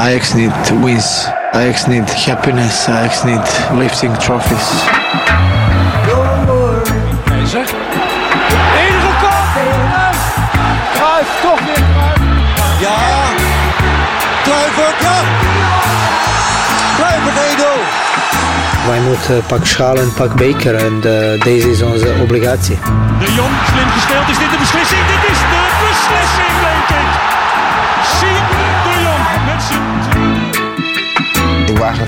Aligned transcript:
Ajax 0.00 0.32
need 0.32 0.50
wins. 0.82 1.26
Ajax 1.52 1.86
need 1.86 2.08
happiness. 2.08 2.88
Ajax 2.88 3.22
need 3.24 3.44
lifting 3.78 4.16
trophies. 4.16 4.68
Keizer. 7.24 7.66
Enige 8.80 9.12
kop. 9.20 9.44
Kruif, 10.94 11.28
toch 11.42 11.60
weer. 11.66 11.84
Ja. 12.80 12.96
Kluivert, 14.42 15.00
ja. 15.00 15.18
Kluivert 16.96 17.36
1-0. 17.36 18.86
Wij 18.86 19.00
moeten 19.00 19.42
pak 19.46 19.66
schaal 19.66 19.96
en 19.96 20.12
pak 20.12 20.34
beker 20.34 20.74
en 20.74 20.94
uh, 20.94 21.42
deze 21.42 21.70
is 21.70 21.82
onze 21.82 22.14
obligatie. 22.22 22.78
De 23.18 23.32
Jong, 23.32 23.54
slim 23.72 23.88
gespeeld. 23.88 24.28
Is 24.28 24.38
dit 24.38 24.50
de 24.50 24.56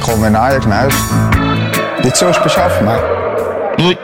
Ik 0.02 0.08
gewoon 0.08 0.20
weer 0.22 0.30
naar 0.30 0.40
Ajax 0.40 0.66
naar 0.66 0.78
huis. 0.78 1.02
Dit 2.02 2.12
is 2.12 2.18
zo 2.18 2.32
speciaal 2.32 2.70
voor 2.70 2.84
mij. 2.84 3.00
Doei. 3.76 3.98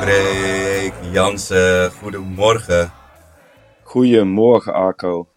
Freek 0.00 0.92
Jansen, 1.12 1.90
goedemorgen. 1.92 2.92
Goedemorgen, 3.82 4.72
Arco. 4.72 5.28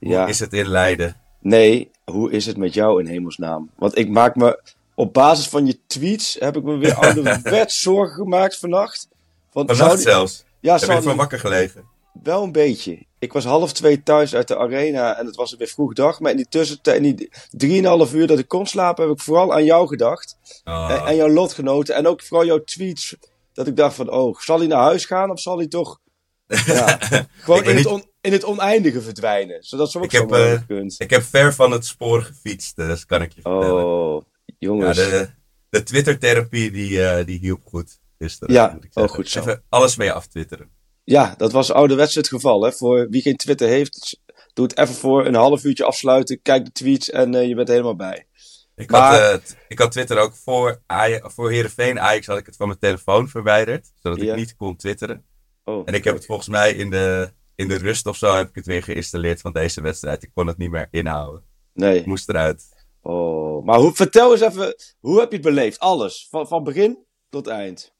Hoe 0.00 0.28
is 0.28 0.40
het 0.40 0.52
in 0.52 0.66
Leiden? 0.68 1.16
Nee, 1.40 1.90
hoe 2.04 2.30
is 2.30 2.46
het 2.46 2.56
met 2.56 2.74
jou 2.74 3.00
in 3.00 3.06
hemelsnaam? 3.06 3.70
Want 3.76 3.98
ik 3.98 4.08
maak 4.08 4.36
me, 4.36 4.62
op 4.94 5.12
basis 5.12 5.48
van 5.48 5.66
je 5.66 5.78
tweets, 5.86 6.36
heb 6.40 6.56
ik 6.56 6.62
me 6.62 6.76
weer 6.76 6.94
ouderwets 6.94 7.80
zorgen 7.88 8.14
gemaakt 8.14 8.58
vannacht. 8.58 9.08
Want 9.52 9.70
Vannacht 9.76 9.94
die- 9.96 10.02
zelfs? 10.06 10.44
Ja, 10.60 10.78
Heb 10.78 10.90
je 10.90 11.00
die- 11.00 11.14
wakker 11.14 11.38
gelegen? 11.38 11.84
wel 12.22 12.42
een 12.42 12.52
beetje. 12.52 13.06
Ik 13.22 13.32
was 13.32 13.44
half 13.44 13.72
twee 13.72 14.02
thuis 14.02 14.34
uit 14.34 14.48
de 14.48 14.58
arena 14.58 15.18
en 15.18 15.26
het 15.26 15.36
was 15.36 15.56
weer 15.56 15.66
vroeg 15.66 15.92
dag. 15.92 16.20
Maar 16.20 16.30
in 16.30 16.36
die 16.36 16.48
tussentijd, 16.48 16.96
in 16.96 17.16
die 17.16 17.30
drieënhalf 17.50 18.14
uur 18.14 18.26
dat 18.26 18.38
ik 18.38 18.48
kon 18.48 18.66
slapen, 18.66 19.08
heb 19.08 19.16
ik 19.16 19.22
vooral 19.22 19.52
aan 19.52 19.64
jou 19.64 19.88
gedacht. 19.88 20.36
Oh. 20.64 20.90
En, 20.90 21.06
en 21.06 21.16
jouw 21.16 21.28
lotgenoten. 21.28 21.94
En 21.94 22.06
ook 22.06 22.22
vooral 22.22 22.46
jouw 22.46 22.64
tweets. 22.64 23.16
Dat 23.52 23.66
ik 23.66 23.76
dacht 23.76 23.94
van, 23.94 24.10
oh, 24.10 24.38
zal 24.40 24.58
hij 24.58 24.66
naar 24.66 24.82
huis 24.82 25.04
gaan 25.04 25.30
of 25.30 25.40
zal 25.40 25.56
hij 25.58 25.66
toch 25.66 26.00
ja, 26.66 26.98
gewoon 27.38 27.64
in, 27.64 27.76
het 27.76 27.86
on- 27.86 28.04
in 28.20 28.32
het 28.32 28.44
oneindige 28.44 29.00
verdwijnen? 29.02 29.62
Zodat 29.62 29.90
ze 29.90 29.98
ook 29.98 30.04
Ik 30.04 30.10
zo 30.10 30.28
heb, 30.34 30.70
eh. 30.70 30.84
Ik 30.98 31.10
heb 31.10 31.22
ver 31.22 31.54
van 31.54 31.70
het 31.70 31.86
spoor 31.86 32.22
gefietst, 32.22 32.76
dus 32.76 32.86
dat 32.88 33.06
kan 33.06 33.22
ik 33.22 33.32
je 33.32 33.40
vertellen. 33.40 33.84
Oh, 33.84 34.22
ja, 34.44 34.54
jongens. 34.58 34.96
de, 34.96 35.28
de 35.68 35.82
Twitter-therapie 35.82 36.70
die, 36.70 37.06
eh, 37.06 37.26
die 37.26 37.38
hielp 37.38 37.60
goed 37.64 38.00
gisteren. 38.18 38.54
Ja, 38.54 38.78
oh, 38.92 39.08
goed 39.08 39.28
zo. 39.28 39.40
Even 39.40 39.62
alles 39.68 39.96
mee 39.96 40.12
aftwitteren. 40.12 40.70
Ja, 41.04 41.34
dat 41.36 41.52
was 41.52 41.72
ouderwets 41.72 42.14
het 42.14 42.28
geval. 42.28 42.62
Hè? 42.62 42.72
Voor 42.72 43.08
wie 43.10 43.22
geen 43.22 43.36
Twitter 43.36 43.68
heeft, 43.68 44.20
doe 44.52 44.66
het 44.66 44.78
even 44.78 44.94
voor 44.94 45.26
een 45.26 45.34
half 45.34 45.64
uurtje 45.64 45.84
afsluiten. 45.84 46.42
Kijk 46.42 46.64
de 46.64 46.72
tweets 46.72 47.10
en 47.10 47.34
eh, 47.34 47.48
je 47.48 47.54
bent 47.54 47.68
helemaal 47.68 47.96
bij. 47.96 48.26
Ik, 48.74 48.90
Maar- 48.90 49.30
had, 49.30 49.40
eh, 49.42 49.56
ik 49.68 49.78
had 49.78 49.92
Twitter 49.92 50.18
ook 50.18 50.34
voor, 50.34 50.82
voor 51.22 51.50
Heerenveen 51.50 52.00
Ajax 52.00 52.26
had 52.26 52.38
ik 52.38 52.46
het 52.46 52.56
van 52.56 52.66
mijn 52.66 52.78
telefoon 52.78 53.28
verwijderd. 53.28 53.92
Zodat 54.02 54.22
ik 54.22 54.34
niet 54.34 54.56
kon 54.56 54.76
twitteren. 54.76 55.24
Oh, 55.64 55.82
En 55.84 55.94
ik 55.94 56.04
heb 56.04 56.14
het 56.14 56.26
volgens 56.26 56.48
mij 56.48 56.72
in 56.74 56.90
de, 56.90 57.32
in 57.54 57.68
de 57.68 57.76
rust 57.78 58.06
of 58.06 58.16
zo 58.16 58.34
heb 58.34 58.48
ik 58.48 58.54
het 58.54 58.66
weer 58.66 58.82
geïnstalleerd 58.82 59.40
van 59.40 59.52
deze 59.52 59.80
wedstrijd. 59.80 60.22
Ik 60.22 60.30
kon 60.34 60.46
het 60.46 60.58
niet 60.58 60.70
meer 60.70 60.88
inhouden. 60.90 61.44
Nee. 61.74 61.98
Ik 61.98 62.06
moest 62.06 62.28
eruit. 62.28 62.64
Oh, 63.00 63.64
maar 63.64 63.78
hoe, 63.78 63.92
vertel 63.94 64.32
eens 64.32 64.40
even, 64.40 64.74
hoe 65.00 65.20
heb 65.20 65.28
je 65.30 65.36
het 65.36 65.44
beleefd? 65.46 65.78
Alles, 65.78 66.26
van, 66.30 66.48
van 66.48 66.64
begin 66.64 66.98
tot 67.28 67.46
eind. 67.46 67.91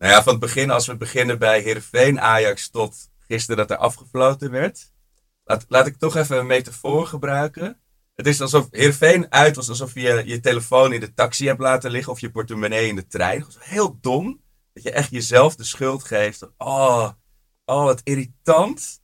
Nou 0.00 0.12
ja, 0.12 0.22
van 0.22 0.32
het 0.32 0.40
begin, 0.40 0.70
als 0.70 0.86
we 0.86 0.96
beginnen 0.96 1.38
bij 1.38 1.60
Heerenveen 1.60 2.20
Ajax 2.20 2.68
tot 2.68 3.10
gisteren 3.18 3.56
dat 3.56 3.70
er 3.70 3.76
afgefloten 3.76 4.50
werd. 4.50 4.92
Laat, 5.44 5.64
laat 5.68 5.86
ik 5.86 5.96
toch 5.96 6.16
even 6.16 6.38
een 6.38 6.46
metafoor 6.46 7.06
gebruiken. 7.06 7.80
Het 8.14 8.26
is 8.26 8.40
alsof 8.40 8.68
Heerenveen 8.70 9.32
uit 9.32 9.56
was 9.56 9.68
alsof 9.68 9.94
je 9.94 10.22
je 10.26 10.40
telefoon 10.40 10.92
in 10.92 11.00
de 11.00 11.14
taxi 11.14 11.46
hebt 11.46 11.60
laten 11.60 11.90
liggen 11.90 12.12
of 12.12 12.20
je 12.20 12.30
portemonnee 12.30 12.88
in 12.88 12.96
de 12.96 13.06
trein. 13.06 13.40
Dat 13.40 13.54
was 13.54 13.68
heel 13.68 13.98
dom. 14.00 14.40
Dat 14.72 14.82
je 14.82 14.90
echt 14.90 15.10
jezelf 15.10 15.56
de 15.56 15.64
schuld 15.64 16.04
geeft. 16.04 16.48
Oh, 16.56 17.10
oh 17.64 17.84
wat 17.84 18.00
irritant. 18.04 19.00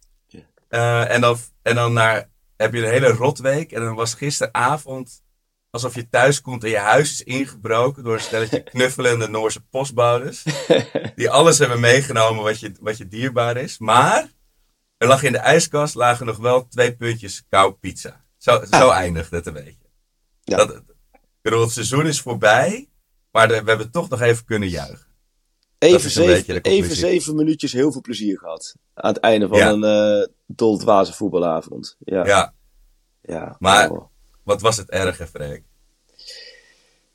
Eh, 0.69 1.10
en 1.10 1.20
dan, 1.20 1.38
en 1.62 1.75
dan 1.75 1.93
naar, 1.93 2.31
heb 2.56 2.75
je 2.75 2.82
een 2.84 2.93
hele 2.93 3.12
rotweek. 3.12 3.72
En 3.72 3.81
dan 3.81 3.94
was 3.94 4.15
gisteravond 4.15 5.22
alsof 5.76 5.94
je 5.94 6.09
thuis 6.09 6.41
komt 6.41 6.64
en 6.64 6.70
je 6.70 6.78
huis 6.78 7.10
is 7.12 7.22
ingebroken 7.22 8.04
door 8.04 8.14
een 8.14 8.20
stelletje 8.20 8.62
knuffelende 8.72 9.28
Noorse 9.28 9.60
postbodes. 9.60 10.42
Die 11.14 11.31
alles 11.31 11.59
hebben 11.59 11.81
meegenomen 11.81 12.42
wat 12.42 12.60
je, 12.60 12.72
wat 12.81 12.97
je 12.97 13.09
dierbaar 13.09 13.56
is. 13.56 13.78
Maar 13.78 14.28
er 14.97 15.09
lag 15.09 15.22
in 15.22 15.32
de 15.32 15.38
ijskast 15.38 15.94
lagen 15.94 16.26
nog 16.26 16.37
wel 16.37 16.66
twee 16.69 16.97
puntjes 16.97 17.44
kou 17.48 17.72
pizza. 17.72 18.25
Zo, 18.37 18.64
zo 18.70 18.91
eindigt 18.91 19.31
het 19.31 19.47
een 19.47 19.53
beetje. 19.53 19.87
Ja. 20.42 20.56
Dat, 20.56 20.82
bedoel, 21.42 21.60
het 21.60 21.70
seizoen 21.70 22.06
is 22.06 22.20
voorbij, 22.20 22.88
maar 23.32 23.48
de- 23.48 23.62
we 23.62 23.69
hebben 23.69 23.91
toch 23.91 24.08
nog 24.08 24.20
even 24.20 24.44
kunnen 24.44 24.69
juichen. 24.69 25.04
Even, 25.78 26.10
zeven, 26.10 26.60
even 26.62 26.97
zeven 26.97 27.34
minuutjes 27.34 27.72
heel 27.72 27.93
veel 27.93 28.00
plezier 28.00 28.38
gehad. 28.38 28.75
Aan 28.94 29.12
het 29.12 29.22
einde 29.22 29.48
van 29.48 29.58
Ja. 29.58 29.70
een 29.70 30.20
uh, 30.20 30.26
doldwaze 30.47 31.12
voetbalavond. 31.12 31.97
Ja, 31.98 32.26
ja. 32.26 32.54
Ja, 33.22 33.56
maar- 33.58 33.91
oh. 33.91 34.04
Wat 34.46 34.60
was 34.60 34.76
het 34.76 34.90
erg, 34.90 35.28
Freek? 35.28 35.62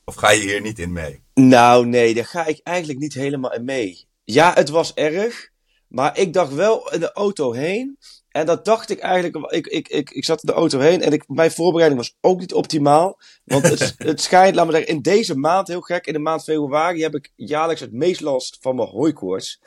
Of 0.06 0.16
ga 0.16 0.30
je 0.32 0.42
hier 0.42 0.62
niet 0.62 0.80
in 0.80 0.92
mee? 0.92 1.24
Nou, 1.34 1.86
nee, 1.86 2.14
daar 2.14 2.26
ga 2.26 2.46
ik 2.46 2.60
eigenlijk 2.64 3.00
niet 3.00 3.14
helemaal 3.14 3.54
in 3.54 3.66
mee. 3.66 4.08
Ja, 4.24 4.54
het 4.54 4.70
was 4.70 4.94
erg. 4.94 5.50
Maar 5.88 6.18
ik 6.18 6.34
dacht 6.34 6.54
wel 6.54 6.94
in 6.94 7.00
de 7.00 7.12
auto 7.12 7.52
heen. 7.52 7.98
En 8.30 8.46
dat 8.46 8.66
dacht 8.66 8.90
ik 8.90 9.00
eigenlijk. 9.00 9.52
Ik, 9.52 9.68
ik, 9.68 9.88
ik, 9.88 10.10
ik 10.10 10.26
zat 10.26 10.44
in 10.44 10.48
de 10.48 10.56
auto 10.56 10.80
heen. 10.80 11.02
En 11.02 11.12
ik, 11.12 11.24
mijn 11.28 11.52
voorbereiding 11.52 12.02
was 12.02 12.18
ook 12.22 12.40
niet 12.40 12.54
optimaal. 12.54 13.20
Want 13.44 13.64
het, 13.64 13.96
het 14.12 14.22
schijnt, 14.22 14.56
laat 14.56 14.66
me 14.66 14.72
zeggen, 14.72 14.90
in 14.90 15.02
deze 15.02 15.38
maand, 15.38 15.68
heel 15.68 15.82
gek, 15.82 16.06
in 16.06 16.14
de 16.14 16.20
maand 16.20 16.44
februari 16.44 17.02
heb 17.02 17.16
ik 17.16 17.32
jaarlijks 17.36 17.82
het 17.82 17.92
meest 17.92 18.22
last 18.22 18.58
van 18.62 18.76
mijn 18.76 18.90
hooikoorts. 18.90 19.60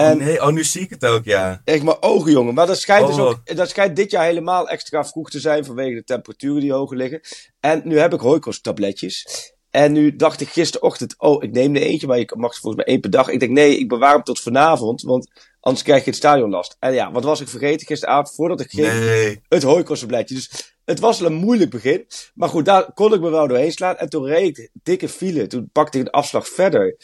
En 0.00 0.18
oh 0.18 0.24
nee, 0.24 0.42
oh 0.42 0.48
nu 0.48 0.64
zie 0.64 0.80
ik 0.80 0.90
het 0.90 1.06
ook, 1.06 1.24
ja. 1.24 1.60
echt 1.64 1.82
mijn 1.82 2.02
ogen, 2.02 2.32
jongen. 2.32 2.54
Maar 2.54 2.66
dat 2.66 2.80
schijnt 2.80 3.06
dus 3.06 3.16
Oh. 3.16 3.26
ook. 3.26 3.56
Dat 3.56 3.68
schijnt 3.68 3.96
dit 3.96 4.10
jaar 4.10 4.24
helemaal 4.24 4.68
extra 4.68 5.04
vroeg 5.04 5.30
te 5.30 5.40
zijn 5.40 5.64
vanwege 5.64 5.94
de 5.94 6.04
temperaturen 6.04 6.60
die 6.60 6.72
hoger 6.72 6.96
liggen. 6.96 7.20
En 7.60 7.82
nu 7.84 7.98
heb 7.98 8.12
ik 8.14 8.20
hooikoortstabletjes. 8.20 9.26
En 9.70 9.92
nu 9.92 10.16
dacht 10.16 10.40
ik 10.40 10.48
gisterochtend, 10.48 11.14
oh, 11.18 11.42
ik 11.42 11.52
neem 11.52 11.76
er 11.76 11.82
eentje, 11.82 12.06
maar 12.06 12.18
ik 12.18 12.36
mag 12.36 12.56
volgens 12.58 12.84
mij 12.84 12.92
één 12.92 13.00
per 13.00 13.10
dag. 13.10 13.28
Ik 13.28 13.40
denk, 13.40 13.52
nee, 13.52 13.78
ik 13.78 13.88
bewaar 13.88 14.12
hem 14.12 14.22
tot 14.22 14.40
vanavond, 14.40 15.02
want 15.02 15.30
anders 15.60 15.84
krijg 15.84 16.04
je 16.04 16.10
het 16.10 16.18
stadionlast. 16.18 16.76
En 16.78 16.92
ja, 16.94 17.12
wat 17.12 17.24
was 17.24 17.40
ik 17.40 17.48
vergeten 17.48 17.86
gisteravond 17.86 18.34
voordat 18.34 18.60
ik 18.60 18.70
ging? 18.70 18.92
Nee. 18.92 19.40
Het 19.48 19.62
hooikoortstabletje. 19.62 20.34
Dus 20.34 20.74
het 20.84 21.00
was 21.00 21.20
een 21.20 21.32
moeilijk 21.34 21.70
begin. 21.70 22.06
Maar 22.34 22.48
goed, 22.48 22.64
daar 22.64 22.92
kon 22.92 23.14
ik 23.14 23.20
me 23.20 23.30
wel 23.30 23.48
doorheen 23.48 23.72
slaan. 23.72 23.96
En 23.96 24.08
toen 24.08 24.26
reed 24.26 24.58
ik 24.58 24.70
dikke 24.82 25.08
file. 25.08 25.46
Toen 25.46 25.70
pakte 25.72 25.98
ik 25.98 26.04
een 26.04 26.10
afslag 26.10 26.48
verder. 26.48 26.96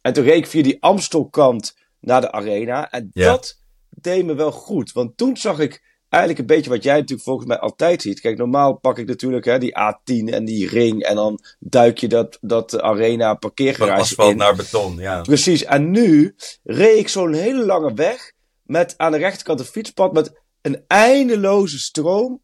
En 0.00 0.12
toen 0.12 0.24
reed 0.24 0.36
ik 0.36 0.46
via 0.46 0.62
die 0.62 0.82
Amstelkant 0.82 1.76
naar 2.08 2.20
de 2.20 2.32
arena. 2.32 2.90
En 2.90 3.10
Ja. 3.12 3.24
dat 3.30 3.60
deed 3.88 4.24
me 4.24 4.34
wel 4.34 4.52
goed. 4.52 4.92
Want 4.92 5.16
toen 5.16 5.36
zag 5.36 5.58
ik 5.58 5.82
eigenlijk 6.08 6.40
een 6.42 6.56
beetje 6.56 6.70
wat 6.70 6.82
jij 6.82 6.94
natuurlijk 6.94 7.22
volgens 7.22 7.46
mij 7.46 7.58
altijd 7.58 8.02
ziet. 8.02 8.20
Kijk, 8.20 8.38
normaal 8.38 8.74
pak 8.78 8.98
ik 8.98 9.06
natuurlijk 9.06 9.44
hè, 9.44 9.58
die 9.58 9.72
A10 9.78 10.24
en 10.32 10.44
die 10.44 10.68
ring. 10.68 11.02
En 11.02 11.14
dan 11.16 11.38
duik 11.58 11.98
je 11.98 12.08
dat, 12.08 12.38
dat 12.40 12.80
arena 12.80 13.28
Van 13.28 13.38
parkeergarage 13.38 14.00
asfalt 14.00 14.30
in. 14.30 14.36
naar 14.36 14.56
beton, 14.56 14.96
ja. 14.96 15.20
Precies. 15.20 15.64
En 15.64 15.90
nu 15.90 16.34
reed 16.64 16.98
ik 16.98 17.08
zo'n 17.08 17.32
hele 17.32 17.64
lange 17.64 17.94
weg 17.94 18.32
met 18.62 18.94
aan 18.96 19.12
de 19.12 19.18
rechterkant 19.18 19.60
een 19.60 19.66
fietspad 19.66 20.12
met 20.12 20.40
een 20.62 20.84
eindeloze 20.86 21.78
stroom 21.78 22.42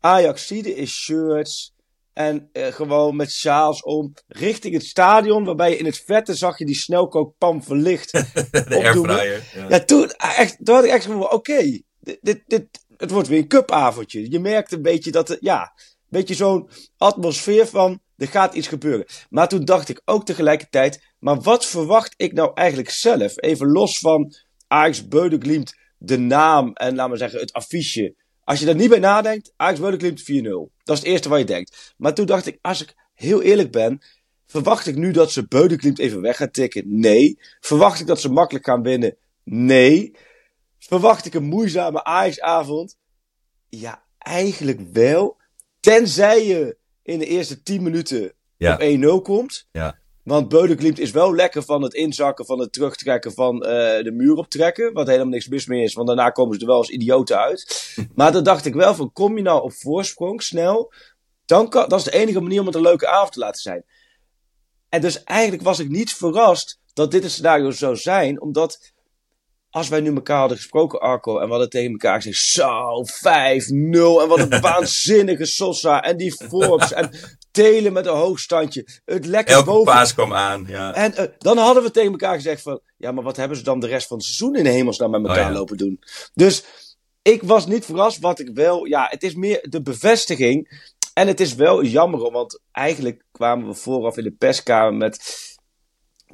Ajaxide 0.00 0.74
in 0.74 0.86
shirts 0.86 1.73
en 2.14 2.48
eh, 2.52 2.66
gewoon 2.66 3.16
met 3.16 3.30
sjaals 3.30 3.82
om 3.82 4.12
richting 4.26 4.74
het 4.74 4.84
stadion, 4.84 5.44
waarbij 5.44 5.70
je 5.70 5.76
in 5.76 5.84
het 5.84 6.02
vette 6.06 6.34
zag 6.34 6.58
je 6.58 6.66
die 6.66 6.74
snelkookpan 6.74 7.62
verlicht. 7.62 8.12
De 8.50 8.64
airfryer. 8.68 9.42
Ja. 9.54 9.66
Ja, 9.68 9.84
toen, 9.84 10.10
echt, 10.10 10.56
toen 10.64 10.74
had 10.74 10.84
ik 10.84 10.90
echt 10.90 11.04
van, 11.04 11.30
oké, 11.30 11.80
dit, 12.00 12.18
dit, 12.20 12.42
dit, 12.46 12.66
het 12.96 13.10
wordt 13.10 13.28
weer 13.28 13.38
een 13.38 13.48
cupavondje. 13.48 14.30
Je 14.30 14.40
merkt 14.40 14.72
een 14.72 14.82
beetje 14.82 15.10
dat, 15.10 15.28
het, 15.28 15.38
ja, 15.40 15.60
een 15.60 15.92
beetje 16.08 16.34
zo'n 16.34 16.68
atmosfeer 16.96 17.66
van, 17.66 18.00
er 18.16 18.28
gaat 18.28 18.54
iets 18.54 18.68
gebeuren. 18.68 19.06
Maar 19.30 19.48
toen 19.48 19.64
dacht 19.64 19.88
ik 19.88 20.02
ook 20.04 20.24
tegelijkertijd, 20.26 21.14
maar 21.18 21.40
wat 21.40 21.66
verwacht 21.66 22.14
ik 22.16 22.32
nou 22.32 22.50
eigenlijk 22.54 22.90
zelf? 22.90 23.32
Even 23.42 23.72
los 23.72 23.98
van 23.98 24.34
Ajax 24.66 25.08
Beudeglimt, 25.08 25.74
de 25.98 26.18
naam 26.18 26.72
en 26.72 26.94
laten 26.94 27.12
we 27.12 27.18
zeggen 27.18 27.40
het 27.40 27.52
affiche. 27.52 28.14
Als 28.44 28.58
je 28.60 28.66
daar 28.66 28.74
niet 28.74 28.88
bij 28.88 28.98
nadenkt, 28.98 29.52
Ajax 29.56 29.80
Beudeglimt 29.80 30.22
4-0. 30.22 30.24
Dat 30.82 30.96
is 30.96 31.02
het 31.02 31.12
eerste 31.12 31.28
wat 31.28 31.38
je 31.38 31.44
denkt. 31.44 31.94
Maar 31.96 32.14
toen 32.14 32.26
dacht 32.26 32.46
ik, 32.46 32.58
als 32.60 32.82
ik 32.82 32.94
heel 33.14 33.42
eerlijk 33.42 33.70
ben, 33.72 34.02
verwacht 34.46 34.86
ik 34.86 34.96
nu 34.96 35.10
dat 35.10 35.32
ze 35.32 35.46
Beudeglimt 35.48 35.98
even 35.98 36.20
weg 36.20 36.36
gaan 36.36 36.50
tikken? 36.50 37.00
Nee. 37.00 37.38
Verwacht 37.60 38.00
ik 38.00 38.06
dat 38.06 38.20
ze 38.20 38.32
makkelijk 38.32 38.64
gaan 38.64 38.82
winnen? 38.82 39.16
Nee. 39.44 40.12
Verwacht 40.78 41.24
ik 41.26 41.34
een 41.34 41.44
moeizame 41.44 42.04
Ajax-avond? 42.04 42.96
Ja, 43.68 44.04
eigenlijk 44.18 44.80
wel. 44.92 45.36
Tenzij 45.80 46.46
je 46.46 46.76
in 47.02 47.18
de 47.18 47.26
eerste 47.26 47.62
10 47.62 47.82
minuten 47.82 48.32
Ja. 48.56 48.74
op 48.74 48.80
1-0 48.80 49.22
komt. 49.22 49.68
Ja. 49.72 49.98
Want 50.24 50.48
Beudenklimt 50.48 50.98
is 50.98 51.10
wel 51.10 51.34
lekker 51.34 51.62
van 51.62 51.82
het 51.82 51.94
inzakken, 51.94 52.46
van 52.46 52.60
het 52.60 52.72
terugtrekken 52.72 53.32
van 53.32 53.54
uh, 53.54 53.68
de 54.02 54.12
muur 54.12 54.34
optrekken. 54.34 54.92
Wat 54.92 55.06
helemaal 55.06 55.28
niks 55.28 55.48
mis 55.48 55.66
mee 55.66 55.82
is, 55.82 55.94
want 55.94 56.06
daarna 56.06 56.30
komen 56.30 56.54
ze 56.54 56.60
er 56.60 56.66
wel 56.66 56.76
als 56.76 56.90
idioten 56.90 57.38
uit. 57.38 57.90
maar 58.14 58.32
dan 58.32 58.44
dacht 58.44 58.64
ik 58.64 58.74
wel 58.74 58.94
van, 58.94 59.12
kom 59.12 59.36
je 59.36 59.42
nou 59.42 59.62
op 59.62 59.72
voorsprong 59.72 60.42
snel, 60.42 60.92
dan 61.44 61.68
kan, 61.68 61.88
dat 61.88 61.98
is 61.98 62.04
de 62.04 62.12
enige 62.12 62.40
manier 62.40 62.60
om 62.60 62.66
het 62.66 62.74
een 62.74 62.80
leuke 62.80 63.08
avond 63.08 63.32
te 63.32 63.38
laten 63.38 63.62
zijn. 63.62 63.84
En 64.88 65.00
dus 65.00 65.24
eigenlijk 65.24 65.62
was 65.62 65.78
ik 65.78 65.88
niet 65.88 66.14
verrast 66.14 66.80
dat 66.92 67.10
dit 67.10 67.24
een 67.24 67.30
scenario 67.30 67.70
zou 67.70 67.96
zijn, 67.96 68.40
omdat 68.40 68.93
als 69.74 69.88
wij 69.88 70.00
nu 70.00 70.14
elkaar 70.14 70.38
hadden 70.38 70.56
gesproken, 70.56 71.00
Arco, 71.00 71.38
en 71.38 71.44
we 71.44 71.50
hadden 71.50 71.70
tegen 71.70 71.90
elkaar 71.90 72.22
gezegd, 72.22 72.38
zo, 72.38 73.04
5-0, 73.04 74.22
en 74.22 74.28
wat 74.28 74.38
een 74.38 74.60
waanzinnige 74.70 75.44
Sosa, 75.44 76.02
en 76.02 76.16
die 76.16 76.32
Forbes, 76.32 76.92
en 76.92 77.10
Telen 77.50 77.92
met 77.92 78.06
een 78.06 78.14
hoogstandje, 78.16 78.86
het 79.04 79.26
lekker 79.26 79.54
Elke 79.54 79.66
boven. 79.70 79.92
paas 79.92 80.14
kwam 80.14 80.34
aan, 80.34 80.64
ja. 80.68 80.94
En 80.94 81.12
uh, 81.18 81.24
dan 81.38 81.58
hadden 81.58 81.82
we 81.82 81.90
tegen 81.90 82.10
elkaar 82.10 82.34
gezegd 82.34 82.62
van, 82.62 82.80
ja, 82.96 83.12
maar 83.12 83.24
wat 83.24 83.36
hebben 83.36 83.56
ze 83.56 83.62
dan 83.62 83.80
de 83.80 83.86
rest 83.86 84.06
van 84.06 84.16
het 84.16 84.26
seizoen 84.26 84.56
in 84.56 84.64
de 84.64 84.70
hemelsnaam 84.70 85.10
met 85.10 85.20
elkaar 85.20 85.44
Oh, 85.44 85.50
ja. 85.50 85.56
lopen 85.58 85.76
doen? 85.76 86.00
Dus 86.34 86.64
ik 87.22 87.42
was 87.42 87.66
niet 87.66 87.84
verrast, 87.84 88.18
wat 88.20 88.38
ik 88.38 88.50
wel, 88.54 88.84
ja, 88.84 89.06
het 89.10 89.22
is 89.22 89.34
meer 89.34 89.66
de 89.68 89.82
bevestiging. 89.82 90.82
En 91.14 91.26
het 91.26 91.40
is 91.40 91.54
wel 91.54 91.84
jammer, 91.84 92.30
want 92.30 92.60
eigenlijk 92.72 93.24
kwamen 93.32 93.68
we 93.68 93.74
vooraf 93.74 94.16
in 94.16 94.24
de 94.24 94.30
perskamer 94.38 94.94
met 94.94 95.42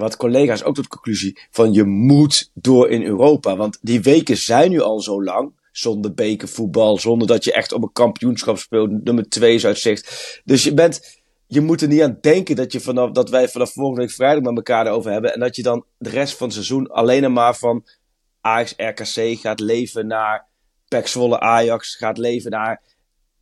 wat 0.00 0.16
collega's 0.16 0.62
ook 0.62 0.74
tot 0.74 0.88
conclusie 0.88 1.38
van 1.50 1.72
je 1.72 1.84
moet 1.84 2.50
door 2.54 2.88
in 2.88 3.02
Europa. 3.02 3.56
Want 3.56 3.78
die 3.80 4.00
weken 4.00 4.36
zijn 4.36 4.70
nu 4.70 4.80
al 4.80 5.00
zo 5.00 5.22
lang. 5.22 5.58
Zonder 5.72 6.14
bekervoetbal, 6.14 6.98
zonder 6.98 7.26
dat 7.26 7.44
je 7.44 7.52
echt 7.52 7.72
op 7.72 7.82
een 7.82 7.92
kampioenschap 7.92 8.58
speelt. 8.58 9.04
Nummer 9.04 9.28
2 9.28 9.54
is 9.54 9.66
uit 9.66 9.78
zicht. 9.78 10.40
Dus 10.44 10.64
je 10.64 10.74
bent, 10.74 11.22
je 11.46 11.60
moet 11.60 11.80
er 11.80 11.88
niet 11.88 12.02
aan 12.02 12.18
denken 12.20 12.56
dat, 12.56 12.72
je 12.72 12.80
vanaf, 12.80 13.10
dat 13.10 13.30
wij 13.30 13.48
vanaf 13.48 13.72
volgende 13.72 14.00
week 14.00 14.10
vrijdag 14.10 14.42
met 14.42 14.56
elkaar 14.56 14.86
erover 14.86 15.12
hebben. 15.12 15.34
En 15.34 15.40
dat 15.40 15.56
je 15.56 15.62
dan 15.62 15.84
de 15.98 16.10
rest 16.10 16.36
van 16.36 16.46
het 16.46 16.54
seizoen 16.54 16.90
alleen 16.90 17.32
maar 17.32 17.56
van 17.56 17.84
Ajax 18.40 18.74
RKC 18.76 19.38
gaat 19.38 19.60
leven 19.60 20.06
naar 20.06 20.46
Zwolle 21.04 21.40
Ajax. 21.40 21.96
Gaat 21.96 22.18
leven 22.18 22.50
naar... 22.50 22.82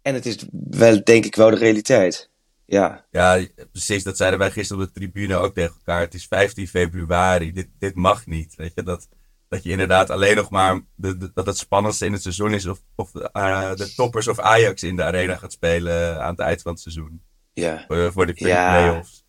En 0.03 0.15
het 0.15 0.27
is 0.27 0.37
wel, 0.71 1.01
denk 1.05 1.25
ik, 1.25 1.35
wel 1.35 1.51
de 1.51 1.57
realiteit. 1.57 2.31
Ja. 2.71 3.05
Ja, 3.11 3.47
precies. 3.73 4.03
Dat 4.05 4.17
zeiden 4.17 4.39
wij 4.39 4.51
gisteren 4.51 4.83
op 4.83 4.89
de 4.89 5.01
tribune 5.01 5.37
ook 5.37 5.55
tegen 5.55 5.75
elkaar. 5.75 6.01
Het 6.01 6.15
is 6.15 6.27
15 6.27 6.69
februari. 6.69 7.53
Dit, 7.53 7.69
dit 7.79 7.95
mag 7.95 8.27
niet. 8.27 8.55
Weet 8.55 8.73
je, 8.75 8.83
dat, 8.83 9.09
dat 9.49 9.63
je 9.63 9.71
inderdaad 9.71 10.11
alleen 10.11 10.37
nog 10.37 10.51
maar 10.51 10.81
de, 10.95 11.17
de, 11.17 11.31
dat 11.35 11.47
het 11.47 11.59
spannendste 11.59 12.07
in 12.07 12.13
het 12.13 12.23
seizoen 12.23 12.55
is 12.55 12.67
of, 12.67 12.79
of 12.95 13.15
uh, 13.15 13.75
de 13.75 13.95
toppers 13.95 14.29
of 14.29 14.39
Ajax 14.39 14.83
in 14.83 14.97
de 14.97 15.03
arena 15.03 15.37
gaat 15.37 15.53
spelen 15.53 16.23
aan 16.23 16.31
het 16.31 16.41
eind 16.41 16.63
van 16.63 16.73
het 16.73 16.81
seizoen. 16.81 17.23
Ja. 17.53 17.85
Voor, 17.89 18.13
voor 18.13 18.27
de 18.27 18.33
Ja. 18.35 18.71
play-offs. 18.71 19.25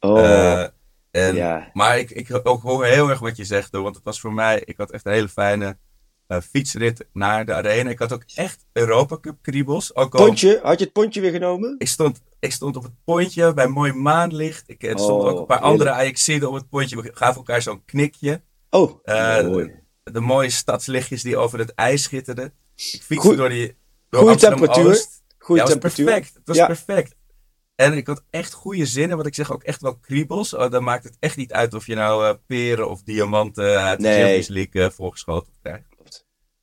Oh. 0.00 0.18
Uh, 0.18 0.62
en, 1.10 1.34
Ja. 1.34 1.70
Maar 1.72 1.98
ik, 1.98 2.10
ik 2.10 2.40
ook 2.42 2.62
hoor 2.62 2.84
heel 2.84 3.08
erg 3.08 3.18
wat 3.18 3.36
je 3.36 3.44
zegt, 3.44 3.72
hoor, 3.72 3.82
want 3.82 3.96
het 3.96 4.04
was 4.04 4.20
voor 4.20 4.32
mij, 4.32 4.62
ik 4.64 4.76
had 4.76 4.90
echt 4.90 5.06
een 5.06 5.12
hele 5.12 5.28
fijne 5.28 5.78
uh, 6.28 6.38
fietsrit 6.50 7.06
naar 7.12 7.46
de 7.46 7.54
arena. 7.54 7.90
Ik 7.90 7.98
had 7.98 8.12
ook 8.12 8.22
echt 8.34 8.66
Europa 8.72 9.18
Cup 9.20 9.36
kriebels. 9.42 9.94
Ook 9.94 10.14
al, 10.14 10.24
Pontje? 10.26 10.60
Had 10.62 10.78
je 10.78 10.84
het 10.84 10.92
pontje 10.92 11.20
weer 11.20 11.30
genomen? 11.30 11.74
ik, 11.78 11.88
stond, 11.88 12.20
ik 12.38 12.52
stond 12.52 12.76
op 12.76 12.82
het 12.82 12.92
pontje 13.04 13.54
bij 13.54 13.66
mooi 13.68 13.92
maanlicht. 13.92 14.64
Ik, 14.66 14.82
er 14.82 14.98
stonden 14.98 15.26
Oh, 15.26 15.32
ook 15.32 15.38
een 15.38 15.46
paar 15.46 15.56
heerlijk. 15.58 15.80
andere 15.80 15.90
Ajaxiden 15.90 16.48
op 16.48 16.54
het 16.54 16.68
pontje. 16.68 16.96
We 17.02 17.10
gaven 17.14 17.36
elkaar 17.36 17.62
zo'n 17.62 17.84
knikje. 17.84 18.42
Oh, 18.70 19.00
Uh, 19.04 19.40
mooi. 19.42 19.72
de, 20.04 20.12
de 20.12 20.20
mooie 20.20 20.50
stadslichtjes 20.50 21.22
die 21.22 21.36
over 21.36 21.58
het 21.58 21.74
ijs 21.74 22.02
schitterden. 22.02 22.52
Ik 22.92 23.02
fietste 23.02 23.36
door 23.36 23.48
die 23.48 23.76
door 24.10 24.20
goeie 24.22 24.36
temperatuur. 24.36 24.86
Oost. 24.90 25.22
Goede 25.38 25.62
ja, 25.62 25.68
het 25.68 25.82
was 25.82 25.92
temperatuur. 25.94 26.04
perfect. 26.04 26.34
Het 26.34 26.46
was 26.46 26.56
Ja. 26.56 26.66
perfect. 26.66 27.16
En 27.74 27.92
ik 27.92 28.06
had 28.06 28.22
echt 28.30 28.52
goede 28.52 28.86
zinnen, 28.86 29.16
want 29.16 29.28
ik 29.28 29.34
zeg 29.34 29.52
ook 29.52 29.62
echt 29.62 29.80
wel 29.80 29.96
kriebels. 29.98 30.54
Oh, 30.54 30.70
dan 30.70 30.84
maakt 30.84 31.04
het 31.04 31.16
echt 31.20 31.36
niet 31.36 31.52
uit 31.52 31.74
of 31.74 31.86
je 31.86 31.94
nou 31.94 32.26
eh, 32.26 32.34
peren 32.46 32.88
of 32.90 33.02
diamanten 33.02 33.80
uit 33.80 33.98
de 34.00 34.06
Nee. 34.06 34.18
Champions 34.20 34.48
League 34.48 34.82
eh, 34.84 34.90
voorgeschoten 34.90 35.52
krijgt. 35.62 35.86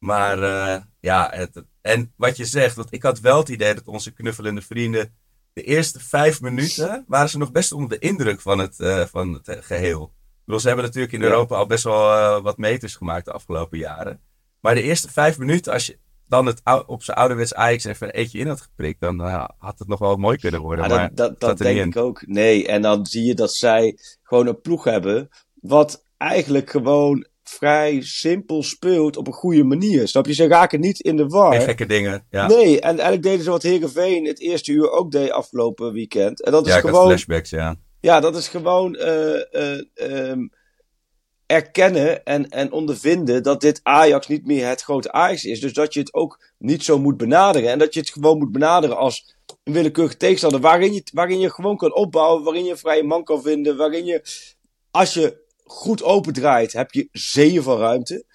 Maar 0.05 0.43
eh, 0.43 0.81
ja, 0.99 1.29
het, 1.33 1.63
en 1.81 2.13
wat 2.15 2.37
je 2.37 2.45
zegt, 2.45 2.75
want 2.75 2.93
ik 2.93 3.03
had 3.03 3.19
wel 3.19 3.37
het 3.37 3.49
idee 3.49 3.73
dat 3.73 3.87
onze 3.87 4.13
knuffelende 4.13 4.61
vrienden 4.61 5.13
de 5.55 5.63
eerste 5.63 5.99
vijf 5.99 6.41
minuten 6.41 7.03
waren 7.07 7.29
ze 7.29 7.37
nog 7.37 7.51
best 7.51 7.71
onder 7.71 7.89
de 7.89 7.99
indruk 7.99 8.41
van 8.41 8.59
het, 8.59 8.79
eh, 8.79 9.05
van 9.05 9.33
het 9.33 9.47
eh, 9.47 9.57
geheel. 9.61 10.13
Bedoel, 10.45 10.59
ze 10.59 10.67
hebben 10.67 10.85
natuurlijk 10.85 11.13
in. 11.13 11.21
Europa 11.21 11.55
al 11.55 11.65
best 11.65 11.83
wel 11.83 12.11
eh, 12.11 12.41
wat 12.41 12.57
meters 12.57 12.95
gemaakt 12.95 13.25
de 13.25 13.31
afgelopen 13.31 13.77
jaren. 13.77 14.21
Maar 14.59 14.75
de 14.75 14.81
eerste 14.81 15.11
vijf 15.11 15.37
minuten, 15.37 15.73
als 15.73 15.85
je 15.85 15.99
dan 16.27 16.45
het 16.45 16.61
op 16.85 17.03
zijn 17.03 17.17
ouderwets 17.17 17.53
Ajax 17.53 17.83
even 17.83 18.07
een 18.07 18.13
eetje 18.13 18.39
in 18.39 18.47
had 18.47 18.61
geprikt, 18.61 18.99
dan 18.99 19.19
had 19.57 19.79
het 19.79 19.87
nog 19.87 19.99
wel 19.99 20.15
mooi 20.15 20.37
kunnen 20.37 20.61
worden. 20.61 20.87
Maar 20.87 20.97
maar 20.97 21.07
dat, 21.07 21.17
dat, 21.17 21.39
dat 21.39 21.49
zat 21.49 21.57
denk 21.57 21.95
ik 21.95 22.01
ook. 22.01 22.27
Nee, 22.27 22.67
en 22.67 22.81
dan 22.81 23.05
zie 23.05 23.23
je 23.23 23.33
dat 23.33 23.53
zij 23.53 23.97
gewoon 24.23 24.47
een 24.47 24.61
ploeg 24.61 24.83
hebben. 24.83 25.29
Wat 25.53 26.05
eigenlijk 26.17 26.69
gewoon 26.69 27.27
vrij 27.49 28.01
simpel 28.01 28.63
speelt 28.63 29.17
op 29.17 29.27
een 29.27 29.33
goede 29.33 29.63
manier. 29.63 30.07
Snap 30.07 30.25
je? 30.25 30.33
Ze 30.33 30.47
raken 30.47 30.79
niet 30.79 30.99
in 30.99 31.17
de 31.17 31.27
war. 31.27 31.53
Geen 31.53 31.61
gekke 31.61 31.85
dingen. 31.85 32.25
Ja, 32.29 32.47
Nee, 32.47 32.79
en 32.79 32.89
eigenlijk 32.89 33.23
deden 33.23 33.43
ze 33.43 33.49
wat 33.49 33.63
Heerenveen 33.63 34.25
het 34.25 34.39
eerste 34.39 34.71
uur 34.71 34.91
ook 34.91 35.11
deed 35.11 35.31
afgelopen 35.31 35.93
weekend. 35.93 36.43
En 36.43 36.51
dat 36.51 36.65
is 36.65 36.71
ja 36.71 36.77
ik 36.77 36.83
had 36.83 36.91
gewoon. 36.91 37.07
flashbacks, 37.07 37.49
ja. 37.49 37.75
Ja, 37.99 38.19
dat 38.19 38.35
is 38.35 38.47
gewoon 38.47 38.95
eh, 38.95 39.53
eh, 39.53 39.81
ehm, 39.93 40.47
erkennen 41.45 42.23
en, 42.23 42.49
en 42.49 42.71
ondervinden 42.71 43.43
dat 43.43 43.61
dit 43.61 43.79
Ajax 43.83 44.27
niet 44.27 44.45
meer 44.45 44.67
het 44.67 44.81
grote 44.81 45.11
Ajax 45.11 45.45
is. 45.45 45.59
Dus 45.59 45.73
dat 45.73 45.93
je 45.93 45.99
het 45.99 46.13
ook 46.13 46.43
niet 46.57 46.83
zo 46.83 46.99
moet 46.99 47.17
benaderen. 47.17 47.69
En 47.69 47.79
dat 47.79 47.93
je 47.93 47.99
het 47.99 48.09
gewoon 48.09 48.37
moet 48.37 48.51
benaderen 48.51 48.97
als 48.97 49.35
een 49.63 49.73
willekeurige 49.73 50.17
tegenstander. 50.17 50.59
Waarin 50.59 50.93
je, 50.93 51.03
waarin 51.13 51.39
je 51.39 51.49
gewoon 51.49 51.77
kan 51.77 51.95
opbouwen, 51.95 52.43
waarin 52.43 52.63
je 52.63 52.71
een 52.71 52.77
vrije 52.77 53.03
man 53.03 53.23
kan 53.23 53.41
vinden. 53.41 53.77
Waarin 53.77 54.05
je, 54.05 54.21
als 54.91 55.13
je 55.13 55.44
goed 55.65 56.03
opendraait, 56.03 56.73
heb 56.73 56.91
je 56.91 57.09
zeeën 57.11 57.63
van 57.63 57.77
ruimte. 57.77 58.25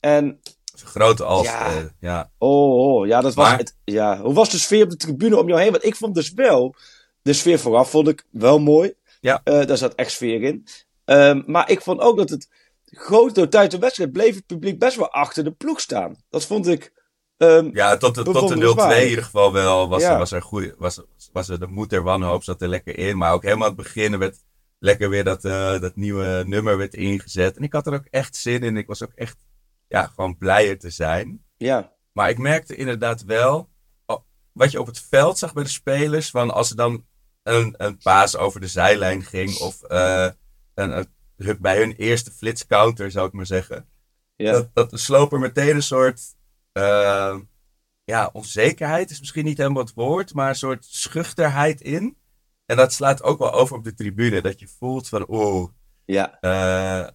En 0.00 0.40
groot 0.84 1.20
als. 1.22 1.46
Ja. 1.46 1.66
eh, 1.66 1.84
ja. 2.00 2.30
Oh, 2.38 2.94
oh, 2.94 3.06
ja, 3.06 3.20
dat 3.20 3.34
was 3.34 3.48
Maar- 3.48 3.58
het. 3.58 3.76
Ja. 3.84 4.20
Hoe 4.20 4.34
was 4.34 4.50
de 4.50 4.58
sfeer 4.58 4.82
op 4.84 4.90
de 4.90 4.96
tribune 4.96 5.36
om 5.38 5.48
jou 5.48 5.60
heen? 5.60 5.70
Want 5.70 5.84
ik 5.84 5.96
vond 5.96 6.14
dus 6.14 6.32
wel, 6.32 6.74
de 7.22 7.32
sfeer 7.32 7.58
vooraf 7.58 7.90
vond 7.90 8.08
ik 8.08 8.24
wel 8.30 8.58
mooi. 8.58 8.94
Ja. 9.20 9.40
Eh, 9.44 9.66
daar 9.66 9.76
zat 9.76 9.94
echt 9.94 10.10
sfeer 10.10 10.42
in. 10.42 10.66
Ehm, 11.04 11.42
maar 11.46 11.70
ik 11.70 11.80
vond 11.82 12.00
ook 12.00 12.16
dat 12.16 12.28
het 12.30 12.48
grote 12.84 13.48
tijdens 13.48 13.74
de 13.74 13.80
wedstrijd 13.80 14.12
bleef 14.12 14.34
het 14.34 14.46
publiek 14.46 14.78
best 14.78 14.96
wel 14.96 15.10
achter 15.10 15.44
de 15.44 15.50
ploeg 15.52 15.80
staan. 15.80 16.16
Dat 16.30 16.44
vond 16.46 16.66
ik. 16.68 16.92
ehm, 17.36 17.70
Ja, 17.72 17.96
tot 17.96 18.14
de, 18.14 18.22
tot 18.22 18.48
de 18.48 18.54
0-2 18.56 19.02
in 19.02 19.08
ieder 19.08 19.24
geval 19.24 19.52
wel. 19.52 19.88
Was, 19.88 20.02
Ja. 20.02 20.12
er, 20.12 20.18
was 20.18 20.32
er 20.32 20.42
goeie, 20.42 20.72
was, 20.78 21.00
was 21.32 21.48
er 21.48 21.60
de 21.60 21.66
moed 21.66 21.90
der 21.90 22.02
wanhoop 22.02 22.44
zat 22.44 22.62
er 22.62 22.68
lekker 22.68 22.98
in. 22.98 23.16
Maar 23.16 23.32
ook 23.32 23.42
helemaal 23.42 23.68
aan 23.68 23.74
het 23.74 23.82
begin 23.82 24.18
werd 24.18 24.36
lekker 24.80 25.08
weer 25.08 25.24
dat, 25.24 25.44
eh, 25.44 25.80
dat 25.80 25.96
nieuwe 25.96 26.42
nummer 26.46 26.76
werd 26.76 26.94
ingezet. 26.94 27.56
En 27.56 27.62
ik 27.62 27.72
had 27.72 27.86
er 27.86 27.94
ook 27.94 28.06
echt 28.10 28.36
zin 28.36 28.62
in. 28.62 28.76
Ik 28.76 28.86
was 28.86 29.02
ook 29.02 29.12
echt 29.14 29.36
ja, 29.88 30.06
gewoon 30.06 30.36
blijer 30.36 30.78
te 30.78 30.90
zijn. 30.90 31.44
ja. 31.56 31.98
Maar 32.12 32.30
ik 32.30 32.38
merkte 32.38 32.76
inderdaad 32.76 33.24
wel, 33.24 33.70
wat 34.52 34.70
je 34.70 34.80
op 34.80 34.86
het 34.86 35.00
veld 35.00 35.38
zag 35.38 35.52
bij 35.52 35.62
de 35.62 35.68
spelers, 35.68 36.30
van 36.30 36.50
als 36.50 36.70
er 36.70 36.76
dan 36.76 37.06
een, 37.42 37.74
een 37.76 37.98
paas 37.98 38.36
over 38.36 38.60
de 38.60 38.66
zijlijn 38.66 39.24
ging, 39.24 39.58
of 39.58 39.82
eh, 39.82 40.28
een, 40.74 41.06
een, 41.36 41.58
bij 41.60 41.78
hun 41.78 41.92
eerste 41.92 42.30
flitscounter, 42.30 43.10
zou 43.10 43.26
ik 43.26 43.32
maar 43.32 43.46
zeggen. 43.46 43.88
Ja. 44.36 44.52
Dat, 44.52 44.74
dat 44.74 45.00
sloop 45.00 45.32
er 45.32 45.38
meteen 45.38 45.74
een 45.74 45.82
soort, 45.82 46.20
eh, 46.72 47.36
ja, 48.04 48.30
onzekerheid 48.32 49.10
is 49.10 49.20
misschien 49.20 49.44
niet 49.44 49.58
helemaal 49.58 49.82
het 49.82 49.94
woord, 49.94 50.34
maar 50.34 50.48
een 50.48 50.54
soort 50.54 50.84
schuchterheid 50.84 51.80
in. 51.80 52.16
En 52.70 52.76
dat 52.76 52.92
slaat 52.92 53.22
ook 53.22 53.38
wel 53.38 53.52
over 53.52 53.76
op 53.76 53.84
de 53.84 53.94
tribune, 53.94 54.40
dat 54.42 54.60
je 54.60 54.68
voelt 54.78 55.08
van, 55.08 55.26
oh, 55.26 55.68
ja. 56.04 56.40
eh, 56.40 57.08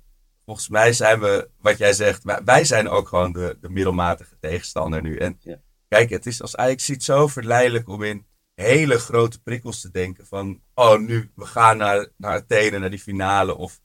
volgens 0.46 0.70
mij 0.70 0.94
zijn 0.94 1.20
we, 1.20 1.50
wat 1.60 1.78
jij 1.78 1.94
zegt, 1.94 2.24
wij, 2.46 2.64
zijn 2.66 2.90
ook 2.90 3.08
gewoon 3.08 3.32
de, 3.32 3.58
de 3.62 3.70
middelmatige 3.70 4.38
tegenstander 4.40 5.02
nu. 5.02 5.18
En 5.18 5.38
Ja. 5.40 5.62
kijk, 5.88 6.10
het 6.10 6.26
is 6.26 6.42
als 6.42 6.56
Ajax 6.56 6.86
ziet 6.86 7.04
zo 7.04 7.28
verleidelijk 7.28 7.88
om 7.90 8.04
in 8.04 8.26
hele 8.56 9.00
grote 9.00 9.42
prikkels 9.42 9.82
te 9.82 9.92
denken. 9.92 10.28
Van, 10.28 10.62
oh, 10.74 11.00
nu, 11.00 11.32
we 11.36 11.46
gaan 11.46 11.78
naar, 11.78 12.10
naar 12.18 12.34
Athene, 12.34 12.80
naar 12.80 12.90
die 12.90 13.00
finale. 13.00 13.56
Of 13.56 13.80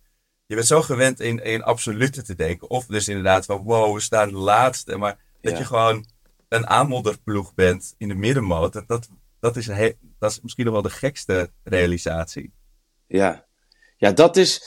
je 0.46 0.54
bent 0.54 0.66
zo 0.66 0.82
gewend 0.82 1.20
in, 1.20 1.42
in 1.44 1.62
absolute 1.62 2.22
te 2.22 2.34
denken. 2.34 2.70
Of 2.70 2.86
dus 2.86 3.08
inderdaad 3.08 3.44
van, 3.44 3.62
wow, 3.62 3.94
we 3.94 4.00
staan 4.00 4.28
de 4.28 4.36
laatste. 4.36 4.96
Maar 4.96 5.18
dat 5.40 5.52
Ja. 5.52 5.58
je 5.58 5.64
gewoon 5.64 6.06
een 6.48 6.66
aanmodderploeg 6.66 7.54
bent 7.54 7.94
in 7.98 8.08
de 8.08 8.14
middenmoot. 8.14 8.72
Dat, 8.72 8.88
dat, 8.88 9.08
dat, 9.40 9.56
is, 9.56 9.66
he- 9.66 9.92
dat 10.20 10.30
is 10.30 10.40
misschien 10.40 10.64
nog 10.64 10.72
wel 10.72 10.82
de 10.82 10.90
gekste 10.90 11.50
realisatie. 11.64 12.52
Ja, 13.06 13.46
ja 13.96 14.12
dat 14.12 14.36
is. 14.36 14.62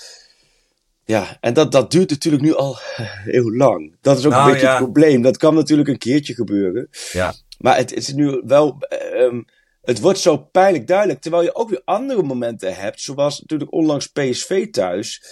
Ja, 1.05 1.37
en 1.39 1.53
dat, 1.53 1.71
dat 1.71 1.91
duurt 1.91 2.09
natuurlijk 2.09 2.43
nu 2.43 2.55
al 2.55 2.77
heel 3.33 3.51
lang. 3.51 3.95
Dat 4.01 4.17
is 4.17 4.25
ook 4.25 4.31
Nou, 4.31 4.45
een 4.45 4.51
beetje 4.51 4.65
ja. 4.67 4.73
het 4.73 4.83
probleem. 4.83 5.21
Dat 5.21 5.37
kan 5.37 5.53
natuurlijk 5.55 5.89
een 5.89 5.97
keertje 5.97 6.33
gebeuren. 6.33 6.89
Ja, 7.11 7.33
Maar 7.59 7.77
het 7.77 7.93
is 7.93 8.13
nu 8.13 8.41
wel. 8.45 8.77
ehm, 8.79 9.41
het 9.81 9.99
wordt 9.99 10.19
zo 10.19 10.37
pijnlijk 10.37 10.87
duidelijk. 10.87 11.21
Terwijl 11.21 11.43
je 11.43 11.55
ook 11.55 11.69
weer 11.69 11.81
andere 11.85 12.23
momenten 12.23 12.75
hebt. 12.75 13.01
Zoals 13.01 13.39
natuurlijk 13.39 13.73
onlangs 13.73 14.07
PSV 14.07 14.69
thuis. 14.71 15.23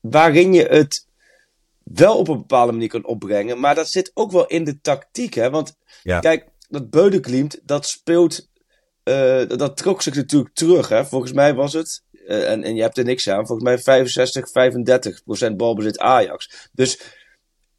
Waarin 0.00 0.52
je 0.52 0.64
het 0.64 1.06
wel 1.82 2.18
op 2.18 2.28
een 2.28 2.36
bepaalde 2.38 2.72
manier 2.72 2.88
kan 2.88 3.04
opbrengen. 3.06 3.60
Maar 3.60 3.74
dat 3.74 3.88
zit 3.88 4.10
ook 4.14 4.32
wel 4.32 4.46
in 4.46 4.64
de 4.64 4.80
tactiek. 4.80 5.34
Hè? 5.34 5.50
Want 5.50 5.76
Ja. 6.02 6.20
kijk, 6.20 6.48
dat 6.68 6.90
Beudenklimt, 6.90 7.60
dat 7.64 7.86
speelt. 7.86 8.48
Eh, 9.06 9.58
dat, 9.58 9.76
trok 9.76 10.02
zich 10.02 10.14
natuurlijk 10.14 10.54
terug. 10.54 10.88
Hè? 10.88 11.04
Volgens 11.06 11.32
mij 11.32 11.54
was 11.54 11.72
het. 11.72 12.02
eh, 12.26 12.50
en, 12.50 12.62
en 12.62 12.74
je 12.74 12.82
hebt 12.82 12.98
er 12.98 13.04
niks 13.04 13.28
aan. 13.28 13.46
Volgens 13.46 13.68
mij 13.68 13.78
65, 13.78 14.50
35 14.50 15.22
procent 15.24 15.56
balbezit 15.56 15.98
Ajax. 15.98 16.68
Dus 16.72 17.00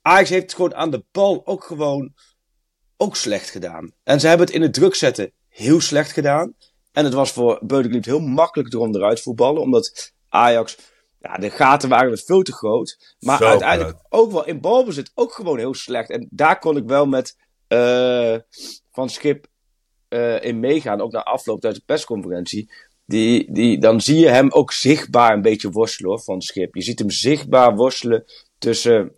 Ajax 0.02 0.30
heeft 0.30 0.42
het 0.44 0.54
gewoon 0.54 0.76
aan 0.76 0.92
de 0.92 1.04
bal 1.12 1.42
ook 1.46 1.64
gewoon 1.64 2.14
ook 2.98 3.16
slecht 3.16 3.50
gedaan. 3.50 3.92
En 4.04 4.20
ze 4.20 4.28
hebben 4.28 4.46
het 4.46 4.56
in 4.56 4.62
het 4.62 4.74
druk 4.74 4.96
zetten 4.96 5.32
heel 5.48 5.82
slecht 5.82 6.12
gedaan. 6.12 6.54
En 6.92 7.04
het 7.04 7.14
was 7.14 7.32
voor 7.32 7.60
Beudeglimt 7.64 8.06
heel 8.06 8.20
makkelijk 8.20 8.74
erom 8.74 8.96
eruit 8.96 9.22
voetballen. 9.22 9.62
Omdat 9.62 10.14
Ajax, 10.30 10.78
ja, 11.20 11.38
de 11.38 11.50
gaten 11.50 11.90
waren 11.90 12.18
veel 12.18 12.42
te 12.42 12.54
groot. 12.54 13.16
Maar 13.20 13.38
Zo 13.38 13.46
uiteindelijk 13.46 13.98
ook 14.10 14.32
wel 14.32 14.46
in 14.46 14.62
balbezit 14.62 15.12
ook 15.16 15.34
gewoon 15.34 15.58
heel 15.58 15.74
slecht. 15.74 16.10
En 16.10 16.28
daar 16.32 16.60
kon 16.60 16.78
ik 16.78 16.86
wel 16.86 17.06
met 17.06 17.36
eh, 17.68 18.36
Van 18.92 19.10
Schip 19.10 19.48
eh, 20.10 20.44
in 20.44 20.60
meegaan. 20.60 21.02
Ook 21.02 21.12
na 21.12 21.24
afloop 21.24 21.66
uit 21.66 21.76
de 21.76 21.82
persconferentie. 21.86 22.72
Die, 23.06 23.52
die, 23.54 23.80
dan 23.80 24.02
zie 24.02 24.18
je 24.20 24.30
hem 24.30 24.52
ook 24.52 24.72
zichtbaar 24.72 25.34
een 25.34 25.42
beetje 25.42 25.70
worstelen 25.70 26.10
hoor, 26.12 26.22
van 26.22 26.42
Schip. 26.42 26.76
Je 26.76 26.82
ziet 26.82 27.00
hem 27.00 27.10
zichtbaar 27.10 27.76
worstelen 27.76 28.24
tussen 28.58 29.16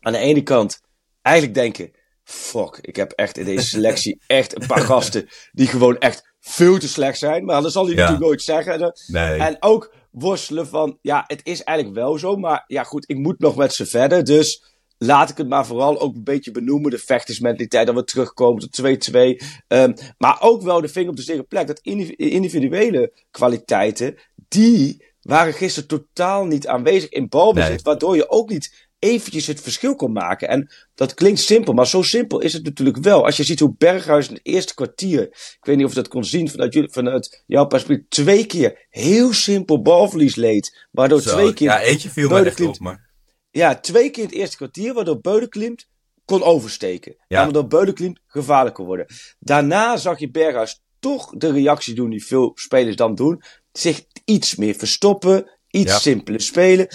aan 0.00 0.12
de 0.12 0.18
ene 0.18 0.42
kant 0.42 0.80
eigenlijk 1.22 1.56
denken... 1.56 1.98
Fuck, 2.24 2.78
ik 2.80 2.96
heb 2.96 3.12
echt 3.12 3.38
in 3.38 3.44
deze 3.44 3.66
selectie 3.66 4.20
echt 4.26 4.60
een 4.60 4.66
paar 4.66 4.80
gasten 4.80 5.28
die 5.52 5.66
gewoon 5.66 5.98
echt 5.98 6.34
veel 6.40 6.78
te 6.78 6.88
slecht 6.88 7.18
zijn. 7.18 7.44
Maar 7.44 7.62
dat 7.62 7.72
zal 7.72 7.84
hij 7.84 7.94
Ja. 7.94 8.00
natuurlijk 8.00 8.26
nooit 8.26 8.42
zeggen. 8.42 8.92
Nee. 9.06 9.38
En 9.38 9.56
ook 9.60 9.94
worstelen 10.10 10.66
van, 10.66 10.98
ja, 11.02 11.24
het 11.26 11.40
is 11.42 11.62
eigenlijk 11.62 11.98
wel 11.98 12.18
zo. 12.18 12.36
Maar 12.36 12.64
ja, 12.66 12.82
goed, 12.82 13.04
ik 13.08 13.16
moet 13.16 13.38
nog 13.38 13.56
met 13.56 13.74
ze 13.74 13.86
verder. 13.86 14.24
Dus 14.24 14.69
laat 15.02 15.30
ik 15.30 15.36
het 15.36 15.48
maar 15.48 15.66
vooral 15.66 16.00
ook 16.00 16.14
een 16.14 16.24
beetje 16.24 16.50
benoemen. 16.50 16.90
De 16.90 16.98
vechtersmentaliteit, 16.98 17.86
dat 17.86 17.94
we 17.94 18.04
terugkomen 18.04 18.60
tot 18.60 18.72
2-2. 18.72 19.40
Ehm, 19.68 19.92
maar 20.18 20.36
ook 20.40 20.62
wel 20.62 20.80
de 20.80 20.88
vinger 20.88 21.10
op 21.10 21.16
de 21.16 21.22
zere 21.22 21.42
plek. 21.42 21.66
Dat 21.66 21.80
indiv- 21.82 22.10
individuele 22.16 23.12
kwaliteiten, 23.30 24.16
die 24.48 25.04
waren 25.20 25.52
gisteren 25.52 25.88
totaal 25.88 26.44
niet 26.44 26.66
aanwezig 26.66 27.10
in 27.10 27.28
balbezit. 27.28 27.68
Nee. 27.68 27.78
Waardoor 27.82 28.16
je 28.16 28.30
ook 28.30 28.48
niet 28.50 28.88
eventjes 28.98 29.46
het 29.46 29.60
verschil 29.60 29.94
kon 29.96 30.12
maken. 30.12 30.48
En 30.48 30.70
dat 30.94 31.14
klinkt 31.14 31.40
simpel, 31.40 31.72
maar 31.72 31.86
zo 31.86 32.02
simpel 32.02 32.40
is 32.40 32.52
het 32.52 32.64
natuurlijk 32.64 32.96
wel. 32.96 33.24
Als 33.24 33.36
je 33.36 33.44
ziet 33.44 33.60
hoe 33.60 33.74
Berghuis 33.78 34.28
in 34.28 34.34
het 34.34 34.46
eerste 34.46 34.74
kwartier, 34.74 35.22
ik 35.22 35.58
weet 35.60 35.76
niet 35.76 35.84
of 35.84 35.90
je 35.90 35.96
dat 35.96 36.08
kon 36.08 36.24
zien 36.24 36.50
vanuit, 36.50 36.74
jullie, 36.74 36.90
vanuit 36.92 37.42
jouw 37.46 37.66
perspectief, 37.66 38.08
twee 38.08 38.46
keer 38.46 38.86
heel 38.90 39.32
simpel 39.32 39.82
balverlies 39.82 40.34
leed. 40.34 40.86
Waardoor 40.90 41.20
Zo, 41.20 41.32
twee 41.32 41.52
keer 41.54 41.68
Ja, 41.68 41.80
eentje 41.80 42.10
viel 42.10 42.28
me 42.28 42.42
echt 42.44 42.60
op, 42.60 42.78
maar... 42.78 43.09
ja, 43.50 43.80
twee 43.80 44.10
keer 44.10 44.22
in 44.22 44.28
het 44.28 44.38
eerste 44.38 44.56
kwartier, 44.56 44.94
waardoor 44.94 45.20
Beudenklimt 45.20 45.86
kon 46.24 46.42
oversteken. 46.42 47.14
Ja. 47.28 47.36
En 47.38 47.44
waardoor 47.44 47.66
Beudenklimt 47.66 48.20
gevaarlijk 48.26 48.74
kon 48.74 48.86
worden. 48.86 49.06
Daarna 49.38 49.96
zag 49.96 50.18
je 50.18 50.30
Berghuis 50.30 50.82
toch 50.98 51.30
de 51.36 51.52
reactie 51.52 51.94
doen 51.94 52.10
die 52.10 52.24
veel 52.24 52.52
spelers 52.54 52.96
dan 52.96 53.14
doen. 53.14 53.42
Zich 53.72 54.04
iets 54.24 54.56
meer 54.56 54.74
verstoppen, 54.74 55.50
iets 55.70 55.92
Ja. 55.92 55.98
simpeler 55.98 56.40
spelen. 56.40 56.88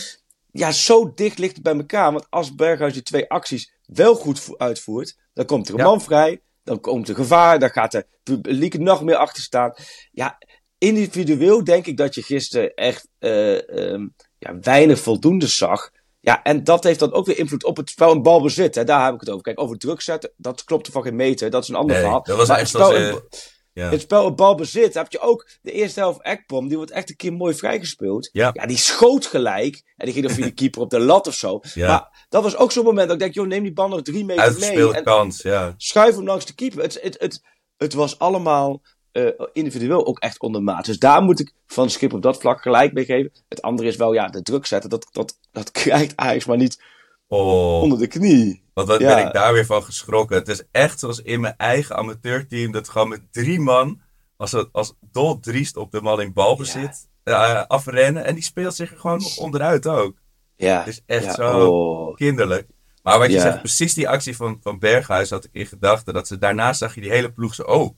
Ja, 0.52 0.72
zo 0.72 1.14
dicht 1.14 1.38
ligt 1.38 1.54
het 1.54 1.64
bij 1.64 1.76
elkaar. 1.76 2.12
Want 2.12 2.26
als 2.30 2.56
Berghuis 2.56 2.94
die 2.94 3.02
twee 3.02 3.30
acties 3.30 3.72
wel 3.86 4.16
goed 4.16 4.40
vo- 4.40 4.58
uitvoert, 4.58 5.18
dan 5.34 5.46
komt 5.46 5.68
er 5.68 5.74
een 5.74 5.80
Ja. 5.80 5.86
man 5.86 6.02
vrij. 6.02 6.42
Dan 6.64 6.80
komt 6.80 7.10
er 7.10 7.16
gevaar, 7.16 7.60
dan 7.60 7.70
gaat 7.70 7.92
de 7.92 8.06
publiek 8.24 8.78
nog 8.80 9.04
meer 9.04 9.16
achter 9.16 9.44
staan. 9.44 9.74
Ja, 10.12 10.38
individueel 10.78 11.64
denk 11.64 11.86
ik 11.86 11.98
dat 11.98 12.16
je 12.16 12.22
gisteren 12.22 12.74
echt 12.74 13.08
eh, 13.20 13.70
ehm, 13.92 14.08
ja, 14.38 14.60
weinig 14.60 15.00
voldoende 15.00 15.48
zag. 15.48 15.92
Ja, 16.26 16.44
en 16.44 16.64
dat 16.64 16.84
heeft 16.84 17.00
dan 17.00 17.14
ook 17.14 17.26
weer 17.26 17.38
invloed 17.38 17.64
op 17.64 17.78
het 17.78 17.90
spel 17.90 18.12
en 18.12 18.22
balbezit. 18.22 18.76
Hè. 18.76 18.84
Daar 18.84 19.06
heb 19.06 19.14
ik 19.14 19.20
het 19.20 19.30
over. 19.30 19.42
Kijk, 19.44 19.60
over 19.62 19.78
druk 19.78 20.02
zetten, 20.02 20.32
dat 20.38 20.64
klopt 20.64 20.86
er 20.88 20.92
van 20.94 21.02
geen 21.04 21.16
meter. 21.16 21.50
Dat 21.50 21.64
is 21.64 21.70
een 21.70 21.76
ander 21.76 21.92
Nee, 21.96 22.04
verhaal. 22.04 22.24
dat 22.24 22.38
was 22.38 22.48
Maar 22.48 22.58
echt 22.58 22.74
het 22.74 22.82
spel, 22.82 22.94
als, 22.96 23.04
en- 23.04 23.12
eh, 23.12 23.40
Ja. 23.74 23.90
het 23.90 24.02
spel 24.02 24.34
balbezit 24.34 24.94
heb 24.94 25.12
je 25.12 25.20
ook 25.20 25.50
de 25.62 25.72
eerste 25.72 26.00
helft 26.00 26.22
Ekpom. 26.22 26.68
Die 26.68 26.78
wordt 26.78 26.92
echt 26.92 27.10
een 27.10 27.16
keer 27.16 27.34
mooi 27.34 27.54
vrijgespeeld. 27.56 28.30
Ja. 28.32 28.52
die 28.52 28.78
schoot 28.78 29.26
gelijk. 29.26 29.84
En 29.96 30.06
die 30.06 30.14
ging 30.14 30.26
dan 30.26 30.36
via 30.36 30.46
de 30.46 30.54
keeper 30.62 30.82
op 30.82 30.90
de 30.90 31.00
lat 31.00 31.28
of 31.28 31.34
zo. 31.34 31.60
Ja. 31.74 31.88
Maar 31.88 32.26
dat 32.30 32.44
was 32.44 32.56
ook 32.58 32.72
zo'n 32.72 32.84
moment 32.84 33.06
dat 33.06 33.14
ik 33.16 33.22
denk, 33.22 33.34
joh, 33.34 33.48
neem 33.48 33.64
die 33.64 33.74
bal 33.74 33.88
nog 33.88 34.02
drie 34.02 34.26
meter 34.26 34.36
mee. 34.44 34.46
Uitgespeelde 34.54 34.96
En 34.98 35.04
kans, 35.04 35.42
ja. 35.42 35.74
schuif 35.78 36.16
hem 36.16 36.26
langs 36.26 36.46
de 36.46 36.54
keeper. 36.56 36.82
Het, 36.82 37.00
het, 37.02 37.16
het, 37.20 37.42
het 37.78 37.94
was 37.94 38.20
allemaal 38.20 38.82
eh, 39.16 39.46
individueel 39.54 40.06
ook 40.06 40.20
echt 40.20 40.40
ondermaat. 40.40 40.86
Dus 40.86 41.00
daar 41.00 41.22
moet 41.22 41.40
ik 41.40 41.52
van 41.68 41.90
Schip 41.90 42.14
op 42.14 42.22
dat 42.22 42.40
vlak 42.40 42.62
gelijk 42.62 42.94
mee 42.94 43.06
geven. 43.06 43.32
Het 43.50 43.62
andere 43.62 43.88
is 43.88 43.96
wel, 43.96 44.14
ja, 44.14 44.28
de 44.28 44.42
druk 44.42 44.66
zetten. 44.66 44.90
Dat, 44.90 45.08
dat, 45.12 45.38
dat 45.52 45.72
krijgt 45.82 46.16
Ajax 46.16 46.46
maar 46.46 46.58
niet 46.58 46.84
Oh, 47.28 47.82
onder 47.82 47.98
de 48.00 48.08
knie. 48.08 48.64
wat, 48.74 48.88
wat 48.88 49.00
Ja. 49.00 49.16
ben 49.16 49.28
ik 49.28 49.34
daar 49.34 49.54
weer 49.54 49.66
van 49.66 49.84
geschrokken. 49.84 50.38
Het 50.38 50.48
is 50.48 50.64
echt 50.72 51.00
zoals 51.00 51.22
in 51.22 51.40
mijn 51.42 51.54
eigen 51.58 51.96
amateurteam. 51.96 52.72
Dat 52.72 52.90
gewoon 52.90 53.08
met 53.10 53.22
drie 53.32 53.60
man, 53.60 54.02
als, 54.38 54.52
het, 54.52 54.70
als 54.72 54.94
Dol 55.12 55.40
Driest 55.40 55.78
op 55.78 55.92
de 55.92 56.02
man 56.02 56.22
in 56.22 56.34
balbezit, 56.34 57.08
eh, 57.24 57.64
afrennen. 57.68 58.26
En 58.26 58.34
die 58.34 58.44
speelt 58.44 58.76
zich 58.76 58.94
gewoon 59.00 59.22
onderuit 59.38 59.88
ook. 59.88 60.16
Ja, 60.56 60.78
Het 60.78 60.88
is 60.88 61.02
echt 61.06 61.24
ja, 61.26 61.34
zo 61.34 61.68
oh. 61.70 62.16
kinderlijk. 62.16 62.68
Maar 63.04 63.18
wat 63.20 63.28
je 63.28 63.34
Ja. 63.34 63.42
zegt, 63.42 63.60
precies 63.60 63.94
die 63.94 64.10
actie 64.10 64.36
van, 64.36 64.60
van 64.62 64.80
Berghuis 64.80 65.30
had 65.30 65.44
ik 65.46 65.54
in 65.54 65.66
gedachten. 65.66 66.14
Dat 66.14 66.28
ze 66.28 66.38
daarna 66.38 66.74
zag 66.74 66.96
je 66.96 67.02
die 67.02 67.12
hele 67.12 67.32
ploeg 67.32 67.54
zo, 67.56 67.62
oh, 67.64 67.96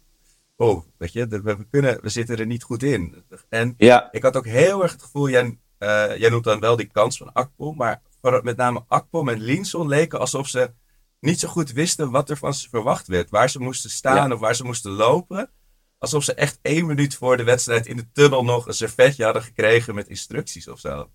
oh, 0.58 0.84
weet 0.98 1.14
je, 1.14 1.28
we, 1.28 1.42
we 1.42 1.68
kunnen, 1.72 2.00
we 2.02 2.10
zitten 2.10 2.38
er 2.38 2.46
niet 2.46 2.64
goed 2.64 2.84
in. 2.84 3.24
En 3.50 3.74
Ja, 3.78 4.08
ik 4.12 4.24
had 4.24 4.36
ook 4.38 4.46
heel 4.46 4.82
erg 4.84 4.92
het 4.92 5.02
gevoel, 5.04 5.30
jij, 5.30 5.58
eh, 5.78 6.18
jij 6.18 6.30
noemt 6.30 6.44
dan 6.44 6.60
wel 6.60 6.76
die 6.76 6.90
kans 6.92 7.18
van 7.18 7.34
Akpom, 7.34 7.76
maar 7.76 8.02
met 8.42 8.58
name 8.58 8.84
Akpom 8.88 9.30
en 9.30 9.40
Linson 9.42 9.88
leken 9.88 10.20
alsof 10.20 10.48
ze 10.48 10.72
niet 11.20 11.40
zo 11.40 11.48
goed 11.48 11.72
wisten 11.72 12.12
wat 12.12 12.30
er 12.30 12.38
van 12.38 12.54
ze 12.54 12.70
verwacht 12.70 13.08
werd. 13.08 13.30
Waar 13.30 13.50
ze 13.50 13.60
moesten 13.60 13.90
staan 13.90 14.28
Ja. 14.30 14.34
of 14.34 14.40
waar 14.40 14.56
ze 14.56 14.64
moesten 14.64 14.92
lopen. 14.92 15.50
Alsof 15.98 16.24
ze 16.24 16.34
echt 16.34 16.60
één 16.62 16.86
minuut 16.86 17.16
voor 17.16 17.38
de 17.38 17.44
wedstrijd 17.44 17.88
in 17.88 17.98
de 17.98 18.12
tunnel 18.14 18.44
nog 18.44 18.68
een 18.68 18.74
servetje 18.74 19.24
hadden 19.24 19.42
gekregen 19.44 19.96
met 19.96 20.08
instructies 20.08 20.68
of 20.68 20.80
zo. 20.80 21.10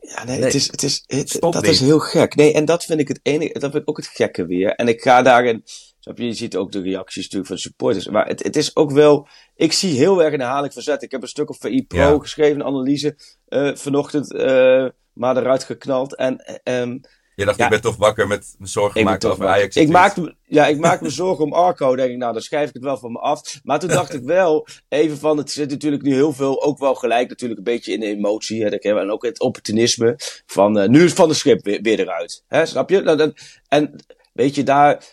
Ja, 0.00 0.24
nee, 0.24 0.36
Nee. 0.36 0.44
het 0.44 0.54
is, 0.54 0.70
het 0.70 0.82
is, 0.82 1.04
het, 1.06 1.36
dat 1.40 1.54
niet. 1.54 1.64
is 1.64 1.80
heel 1.80 1.98
gek. 1.98 2.34
Nee, 2.34 2.52
en 2.52 2.64
dat 2.64 2.84
vind 2.84 3.00
ik 3.00 3.08
het 3.08 3.20
enige, 3.22 3.52
dat 3.52 3.70
vind 3.70 3.82
ik 3.82 3.88
ook 3.88 3.96
het 3.96 4.06
gekke 4.06 4.46
weer. 4.46 4.74
En 4.74 4.88
ik 4.88 5.00
ga 5.00 5.22
daarin, 5.22 5.64
je, 6.00 6.26
je 6.26 6.32
ziet 6.32 6.56
ook 6.56 6.72
de 6.72 6.80
reacties 6.82 7.22
natuurlijk 7.22 7.48
van 7.50 7.58
supporters. 7.58 8.08
Maar 8.08 8.26
het, 8.26 8.42
het 8.42 8.56
is 8.56 8.76
ook 8.76 8.90
wel, 8.92 9.28
ik 9.56 9.72
zie 9.72 9.96
heel 9.98 10.22
erg 10.22 10.32
een 10.34 10.40
herhaling 10.40 10.72
verzet. 10.72 11.02
Ik 11.02 11.10
heb 11.10 11.22
een 11.22 11.28
stuk 11.28 11.48
op 11.50 11.56
VI 11.60 11.86
Pro 11.86 11.98
Ja. 11.98 12.18
geschreven, 12.18 12.60
een 12.60 12.66
analyse, 12.66 13.16
eh, 13.48 13.74
vanochtend, 13.74 14.34
eh, 14.34 14.86
maar 15.12 15.36
eruit 15.36 15.64
geknald. 15.64 16.16
En, 16.16 16.60
ehm, 16.62 16.98
Je 17.36 17.46
dacht, 17.46 17.58
Ja. 17.58 17.64
ik 17.64 17.70
ben 17.70 17.80
toch 17.80 17.96
wakker 17.96 18.26
met 18.26 18.54
me 18.58 18.66
zorgen 18.66 19.00
gemaakt 19.00 19.24
over 19.24 19.46
Ajax. 19.46 19.76
ik, 19.76 19.88
maak, 19.88 20.16
ja, 20.44 20.66
ik 20.66 20.78
maak 20.78 21.00
me 21.00 21.10
zorgen 21.22 21.44
om 21.44 21.52
Arco. 21.52 21.96
Denk 21.96 22.10
ik, 22.10 22.16
nou, 22.16 22.32
dan 22.32 22.42
schrijf 22.42 22.68
ik 22.68 22.74
het 22.74 22.82
wel 22.82 22.96
van 22.98 23.12
me 23.12 23.18
af. 23.18 23.60
Maar 23.62 23.78
toen 23.78 23.88
dacht 23.88 24.14
ik 24.14 24.22
wel 24.22 24.66
even 24.88 25.18
van, 25.18 25.36
het 25.36 25.50
zit 25.50 25.70
natuurlijk 25.70 26.02
nu 26.02 26.14
heel 26.14 26.32
veel, 26.32 26.62
ook 26.62 26.78
wel 26.78 26.94
gelijk 26.94 27.28
natuurlijk 27.28 27.58
een 27.58 27.64
beetje 27.74 27.92
in 27.92 28.00
de 28.00 28.06
emotie. 28.06 28.62
Hè, 28.64 28.68
en 28.76 29.10
ook 29.10 29.24
het 29.24 29.40
opportunisme. 29.40 30.14
Van, 30.46 30.78
eh, 30.78 30.88
nu 30.88 31.04
is 31.04 31.12
Van 31.12 31.28
de 31.28 31.34
Schip 31.34 31.64
weer, 31.64 31.80
weer 31.82 32.00
eruit. 32.00 32.44
Hè, 32.48 32.66
snap 32.66 32.90
je? 32.90 33.00
Nou, 33.00 33.16
dat- 33.16 33.40
en 33.68 33.94
weet 34.32 34.54
je, 34.54 34.62
daar, 34.62 35.04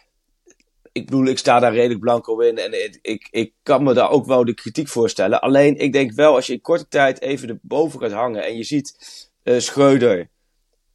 ik 0.98 1.06
bedoel, 1.06 1.26
ik 1.26 1.38
sta 1.38 1.60
daar 1.60 1.74
redelijk 1.74 2.00
blanco 2.00 2.40
in. 2.40 2.58
En 2.58 2.84
ik, 2.84 3.00
ik, 3.02 3.28
ik 3.32 3.54
kan 3.64 3.84
me 3.84 3.94
daar 3.94 4.10
ook 4.10 4.26
wel 4.26 4.46
de 4.46 4.54
kritiek 4.54 4.88
voorstellen. 4.88 5.42
Alleen, 5.42 5.78
ik 5.78 5.94
denk 5.94 6.12
wel, 6.12 6.36
als 6.36 6.48
je 6.48 6.54
in 6.54 6.62
korte 6.62 6.88
tijd 6.88 7.22
even 7.22 7.50
erboven 7.50 8.00
gaat 8.00 8.12
hangen. 8.12 8.44
En 8.44 8.58
je 8.58 8.64
ziet 8.64 8.96
eh 9.44 9.60
Schreuder, 9.60 10.30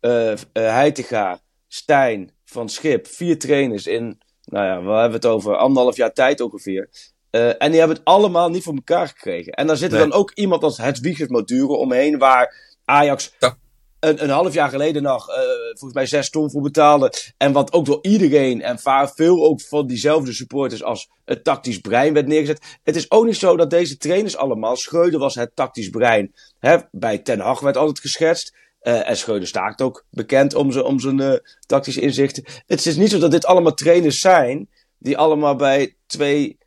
eh 0.00 0.32
eh, 0.32 0.38
Heitinga, 0.52 1.40
Stijn, 1.68 2.30
Van 2.44 2.68
Schip. 2.68 3.06
Vier 3.06 3.38
trainers 3.38 3.86
in, 3.86 4.20
nou 4.44 4.66
ja, 4.66 4.82
we 4.82 4.90
hebben 4.92 5.12
het 5.12 5.26
over 5.26 5.56
anderhalf 5.56 5.96
jaar 5.96 6.12
tijd 6.12 6.40
ongeveer. 6.40 6.88
En 7.30 7.70
die 7.70 7.78
hebben 7.78 7.96
het 7.96 8.04
allemaal 8.04 8.50
niet 8.50 8.62
voor 8.62 8.74
elkaar 8.74 9.08
gekregen. 9.08 9.52
En 9.52 9.66
dan 9.66 9.76
zit 9.76 9.92
er 9.92 9.98
Nee. 9.98 10.08
dan 10.08 10.18
ook 10.18 10.32
iemand 10.34 10.62
als 10.62 10.78
Hedwiges 10.78 11.28
Maduro 11.28 11.74
omheen, 11.74 12.18
waar 12.18 12.54
Ajax 12.84 13.34
Ja. 13.38 13.56
Een, 14.04 14.22
een 14.22 14.30
half 14.30 14.54
jaar 14.54 14.68
geleden 14.68 15.02
nog, 15.02 15.28
eh, 15.28 15.36
volgens 15.68 15.92
mij 15.92 16.06
zes 16.06 16.30
ton 16.30 16.50
voor 16.50 16.62
betaalde. 16.62 17.12
En 17.36 17.52
wat 17.52 17.72
ook 17.72 17.84
door 17.84 17.98
iedereen 18.02 18.62
en 18.62 18.78
vaak 18.78 19.12
veel 19.14 19.44
ook 19.44 19.60
van 19.60 19.86
diezelfde 19.86 20.32
supporters 20.32 20.82
als 20.82 21.10
het 21.24 21.44
tactisch 21.44 21.78
brein 21.78 22.12
werd 22.12 22.26
neergezet. 22.26 22.78
Het 22.82 22.96
is 22.96 23.10
ook 23.10 23.24
niet 23.24 23.36
zo 23.36 23.56
dat 23.56 23.70
deze 23.70 23.96
trainers 23.96 24.36
allemaal, 24.36 24.76
Schreuder 24.76 25.20
was 25.20 25.34
het 25.34 25.56
tactisch 25.56 25.88
brein. 25.88 26.34
Hè, 26.58 26.76
bij 26.90 27.18
Ten 27.18 27.40
Hag 27.40 27.60
werd 27.60 27.76
altijd 27.76 28.00
geschetst. 28.00 28.54
Eh, 28.80 29.08
en 29.08 29.16
Schreuder 29.16 29.48
staat 29.48 29.82
ook 29.82 30.04
bekend 30.10 30.54
om 30.54 30.72
zijn, 30.72 30.84
om 30.84 31.00
zijn 31.00 31.20
eh, 31.20 31.38
tactische 31.66 32.00
inzichten. 32.00 32.44
Het 32.66 32.86
is 32.86 32.96
niet 32.96 33.10
zo 33.10 33.18
dat 33.18 33.30
dit 33.30 33.46
allemaal 33.46 33.74
trainers 33.74 34.20
zijn 34.20 34.68
die 34.98 35.18
allemaal 35.18 35.56
bij 35.56 35.96
twee 36.06 36.58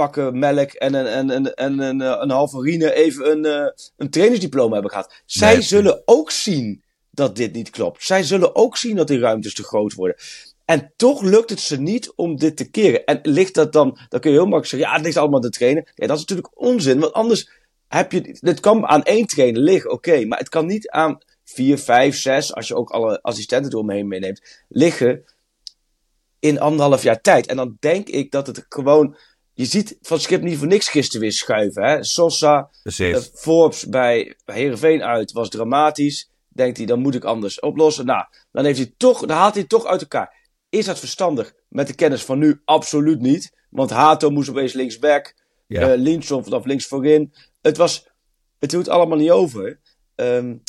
pakken 0.00 0.38
melk 0.38 0.72
en 0.72 0.94
een, 0.94 1.06
en, 1.06 1.30
en, 1.30 1.54
en 1.54 1.78
een, 1.78 2.00
eh, 2.00 2.16
een 2.20 2.30
halve 2.30 2.58
urine 2.58 2.94
even 2.94 3.30
een, 3.30 3.44
eh, 3.44 3.70
een 3.96 4.10
trainersdiploma 4.10 4.72
hebben 4.72 4.90
gehad. 4.90 5.14
Zij 5.26 5.52
Nee, 5.52 5.62
zullen 5.62 6.02
ook 6.04 6.30
zien 6.30 6.82
dat 7.10 7.36
dit 7.36 7.52
niet 7.52 7.70
klopt. 7.70 8.04
Zij 8.04 8.22
zullen 8.22 8.54
ook 8.54 8.76
zien 8.76 8.96
dat 8.96 9.06
die 9.06 9.18
ruimtes 9.18 9.54
te 9.54 9.62
groot 9.62 9.94
worden. 9.94 10.16
En 10.64 10.92
toch 10.96 11.22
lukt 11.22 11.50
het 11.50 11.60
ze 11.60 11.80
niet 11.80 12.12
om 12.16 12.36
dit 12.36 12.56
te 12.56 12.70
keren. 12.70 13.04
En 13.04 13.20
ligt 13.22 13.54
dat 13.54 13.72
dan, 13.72 13.98
dan 14.08 14.20
kun 14.20 14.30
je 14.30 14.36
heel 14.36 14.46
makkelijk 14.46 14.70
zeggen, 14.70 14.88
ja, 14.88 14.94
het 14.94 15.04
ligt 15.04 15.16
allemaal 15.16 15.36
aan 15.36 15.50
de 15.50 15.50
trainer. 15.50 15.92
Ja, 15.94 16.06
dat 16.06 16.16
is 16.16 16.22
natuurlijk 16.22 16.60
onzin, 16.60 17.00
want 17.00 17.12
anders 17.12 17.50
heb 17.88 18.12
je, 18.12 18.38
het 18.40 18.60
kan 18.60 18.86
aan 18.86 19.02
één 19.02 19.26
trainer 19.26 19.60
liggen, 19.60 19.90
oké, 19.90 20.24
maar 20.24 20.38
het 20.38 20.48
kan 20.48 20.66
niet 20.66 20.88
aan 20.88 21.18
vier, 21.44 21.78
vijf, 21.78 22.16
zes, 22.16 22.54
als 22.54 22.68
je 22.68 22.74
ook 22.74 22.90
alle 22.90 23.22
assistenten 23.22 23.72
eromheen 23.72 24.08
meeneemt, 24.08 24.64
liggen 24.68 25.24
in 26.38 26.60
anderhalf 26.60 27.02
jaar 27.02 27.20
tijd. 27.20 27.46
En 27.46 27.56
dan 27.56 27.76
denk 27.80 28.08
ik 28.08 28.30
dat 28.30 28.46
het 28.46 28.66
gewoon, 28.68 29.16
je 29.58 29.64
ziet 29.64 29.98
van 30.00 30.20
Schip 30.20 30.42
niet 30.42 30.58
voor 30.58 30.66
niks 30.66 30.88
gisteren 30.88 31.20
weer 31.20 31.32
schuiven. 31.32 31.82
Hè? 31.82 32.04
Sosa, 32.04 32.70
uh, 32.98 33.16
Forbes 33.34 33.88
bij 33.88 34.36
Heerenveen 34.44 35.02
uit 35.02 35.32
was 35.32 35.48
dramatisch. 35.48 36.30
Denkt 36.48 36.76
hij, 36.76 36.86
dan 36.86 37.00
moet 37.00 37.14
ik 37.14 37.24
anders 37.24 37.60
oplossen. 37.60 38.06
Nou, 38.06 38.24
dan, 38.52 38.64
heeft 38.64 38.78
hij 38.78 38.94
toch, 38.96 39.26
dan 39.26 39.36
haalt 39.36 39.54
hij 39.54 39.64
toch 39.64 39.86
uit 39.86 40.00
elkaar. 40.00 40.34
Is 40.68 40.84
dat 40.84 40.98
verstandig? 40.98 41.54
Met 41.68 41.86
de 41.86 41.94
kennis 41.94 42.24
van 42.24 42.38
nu 42.38 42.60
absoluut 42.64 43.20
niet. 43.20 43.52
Want 43.70 43.90
Hato 43.90 44.30
moest 44.30 44.48
opeens 44.48 44.72
linksback. 44.72 45.34
Ja. 45.66 45.80
Ja. 45.80 45.92
Uh, 45.92 46.00
Linson 46.00 46.44
vanaf 46.44 46.64
links 46.64 46.86
voorin. 46.86 47.32
Het 47.60 47.76
was, 47.76 48.06
het 48.58 48.70
doet 48.70 48.88
allemaal 48.88 49.18
niet 49.18 49.30
over. 49.30 49.80
Um, 50.14 50.62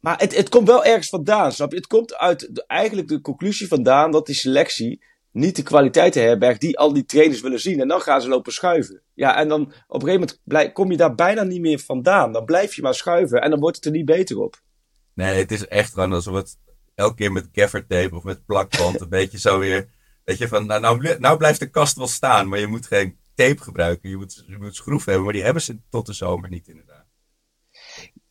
maar 0.00 0.18
het, 0.18 0.36
het 0.36 0.48
komt 0.48 0.66
wel 0.66 0.84
ergens 0.84 1.08
vandaan, 1.08 1.52
snap 1.52 1.70
je? 1.70 1.76
Het 1.76 1.86
komt 1.86 2.14
uit 2.14 2.54
de, 2.54 2.64
eigenlijk 2.66 3.08
de 3.08 3.20
conclusie 3.20 3.68
vandaan 3.68 4.10
dat 4.10 4.26
die 4.26 4.34
selectie 4.34 5.04
niet 5.34 5.56
de 5.56 5.62
kwaliteit 5.62 6.14
herbergt 6.14 6.60
die 6.60 6.78
al 6.78 6.92
die 6.92 7.04
trainers 7.04 7.40
willen 7.40 7.60
zien. 7.60 7.80
En 7.80 7.88
dan 7.88 8.00
gaan 8.00 8.20
ze 8.20 8.28
lopen 8.28 8.52
schuiven. 8.52 9.02
Ja, 9.14 9.36
en 9.36 9.48
dan 9.48 9.60
op 9.86 10.02
een 10.02 10.08
gegeven 10.08 10.36
moment 10.44 10.72
kom 10.72 10.90
je 10.90 10.96
daar 10.96 11.14
bijna 11.14 11.42
niet 11.42 11.60
meer 11.60 11.78
vandaan. 11.78 12.32
Dan 12.32 12.44
blijf 12.44 12.74
je 12.74 12.82
maar 12.82 12.94
schuiven 12.94 13.42
en 13.42 13.50
dan 13.50 13.60
wordt 13.60 13.76
het 13.76 13.84
er 13.84 13.90
niet 13.90 14.04
beter 14.04 14.38
op. 14.38 14.62
Nee, 15.14 15.34
het 15.34 15.52
is 15.52 15.66
echt 15.66 15.92
gewoon 15.92 16.12
alsof 16.12 16.34
het 16.34 16.58
elke 16.94 17.14
keer 17.14 17.32
met 17.32 17.48
gaffertape 17.52 18.16
of 18.16 18.22
met 18.22 18.46
plakband 18.46 19.00
een 19.00 19.08
beetje 19.18 19.38
zo 19.38 19.58
weer... 19.58 19.88
Weet 20.24 20.38
je, 20.38 20.48
van 20.48 20.66
nou, 20.66 20.80
nou, 20.80 21.18
nou 21.18 21.36
blijft 21.36 21.60
de 21.60 21.70
kast 21.70 21.96
wel 21.96 22.06
staan, 22.06 22.48
maar 22.48 22.58
je 22.58 22.66
moet 22.66 22.86
geen 22.86 23.18
tape 23.34 23.62
gebruiken. 23.62 24.10
Je 24.10 24.16
moet, 24.16 24.44
je 24.46 24.58
moet 24.58 24.76
schroeven 24.76 25.06
hebben, 25.06 25.24
maar 25.24 25.32
die 25.32 25.44
hebben 25.44 25.62
ze 25.62 25.78
tot 25.90 26.06
de 26.06 26.12
zomer 26.12 26.50
niet 26.50 26.68
inderdaad. 26.68 27.04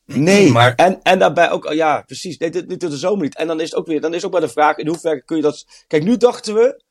Nee, 0.05 0.51
maar... 0.51 0.75
en, 0.75 1.01
en 1.01 1.19
daarbij 1.19 1.51
ook, 1.51 1.73
ja, 1.73 2.01
precies, 2.01 2.37
nee, 2.37 2.49
dit, 2.49 2.69
dit 2.69 2.79
tot 2.79 2.91
de 2.91 2.97
zomer 2.97 3.23
niet. 3.23 3.35
En 3.35 3.47
dan 3.47 3.59
is 3.59 3.69
het 3.69 3.79
ook 3.79 3.87
weer, 3.87 4.01
dan 4.01 4.13
is 4.13 4.25
ook 4.25 4.31
maar 4.31 4.41
de 4.41 4.49
vraag, 4.49 4.77
in 4.77 4.87
hoeverre 4.87 5.23
kun 5.23 5.35
je 5.35 5.41
dat... 5.41 5.85
Kijk, 5.87 6.03
nu 6.03 6.17
dachten 6.17 6.53
we, 6.53 6.82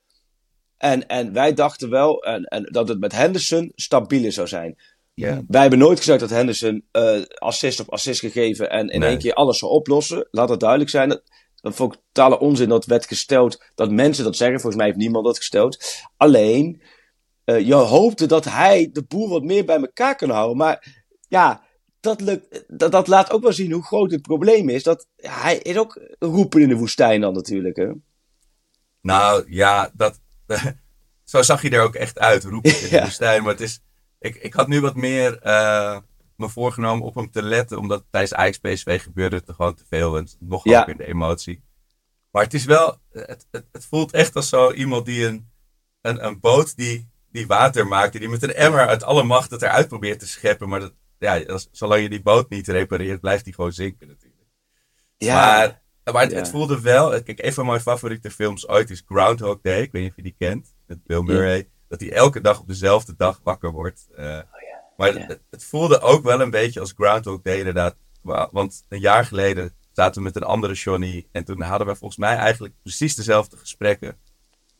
en, 0.83 1.07
en 1.07 1.33
wij 1.33 1.55
dachten 1.55 1.91
wel, 1.91 2.23
en, 2.23 2.45
en 2.45 2.63
dat 2.63 2.89
het 2.89 3.01
met 3.01 3.13
Henderson 3.13 3.73
stabieler 3.75 4.33
zou 4.33 4.49
zijn. 4.49 4.77
Ja. 5.15 5.43
Wij 5.49 5.61
hebben 5.61 5.79
nooit 5.79 5.99
gezegd 5.99 6.21
dat 6.21 6.31
Henderson 6.31 6.85
uh, 6.93 7.23
assist 7.35 7.81
op 7.81 7.91
assist 7.91 8.21
gegeven 8.21 8.71
en 8.71 8.89
in 8.89 9.01
nee. 9.01 9.09
één 9.09 9.19
keer 9.19 9.35
alles 9.35 9.59
zou 9.59 9.73
oplossen. 9.73 10.29
Laat 10.31 10.49
dat 10.49 10.61
duidelijk 10.61 10.91
zijn. 10.91 11.09
Dat, 11.09 11.23
dat 11.55 11.75
vond 11.75 11.95
ik 11.95 12.01
totale 12.13 12.39
onzin 12.39 12.69
dat 12.69 12.85
werd 12.85 13.07
gesteld, 13.07 13.63
dat 13.75 13.91
mensen 13.91 14.25
dat 14.25 14.37
zeggen. 14.37 14.61
Volgens 14.61 14.77
mij 14.77 14.87
heeft 14.87 14.99
niemand 14.99 15.25
dat 15.25 15.37
gesteld. 15.37 15.85
Alleen, 16.17 16.83
uh, 17.45 17.61
je 17.61 17.75
hoopte 17.75 18.27
dat 18.27 18.45
hij 18.45 18.91
de 18.93 19.05
boel 19.05 19.29
wat 19.29 19.43
meer 19.43 19.65
bij 19.65 19.81
elkaar 19.81 20.17
kan 20.17 20.31
houden. 20.31 20.57
Maar 20.57 21.05
ja, 21.29 21.63
dat, 22.01 22.21
lukt, 22.21 22.65
dat, 22.69 22.93
dat 22.93 23.07
laat 23.07 23.31
ook 23.31 23.43
wel 23.43 23.53
zien 23.53 23.73
hoe 23.73 23.85
groot 23.85 24.11
het 24.11 24.23
probleem 24.23 24.69
is. 24.69 24.83
Dat, 24.83 25.07
hij 25.17 25.59
is 25.59 25.77
ook 25.77 26.01
roepen 26.19 26.61
in 26.61 26.69
de 26.69 26.77
woestijn 26.77 27.21
dan 27.21 27.35
natuurlijk. 27.35 27.77
Hè? 27.77 27.89
Nou 29.01 29.45
ja, 29.49 29.91
dat, 29.95 30.21
zo 31.33 31.43
zag 31.43 31.63
je 31.63 31.71
er 31.71 31.83
ook 31.83 31.95
echt 31.95 32.19
uit, 32.19 32.45
roepen 32.45 32.83
in 32.83 32.91
de 32.91 33.01
woestijn. 33.01 33.43
Maar 33.43 33.53
het 33.53 33.61
is, 33.61 33.81
ik, 34.19 34.37
ik 34.37 34.55
had 34.55 34.69
nu 34.69 34.81
wat 34.81 34.97
meer 34.97 35.47
uh, 35.47 35.99
me 36.37 36.49
voorgenomen 36.49 37.05
op 37.05 37.15
hem 37.15 37.31
te 37.31 37.43
letten. 37.43 37.79
Omdat 37.79 38.05
tijdens 38.11 38.35
Ajax 38.35 38.59
PSV 38.59 39.03
gebeurde 39.03 39.37
het 39.37 39.49
er 39.49 39.55
gewoon 39.55 39.75
te 39.75 39.85
veel. 39.89 40.17
En 40.17 40.29
nog 40.39 40.67
ook 40.67 40.89
in 40.89 40.97
de 40.97 41.07
emotie. 41.07 41.63
Maar 42.31 42.43
het 42.43 42.55
is 42.55 42.65
wel, 42.65 43.01
het, 43.11 43.47
het, 43.51 43.67
het, 43.73 43.87
voelt 43.87 44.13
echt 44.13 44.37
als 44.37 44.49
zo 44.49 44.73
iemand 44.73 45.07
die 45.07 45.27
een, 45.27 45.51
een, 46.01 46.25
een 46.25 46.41
boot 46.41 46.77
die, 46.77 47.11
die 47.31 47.47
water 47.47 47.87
maakt. 47.87 48.13
Die 48.13 48.29
met 48.29 48.43
een 48.43 48.55
emmer 48.55 48.87
uit 48.87 49.03
alle 49.03 49.23
macht 49.23 49.51
het 49.51 49.63
eruit 49.63 49.89
probeert 49.89 50.19
te 50.19 50.29
scheppen. 50.29 50.69
Maar 50.69 50.81
dat, 50.81 50.93
ja, 51.19 51.43
als, 51.43 51.69
zolang 51.73 52.03
je 52.03 52.09
die 52.09 52.23
boot 52.23 52.51
niet 52.51 52.69
repareert, 52.69 53.21
blijft 53.21 53.45
die 53.45 53.55
gewoon 53.55 53.73
zinken 53.73 54.09
natuurlijk. 54.09 54.51
Ja. 55.17 55.35
Maar, 55.35 55.82
maar 56.05 56.23
het, 56.23 56.31
ja. 56.31 56.37
het, 56.37 56.49
voelde 56.49 56.81
wel, 56.81 57.23
kijk, 57.23 57.43
een 57.43 57.53
van 57.53 57.67
mijn 57.67 57.81
favoriete 57.81 58.31
films 58.31 58.69
ooit 58.69 58.91
is 58.91 59.03
Groundhog 59.07 59.59
Day. 59.63 59.83
Ik 59.83 59.93
weet 59.93 60.03
niet 60.03 60.11
of 60.11 60.17
je 60.17 60.23
die 60.23 60.35
kent, 60.39 60.75
met 60.87 61.05
Bill 61.05 61.23
Murray. 61.23 61.57
Ja. 61.57 61.65
Dat 61.89 62.01
hij 62.01 62.13
elke 62.13 62.41
dag 62.41 62.61
op 62.61 62.69
dezelfde 62.69 63.15
dag 63.17 63.41
wakker 63.43 63.71
wordt. 63.71 64.07
Uh, 64.11 64.19
oh, 64.19 64.25
ja. 64.25 64.43
Maar 64.97 65.15
het, 65.15 65.41
het, 65.51 65.65
voelde 65.65 66.01
ook 66.01 66.25
wel 66.25 66.41
een 66.41 66.51
beetje 66.51 66.81
als 66.81 66.93
Groundhog 66.97 67.43
Day 67.43 67.59
inderdaad. 67.59 67.97
Want 68.51 68.85
een 68.89 69.01
jaar 69.01 69.25
geleden 69.25 69.75
zaten 69.93 70.15
we 70.15 70.23
met 70.23 70.37
een 70.37 70.43
andere 70.43 70.75
Johnny. 70.75 71.27
En 71.33 71.45
toen 71.45 71.63
hadden 71.63 71.87
we 71.87 71.97
volgens 71.97 72.21
mij 72.21 72.37
eigenlijk 72.37 72.75
precies 72.83 73.15
dezelfde 73.15 73.57
gesprekken. 73.57 74.17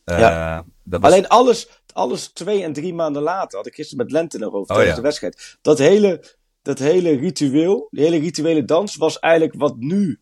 Uh, 0.05 0.19
ja. 0.19 0.65
Was... 0.83 1.01
Alleen 1.01 1.27
alles, 1.27 1.69
alles 1.93 2.27
twee 2.27 2.63
en 2.63 2.73
drie 2.73 2.93
maanden 2.93 3.21
later, 3.21 3.57
had 3.57 3.67
ik 3.67 3.75
gisteren 3.75 4.03
met 4.03 4.13
Lente 4.13 4.37
nog 4.37 4.53
over 4.53 4.67
tijdens 4.67 4.89
oh, 4.89 4.95
de 4.95 5.01
wedstrijd. 5.01 5.57
Dat 5.61 5.77
hele, 5.77 6.23
dat 6.61 6.79
hele 6.79 7.15
ritueel, 7.15 7.87
die 7.91 8.03
hele 8.03 8.19
rituele 8.19 8.65
dans 8.65 8.95
was 8.95 9.19
eigenlijk 9.19 9.59
wat 9.59 9.77
nu 9.77 10.19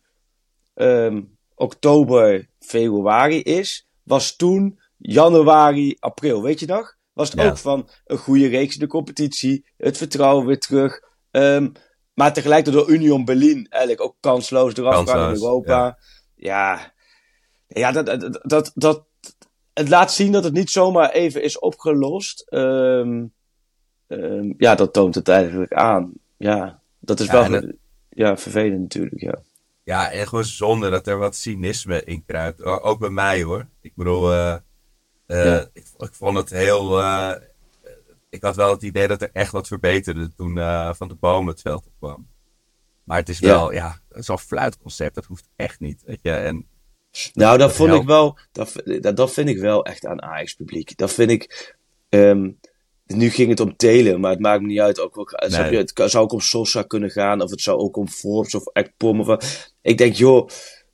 um, 0.74 1.36
oktober, 1.54 2.48
februari 2.58 3.42
is, 3.42 3.88
was 4.02 4.36
toen 4.36 4.80
januari, 4.96 5.96
april. 5.98 6.42
Weet 6.42 6.60
je 6.60 6.66
nog? 6.66 6.96
Was 7.12 7.30
het 7.30 7.40
ja. 7.40 7.48
ook 7.48 7.58
van 7.58 7.88
een 8.04 8.18
goede 8.18 8.46
reeks 8.46 8.74
in 8.74 8.80
de 8.80 8.86
competitie, 8.86 9.64
het 9.76 9.96
vertrouwen 9.96 10.46
weer 10.46 10.58
terug. 10.58 11.00
Um, 11.30 11.72
maar 12.14 12.32
tegelijkertijd 12.32 12.84
door 12.84 12.94
Union 12.94 13.24
Berlin 13.24 13.66
eigenlijk 13.68 14.02
ook 14.02 14.16
kansloos 14.20 14.76
eraf 14.76 15.08
gaan 15.08 15.28
in 15.28 15.34
Europa. 15.34 15.98
Ja, 16.34 16.92
ja, 17.68 17.92
ja 17.92 17.92
dat, 17.92 18.06
dat, 18.06 18.40
dat, 18.42 18.72
dat, 18.74 19.04
het 19.72 19.88
laat 19.88 20.12
zien 20.12 20.32
dat 20.32 20.44
het 20.44 20.52
niet 20.52 20.70
zomaar 20.70 21.10
even 21.10 21.42
is 21.42 21.58
opgelost. 21.58 22.46
Um, 22.50 23.32
um, 24.06 24.54
ja, 24.58 24.74
dat 24.74 24.92
toont 24.92 25.14
het 25.14 25.28
eigenlijk 25.28 25.72
aan. 25.72 26.12
Ja, 26.36 26.80
dat 26.98 27.20
is 27.20 27.26
ja, 27.26 27.50
wel 27.50 27.72
ja, 28.08 28.36
vervelend 28.36 28.80
natuurlijk, 28.80 29.20
ja. 29.20 29.42
Ja, 29.84 30.10
en 30.10 30.28
gewoon 30.28 30.44
zonde 30.44 30.90
dat 30.90 31.06
er 31.06 31.18
wat 31.18 31.36
cynisme 31.36 32.04
in 32.04 32.24
kruipt. 32.24 32.62
Ook 32.64 32.98
bij 32.98 33.10
mij 33.10 33.42
hoor. 33.42 33.66
Ik 33.80 33.92
bedoel, 33.94 34.32
uh, 34.32 34.56
uh, 35.26 35.44
ja. 35.44 35.68
ik, 35.72 35.86
ik, 35.98 36.12
vond 36.12 36.36
het 36.36 36.50
heel... 36.50 37.00
Uh, 37.00 37.32
ik 38.28 38.42
had 38.42 38.56
wel 38.56 38.70
het 38.70 38.82
idee 38.82 39.08
dat 39.08 39.22
er 39.22 39.30
echt 39.32 39.52
wat 39.52 39.66
verbeterde 39.66 40.34
toen 40.34 40.54
Van 40.94 41.08
de 41.08 41.14
Boom 41.20 41.46
het 41.48 41.60
veld 41.60 41.86
op 41.86 41.92
kwam. 41.98 42.28
Maar 43.04 43.18
het 43.18 43.28
is 43.28 43.38
wel, 43.38 43.72
ja, 43.72 44.00
ja 44.10 44.20
zo'n 44.22 44.38
fluitconcept, 44.38 45.14
dat 45.14 45.24
hoeft 45.24 45.48
echt 45.56 45.80
niet. 45.80 46.02
Weet 46.06 46.20
je? 46.22 46.32
En 46.32 46.66
nou, 47.34 47.58
dat, 47.58 47.72
vond 47.72 47.92
ik 47.92 48.02
wel. 48.02 48.38
Dat, 48.52 48.72
dat, 49.00 49.16
dat 49.16 49.32
vind 49.32 49.48
ik 49.48 49.58
wel 49.58 49.84
echt 49.84 50.06
aan 50.06 50.22
Ajax 50.22 50.54
publiek. 50.54 50.96
Dat 50.96 51.12
vind 51.12 51.30
ik. 51.30 51.76
Um, 52.08 52.58
nu 53.14 53.30
ging 53.30 53.48
het 53.48 53.60
om 53.60 53.76
Telen, 53.76 54.20
maar 54.20 54.30
het 54.30 54.40
maakt 54.40 54.60
me 54.60 54.66
niet 54.66 54.80
uit. 54.80 55.00
Ook, 55.00 55.18
ook, 55.18 55.44
nee. 55.48 55.70
je, 55.70 55.76
het 55.76 55.92
zou 56.10 56.24
ook 56.24 56.32
om 56.32 56.40
Sosa 56.40 56.82
kunnen 56.82 57.10
gaan, 57.10 57.42
of 57.42 57.50
het 57.50 57.60
zou 57.60 57.78
ook 57.78 57.96
om 57.96 58.08
Forbes 58.08 58.54
of 58.54 58.66
Ekpom. 58.66 59.20
Of, 59.20 59.70
ik 59.82 59.98
denk, 59.98 60.14
joh, 60.14 60.48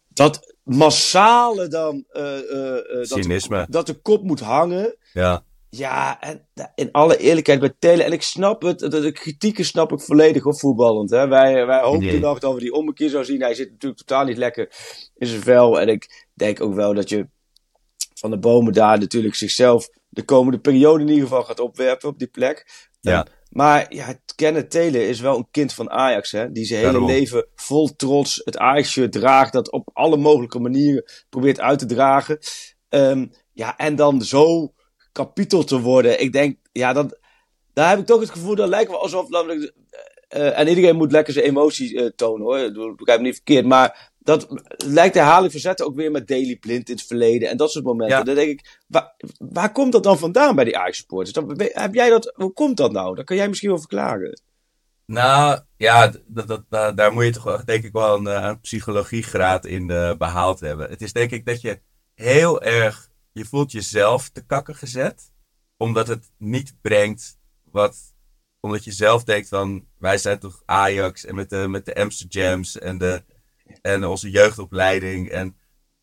dat 0.08 0.54
massale 0.62 1.68
dan. 1.68 2.04
Uh, 2.12 2.50
uh, 2.50 3.02
Cynisme. 3.02 3.56
Dat, 3.56 3.70
dat 3.70 3.86
de 3.86 3.94
kop 3.94 4.22
moet 4.22 4.40
hangen. 4.40 4.96
Ja. 5.12 5.46
Ja, 5.70 6.20
en 6.20 6.46
in 6.74 6.92
alle 6.92 7.16
eerlijkheid 7.16 7.60
bij 7.60 7.74
Telen, 7.78 8.06
en 8.06 8.12
ik 8.12 8.22
snap 8.22 8.62
het, 8.62 8.78
de, 8.78 9.00
de 9.00 9.12
kritieken 9.12 9.64
snap 9.64 9.92
ik 9.92 10.00
volledig 10.00 10.46
op 10.46 10.58
voetballend. 10.58 11.10
Hè. 11.10 11.28
Wij, 11.28 11.66
wij 11.66 11.80
hoopten 11.80 12.06
nee. 12.06 12.20
nog 12.20 12.38
dat 12.38 12.54
we 12.54 12.60
die 12.60 12.72
ommekeer 12.72 13.08
zou 13.08 13.24
zien. 13.24 13.40
Hij 13.40 13.54
zit 13.54 13.70
natuurlijk 13.70 14.00
totaal 14.00 14.24
niet 14.24 14.36
lekker 14.36 14.72
in 15.16 15.26
zijn 15.26 15.40
vel. 15.40 15.80
En 15.80 15.88
ik 15.88 16.26
denk 16.34 16.60
ook 16.60 16.74
wel 16.74 16.94
dat 16.94 17.08
je 17.08 17.26
van 18.18 18.30
de 18.30 18.38
bomen 18.38 18.72
daar 18.72 18.98
natuurlijk 18.98 19.34
zichzelf 19.34 19.88
de 20.08 20.22
komende 20.22 20.58
periode 20.58 21.02
in 21.02 21.08
ieder 21.08 21.22
geval 21.22 21.44
gaat 21.44 21.60
opwerpen 21.60 22.08
op 22.08 22.18
die 22.18 22.28
plek. 22.28 22.86
Ja. 23.00 23.26
Maar 23.48 23.94
ja, 23.94 24.14
Kenneth 24.34 24.70
Telen 24.70 25.08
is 25.08 25.20
wel 25.20 25.36
een 25.36 25.48
kind 25.50 25.72
van 25.72 25.90
Ajax, 25.90 26.32
hè? 26.32 26.52
die 26.52 26.64
zijn 26.64 26.80
hele 26.80 26.92
Daarom. 26.92 27.10
leven 27.10 27.46
vol 27.54 27.96
trots 27.96 28.40
het 28.44 28.58
Ajax-shirt 28.58 29.12
draagt, 29.12 29.52
dat 29.52 29.70
op 29.70 29.90
alle 29.92 30.16
mogelijke 30.16 30.58
manieren 30.58 31.04
probeert 31.28 31.60
uit 31.60 31.78
te 31.78 31.86
dragen. 31.86 32.38
Um, 32.88 33.30
ja, 33.52 33.76
en 33.76 33.96
dan 33.96 34.22
zo 34.22 34.72
kapitel 35.12 35.64
te 35.64 35.80
worden. 35.80 36.20
Ik 36.20 36.32
denk, 36.32 36.58
ja, 36.72 36.92
dat, 36.92 37.18
daar 37.72 37.88
heb 37.88 37.98
ik 37.98 38.06
toch 38.06 38.20
het 38.20 38.30
gevoel, 38.30 38.54
dat 38.54 38.68
lijkt 38.68 38.90
wel 38.90 39.02
alsof. 39.02 39.30
Uh, 39.30 40.58
en 40.58 40.68
iedereen 40.68 40.96
moet 40.96 41.12
lekker 41.12 41.32
zijn 41.32 41.44
emoties 41.44 41.92
uh, 41.92 42.06
tonen 42.16 42.46
hoor. 42.46 42.58
Ik 42.58 42.96
begrijp 42.96 43.20
me 43.20 43.26
niet 43.26 43.34
verkeerd. 43.34 43.66
Maar 43.66 44.07
dat 44.28 44.46
lijkt 44.76 45.14
de 45.14 45.20
herhaling 45.20 45.52
verzetten 45.52 45.86
ook 45.86 45.96
weer 45.96 46.10
met 46.10 46.28
Daily 46.28 46.56
Blind 46.56 46.88
in 46.88 46.94
het 46.94 47.06
verleden. 47.06 47.48
En 47.48 47.56
dat 47.56 47.70
soort 47.70 47.84
momenten. 47.84 48.18
Ja. 48.18 48.24
Dan 48.24 48.34
denk 48.34 48.50
ik, 48.50 48.78
waar, 48.86 49.14
waar 49.38 49.72
komt 49.72 49.92
dat 49.92 50.02
dan 50.02 50.18
vandaan 50.18 50.54
bij 50.54 50.64
die 50.64 50.78
Ajax 50.78 50.96
supporters? 50.96 51.32
Dan, 51.32 51.60
heb 51.72 51.94
jij 51.94 52.08
dat, 52.08 52.32
hoe 52.34 52.52
komt 52.52 52.76
dat 52.76 52.92
nou? 52.92 53.14
Dat 53.14 53.24
kan 53.24 53.36
jij 53.36 53.48
misschien 53.48 53.68
wel 53.68 53.78
verklaren. 53.78 54.40
Nou, 55.06 55.60
ja, 55.76 56.12
dat, 56.26 56.48
dat, 56.48 56.64
dat, 56.68 56.96
daar 56.96 57.12
moet 57.12 57.24
je 57.24 57.30
toch 57.30 57.64
denk 57.64 57.84
ik 57.84 57.92
wel 57.92 58.16
een 58.16 58.24
uh, 58.24 58.52
psychologiegraad 58.60 59.64
in 59.64 59.90
uh, 59.90 60.14
behaald 60.16 60.60
hebben. 60.60 60.90
Het 60.90 61.02
is 61.02 61.12
denk 61.12 61.30
ik 61.30 61.46
dat 61.46 61.60
je 61.60 61.80
heel 62.14 62.62
erg, 62.62 63.10
je 63.32 63.44
voelt 63.44 63.72
jezelf 63.72 64.28
te 64.28 64.44
kakken 64.46 64.74
gezet. 64.74 65.32
Omdat 65.76 66.08
het 66.08 66.30
niet 66.38 66.74
brengt 66.80 67.38
wat, 67.70 67.96
omdat 68.60 68.84
je 68.84 68.92
zelf 68.92 69.24
denkt 69.24 69.48
van, 69.48 69.86
wij 69.98 70.18
zijn 70.18 70.38
toch 70.38 70.62
Ajax 70.64 71.24
en 71.24 71.34
met 71.34 71.50
de, 71.50 71.68
met 71.68 71.84
de 71.84 71.94
Amsterdams 71.94 72.78
en 72.78 72.98
de 72.98 73.22
en 73.80 74.04
onze 74.04 74.30
jeugdopleiding. 74.30 75.28
En 75.28 75.56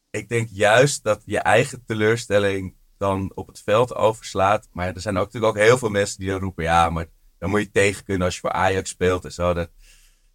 ik 0.09 0.29
denk 0.29 0.47
juist 0.51 1.03
dat 1.03 1.21
je 1.25 1.39
eigen 1.39 1.83
teleurstelling 1.85 2.75
dan 2.97 3.31
op 3.35 3.47
het 3.47 3.61
veld 3.61 3.95
overslaat. 3.95 4.67
Maar 4.71 4.93
er 4.95 5.01
zijn 5.01 5.17
ook 5.17 5.25
natuurlijk 5.25 5.57
ook 5.57 5.63
heel 5.63 5.77
veel 5.77 5.89
mensen 5.89 6.19
die 6.19 6.29
dan 6.29 6.39
roepen: 6.39 6.63
ja, 6.63 6.89
maar 6.89 7.05
dan 7.37 7.49
moet 7.49 7.61
je 7.61 7.71
tegen 7.71 8.03
kunnen 8.03 8.25
als 8.25 8.35
je 8.35 8.41
voor 8.41 8.51
Ajax 8.51 8.89
speelt 8.89 9.25
en 9.25 9.31
zo. 9.31 9.53
Dat, 9.53 9.69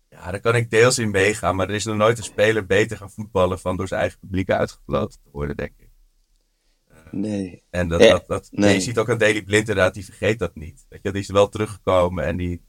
ja, 0.09 0.31
daar 0.31 0.41
kan 0.41 0.55
ik 0.55 0.71
deels 0.71 0.99
in 0.99 1.11
meegaan. 1.11 1.57
Maar 1.57 1.69
er 1.69 1.75
is 1.75 1.85
nog 1.85 1.97
nooit 1.97 2.19
een 2.19 2.25
speler 2.25 2.67
beter 2.67 2.97
gaan 2.97 3.11
voetballen 3.11 3.59
van 3.59 3.77
door 3.77 3.89
zijn 3.89 4.01
eigen 4.01 4.19
publiek 4.19 4.51
uitgefloten 4.51 5.21
te 5.23 5.29
worden, 5.33 5.57
denk 5.57 5.73
ik. 5.77 5.91
Nee. 7.11 7.63
En 7.71 7.89
dat, 7.89 8.01
Eh, 8.01 8.11
dat, 8.11 8.27
dat, 8.27 8.49
nee. 8.51 8.75
je 8.75 8.81
ziet 8.81 8.99
ook 8.99 9.11
aan 9.11 9.19
Daily 9.19 9.43
Blind 9.43 9.69
inderdaad, 9.69 9.95
die 9.95 10.05
vergeet 10.05 10.39
dat 10.39 10.55
niet. 10.55 10.87
Weet 10.89 11.01
je, 11.03 11.13
die 11.13 11.21
is 11.21 11.29
wel 11.29 11.49
teruggekomen 11.49 12.25
en 12.25 12.37
die, 12.37 12.63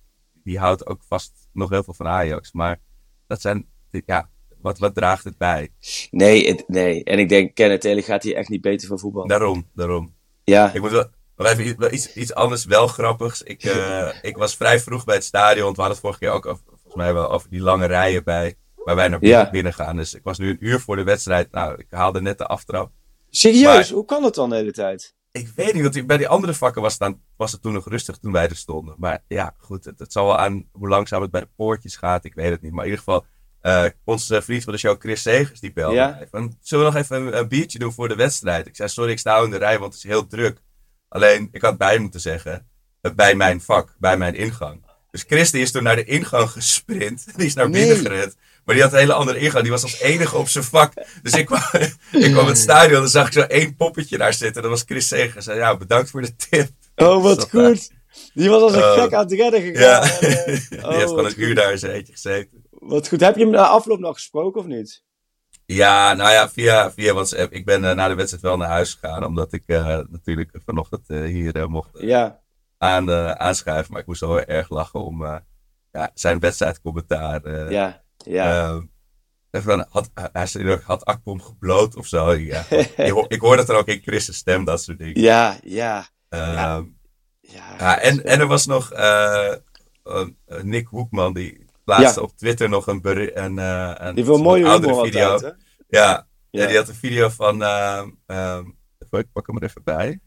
die 0.43 0.59
houdt 0.59 0.85
ook 0.85 1.03
vast 1.03 1.49
nog 1.53 1.69
heel 1.69 1.83
veel 1.83 1.93
van 1.93 2.07
Ajax. 2.07 2.51
Maar 2.51 2.79
dat 3.27 3.41
zijn, 3.41 3.67
ja, 4.05 4.29
wat, 4.61 4.77
wat 4.79 4.95
draagt 4.95 5.23
het 5.23 5.37
bij? 5.37 5.69
Nee, 6.11 6.47
het- 6.47 6.63
nee. 6.67 7.03
En 7.03 7.19
ik 7.19 7.29
denk, 7.29 7.55
Kenneth 7.55 7.81
Taylor 7.81 8.03
gaat 8.03 8.23
hier 8.23 8.35
echt 8.35 8.49
niet 8.49 8.61
beter 8.61 8.87
van 8.87 8.99
voetbal. 8.99 9.27
Daarom, 9.27 9.69
daarom. 9.73 10.15
Ja, 10.43 10.73
Ik 10.73 10.81
moet 10.81 10.91
wel, 10.91 11.05
nog 11.35 11.47
even 11.47 11.67
iets- 11.67 12.05
iets, 12.05 12.13
iets 12.15 12.33
anders, 12.33 12.65
wel 12.65 12.87
grappigs. 12.87 13.41
Ik, 13.41 13.63
eh, 13.63 14.07
ik 14.29 14.37
was 14.37 14.55
vrij 14.55 14.79
vroeg 14.79 15.03
bij 15.03 15.15
het 15.15 15.23
stadion. 15.23 15.63
want 15.63 15.75
We 15.75 15.81
hadden 15.81 15.99
het 16.01 16.05
vorige 16.07 16.19
keer 16.19 16.29
ook 16.31 16.45
over, 16.45 16.63
volgens 16.67 16.95
mij 16.95 17.13
wel 17.13 17.29
over 17.31 17.49
die 17.49 17.61
lange 17.61 17.85
rijen 17.85 18.23
bij, 18.23 18.55
waar 18.75 18.95
wij 18.95 19.07
naar 19.07 19.19
binnen, 19.19 19.39
Ja. 19.39 19.49
binnen 19.49 19.73
gaan. 19.73 19.95
Dus 19.95 20.13
ik 20.13 20.23
was 20.23 20.37
nu 20.37 20.49
een 20.49 20.57
uur 20.65 20.79
voor 20.79 20.95
de 20.95 21.03
wedstrijd. 21.03 21.51
Nou, 21.51 21.75
ik 21.77 21.87
haalde 21.89 22.21
net 22.21 22.37
de 22.37 22.45
aftrap. 22.45 22.91
serieus? 23.29 23.63
Maar- 23.63 23.97
Hoe 23.97 24.05
kan 24.05 24.23
het 24.23 24.35
dan 24.35 24.49
de 24.49 24.55
hele 24.55 24.71
tijd? 24.71 25.15
Ik 25.31 25.47
weet 25.55 25.73
niet, 25.73 25.83
want 25.83 26.07
bij 26.07 26.17
die 26.17 26.27
andere 26.27 26.53
vakken 26.53 26.81
was 26.81 26.91
het, 26.91 27.01
dan, 27.01 27.19
was 27.37 27.51
het 27.51 27.61
toen 27.61 27.73
nog 27.73 27.87
rustig 27.89 28.17
toen 28.17 28.31
wij 28.31 28.49
er 28.49 28.55
stonden. 28.55 28.95
Maar 28.97 29.23
ja, 29.27 29.55
goed, 29.57 29.85
het, 29.85 29.99
het 29.99 30.11
zal 30.11 30.25
wel 30.25 30.37
aan 30.37 30.67
hoe 30.71 30.87
langzaam 30.87 31.21
het 31.21 31.31
bij 31.31 31.41
de 31.41 31.49
poortjes 31.55 31.95
gaat. 31.95 32.25
Ik 32.25 32.33
weet 32.33 32.49
het 32.51 32.61
niet. 32.61 32.71
Maar 32.71 32.85
in 32.85 32.89
ieder 32.89 33.03
geval, 33.05 33.25
eh 33.61 33.85
onze 34.03 34.41
vriend 34.41 34.63
van 34.63 34.73
de 34.73 34.79
show, 34.79 34.99
Chris 35.01 35.21
Segers, 35.21 35.59
die 35.59 35.73
belde 35.73 35.95
Ja. 35.95 36.07
mij. 36.17 36.27
Van, 36.31 36.57
zullen 36.61 36.85
we 36.85 36.91
nog 36.91 37.01
even 37.01 37.15
een, 37.21 37.37
een 37.37 37.47
biertje 37.47 37.79
doen 37.79 37.93
voor 37.93 38.07
de 38.07 38.15
wedstrijd? 38.15 38.67
Ik 38.67 38.75
zei, 38.75 38.89
sorry, 38.89 39.11
ik 39.11 39.19
sta 39.19 39.37
in 39.37 39.49
de 39.49 39.57
rij, 39.57 39.79
want 39.79 39.93
het 39.93 40.03
is 40.03 40.09
heel 40.09 40.27
druk. 40.27 40.57
Alleen, 41.09 41.49
ik 41.51 41.61
had 41.61 41.77
bij 41.77 41.97
moeten 41.99 42.19
zeggen, 42.19 42.67
eh, 43.01 43.11
bij 43.11 43.35
mijn 43.35 43.61
vak, 43.61 43.95
bij 43.99 44.17
mijn 44.17 44.35
ingang. 44.35 44.89
Dus 45.11 45.23
Chris 45.27 45.51
die 45.51 45.61
is 45.61 45.71
toen 45.71 45.83
naar 45.83 45.95
de 45.95 46.03
ingang 46.03 46.49
gesprint. 46.49 47.25
Die 47.37 47.45
is 47.45 47.53
naar 47.53 47.69
Nee. 47.69 47.87
binnen 47.87 48.05
gerend. 48.11 48.35
Maar 48.65 48.75
die 48.75 48.83
had 48.83 48.93
een 48.93 48.99
hele 48.99 49.13
andere 49.13 49.39
ingang. 49.39 49.61
Die 49.61 49.71
was 49.71 49.83
als 49.83 49.99
enige 49.99 50.37
op 50.37 50.47
zijn 50.49 50.63
vak. 50.63 50.93
Dus 51.21 51.33
ik 51.33 51.45
kwam, 51.45 51.61
ik 52.11 52.31
kwam 52.31 52.47
het 52.47 52.57
stadion 52.57 52.93
en 52.95 52.99
dan 52.99 53.09
zag 53.09 53.27
ik 53.27 53.33
zo 53.33 53.39
één 53.41 53.75
poppetje 53.75 54.17
daar 54.17 54.33
zitten. 54.33 54.61
Dat 54.61 54.71
was 54.71 54.83
Chris 54.85 55.07
Segers. 55.07 55.45
Zei, 55.45 55.57
ja, 55.57 55.77
bedankt 55.77 56.09
voor 56.09 56.21
de 56.21 56.35
tip. 56.35 56.69
Oh, 56.95 57.23
wat 57.23 57.49
goed. 57.49 57.89
Die 58.33 58.49
was 58.49 58.61
als 58.61 58.73
een 58.73 58.81
Oh. 58.83 58.93
gek 58.93 59.13
aan 59.13 59.23
het 59.23 59.31
redden 59.33 59.61
gegaan. 59.61 59.81
Ja, 60.07 60.19
En, 60.19 60.45
eh, 60.45 60.45
die 60.69 60.83
oh, 60.83 60.89
heeft 60.89 61.01
gewoon 61.03 61.23
wat 61.23 61.31
een 61.33 61.41
uur 61.41 61.55
daar 61.55 61.77
zijn 61.77 61.91
eentje 61.91 62.13
gezeten. 62.13 62.65
Wat 62.81 63.07
goed. 63.07 63.19
Heb 63.21 63.35
je 63.35 63.41
hem 63.43 63.51
na 63.51 63.67
afloop 63.67 63.99
nog 63.99 64.13
gesproken 64.13 64.59
of 64.61 64.67
niet? 64.67 65.03
Ja, 65.65 66.13
nou 66.13 66.31
ja, 66.31 66.49
via, 66.49 66.91
via 66.91 67.13
WhatsApp. 67.13 67.53
Ik 67.53 67.65
ben 67.65 67.85
eh, 67.85 67.95
na 67.95 68.07
de 68.07 68.15
wedstrijd 68.15 68.43
wel 68.43 68.57
naar 68.57 68.69
huis 68.69 68.93
gegaan. 68.93 69.25
Omdat 69.25 69.53
ik 69.53 69.63
eh, 69.65 69.99
natuurlijk 70.09 70.51
vanochtend 70.65 71.09
eh, 71.09 71.21
hier 71.23 71.69
mocht 71.69 71.89
Ja. 71.99 72.39
aan, 72.77 73.11
aanschuiven. 73.39 73.91
Maar 73.91 74.01
ik 74.01 74.07
moest 74.07 74.19
wel 74.21 74.35
heel 74.35 74.45
erg 74.45 74.69
lachen 74.69 74.99
om 75.03 75.23
ja, 75.91 76.11
zijn 76.13 76.39
wedstrijdcommentaar. 76.39 77.69
Ja. 77.71 78.03
Ja. 78.17 78.61
Ehm, 78.69 78.81
van, 79.63 79.85
had, 79.89 80.09
hij 80.13 80.45
zei 80.47 80.79
had 80.83 81.05
Akpom 81.05 81.41
gebloot 81.41 81.95
of 81.95 82.07
zo. 82.07 82.33
Ja, 82.33 82.63
ik, 82.69 83.09
hoor, 83.09 83.25
ik 83.27 83.39
hoor 83.41 83.55
dat 83.55 83.69
er 83.69 83.75
ook 83.75 83.87
in 83.87 84.01
Chris' 84.01 84.35
stem, 84.35 84.65
dat 84.65 84.81
soort 84.83 84.97
dingen. 84.97 85.21
ja. 85.21 85.57
Ja. 85.63 86.05
Ehm, 86.29 86.83
Ja. 87.41 87.75
ja, 87.79 87.99
en, 87.99 88.23
en 88.25 88.39
er 88.39 88.47
was 88.47 88.65
nog 88.65 88.89
Nick 90.61 90.87
Hoekman, 90.87 91.33
die 91.33 91.60
plaatste 91.83 92.19
Ja. 92.19 92.25
op 92.25 92.37
Twitter 92.37 92.69
nog 92.69 92.87
een, 92.87 92.99
een, 93.43 93.59
eh, 93.59 93.91
een 93.95 94.15
Die 94.15 94.25
wil 94.25 94.37
mooie 94.37 94.65
oudere 94.67 95.03
video. 95.05 95.29
altijd? 95.29 95.55
Ja, 95.87 96.27
ja. 96.49 96.67
Die 96.67 96.77
had 96.77 96.87
een 96.87 96.95
video 96.95 97.29
van. 97.29 97.55
even, 97.63 99.19
ik 99.19 99.31
pak 99.33 99.47
hem 99.47 99.55
er 99.57 99.63
even 99.63 99.83
bij. 99.83 100.19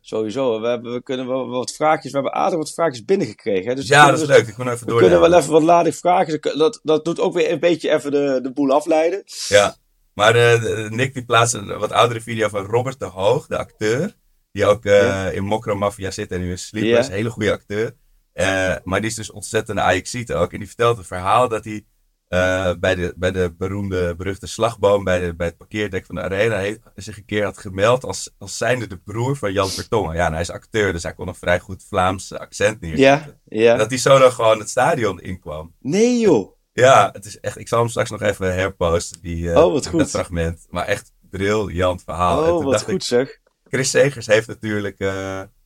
Sowieso. 0.00 0.60
We, 0.60 0.68
hebben, 0.68 0.92
we 0.92 1.02
kunnen 1.02 1.26
wel 1.26 1.48
wat 1.48 1.72
vraagjes... 1.72 2.12
We 2.12 2.18
hebben 2.18 2.34
aardig 2.34 2.58
wat 2.58 2.72
vraagjes 2.72 3.04
binnengekregen. 3.04 3.68
Hè? 3.68 3.74
Dus 3.74 3.88
ja, 3.88 4.04
we 4.04 4.10
dat 4.10 4.20
is 4.20 4.26
kunnen- 4.26 4.36
leuk. 4.44 4.48
Ik 4.52 4.56
moet 4.58 4.66
even 4.66 4.78
We 4.86 4.90
door. 4.90 5.00
kunnen 5.00 5.20
wel 5.20 5.34
even 5.34 5.52
wat 5.52 5.62
ladig 5.62 5.96
vragen. 5.96 6.40
Dat, 6.58 6.80
dat 6.82 7.04
doet 7.04 7.20
ook 7.20 7.34
weer 7.34 7.50
een 7.52 7.60
beetje 7.60 7.90
even 7.90 8.10
de, 8.10 8.38
de 8.42 8.52
boel 8.52 8.70
afleiden. 8.72 9.22
Ja, 9.48 9.76
maar 10.14 10.34
eh, 10.34 10.88
Nick 10.90 11.14
die 11.14 11.24
plaatste 11.24 11.58
een 11.58 11.78
wat 11.78 11.92
oudere 11.92 12.20
video 12.20 12.48
van 12.48 12.64
Robert 12.64 12.98
de 12.98 13.04
Hoog, 13.04 13.46
de 13.46 13.58
acteur. 13.58 14.14
Die 14.52 14.66
ook 14.66 14.84
eh, 14.84 15.00
Ja. 15.02 15.28
in 15.30 15.44
Mokro 15.44 15.74
Mafia 15.74 16.10
zit 16.10 16.30
en 16.30 16.40
nu 16.40 16.50
in 16.50 16.58
Sleepers. 16.58 17.06
Ja. 17.06 17.12
Hele 17.12 17.30
goede 17.30 17.52
acteur. 17.52 17.92
Eh, 18.32 18.74
maar 18.84 19.00
die 19.00 19.10
is 19.10 19.16
dus 19.16 19.30
ontzettend 19.30 19.78
Ajaxiet 19.78 20.32
ook. 20.32 20.52
En 20.52 20.58
die 20.58 20.66
vertelt 20.66 20.96
het 20.96 21.06
verhaal 21.06 21.48
dat 21.48 21.64
hij 21.64 21.84
eh, 22.28 22.72
bij, 22.80 22.94
de, 22.94 23.14
bij 23.16 23.30
de 23.32 23.54
beroemde, 23.58 24.14
beruchte 24.16 24.46
slagboom 24.46 25.04
bij, 25.04 25.20
de, 25.20 25.34
bij 25.34 25.46
het 25.46 25.56
parkeerdek 25.56 26.06
van 26.06 26.14
de 26.14 26.20
Arena 26.22 26.76
zich 26.94 27.16
een 27.16 27.24
keer 27.24 27.44
had 27.44 27.58
gemeld 27.58 28.04
als, 28.04 28.34
als 28.38 28.56
zijnde 28.56 28.86
de 28.86 28.96
broer 28.98 29.36
van 29.36 29.52
Jan 29.52 29.68
Vertongen. 29.68 30.14
Ja, 30.14 30.26
en 30.26 30.32
hij 30.32 30.40
is 30.40 30.50
acteur, 30.50 30.92
dus 30.92 31.02
hij 31.02 31.14
kon 31.14 31.28
een 31.28 31.34
vrij 31.34 31.60
goed 31.60 31.84
Vlaams 31.88 32.32
accent 32.34 32.80
neerzetten. 32.80 33.38
Ja, 33.48 33.58
ja. 33.62 33.72
En 33.72 33.78
dat 33.78 33.88
hij 33.88 33.98
zo 33.98 34.18
dan 34.18 34.32
gewoon 34.32 34.58
het 34.58 34.70
stadion 34.70 35.20
inkwam. 35.20 35.74
Nee 35.80 36.18
joh. 36.18 36.58
Ja, 36.72 37.10
het 37.12 37.24
is 37.24 37.40
echt. 37.40 37.58
Ik 37.58 37.68
zal 37.68 37.78
hem 37.78 37.88
straks 37.88 38.10
nog 38.10 38.22
even 38.22 38.54
herposten, 38.54 39.20
die, 39.22 39.50
eh, 39.52 39.64
Oh, 39.64 39.72
wat 39.72 39.86
goed. 39.86 39.98
dat 39.98 40.10
fragment. 40.10 40.66
Maar 40.70 40.86
echt 40.86 41.12
briljant 41.30 42.02
verhaal. 42.02 42.56
Oh, 42.56 42.64
wat 42.64 42.82
goed 42.82 42.94
ik, 42.94 43.02
zeg. 43.02 43.38
Chris 43.68 43.90
Segers 43.90 44.26
heeft 44.26 44.46
natuurlijk 44.46 45.00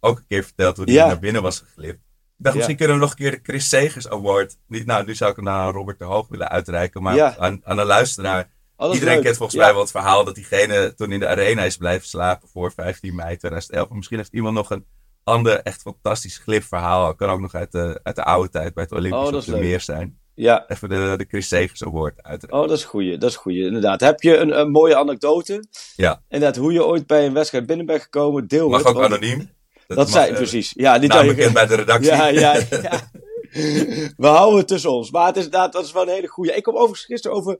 ook 0.00 0.18
een 0.18 0.26
keer 0.26 0.44
verteld 0.44 0.76
hoe 0.76 0.84
hij 0.84 0.94
Ja. 0.94 1.06
naar 1.06 1.18
binnen 1.18 1.42
was 1.42 1.58
geglipt. 1.58 2.02
Ik 2.38 2.44
dacht, 2.44 2.54
Ja. 2.54 2.54
misschien 2.54 2.76
kunnen 2.76 2.96
we 2.96 3.02
nog 3.02 3.10
een 3.10 3.16
keer 3.16 3.30
de 3.30 3.40
Chris 3.42 3.68
Segers 3.68 4.08
Award. 4.08 4.56
Niet, 4.66 4.86
nou, 4.86 5.04
nu 5.06 5.14
zou 5.14 5.30
ik 5.30 5.36
hem 5.36 5.44
naar 5.44 5.72
Robert 5.72 5.98
de 5.98 6.04
Hoog 6.04 6.28
willen 6.28 6.48
uitreiken. 6.48 7.02
Maar 7.02 7.36
aan, 7.38 7.60
aan 7.64 7.76
de 7.76 7.84
luisteraar. 7.84 8.52
Oh, 8.76 8.92
Iedereen 8.94 9.14
leuk. 9.14 9.24
kent 9.24 9.36
volgens 9.36 9.58
mij 9.58 9.72
wel 9.72 9.80
het 9.80 9.90
verhaal 9.90 10.24
dat 10.24 10.34
diegene 10.34 10.94
toen 10.94 11.12
in 11.12 11.20
de 11.20 11.28
arena 11.28 11.62
is 11.62 11.76
blijven 11.76 12.08
slapen 12.08 12.48
voor 12.48 12.72
15 12.72 13.14
mei 13.14 13.36
2011. 13.36 13.86
Maar 13.88 13.96
misschien 13.96 14.18
heeft 14.18 14.32
iemand 14.32 14.54
nog 14.54 14.70
een 14.70 14.86
ander 15.24 15.60
echt 15.62 15.80
fantastisch 15.80 16.38
glipverhaal. 16.38 17.14
Kan 17.14 17.28
ook 17.30 17.40
nog 17.40 17.54
uit 17.54 17.72
de, 17.72 18.00
uit 18.02 18.16
de 18.16 18.24
oude 18.24 18.48
tijd 18.50 18.74
bij 18.74 18.82
het 18.82 18.92
Olympisch 18.92 19.28
Oh, 19.28 19.34
op 19.34 19.44
de 19.44 19.50
leuk. 19.50 19.60
meer 19.60 19.80
zijn. 19.80 20.18
Ja. 20.34 20.64
Even 20.68 20.88
de, 20.88 21.14
de 21.16 21.24
Chris 21.28 21.48
Segers 21.48 21.84
Award 21.84 22.22
uitreiken. 22.22 22.52
Oh, 22.62 22.68
dat 22.68 22.78
is 22.78 22.84
goeie. 22.84 23.18
Dat 23.18 23.30
is 23.30 23.36
goeie, 23.36 23.64
inderdaad. 23.66 24.00
Heb 24.00 24.22
je 24.22 24.36
een, 24.36 24.58
een 24.58 24.70
mooie 24.70 24.96
anekdote? 24.96 25.64
Ja. 25.96 26.22
Inderdaad, 26.28 26.56
hoe 26.56 26.72
je 26.72 26.84
ooit 26.84 27.06
bij 27.06 27.26
een 27.26 27.32
wedstrijd 27.32 27.66
binnen 27.66 27.86
bent 27.86 28.02
gekomen, 28.02 28.48
deel 28.48 28.68
Mag 28.68 28.78
het, 28.78 28.86
ook 28.88 28.94
want- 28.94 29.06
anoniem. 29.06 29.50
Dat 29.86 30.10
zei 30.10 30.30
eh, 30.30 30.36
precies. 30.36 30.72
Ja, 30.76 30.96
niet 30.96 31.12
bekend 31.12 31.52
bij 31.52 31.66
de 31.66 31.74
redactie. 31.74 32.10
Ja, 32.10 32.26
ja, 32.26 32.54
ja. 32.70 33.10
We 34.16 34.26
houden 34.26 34.58
het 34.58 34.68
tussen 34.68 34.90
ons. 34.90 35.10
Maar 35.10 35.26
het 35.26 35.36
is 35.36 35.44
inderdaad, 35.44 35.72
dat 35.72 35.84
is 35.84 35.92
wel 35.92 36.02
een 36.02 36.08
hele 36.08 36.26
goeie. 36.26 36.54
Ik 36.54 36.62
kom 36.62 36.74
overigens 36.74 37.04
gisteren 37.04 37.36
over 37.36 37.58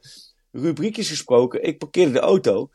rubriekjes 0.52 1.08
gesproken. 1.08 1.62
Ik 1.62 1.78
parkeerde 1.78 2.12
de 2.12 2.18
auto. 2.20 2.68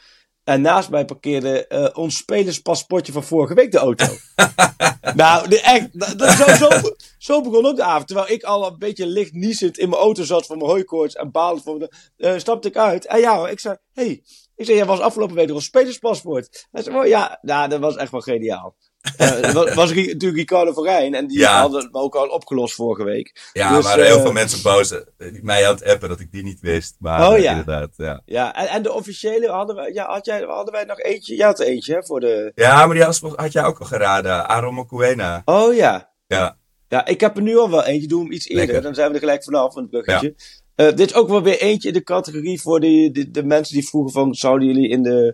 En 0.43 0.61
naast 0.61 0.89
mij 0.89 1.05
parkeerde 1.05 1.67
eh, 1.67 1.97
ons 1.97 2.17
spelerspaspoortje 2.17 3.11
van 3.13 3.23
vorige 3.23 3.53
week 3.53 3.71
de 3.71 3.77
auto. 3.77 4.05
nou, 5.15 5.47
de, 5.47 5.61
echt, 5.61 6.17
dat, 6.19 6.31
zo, 6.31 6.55
zo, 6.55 6.69
zo 7.17 7.41
begon 7.41 7.65
ook 7.65 7.75
de 7.75 7.83
avond. 7.83 8.07
Terwijl 8.07 8.29
ik 8.29 8.43
al 8.43 8.67
een 8.67 8.77
beetje 8.77 9.07
licht 9.07 9.33
niezend 9.33 9.77
in 9.77 9.89
mijn 9.89 10.01
auto 10.01 10.23
zat 10.23 10.45
van 10.45 10.57
mijn 10.57 10.69
hooikoorts 10.69 11.15
en 11.15 11.31
balend 11.31 11.63
voor 11.63 11.77
me. 11.77 11.91
eh, 12.17 12.37
stapte 12.37 12.67
ik 12.67 12.77
uit. 12.77 13.05
En 13.05 13.19
ja, 13.19 13.37
hoor, 13.37 13.49
ik 13.49 13.59
zei, 13.59 13.77
hey, 13.93 14.23
ik 14.55 14.65
zei, 14.65 14.77
jij 14.77 14.85
was 14.85 14.99
afgelopen 14.99 15.35
week 15.35 15.47
nog 15.47 15.55
een 15.55 15.61
spelerspaspoort. 15.61 16.67
Hij 16.71 16.83
zei, 16.83 16.97
oh 16.97 17.07
ja, 17.07 17.39
nou, 17.41 17.69
dat 17.69 17.79
was 17.79 17.95
echt 17.95 18.11
wel 18.11 18.21
geniaal. 18.21 18.75
Eh, 19.17 19.53
dat 19.53 19.73
was, 19.73 19.93
natuurlijk 19.93 20.35
Ricardo 20.35 20.73
van 20.73 20.83
Rijn. 20.83 21.13
En 21.13 21.27
die 21.27 21.37
Ja. 21.39 21.59
hadden 21.61 21.89
me 21.91 21.99
ook 21.99 22.15
al 22.15 22.27
opgelost 22.27 22.75
vorige 22.75 23.03
week. 23.03 23.49
Ja, 23.53 23.75
Dus, 23.75 23.83
maar 23.83 23.99
heel 23.99 24.15
eh, 24.15 24.21
veel 24.21 24.31
mensen 24.31 24.61
boos 24.61 24.91
eh, 24.91 24.99
die 25.17 25.43
mij 25.43 25.67
aan 25.67 25.73
het 25.73 25.83
appen 25.85 26.09
dat 26.09 26.19
ik 26.19 26.31
die 26.31 26.43
niet 26.43 26.59
wist. 26.59 26.95
Maar 26.99 27.27
Oh, 27.27 27.35
eh, 27.35 27.41
ja. 27.43 27.49
inderdaad, 27.51 27.89
ja. 27.97 28.21
Ja, 28.25 28.55
en, 28.55 28.67
en 28.67 28.81
de 28.83 28.93
officiële 28.93 29.47
hadden 29.49 29.75
wij, 29.75 29.91
ja, 29.93 30.05
had 30.05 30.25
jij, 30.25 30.41
hadden 30.41 30.73
wij 30.73 30.83
nog 30.83 30.99
eentje. 30.99 31.35
Jij 31.35 31.45
had 31.45 31.59
eentje, 31.59 31.93
hè, 31.93 32.03
voor 32.03 32.19
de... 32.19 32.51
Ja, 32.55 32.85
maar 32.85 32.95
die 32.95 33.03
had, 33.03 33.21
had 33.35 33.51
jij 33.51 33.63
ook 33.63 33.79
al 33.79 33.85
geraden. 33.85 34.47
Aaron 34.49 34.73
Mokuena. 34.73 35.41
Oh 35.45 35.75
ja. 35.75 36.11
Ja. 36.27 36.57
Ja, 36.87 37.05
ik 37.05 37.19
heb 37.21 37.35
er 37.35 37.41
nu 37.41 37.57
al 37.57 37.69
wel 37.69 37.83
eentje. 37.85 38.07
Doe 38.07 38.23
hem 38.23 38.31
iets 38.31 38.47
eerder. 38.47 38.65
Lekker. 38.65 38.83
Dan 38.83 38.93
zijn 38.95 39.07
we 39.07 39.13
er 39.13 39.19
gelijk 39.19 39.43
vanaf, 39.43 39.73
van 39.73 39.81
het 39.81 39.91
bruggetje. 39.91 40.35
Eh, 40.75 40.85
dit 40.87 40.99
is 40.99 41.13
ook 41.13 41.27
wel 41.29 41.43
weer 41.43 41.59
eentje 41.61 41.87
in 41.87 41.93
de 41.93 42.03
categorie 42.03 42.61
voor 42.61 42.79
die, 42.79 43.11
de, 43.11 43.31
de 43.31 43.43
mensen 43.43 43.73
die 43.73 43.87
vroegen 43.87 44.11
van... 44.11 44.35
Zouden 44.35 44.67
jullie 44.67 44.89
in 44.89 45.03
de... 45.03 45.33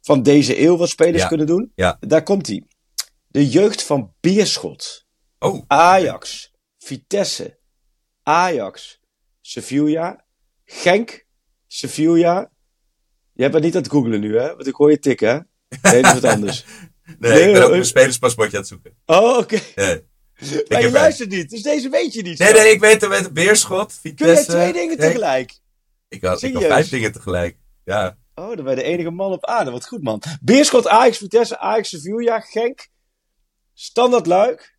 Van 0.00 0.22
deze 0.22 0.60
eeuw 0.62 0.76
wat 0.76 0.88
spelers 0.88 1.22
Ja. 1.22 1.28
kunnen 1.28 1.46
doen? 1.46 1.72
Ja. 1.74 1.96
Daar 2.00 2.22
komt 2.22 2.46
hij. 2.46 2.62
De 3.36 3.48
jeugd 3.48 3.82
van 3.82 4.14
Beerschot. 4.20 5.06
Oh, 5.38 5.64
Ajax. 5.66 6.52
Vitesse. 6.78 7.58
Ajax. 8.22 9.00
Sevilla. 9.40 10.24
Genk. 10.64 11.26
Sevilla. 11.66 12.50
Je 13.32 13.42
hebt 13.42 13.54
het 13.54 13.62
niet 13.62 13.74
aan 13.76 13.82
het 13.82 13.90
googlen 13.90 14.20
nu, 14.20 14.38
hè? 14.38 14.46
Want 14.48 14.66
ik 14.66 14.74
hoor 14.74 14.90
je 14.90 14.98
tikken, 14.98 15.28
hè? 15.28 15.34
Nee, 15.92 16.02
dat 16.02 16.14
is 16.14 16.20
wat 16.20 16.32
anders. 16.32 16.64
nee, 17.18 17.32
Nee, 17.32 17.46
ik 17.46 17.52
ben 17.52 17.62
ook 17.64 17.70
mijn 17.70 17.84
spelerspaspoortje 17.84 18.56
aan 18.56 18.62
het 18.62 18.68
zoeken. 18.70 18.96
Oh, 19.06 19.38
oké. 19.38 19.58
Nee, 19.74 20.02
Maar 20.68 20.80
je 20.82 20.90
luistert 20.90 21.30
niet, 21.30 21.50
dus 21.50 21.62
deze 21.62 21.88
weet 21.88 22.12
je 22.12 22.22
niet. 22.22 22.38
nee, 22.38 22.52
nee, 22.52 22.70
ik 22.70 22.80
weet 22.80 23.00
het 23.00 23.10
met 23.10 23.32
Beerschot, 23.32 23.98
Kun 24.02 24.10
je 24.12 24.16
Vitesse. 24.16 24.50
twee 24.50 24.72
dingen 24.72 24.98
Nee, 24.98 25.08
tegelijk? 25.08 25.58
Ik 26.08 26.24
had, 26.24 26.42
ik 26.42 26.54
had 26.54 26.62
vijf 26.64 26.88
dingen 26.88 27.12
tegelijk. 27.12 27.56
Ja. 27.84 28.18
Oh, 28.34 28.56
dan 28.56 28.64
ben 28.64 28.76
je 28.76 28.82
de 28.82 28.82
enige 28.82 29.10
man 29.10 29.32
op 29.32 29.44
aarde. 29.46 29.70
Wat 29.70 29.86
goed, 29.86 30.02
man. 30.02 30.22
Beerschot, 30.40 30.86
Ajax, 30.88 31.18
Vitesse, 31.18 31.58
Ajax, 31.58 31.88
Sevilla, 31.88 32.40
Genk. 32.40 32.88
Standard 33.78 34.26
Luik. 34.26 34.78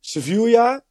Sevilla. 0.00 0.84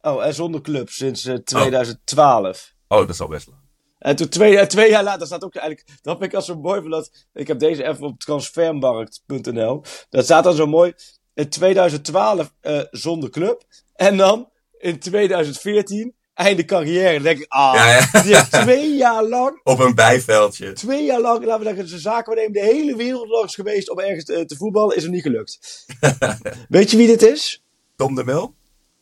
Oh, 0.00 0.24
en 0.24 0.34
zonder 0.34 0.60
club 0.60 0.88
sinds 0.88 1.24
eh, 1.24 1.34
2012. 1.34 2.74
Oh, 2.88 2.98
dat 2.98 3.08
is 3.08 3.20
al 3.20 3.28
best 3.28 3.46
lang. 3.46 3.60
En 3.98 4.16
toen 4.16 4.28
twee, 4.28 4.58
eh, 4.58 4.66
twee 4.66 4.90
jaar 4.90 5.02
later 5.02 5.26
staat 5.26 5.44
ook 5.44 5.54
eigenlijk. 5.54 5.88
Dat 6.02 6.18
heb 6.18 6.28
ik 6.28 6.34
als 6.34 6.46
zo 6.46 6.60
mooi 6.60 6.80
van 6.80 6.90
dat. 6.90 7.26
Ik 7.32 7.46
heb 7.46 7.58
deze 7.58 7.84
even 7.84 8.06
op 8.06 8.18
transfermarkt.nl. 8.18 9.82
Dat 10.08 10.24
staat 10.24 10.44
dan 10.44 10.54
zo 10.54 10.66
mooi. 10.66 10.92
In 11.34 11.48
2012 11.48 12.52
eh, 12.60 12.80
zonder 12.90 13.30
club. 13.30 13.64
En 13.94 14.16
dan 14.16 14.50
in 14.78 14.98
2014 14.98 16.15
einde 16.36 16.64
carrière. 16.64 17.12
Dan 17.14 17.22
denk 17.22 17.38
ik, 17.38 17.46
ah, 17.48 17.74
Ja, 17.74 17.96
ja. 18.12 18.22
die 18.22 18.34
heeft 18.36 18.52
twee 18.52 18.96
jaar 18.96 19.24
lang, 19.24 19.60
Op 19.64 19.78
een 19.78 19.94
bijveldje. 19.94 20.72
twee 20.72 21.04
jaar 21.04 21.20
lang, 21.20 21.44
laten 21.44 21.58
we 21.62 21.66
zeggen, 21.68 21.88
zijn 21.88 22.00
zaken 22.00 22.52
de 22.52 22.60
hele 22.60 22.96
wereld 22.96 23.28
langs 23.28 23.54
geweest 23.54 23.90
om 23.90 23.98
ergens 24.00 24.24
te, 24.24 24.44
te 24.44 24.56
voetballen, 24.56 24.96
is 24.96 25.04
er 25.04 25.10
niet 25.10 25.22
gelukt. 25.22 25.84
Weet 26.68 26.90
je 26.90 26.96
wie 26.96 27.06
dit 27.06 27.22
is? 27.22 27.62
Tom 27.96 28.14
de 28.14 28.24
Mul? 28.24 28.54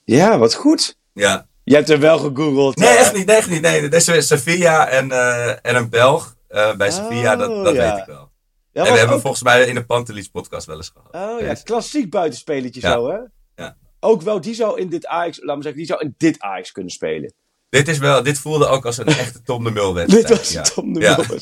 Ja, 0.04 0.38
wat 0.38 0.54
goed. 0.54 0.96
Ja. 1.12 1.46
Je 1.64 1.74
hebt 1.74 1.88
hem 1.88 2.00
wel 2.00 2.18
gegoogeld. 2.18 2.76
Nee, 2.76 2.88
echt 2.88 3.14
niet. 3.14 3.26
Nee, 3.26 3.36
echt 3.36 3.50
niet. 3.50 3.60
Nee, 3.60 3.88
dit 3.88 4.08
is 4.08 4.26
Sevilla 4.26 4.88
en, 4.88 5.10
eh, 5.10 5.48
en 5.48 5.76
een 5.76 5.88
Belg 5.90 6.36
eh, 6.48 6.74
bij 6.76 6.90
Sevilla. 6.90 7.36
Dat, 7.36 7.48
Oh, 7.50 7.64
dat 7.64 7.74
ja. 7.74 7.90
weet 7.90 8.00
ik 8.00 8.06
wel. 8.06 8.30
Ja, 8.72 8.84
en 8.84 8.92
we 8.92 8.98
hebben 8.98 9.16
ook- 9.16 9.22
volgens 9.22 9.42
mij 9.42 9.64
in 9.66 9.74
de 9.74 9.84
Pantelis 9.84 10.28
podcast 10.28 10.66
wel 10.66 10.76
eens 10.76 10.92
gehad. 10.94 11.30
Oh 11.34 11.40
ja, 11.40 11.54
klassiek 11.54 12.10
buitenspelletje 12.10 12.80
Ja. 12.80 12.92
zo, 12.92 13.10
hè? 13.10 13.18
Ook 14.04 14.22
wel, 14.22 14.40
die 14.40 14.54
zou 14.54 14.80
in 14.80 14.88
dit 14.88 15.06
Ajax, 15.06 15.42
laat 15.42 15.56
me 15.56 15.62
zeggen, 15.62 15.80
die 15.80 15.90
zou 15.90 16.00
in 16.04 16.14
dit 16.18 16.40
Ajax 16.40 16.72
kunnen 16.72 16.92
spelen. 16.92 17.34
Dit, 17.68 17.88
is 17.88 17.98
wel, 17.98 18.22
dit 18.22 18.38
voelde 18.38 18.66
ook 18.66 18.86
als 18.86 18.98
een 18.98 19.06
echte 19.06 19.42
Tom 19.42 19.64
de 19.64 19.70
Mul 19.70 19.94
wedstrijd. 19.94 20.28
Dit 20.28 20.36
was 20.38 20.52
ja. 20.52 20.62
Tom 20.62 20.92
de 20.92 21.00
Ja. 21.00 21.16
Mul. 21.16 21.38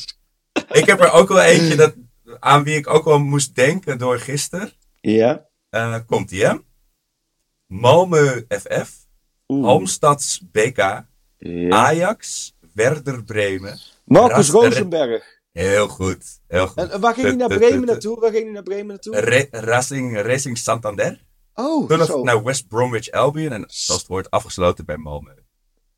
Ik 0.81 0.85
heb 0.85 0.99
er 0.99 1.11
ook 1.11 1.27
wel 1.27 1.41
eentje 1.41 1.75
dat, 1.75 1.95
aan 2.39 2.63
wie 2.63 2.75
ik 2.75 2.89
ook 2.89 3.05
wel 3.05 3.19
moest 3.19 3.55
denken 3.55 3.97
door 3.97 4.19
gisteren. 4.19 4.71
Ja. 5.01 5.47
Eh, 5.69 5.97
komt 6.05 6.29
die, 6.29 6.45
hè? 6.45 6.53
Malmö 7.67 8.45
FF, 8.47 8.91
Oeh. 9.47 9.65
Halmstads 9.65 10.41
BK, 10.51 10.77
Ja. 11.37 11.69
Ajax, 11.69 12.53
Werder 12.73 13.23
Bremen. 13.23 13.79
Marcus 14.05 14.49
Rosenberg. 14.49 15.41
Heel 15.51 15.87
goed, 15.87 16.23
heel 16.47 16.67
goed. 16.67 16.89
En 16.89 16.99
waar 16.99 17.13
ging 17.13 17.27
hij 17.27 17.35
naar 17.35 17.57
Bremen 17.57 17.85
naartoe? 17.85 18.19
Waar 18.19 18.31
ging 18.31 18.43
hij 18.43 18.53
naar 18.53 18.63
Bremen 18.63 18.87
naartoe? 18.87 19.49
Racing, 19.51 20.21
Racing 20.21 20.57
Santander. 20.57 21.31
Oh, 21.53 21.87
Toen 21.87 22.05
zo. 22.05 22.23
naar 22.23 22.43
West 22.43 22.67
Bromwich 22.67 23.11
Albion 23.11 23.51
en 23.51 23.65
zoals 23.67 24.01
het 24.01 24.09
wordt 24.09 24.29
afgesloten 24.29 24.85
bij 24.85 24.97
Malmö. 24.97 25.41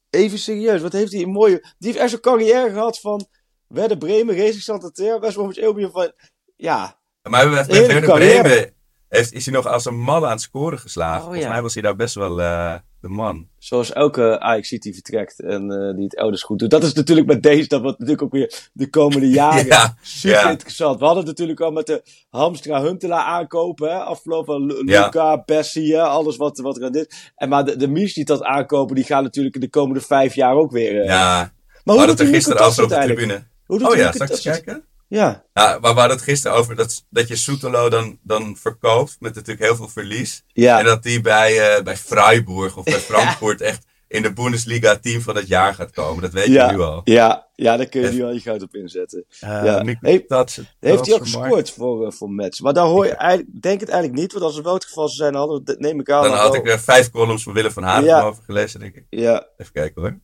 Even 0.10 0.40
serieus, 0.40 0.82
wat 0.82 0.92
heeft 0.92 1.12
hij 1.12 1.22
een 1.22 1.30
mooie... 1.30 1.60
Die 1.78 1.88
heeft 1.90 1.98
echt 1.98 2.10
zo'n 2.10 2.20
carrière 2.20 2.70
gehad 2.70 3.00
van... 3.00 3.28
Werder 3.68 3.98
Bremen, 3.98 4.36
Racing 4.38 4.62
Santander, 4.62 5.20
West 5.20 5.34
Bromwich 5.34 5.64
Albion 5.64 5.92
van... 5.92 6.12
Ja, 6.56 7.00
Maar 7.30 7.50
bij 7.50 7.66
Werder 7.66 8.02
carrière. 8.02 8.42
Bremen 8.42 8.74
heeft, 9.16 9.34
is 9.34 9.46
hij 9.46 9.54
nog 9.54 9.68
als 9.68 9.86
een 9.86 10.00
man 10.00 10.26
aan 10.26 10.32
het 10.32 10.42
scoren 10.42 10.80
geslagen. 10.80 11.18
Oh, 11.18 11.24
Volgens 11.24 11.44
ja. 11.44 11.50
mij 11.52 11.62
was 11.62 11.74
hij 11.74 11.84
daar 11.84 11.96
best 11.96 12.16
wel 12.16 12.42
eh, 12.42 12.76
de 13.08 13.12
man. 13.12 13.48
zoals 13.58 13.94
elke 13.94 14.40
Ajax 14.40 14.70
die 14.70 14.94
vertrekt 14.94 15.40
en 15.42 15.72
eh, 15.72 15.96
die 15.96 16.04
het 16.04 16.16
elders 16.16 16.44
goed 16.44 16.60
doet. 16.60 16.70
Dat 16.70 16.84
is 16.84 16.94
natuurlijk 16.94 17.28
met 17.28 17.44
deze, 17.44 17.68
dat 17.68 17.82
wordt 17.82 18.00
natuurlijk 18.00 18.26
ook 18.26 18.32
weer 18.34 18.70
de 18.74 18.90
komende 18.90 19.30
jaren 19.42 19.66
Ja, 19.66 19.96
super 20.02 20.38
ja. 20.40 20.50
interessant. 20.50 21.00
We 21.00 21.06
hadden 21.06 21.24
het 21.24 21.32
natuurlijk 21.32 21.60
al 21.60 21.72
met 21.72 21.88
de 21.88 22.02
Hamstra 22.30 22.82
Huntelaar 22.82 23.26
aankopen, 23.26 23.90
hè? 23.90 23.96
afgelopen 23.98 24.84
Ja. 24.86 25.04
Luca, 25.06 25.44
Bessie, 25.46 25.96
hè? 25.96 26.02
alles 26.02 26.38
wat, 26.38 26.58
wat 26.58 26.78
er 26.78 26.86
aan 26.86 26.92
dit. 26.92 27.32
En 27.36 27.50
maar 27.50 27.66
de, 27.66 27.76
de 27.76 27.88
Mies 27.88 28.14
die 28.14 28.26
dat 28.26 28.44
aankopen, 28.44 28.96
die 28.96 29.04
gaan 29.04 29.24
natuurlijk 29.24 29.56
in 29.56 29.62
de 29.62 29.70
komende 29.70 30.02
vijf 30.02 30.36
jaar 30.36 30.56
ook 30.56 30.72
weer. 30.72 31.00
eh. 31.02 31.06
Ja, 31.06 31.54
maar 31.84 31.96
hoe 31.96 32.06
doet 32.06 32.20
het 32.20 32.28
er 32.28 32.34
gisteren 32.34 32.66
over 32.66 32.84
op 32.84 32.90
de 32.90 32.96
tribune. 32.96 33.48
Hoe 33.66 33.80
doet 33.80 33.88
Oh 33.90 33.96
ja, 33.96 34.12
straks 34.12 34.42
kijken. 34.42 34.84
Ja, 35.08 35.46
Ja, 35.54 35.78
maar 35.82 35.94
we 35.94 36.00
hadden 36.00 36.18
het 36.18 36.22
gisteren 36.22 36.58
over 36.58 36.76
dat, 36.76 37.06
dat 37.10 37.28
je 37.28 37.36
Soetelo 37.36 37.90
dan, 37.90 38.20
dan 38.22 38.56
verkoopt 38.58 39.16
met 39.20 39.36
natuurlijk 39.36 39.66
heel 39.66 39.76
veel 39.76 39.88
verlies. 39.88 40.44
ja. 40.48 40.80
En 40.80 40.86
dat 40.86 41.04
die 41.04 41.22
bij, 41.22 41.76
eh, 41.76 41.84
bij 41.84 41.98
Freiburg 41.98 42.78
of 42.78 42.84
bij 42.84 43.00
Frankfurt 43.10 43.62
echt 43.62 43.86
in 44.08 44.22
de 44.22 44.34
Bundesliga 44.34 44.98
team 44.98 45.22
van 45.22 45.36
het 45.36 45.48
jaar 45.48 45.74
gaat 45.74 45.92
komen. 45.92 46.22
Dat 46.22 46.32
weet 46.32 46.46
ja, 46.48 46.66
je 46.66 46.76
nu 46.76 46.82
al. 46.82 47.02
ja, 47.04 47.48
ja, 47.56 47.78
daar 47.78 47.86
kun 47.86 48.02
je 48.02 48.10
nu 48.12 48.24
al 48.24 48.32
je 48.32 48.40
goud 48.40 48.62
op 48.62 48.76
inzetten. 48.76 49.26
Eh, 49.40 49.50
Ja. 49.50 49.84
Heeft- 50.02 50.28
Tassert, 50.28 50.76
Heeft 50.80 51.06
hij 51.06 51.16
ook 51.16 51.22
gescoord 51.22 51.72
voor, 51.72 52.06
eh, 52.06 52.12
voor 52.12 52.30
Mets? 52.32 52.60
Maar 52.62 52.74
daar 52.74 52.86
hoor 52.86 53.06
je 53.06 53.16
eigenlijk, 53.16 53.62
denk 53.62 53.80
het 53.80 53.90
eigenlijk 53.90 54.20
niet, 54.22 54.32
want 54.32 54.46
als 54.46 54.56
het 54.56 54.64
wel 54.66 54.74
het 54.74 54.86
geval 54.86 55.08
zou 55.08 55.18
zijn, 55.18 55.32
dan 55.34 55.42
hadden 55.50 55.76
we, 55.76 55.76
neem 55.82 56.00
ik 56.00 56.10
aan. 56.12 56.24
Dan 56.24 56.34
had 56.34 56.56
ik 56.56 56.68
er 56.68 56.80
vijf 56.80 57.10
columns 57.10 57.44
van 57.44 57.54
Willem 57.54 57.72
van 57.72 57.84
Hagen 57.84 58.06
Ja. 58.06 58.22
over 58.22 58.44
gelezen, 58.44 58.80
denk 58.80 58.96
ik. 58.96 59.06
Ja, 59.10 59.48
Even 59.58 59.74
kijken 59.74 60.02
hoor. 60.02 60.20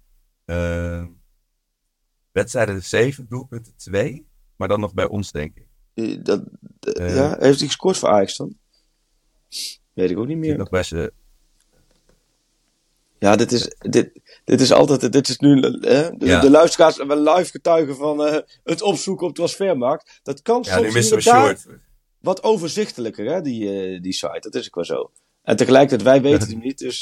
Wedstrijden 2.32 2.84
7, 2.84 3.26
doelpunten 3.30 3.74
2. 3.78 4.30
Maar 4.62 4.70
dan 4.70 4.80
nog 4.80 4.94
bij 4.94 5.08
ons, 5.08 5.32
denk 5.32 5.56
ik. 5.56 6.26
dat, 6.26 6.42
eh, 6.80 7.08
Eh. 7.08 7.16
ja, 7.16 7.30
heeft 7.40 7.60
hij 7.60 7.68
gescoord 7.68 7.98
voor 7.98 8.10
Ajax 8.10 8.38
dan? 8.38 8.58
Weet 9.94 10.10
ik 10.10 10.18
ook 10.18 10.28
niet 10.28 10.38
meer. 10.38 10.58
nog. 10.58 10.70
Ja, 13.20 13.36
dit 13.36 13.52
is, 13.52 13.76
dit, 13.80 14.20
dit 14.44 14.62
is 14.62 14.72
altijd, 14.72 15.12
dit 15.14 15.28
is 15.30 15.38
nu, 15.38 15.62
eh, 15.62 15.70
de, 15.82 16.16
Ja. 16.26 16.40
de 16.42 16.50
luisteraars 16.50 16.98
live 16.98 17.46
getuigen 17.52 17.96
van 17.96 18.44
het 18.64 18.82
opzoeken 18.82 19.28
op 19.28 19.36
transfermarkt. 19.36 20.20
Dat 20.24 20.42
kan 20.42 20.62
Ja, 20.66 20.78
soms 20.78 20.96
inderdaad 20.96 21.60
Short. 21.60 21.80
wat 22.20 22.44
overzichtelijker, 22.44 23.26
hè, 23.26 23.42
die, 23.42 24.00
die 24.02 24.14
site. 24.14 24.40
Dat 24.40 24.56
is 24.56 24.66
ook 24.66 24.76
wel 24.76 24.86
zo. 24.86 25.12
En 25.44 25.56
tegelijkertijd, 25.56 26.02
wij 26.02 26.22
weten 26.22 26.50
het 26.50 26.64
niet, 26.64 26.78
dus, 26.78 27.02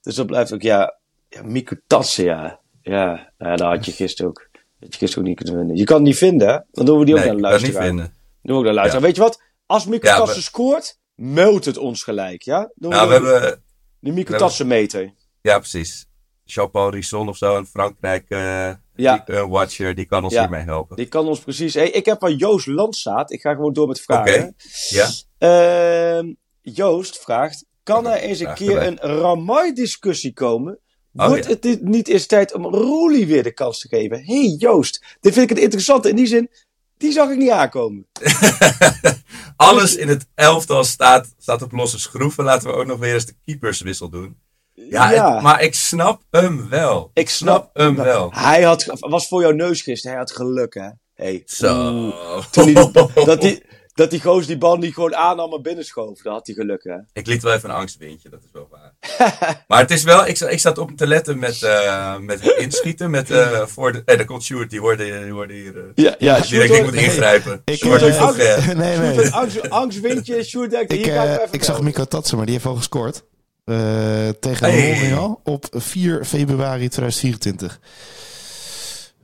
dus 0.00 0.14
dat 0.14 0.26
blijft 0.26 0.52
ook, 0.52 0.62
ja, 0.62 0.98
ja 1.28 1.42
Miku 1.42 1.80
Tatsen, 1.86 2.24
ja. 2.24 2.60
Ja, 2.82 3.32
ja, 3.38 3.56
dat 3.56 3.68
had 3.68 3.84
je 3.84 3.92
gisteren 3.92 4.30
ook, 4.30 4.47
je 4.78 4.86
gisteren 4.90 5.24
niet 5.24 5.36
kunnen 5.36 5.54
vinden. 5.58 5.76
Je 5.76 5.84
kan 5.84 5.96
het 5.96 6.04
niet 6.04 6.16
vinden, 6.16 6.48
hè? 6.48 6.58
Dan 6.70 6.86
doen 6.86 6.98
we 6.98 7.04
die 7.04 7.14
ook 7.14 7.20
Nee, 7.24 7.32
naar 7.34 7.36
ik 7.54 7.58
de 7.58 7.72
kan 7.72 7.82
niet 7.82 7.88
vinden. 7.88 8.14
Doen 8.42 8.62
we 8.62 8.68
ook 8.68 8.74
naar. 8.74 8.86
Ja. 8.92 9.00
Weet 9.00 9.16
je 9.16 9.22
wat? 9.22 9.42
Als 9.66 9.84
Ja, 9.84 10.24
we- 10.34 10.40
scoort, 10.40 10.98
meldt 11.14 11.64
het 11.64 11.76
ons 11.76 12.02
gelijk, 12.02 12.42
ja? 12.42 12.70
Doen 12.74 12.90
Nou, 12.90 13.08
we 13.08 13.12
hebben. 13.14 13.62
de 13.98 14.12
Miku 14.12 14.32
we 14.32 14.38
Tatsen 14.38 14.66
meter. 14.66 15.14
Ja, 15.40 15.58
precies. 15.58 16.06
Jean-Paul 16.44 16.90
Risson 16.90 17.28
of 17.28 17.36
zo 17.36 17.58
in 17.58 17.66
Frankrijk. 17.66 18.24
eh 18.28 18.70
Ja. 18.94 19.22
die, 19.26 19.36
eh, 19.36 19.46
Watcher, 19.48 19.94
die 19.94 20.04
kan 20.06 20.24
ons 20.24 20.32
Ja. 20.32 20.40
hiermee 20.40 20.62
helpen. 20.62 20.96
Die 20.96 21.06
kan 21.06 21.26
ons 21.26 21.40
precies. 21.40 21.74
Hey, 21.74 21.88
ik 21.90 22.04
heb 22.04 22.18
van 22.20 22.36
Joost 22.36 22.66
Landsaat. 22.66 23.32
Ik 23.32 23.40
ga 23.40 23.54
gewoon 23.54 23.72
door 23.72 23.86
met 23.88 24.00
vragen. 24.00 24.42
Oké. 24.42 24.52
Ja. 24.88 25.08
Ehm, 25.38 26.32
Joost 26.60 27.18
vraagt: 27.18 27.64
Kan 27.82 28.06
er 28.06 28.18
eens 28.20 28.38
een 28.38 28.54
keer 28.54 28.82
een 28.86 28.96
Ramai-discussie 28.98 30.32
komen? 30.32 30.78
Oh, 31.18 31.26
Wordt 31.28 31.44
ja. 31.62 31.68
het 31.70 31.82
niet 31.82 32.08
eens 32.08 32.26
tijd 32.26 32.54
om 32.54 32.64
Roelie 32.64 33.26
weer 33.26 33.42
de 33.42 33.52
kans 33.52 33.78
te 33.80 33.88
geven? 33.88 34.24
hey 34.24 34.56
Joost, 34.58 35.04
dit 35.20 35.32
vind 35.32 35.50
ik 35.50 35.56
het 35.56 35.64
interessante. 35.64 36.08
In 36.08 36.16
die 36.16 36.26
zin, 36.26 36.50
die 36.96 37.12
zag 37.12 37.30
ik 37.30 37.36
niet 37.38 37.50
aankomen. 37.50 38.06
Alles 39.56 39.96
in 39.96 40.08
het 40.08 40.26
elftal 40.34 40.84
staat, 40.84 41.34
staat 41.38 41.62
op 41.62 41.72
losse 41.72 41.98
schroeven. 41.98 42.44
Laten 42.44 42.68
we 42.68 42.74
ook 42.74 42.86
nog 42.86 42.98
weer 42.98 43.14
eens 43.14 43.26
de 43.26 43.34
keeperswissel 43.44 44.08
doen. 44.08 44.36
Ja, 44.74 45.10
Ja. 45.12 45.32
het- 45.34 45.42
maar 45.42 45.62
ik 45.62 45.74
snap 45.74 46.22
hem 46.30 46.68
wel. 46.68 47.10
Ik 47.14 47.28
snap 47.30 47.70
hem 47.72 47.96
wel. 47.96 48.30
Hij 48.34 48.62
had, 48.62 48.84
was 49.00 49.28
voor 49.28 49.40
jouw 49.40 49.50
neus 49.50 49.82
gisteren. 49.82 50.16
Hij 50.16 50.26
had 50.26 50.36
geluk, 50.36 50.74
hè? 50.74 50.88
Hey. 51.14 51.42
Zo. 51.46 51.92
Oeh. 51.92 52.46
Toen 52.46 52.72
hij 52.74 53.24
dat 53.24 53.40
die, 53.40 53.62
dat 53.98 54.10
die 54.10 54.20
goos 54.20 54.46
die 54.46 54.58
bal 54.58 54.76
niet 54.76 54.94
gewoon 54.94 55.14
aannam 55.16 55.52
en 55.52 55.62
binnenschoof. 55.62 56.20
Dan 56.22 56.32
had 56.32 56.46
hij 56.46 56.54
geluk, 56.54 56.84
hè? 56.84 56.96
Ik 57.12 57.26
liet 57.26 57.42
wel 57.42 57.52
even 57.52 57.68
een 57.70 57.74
angstwindje, 57.76 58.28
dat 58.28 58.40
is 58.42 58.48
wel 58.52 58.68
waar. 58.70 58.94
maar 59.68 59.78
het 59.80 59.90
is 59.90 60.02
wel, 60.02 60.26
ik, 60.26 60.36
zat- 60.36 60.50
ik 60.52 60.58
zat 60.60 60.78
op 60.78 60.90
te 60.96 61.06
letten 61.06 61.38
met, 61.38 61.62
eh, 61.62 62.16
met 62.18 62.40
inschieten. 62.58 63.10
Met, 63.10 63.30
eh, 63.30 63.66
voor 63.66 63.92
de, 63.92 64.02
eh, 64.04 64.16
daar 64.16 64.24
komt 64.26 64.42
Sjoerd, 64.42 64.70
die 64.70 64.80
hoorde, 64.80 65.04
die 65.22 65.32
hoorde 65.32 65.54
hier. 65.54 65.76
eh, 65.76 65.82
Ja, 65.94 66.14
ja. 66.18 66.40
die 66.40 66.58
denkt, 66.58 66.74
ik 66.74 66.84
moet 66.84 66.94
ingrijpen. 66.94 67.62
Ik- 67.64 67.76
Sjoerd, 67.76 68.00
nee, 68.00 68.12
Sjoerd, 68.12 68.76
nee. 68.76 69.30
angst, 69.30 69.70
angstwindje. 69.70 70.42
Sjoerd 70.44 70.70
denkt, 70.70 70.92
Ik, 70.92 71.04
hier 71.04 71.14
ga 71.14 71.22
ik 71.22 71.40
even 71.40 71.48
ik 71.52 71.64
zag. 71.64 71.80
Miko 71.80 72.04
Tatsen, 72.04 72.36
maar 72.36 72.46
die 72.46 72.54
heeft 72.54 72.66
al 72.66 72.74
gescoord. 72.76 73.24
Eh, 73.64 74.28
tegen 74.40 74.70
Hey. 74.70 74.88
Montreal 74.90 75.40
op 75.44 75.64
4 75.70 76.24
februari 76.24 76.88
2024. 76.88 77.80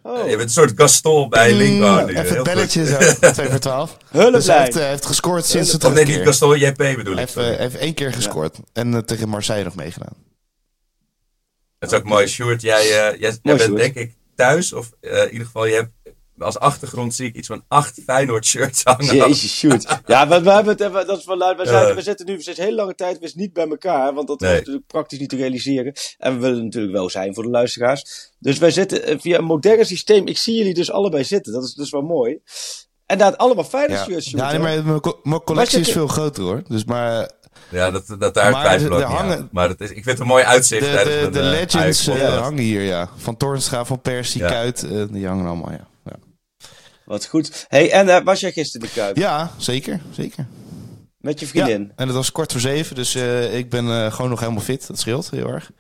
Oh, 0.07 0.19
je 0.31 0.37
bent 0.37 0.40
een 0.43 0.49
soort 0.51 0.73
Gaston 0.77 1.29
bij 1.29 1.53
nu. 1.53 1.69
Mm, 1.69 1.99
Even 1.99 2.25
heel 2.25 2.35
het 2.35 2.43
belletje 2.45 2.87
zo, 2.87 2.97
2 3.33 3.49
voor 3.49 3.59
12. 3.59 3.97
Hulplijn. 4.11 4.33
Dus 4.33 4.47
hij 4.47 4.59
heeft, 4.64 4.77
eh, 4.77 4.85
heeft 4.87 5.07
gescoord 5.07 5.45
sinds 5.45 5.71
de 5.71 5.77
Of 5.77 5.83
nee, 5.83 5.93
niet 5.93 6.05
terugkeer. 6.07 6.27
Gaston, 6.27 6.59
JP 6.59 6.77
bedoel 6.77 6.95
Hij 7.05 7.12
ik. 7.12 7.19
heeft, 7.19 7.33
sorry. 7.33 7.49
eh, 7.51 7.59
heeft 7.59 7.77
één 7.77 7.95
keer 7.95 8.12
gescoord. 8.12 8.59
En 8.73 8.95
eh, 8.95 9.01
tegen 9.01 9.29
Marseille 9.29 9.64
nog 9.64 9.75
meegedaan. 9.75 10.12
Het 11.79 11.93
is 11.93 11.99
ook 11.99 12.05
mooi, 12.05 12.27
Sjoerd. 12.27 12.62
Jij, 12.62 12.81
eh, 12.83 13.21
jij, 13.21 13.38
bent 13.43 13.61
Sjoerd. 13.61 13.77
denk 13.77 13.95
ik 13.95 14.14
thuis, 14.37 14.73
of 14.73 14.90
in 15.01 15.31
ieder 15.31 15.47
geval, 15.47 15.67
je 15.67 15.75
hebt 15.75 15.90
als 16.38 16.59
achtergrond 16.59 17.14
zie 17.14 17.27
ik 17.29 17.35
iets 17.35 17.47
van 17.49 17.64
acht 17.68 18.01
Feyenoord 18.07 18.47
shirts 18.47 18.81
hangen. 18.85 19.16
Jezus, 19.16 19.59
shoot. 19.59 20.01
Ja, 20.07 20.29
we, 20.29 20.42
we 20.42 20.51
hebben 20.51 20.73
het, 20.73 20.81
even- 20.81 21.07
dat 21.07 21.18
is 21.18 21.25
wel 21.25 21.37
luid. 21.37 21.57
We, 21.59 21.66
zijn, 21.66 21.94
we 21.94 22.03
zitten 22.03 22.27
nu 22.27 22.42
sinds 22.42 22.59
heel 22.61 22.73
lange 22.75 22.94
tijd 22.94 23.18
weer 23.18 23.33
niet 23.35 23.53
bij 23.53 23.68
elkaar. 23.68 24.14
Want 24.14 24.27
dat 24.29 24.40
Nee. 24.40 24.51
is 24.53 24.59
natuurlijk 24.59 24.87
praktisch 24.87 25.18
niet 25.18 25.29
te 25.29 25.37
realiseren. 25.37 25.92
En 26.18 26.35
we 26.35 26.40
willen 26.40 26.64
natuurlijk 26.64 26.92
wel 26.94 27.11
zijn 27.11 27.35
voor 27.35 27.42
de 27.42 27.51
luisteraars. 27.51 28.31
Dus 28.38 28.59
wij 28.59 28.70
zitten 28.70 29.05
eh, 29.05 29.16
via 29.18 29.38
een 29.38 29.44
modern 29.44 29.87
systeem. 29.87 30.27
Ik 30.27 30.38
zie 30.38 30.57
jullie 30.57 30.75
dus 30.75 30.90
allebei 30.90 31.25
zitten. 31.25 31.53
Dat 31.53 31.64
is 31.64 31.75
dus 31.75 31.90
wel 31.90 32.03
mooi. 32.03 32.38
En 33.07 33.18
daar 33.18 33.37
allemaal 33.37 33.64
fijne 33.64 33.92
Ja, 33.94 34.05
shirts. 34.05 34.31
ja 34.31 34.51
nee, 34.51 34.59
maar 34.59 34.85
mijn 34.85 35.01
co- 35.01 35.20
mijn 35.23 35.44
collectie 35.44 35.81
is 35.81 35.90
veel 35.92 36.07
groter 36.09 36.42
hoor. 36.42 36.62
Dus 36.68 36.85
maar 36.85 37.31
Ja, 37.68 37.90
dat, 37.90 38.07
dat 38.18 38.35
daar 38.35 38.51
Maar 38.53 38.64
twijfel 38.64 38.99
ik 38.99 39.05
hangen- 39.05 39.49
Maar 39.53 39.68
het 39.68 39.81
is, 39.81 39.88
ik 39.88 39.94
vind 39.94 40.07
het 40.07 40.18
een 40.18 40.27
mooi 40.27 40.44
uitzicht. 40.44 40.85
de, 40.85 41.29
de, 41.33 41.38
eh, 41.40 41.51
legends 41.51 42.07
eh, 42.09 42.40
hangen 42.40 42.62
hier, 42.62 42.83
ja. 42.83 43.09
Van 43.16 43.37
Toornstra, 43.37 43.85
van 43.85 44.01
Persie, 44.01 44.40
Ja. 44.42 44.49
Kuit. 44.49 44.83
eh, 44.83 45.03
die 45.11 45.27
hangen 45.27 45.47
allemaal, 45.47 45.70
ja. 45.70 45.87
Ja, 47.07 47.12
Wat 47.12 47.27
goed. 47.27 47.64
hey, 47.69 47.90
en 47.93 48.09
eh, 48.09 48.25
was 48.25 48.40
jij 48.40 48.53
gisteren 48.53 48.87
de 48.87 48.93
Kuip? 48.95 49.17
ja 49.17 49.51
zeker. 49.59 50.01
zeker. 50.12 50.47
Met 51.19 51.40
je 51.40 51.47
Ja, 51.47 51.51
vriendin? 51.64 51.93
en 51.97 52.07
het 52.07 52.17
was 52.17 52.33
kwart 52.33 52.53
voor 52.53 52.61
zeven, 52.61 52.95
dus 52.97 53.14
eh, 53.14 53.57
ik 53.57 53.71
ben 53.71 53.88
eh, 53.88 54.12
gewoon 54.12 54.31
nog 54.31 54.40
helemaal 54.40 54.62
fit. 54.62 54.87
Dat 54.87 54.99
scheelt 54.99 55.31
heel 55.31 55.49
erg. 55.49 55.71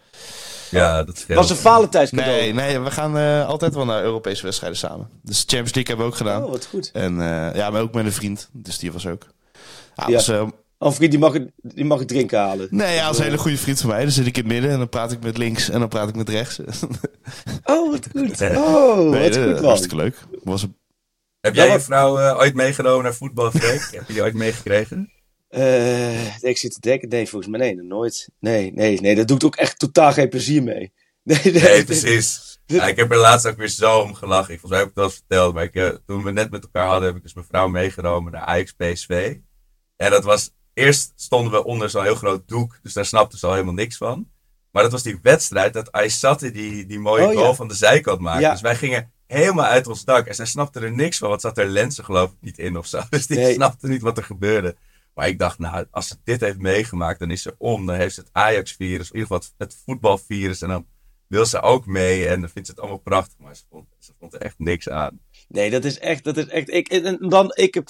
Ja, 0.70 1.02
dat 1.04 1.18
scheelt. 1.18 1.38
was 1.38 1.50
een 1.50 1.56
Valentijns 1.56 2.10
cadeau. 2.10 2.30
Nee, 2.40 2.52
nee, 2.54 2.78
we 2.80 2.90
gaan 2.90 3.18
eh, 3.18 3.46
altijd 3.48 3.74
wel 3.74 3.84
naar 3.84 4.02
Europese 4.02 4.42
wedstrijden 4.42 4.78
samen. 4.78 5.08
Dus 5.22 5.36
de 5.46 5.56
Champions 5.56 5.74
League 5.74 5.86
hebben 5.94 6.06
we 6.06 6.12
ook 6.12 6.16
gedaan. 6.18 6.44
Oh, 6.44 6.50
wat 6.50 6.66
goed. 6.66 6.90
En 6.92 7.20
eh, 7.20 7.54
ja, 7.54 7.70
maar 7.70 7.80
ook 7.80 7.94
met 7.94 8.04
een 8.04 8.12
vriend. 8.12 8.48
Dus 8.52 8.78
die 8.78 8.92
was 8.92 9.06
ook. 9.06 9.26
Ja, 9.94 10.04
Ja. 10.06 10.12
was, 10.12 10.28
eh, 10.28 10.42
Oh, 10.78 10.90
een 10.90 10.96
vriend 10.96 11.10
die 11.10 11.20
mag, 11.20 11.32
het- 11.32 11.50
die 11.62 11.84
mag 11.84 11.98
het 11.98 12.08
drinken 12.08 12.38
halen. 12.38 12.68
Nee, 12.70 12.94
ja, 12.94 13.06
als 13.06 13.18
een 13.18 13.24
hele 13.24 13.38
goede 13.38 13.56
vriend 13.56 13.80
van 13.80 13.90
mij. 13.90 14.02
Dan 14.02 14.10
zit 14.10 14.26
ik 14.26 14.36
in 14.36 14.42
het 14.44 14.52
midden 14.52 14.70
en 14.70 14.78
dan 14.78 14.88
praat 14.88 15.12
ik 15.12 15.22
met 15.22 15.38
links 15.38 15.68
en 15.70 15.80
dan 15.80 15.88
praat 15.88 16.08
ik 16.08 16.14
met 16.16 16.28
rechts. 16.28 16.58
Oh, 17.64 17.90
wat 17.90 18.06
goed. 18.12 18.40
Oh, 18.56 19.10
Nee, 19.10 19.22
wat 19.22 19.32
dat- 19.32 19.44
goed 19.44 19.54
man. 19.54 19.64
hartstikke 19.64 19.96
leuk. 19.96 20.18
Was 20.42 20.62
een... 20.62 20.76
Heb 21.44 21.54
jij 21.54 21.72
je 21.72 21.80
vrouw 21.80 22.18
eh, 22.18 22.38
ooit 22.38 22.54
meegenomen 22.54 23.04
naar 23.04 23.14
voetbal, 23.14 23.50
Freek? 23.50 23.88
Heb 23.90 24.06
je 24.06 24.12
die 24.12 24.22
ooit 24.22 24.34
meegekregen? 24.34 25.12
Eh, 25.48 26.42
ik 26.42 26.58
zit 26.58 26.72
te 26.74 26.80
denken. 26.80 27.08
Nee, 27.08 27.28
volgens 27.28 27.50
mij 27.50 27.60
nee, 27.60 27.84
nooit. 27.84 28.28
Nee, 28.40 28.72
nee, 28.72 29.00
nee, 29.00 29.14
dat 29.14 29.28
doet 29.28 29.44
ook 29.44 29.56
echt 29.56 29.78
totaal 29.78 30.12
geen 30.12 30.28
plezier 30.28 30.62
mee. 30.62 30.92
Nee, 31.22 31.40
nee, 31.44 31.62
Nee, 31.62 31.84
precies. 31.84 32.58
Ja, 32.66 32.86
ik 32.86 32.96
heb 32.96 33.10
er 33.10 33.16
laatst 33.18 33.46
ook 33.46 33.56
weer 33.56 33.68
zo 33.68 33.98
om 33.98 34.14
gelachen. 34.14 34.54
Ik, 34.54 34.60
volgens 34.60 34.70
mij 34.70 34.80
heb 34.80 34.88
ik 34.88 34.94
het 34.94 35.04
wel 35.04 35.04
eens 35.04 35.14
verteld. 35.14 35.54
Maar 35.54 35.62
ik, 35.64 35.74
eh, 35.74 35.88
toen 36.06 36.22
we 36.22 36.30
net 36.30 36.50
met 36.50 36.62
elkaar 36.62 36.86
hadden, 36.86 37.06
heb 37.06 37.16
ik 37.16 37.22
dus 37.22 37.34
mijn 37.34 37.46
vrouw 37.46 37.68
meegenomen 37.68 38.32
naar 38.32 38.42
Ajax 38.42 38.72
PSV. 38.72 39.36
En 39.96 40.10
dat 40.10 40.24
was... 40.24 40.50
Eerst 40.74 41.12
stonden 41.16 41.52
we 41.52 41.64
onder 41.64 41.90
zo'n 41.90 42.02
heel 42.02 42.14
groot 42.14 42.48
doek. 42.48 42.78
Dus 42.82 42.92
daar 42.92 43.06
snapten 43.06 43.38
ze 43.38 43.46
al 43.46 43.52
helemaal 43.52 43.74
niks 43.74 43.96
van. 43.96 44.28
Maar 44.70 44.82
dat 44.82 44.92
was 44.92 45.02
die 45.02 45.18
wedstrijd 45.22 45.72
dat 45.72 45.92
Aysati 45.92 46.52
die, 46.52 46.86
die 46.86 46.98
mooie 46.98 47.26
Oh, 47.26 47.32
ja. 47.32 47.38
goal 47.38 47.54
van 47.54 47.68
de 47.68 47.74
zijkant 47.74 48.20
maakte. 48.20 48.40
Ja. 48.40 48.50
Dus 48.50 48.60
wij 48.60 48.76
gingen 48.76 49.12
helemaal 49.26 49.64
uit 49.64 49.86
ons 49.86 50.04
dak. 50.04 50.26
En 50.26 50.34
zij 50.34 50.46
snapte 50.46 50.80
er 50.80 50.92
niks 50.92 51.18
van. 51.18 51.28
Want 51.28 51.40
zat 51.40 51.58
er 51.58 51.66
lenzen 51.66 52.04
geloof 52.04 52.30
ik 52.30 52.36
niet 52.40 52.58
in 52.58 52.76
of 52.76 52.86
zo. 52.86 53.00
Dus 53.10 53.26
die 53.26 53.38
Nee. 53.38 53.54
snapte 53.54 53.88
niet 53.88 54.02
wat 54.02 54.16
er 54.18 54.24
gebeurde. 54.24 54.76
Maar 55.14 55.28
ik 55.28 55.38
dacht, 55.38 55.58
nou, 55.58 55.86
als 55.90 56.08
ze 56.08 56.16
dit 56.24 56.40
heeft 56.40 56.58
meegemaakt, 56.58 57.18
dan 57.18 57.30
is 57.30 57.42
ze 57.42 57.54
om. 57.58 57.86
Dan 57.86 57.96
heeft 57.96 58.14
ze 58.14 58.20
het 58.20 58.28
Ajax-virus, 58.32 59.10
in 59.10 59.18
ieder 59.18 59.20
geval 59.20 59.38
het, 59.38 59.52
het 59.58 59.82
voetbalvirus. 59.84 60.62
En 60.62 60.68
dan 60.68 60.86
wil 61.26 61.46
ze 61.46 61.60
ook 61.60 61.86
mee 61.86 62.26
en 62.28 62.40
dan 62.40 62.50
vindt 62.50 62.68
ze 62.68 62.74
het 62.74 62.80
allemaal 62.80 63.00
prachtig. 63.02 63.38
Maar 63.38 63.56
ze 63.56 63.62
vond, 63.70 63.86
ze 63.98 64.12
vond 64.18 64.34
er 64.34 64.40
echt 64.40 64.58
niks 64.58 64.88
aan. 64.88 65.20
Nee, 65.48 65.70
dat 65.70 65.84
is 65.84 65.98
echt, 65.98 66.24
dat 66.24 66.36
is 66.36 66.46
echt. 66.46 66.70
Ik, 66.70 66.88
en 66.88 67.18
dan, 67.28 67.52
ik 67.54 67.82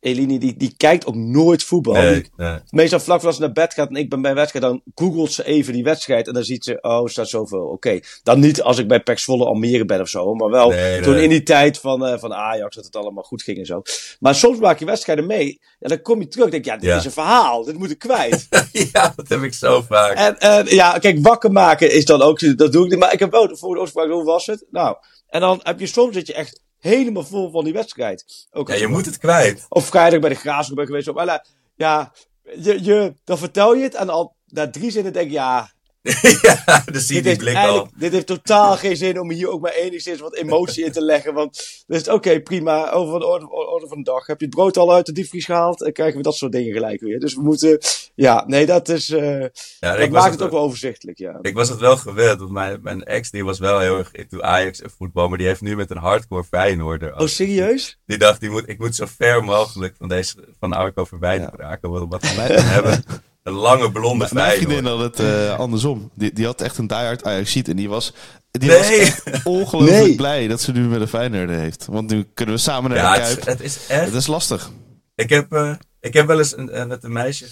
heb. 0.00 0.12
Eline, 0.14 0.38
die, 0.38 0.56
die 0.56 0.74
kijkt 0.76 1.06
ook 1.06 1.14
nooit 1.14 1.62
voetbal. 1.62 1.92
Die- 1.94 2.02
Nee, 2.02 2.24
nee. 2.36 2.58
meestal 2.70 3.00
vlak 3.00 3.16
voordat 3.20 3.34
ze 3.38 3.40
naar 3.44 3.52
bed 3.52 3.74
gaat 3.74 3.88
en 3.88 3.96
ik 3.96 4.10
ben 4.10 4.22
bij 4.22 4.34
wedstrijd, 4.34 4.64
dan 4.64 4.82
googelt 4.94 5.32
ze 5.32 5.44
even 5.44 5.72
die 5.72 5.82
wedstrijd 5.84 6.26
en 6.26 6.34
dan 6.34 6.42
ziet 6.44 6.64
ze, 6.64 6.78
oh, 6.80 7.06
staat 7.06 7.28
zoveel. 7.28 7.64
Oké, 7.66 8.00
dan 8.22 8.40
niet 8.40 8.62
als 8.62 8.78
ik 8.78 8.88
bij 8.88 9.00
Pek 9.02 9.18
Zwolle 9.18 9.44
Almere 9.44 9.84
ben 9.84 10.00
of 10.00 10.08
zo, 10.08 10.34
maar 10.34 10.50
wel 10.50 10.68
Nee, 10.68 11.00
toen 11.00 11.16
in 11.16 11.28
die 11.28 11.42
tijd 11.42 11.78
van, 11.78 12.06
eh, 12.06 12.18
van 12.18 12.34
Ajax 12.34 12.76
dat 12.76 12.84
het 12.84 12.96
allemaal 12.96 13.22
goed 13.24 13.42
ging 13.42 13.58
en 13.58 13.66
zo. 13.66 13.82
Maar 14.20 14.34
soms 14.34 14.58
maak 14.58 14.78
je 14.78 14.84
wedstrijden 14.84 15.26
mee 15.26 15.60
en 15.80 15.88
dan 15.88 16.02
kom 16.02 16.20
je 16.20 16.28
terug 16.28 16.44
en 16.44 16.50
denk 16.50 16.64
je, 16.64 16.70
ja, 16.70 16.76
dit 16.76 16.88
Ja. 16.90 16.96
is 16.96 17.04
een 17.04 17.10
verhaal, 17.10 17.64
dit 17.64 17.78
moet 17.78 17.90
ik 17.90 17.98
kwijt. 17.98 18.46
ja, 18.92 19.12
dat 19.16 19.28
heb 19.28 19.42
ik 19.42 19.54
zo 19.54 19.82
vaak. 19.88 20.14
en 20.16 20.38
en 20.38 20.66
ja, 20.74 20.98
kijk, 20.98 21.18
wakker 21.22 21.52
maken 21.52 21.92
is 21.92 22.04
dan 22.04 22.22
ook, 22.22 22.56
dat 22.58 22.72
doe 22.72 22.84
ik 22.84 22.90
niet, 22.90 22.98
maar 22.98 23.12
ik 23.12 23.18
heb 23.18 23.30
wel 23.30 23.48
de 23.48 23.56
voor 23.56 23.74
de 23.74 23.80
oorsprong, 23.80 24.12
hoe 24.12 24.24
was 24.24 24.46
het? 24.46 24.64
Nou, 24.70 24.96
en 25.26 25.40
dan 25.40 25.60
heb 25.62 25.80
je 25.80 25.86
soms 25.86 26.14
dat 26.14 26.26
je 26.26 26.34
echt 26.34 26.60
helemaal 26.86 27.24
vol 27.24 27.50
van 27.50 27.64
die 27.64 27.72
wedstrijd. 27.72 28.46
Ook 28.50 28.68
Ja, 28.68 28.74
je 28.74 28.86
moet 28.86 29.06
het 29.06 29.18
kwijt. 29.18 29.66
of 29.68 29.86
vrijdag 29.86 30.20
bij 30.20 30.28
de 30.28 30.34
Graafschap 30.34 30.78
geweest. 30.78 31.12
Maar, 31.12 31.46
ja, 31.74 32.12
je, 32.42 32.84
je, 32.84 33.14
dan 33.24 33.38
vertel 33.38 33.74
je 33.74 33.82
het 33.82 33.94
en 33.94 34.08
al 34.08 34.36
na 34.46 34.70
drie 34.70 34.90
zinnen 34.90 35.12
denk 35.12 35.26
je, 35.26 35.32
ja, 35.32 35.70
ja, 36.42 36.82
dan 36.84 37.00
zie 37.00 37.16
je 37.16 37.22
dit 37.22 37.38
die 37.38 37.52
blik 37.52 37.56
al. 37.56 37.88
dit 37.96 38.12
heeft 38.12 38.26
totaal 38.26 38.76
geen 38.76 38.96
zin 38.96 39.20
om 39.20 39.30
hier 39.30 39.50
ook 39.50 39.60
maar 39.60 39.72
enigszins 39.72 40.20
wat 40.20 40.34
emotie 40.34 40.84
in 40.84 40.92
te 40.92 41.02
leggen. 41.02 41.34
Want 41.34 41.84
het 41.86 42.08
oké, 42.08 42.40
prima, 42.40 42.90
over 42.92 43.10
van 43.10 43.20
de 43.20 43.26
orde, 43.26 43.50
orde 43.50 43.88
van 43.88 43.96
de 43.98 44.04
dag. 44.04 44.26
Heb 44.26 44.40
je 44.40 44.46
het 44.46 44.54
brood 44.54 44.76
al 44.76 44.92
uit 44.92 45.06
de 45.06 45.12
diepvries 45.12 45.44
gehaald? 45.44 45.82
En 45.82 45.92
krijgen 45.92 46.16
we 46.16 46.22
dat 46.22 46.36
soort 46.36 46.52
dingen 46.52 46.72
gelijk 46.72 47.00
weer. 47.00 47.20
Dus 47.20 47.34
we 47.34 47.42
moeten, 47.42 47.78
ja, 48.14 48.44
nee, 48.46 48.66
dat 48.66 48.88
is, 48.88 49.10
eh, 49.10 49.40
Ja, 49.80 49.96
dat 49.96 50.10
maakt 50.10 50.32
het, 50.32 50.42
ook 50.42 50.50
wel 50.50 50.60
overzichtelijk, 50.60 51.18
ja. 51.18 51.38
ik 51.42 51.54
was 51.54 51.68
het 51.68 51.78
wel 51.78 51.96
gewend. 51.96 52.38
Want 52.38 52.50
mijn, 52.50 52.78
mijn 52.82 53.04
ex 53.04 53.30
die 53.30 53.44
was 53.44 53.58
wel 53.58 53.78
heel 53.78 53.98
erg 53.98 54.12
into 54.12 54.40
Ajax 54.40 54.80
en 54.80 54.90
voetbal. 54.90 55.28
Maar 55.28 55.38
die 55.38 55.46
heeft 55.46 55.60
nu 55.60 55.76
met 55.76 55.90
een 55.90 55.96
hardcore 55.96 56.44
Feyenoorder. 56.44 57.16
Oh, 57.16 57.26
serieus? 57.26 57.98
Die 58.06 58.18
dacht, 58.18 58.40
die 58.40 58.50
moet, 58.50 58.68
ik 58.68 58.78
moet 58.78 58.94
zo 58.94 59.06
ver 59.16 59.44
mogelijk 59.44 59.94
van, 59.98 60.08
deze, 60.08 60.34
van 60.58 60.72
Arco 60.72 61.04
verwijderd 61.04 61.54
raken. 61.54 61.90
Wat, 61.90 62.06
wat 62.08 62.34
wij 62.34 62.48
dan 62.48 62.64
hebben. 62.76 63.04
Een 63.46 63.52
lange 63.52 63.92
blonde 63.92 64.28
Mijn 64.32 64.56
vriendin 64.56 64.84
had 64.86 64.98
het 64.98 65.20
eh, 65.20 65.58
andersom. 65.58 66.10
Die, 66.14 66.32
die 66.32 66.44
had 66.44 66.60
echt 66.60 66.78
een 66.78 66.86
diehard 66.86 67.24
ajax 67.24 67.54
en 67.62 67.76
die 67.76 67.88
was, 67.88 68.12
die 68.50 68.68
Nee. 68.70 68.78
was 68.78 68.88
echt 68.90 69.22
ongelooflijk 69.44 70.02
Nee. 70.04 70.14
blij 70.14 70.48
dat 70.48 70.60
ze 70.60 70.72
nu 70.72 70.80
met 70.88 71.00
een 71.00 71.08
Feyenoord 71.08 71.48
heeft. 71.50 71.86
Want 71.90 72.10
nu 72.10 72.26
kunnen 72.34 72.54
we 72.54 72.60
samen 72.60 72.90
naar 72.90 72.98
Ja, 72.98 73.14
de 73.14 73.20
het, 73.20 73.38
Kuip. 73.38 73.60
is- 73.60 73.74
het 73.74 73.82
is 73.82 73.86
echt 73.88 74.04
Het 74.04 74.14
is 74.14 74.26
lastig. 74.26 74.70
Ik 75.14 75.28
heb, 75.28 75.52
eh, 75.52 75.72
ik 76.00 76.14
heb 76.14 76.26
wel 76.26 76.38
eens 76.38 76.56
een, 76.56 76.70
eh, 76.70 76.84
met 76.86 77.04
een 77.04 77.12
meisje, 77.12 77.46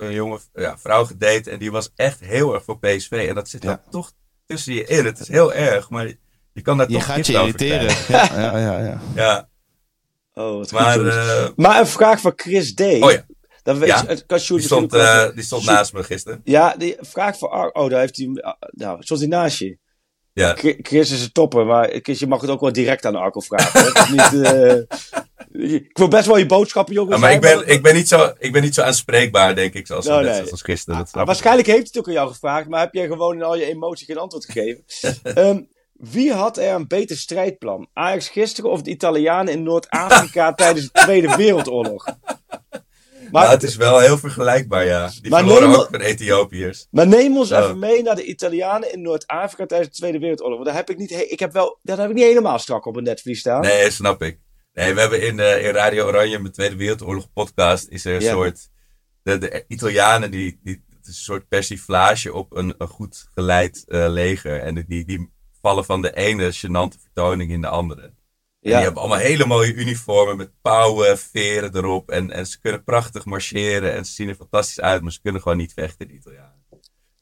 een 0.00 0.12
jonge 0.12 0.38
ja, 0.54 0.78
vrouw 0.78 1.04
gedate. 1.04 1.50
En 1.50 1.58
die 1.58 1.70
was 1.70 1.90
echt 1.96 2.20
heel 2.20 2.54
erg 2.54 2.64
voor 2.64 2.78
PSV. 2.78 3.26
En 3.28 3.34
dat 3.34 3.48
zit 3.48 3.62
dan 3.62 3.70
Ja. 3.70 3.82
toch 3.90 4.12
tussen 4.46 4.74
je 4.74 4.84
in. 4.84 5.04
Het 5.04 5.20
is 5.20 5.28
heel 5.28 5.52
erg, 5.52 5.90
maar 5.90 6.06
je 6.52 6.62
kan 6.62 6.76
daar 6.76 6.88
Je 6.88 6.94
toch 6.94 7.04
gaat 7.04 7.26
je 7.26 7.38
over 7.38 7.60
irriteren. 7.62 7.96
Ja, 8.08 8.40
ja, 8.40 8.58
ja, 8.58 8.78
ja. 8.84 9.00
Ja, 9.14 9.48
Oh, 10.34 10.56
wat 10.58 10.70
maar 10.72 11.06
eh, 11.06 11.48
maar 11.56 11.80
een 11.80 11.86
vraag 11.86 12.20
van 12.20 12.32
Chris 12.36 12.74
D. 12.74 12.80
oh 12.80 13.10
ja, 13.10 13.24
Weet 13.62 13.86
Ja. 13.88 14.04
je, 14.08 14.22
kan 14.26 14.38
die 14.38 14.60
stond, 14.60 14.94
eh, 14.94 15.28
die 15.34 15.44
stond 15.44 15.64
naast 15.64 15.92
me 15.92 16.02
gisteren. 16.04 16.40
Ja, 16.44 16.74
die 16.78 16.96
vraag 17.00 17.38
voor 17.38 17.48
Ar 17.48 17.70
Oh, 17.72 17.90
daar 17.90 18.00
heeft 18.00 18.16
hij. 18.16 18.28
Nou, 18.70 19.02
stond 19.02 19.20
hij 19.20 19.28
naast 19.28 19.58
je. 19.58 19.78
Ja. 20.32 20.54
Chris 20.82 21.10
is 21.10 21.22
een 21.22 21.32
topper, 21.32 21.66
maar 21.66 21.98
Chris, 22.02 22.18
je 22.18 22.26
mag 22.26 22.40
het 22.40 22.50
ook 22.50 22.60
wel 22.60 22.72
direct 22.72 23.06
aan 23.06 23.14
Arco 23.16 23.40
vragen. 23.40 24.10
niet, 24.16 24.42
eh, 24.44 24.76
ik 25.76 25.98
wil 25.98 26.08
best 26.08 26.26
wel 26.26 26.36
je 26.36 26.46
boodschappen, 26.46 26.94
jongens. 26.94 27.14
Ja, 27.14 27.20
maar 27.20 27.32
ik 27.32 27.40
ben, 27.40 27.68
ik, 27.68 27.82
ben 27.82 27.94
niet 27.94 28.08
zo, 28.08 28.32
ik 28.38 28.52
ben 28.52 28.62
niet 28.62 28.74
zo 28.74 28.82
aanspreekbaar, 28.82 29.54
denk 29.54 29.74
ik, 29.74 29.86
zoals, 29.86 30.06
Nou, 30.06 30.24
net 30.24 30.36
nee. 30.36 30.44
zoals 30.44 30.62
gisteren. 30.62 30.98
Dat 30.98 31.12
Ah, 31.12 31.26
waarschijnlijk 31.26 31.66
heeft 31.66 31.78
hij 31.78 31.86
het 31.88 31.98
ook 31.98 32.06
aan 32.06 32.12
jou 32.12 32.28
gevraagd, 32.28 32.68
maar 32.68 32.80
heb 32.80 32.94
jij 32.94 33.06
gewoon 33.06 33.36
in 33.36 33.42
al 33.42 33.56
je 33.56 33.64
emotie 33.64 34.06
geen 34.06 34.18
antwoord 34.18 34.44
gegeven? 34.44 34.84
Ehm, 35.34 35.60
wie 35.92 36.32
had 36.32 36.58
er 36.58 36.74
een 36.74 36.86
beter 36.88 37.16
strijdplan? 37.16 37.88
Ajax 37.92 38.28
gisteren 38.28 38.70
of 38.70 38.82
de 38.82 38.90
Italianen 38.90 39.52
in 39.52 39.62
Noord-Afrika 39.62 40.52
tijdens 40.54 40.84
de 40.92 41.00
Tweede 41.00 41.36
Wereldoorlog? 41.36 42.04
Maar, 43.32 43.42
Maar 43.42 43.50
het 43.50 43.62
is 43.62 43.76
wel 43.76 43.98
heel 43.98 44.18
vergelijkbaar, 44.18 44.84
ja. 44.84 45.10
Die 45.20 45.30
Maar 45.30 45.40
verloren 45.40 45.68
neem- 45.70 45.78
ook 45.78 45.88
van 45.90 46.00
Ethiopiërs. 46.00 46.86
maar 46.90 47.06
neem 47.06 47.36
ons 47.36 47.50
even 47.50 47.78
mee 47.78 48.02
naar 48.02 48.16
de 48.16 48.24
Italianen 48.24 48.92
in 48.92 49.02
Noord-Afrika 49.02 49.66
tijdens 49.66 49.90
de 49.90 49.96
Tweede 49.96 50.18
Wereldoorlog. 50.18 50.54
Want 50.56 50.68
daar 50.68 50.76
heb 50.78 50.90
ik 50.90 50.96
niet, 50.98 51.10
ik 51.10 51.38
heb 51.40 51.52
wel, 51.52 51.78
dat 51.82 51.98
heb 51.98 52.08
ik 52.08 52.14
niet 52.14 52.24
helemaal 52.24 52.58
strak 52.58 52.86
op 52.86 52.96
een 52.96 53.02
netvlies 53.02 53.40
staan. 53.40 53.60
Nee, 53.60 53.90
snap 53.90 54.22
ik. 54.22 54.38
Nee, 54.72 54.94
we 54.94 55.00
hebben 55.00 55.22
in, 55.26 55.40
eh, 55.40 55.66
in 55.66 55.72
Radio 55.74 56.06
Oranje, 56.06 56.38
mijn 56.38 56.52
Tweede 56.52 56.76
Wereldoorlog 56.76 57.32
podcast, 57.32 57.86
is 57.88 58.04
er 58.04 58.14
een 58.14 58.20
Ja. 58.22 58.32
soort... 58.32 58.68
De, 59.22 59.38
de 59.38 59.64
Italianen, 59.68 60.30
die, 60.30 60.60
die, 60.62 60.84
het 60.88 61.02
is 61.02 61.16
een 61.16 61.22
soort 61.22 61.48
persiflage 61.48 62.32
op 62.34 62.56
een, 62.56 62.74
een 62.78 62.88
goed 62.88 63.28
geleid 63.34 63.84
eh, 63.88 64.06
leger. 64.08 64.60
En 64.60 64.84
die, 64.88 65.04
die 65.04 65.30
vallen 65.62 65.84
van 65.84 66.02
de 66.02 66.12
ene 66.14 66.52
gênante 66.54 67.00
vertoning 67.02 67.50
in 67.50 67.60
de 67.60 67.68
andere. 67.68 68.12
En 68.60 68.70
die 68.70 68.80
hebben 68.80 69.00
allemaal 69.00 69.18
hele 69.18 69.46
mooie 69.46 69.74
uniformen 69.74 70.36
met 70.36 70.50
pauwen, 70.62 71.18
veren 71.18 71.76
erop. 71.76 72.10
En, 72.10 72.30
en 72.30 72.46
ze 72.46 72.60
kunnen 72.60 72.84
prachtig 72.84 73.24
marcheren 73.24 73.92
en 73.92 74.04
ze 74.04 74.12
zien 74.12 74.28
er 74.28 74.34
fantastisch 74.34 74.80
uit, 74.80 75.02
maar 75.02 75.12
ze 75.12 75.20
kunnen 75.20 75.42
gewoon 75.42 75.56
niet 75.56 75.72
vechten, 75.72 76.08
de 76.08 76.14
Italianen. 76.14 76.64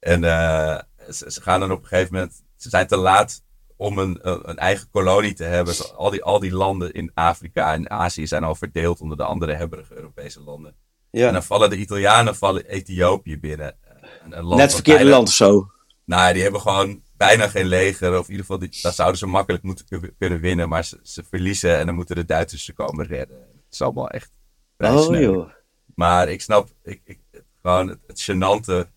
En 0.01 0.24
eh, 0.24 0.79
ze, 1.11 1.31
ze 1.31 1.42
gaan 1.42 1.61
dan 1.61 1.72
op 1.72 1.83
een 1.83 1.88
gegeven 1.88 2.14
moment, 2.14 2.42
ze 2.57 2.68
zijn 2.68 2.87
te 2.87 2.96
laat 2.96 3.42
om 3.77 3.98
een, 3.98 4.18
een, 4.22 4.57
eigen 4.57 4.90
kolonie 4.90 5.35
te 5.35 5.44
hebben. 5.44 5.74
Al 5.96 6.11
die, 6.11 6.22
al 6.22 6.38
die 6.38 6.53
landen 6.53 6.92
in 6.92 7.11
Afrika 7.14 7.72
en 7.72 7.90
Azië 7.90 8.27
zijn 8.27 8.44
al 8.44 8.55
verdeeld 8.55 9.01
onder 9.01 9.16
de 9.16 9.24
andere 9.24 9.55
hebberige 9.55 9.94
Europese 9.94 10.40
landen. 10.40 10.74
Ja. 11.11 11.27
En 11.27 11.33
dan 11.33 11.42
vallen 11.42 11.70
de 11.70 11.77
Italianen 11.77 12.37
vallen 12.37 12.64
Ethiopië 12.66 13.38
binnen. 13.38 13.77
Een, 14.24 14.38
een 14.38 14.44
land 14.44 14.61
Net 14.61 14.74
verkeerde 14.74 15.05
land 15.05 15.29
of 15.29 15.35
zo. 15.35 15.70
nou, 16.05 16.33
die 16.33 16.42
hebben 16.42 16.61
gewoon 16.61 17.03
bijna 17.18 17.48
geen 17.48 17.66
leger. 17.66 18.11
Of 18.18 18.24
in 18.24 18.31
ieder 18.31 18.46
geval, 18.46 18.59
die, 18.59 18.78
dat 18.83 18.94
zouden 18.94 19.18
ze 19.18 19.26
makkelijk 19.26 19.62
moeten 19.62 19.85
kun- 19.87 20.14
kunnen 20.18 20.40
winnen. 20.40 20.68
Maar 20.68 20.85
ze, 20.85 20.98
ze 21.02 21.24
verliezen 21.28 21.78
en 21.78 21.87
dan 21.87 21.94
moeten 21.94 22.16
de 22.16 22.24
Duitsers 22.24 22.64
ze 22.64 22.72
komen 22.72 23.07
redden. 23.07 23.37
Het 23.37 23.72
is 23.74 23.83
allemaal 23.83 24.09
echt 24.11 24.31
Oh 24.78 25.18
joh. 25.20 25.50
Maar 25.94 26.28
ik 26.28 26.40
snap 26.40 26.68
ik, 26.83 27.00
ik, 27.04 27.18
gewoon 27.62 27.88
het, 27.88 27.98
het 28.07 28.22
gênante 28.31 28.88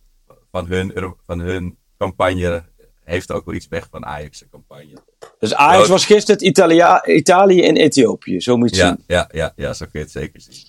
van 0.52 0.66
hun, 0.68 1.16
van 1.26 1.40
hun 1.40 1.78
campagne 1.98 2.64
heeft 3.04 3.32
ook 3.32 3.46
wel 3.46 3.56
iets 3.56 3.68
weg 3.68 3.88
van 3.92 4.06
Ajax' 4.06 4.44
campagne. 4.52 4.94
Dus 5.40 5.54
Ajax 5.54 5.88
was 5.88 6.06
gisteren 6.06 6.36
het 6.36 6.46
Italia, 6.46 7.06
Italië 7.06 7.64
en 7.66 7.76
Ethiopië. 7.78 8.42
Zo 8.42 8.58
moet 8.58 8.76
je 8.76 8.84
het 8.86 9.00
Ja, 9.08 9.28
ja, 9.30 9.30
ja, 9.42 9.54
ja, 9.56 9.74
zo 9.74 9.86
kun 9.86 10.00
je 10.00 10.06
het 10.06 10.12
zeker 10.12 10.42
zien. 10.42 10.66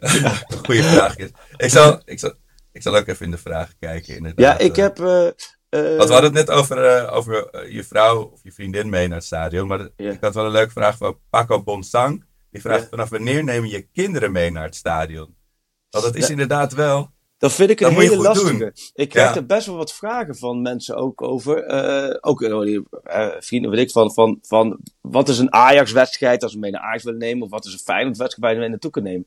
Goeie 0.64 0.82
vraag. 0.82 1.16
Ik 1.56 1.70
zal, 1.70 2.00
ik, 2.04 2.18
zal, 2.18 2.32
ik 2.72 2.82
zal 2.82 2.96
ook 2.96 3.06
even 3.06 3.24
in 3.24 3.30
de 3.30 3.38
vragen 3.38 3.74
kijken. 3.78 4.04
zien. 4.04 4.16
Inderdaad. 4.16 4.60
Ja, 4.60 4.64
ik 4.66 4.76
heb... 4.76 5.00
eh, 5.00 5.26
Want 5.80 6.08
we 6.08 6.12
hadden 6.12 6.22
het 6.36 6.46
net 6.46 6.50
over, 6.50 6.84
eh, 6.84 7.16
over 7.16 7.46
eh, 7.48 7.72
je 7.72 7.84
vrouw 7.84 8.22
of 8.22 8.40
je 8.42 8.52
vriendin 8.52 8.88
mee 8.88 9.06
naar 9.08 9.16
het 9.16 9.26
stadion. 9.26 9.66
Maar 9.66 9.88
Ja. 9.96 10.10
ik 10.10 10.20
had 10.20 10.34
wel 10.34 10.44
een 10.44 10.50
leuke 10.50 10.72
vraag 10.72 10.96
van 10.96 11.18
Paco 11.30 11.62
Bonsang. 11.62 12.24
Die 12.50 12.60
vraagt 12.60 12.88
vanaf 12.88 13.08
wanneer 13.08 13.44
neem 13.44 13.64
je 13.64 13.88
kinderen 13.92 14.32
mee 14.32 14.50
naar 14.50 14.64
het 14.64 14.74
stadion? 14.76 15.34
Want 15.90 16.04
dat 16.04 16.14
is 16.16 16.24
Ja. 16.24 16.30
inderdaad 16.30 16.72
wel... 16.74 17.10
Dat 17.38 17.52
vind 17.52 17.70
ik 17.70 17.80
een 17.80 17.94
hele 17.94 18.16
lastige. 18.16 18.56
doen. 18.58 18.72
Ik 18.94 19.08
krijg 19.08 19.28
Ja. 19.28 19.34
er 19.36 19.46
best 19.46 19.66
wel 19.66 19.76
wat 19.76 19.92
vragen 19.92 20.36
van 20.36 20.62
mensen 20.62 20.96
ook 20.96 21.22
over. 21.22 21.62
eh, 21.64 22.16
ook 22.20 22.42
eh, 22.42 22.76
eh, 23.02 23.28
vrienden, 23.38 23.70
weet 23.70 23.80
ik, 23.80 23.90
van, 23.90 24.12
van, 24.12 24.38
van 24.42 24.78
wat 25.00 25.28
is 25.28 25.38
een 25.38 25.52
Ajax-wedstrijd 25.52 26.42
als 26.42 26.52
we 26.52 26.58
mee 26.58 26.70
naar 26.70 26.80
Ajax 26.80 27.02
willen 27.04 27.18
nemen? 27.18 27.42
Of 27.44 27.50
wat 27.50 27.64
is 27.64 27.72
een 27.72 27.78
Feyenoord-wedstrijd 27.78 28.44
waar 28.44 28.54
we 28.54 28.60
mee 28.60 28.68
naartoe 28.68 28.90
kunnen 28.90 29.12
nemen? 29.12 29.26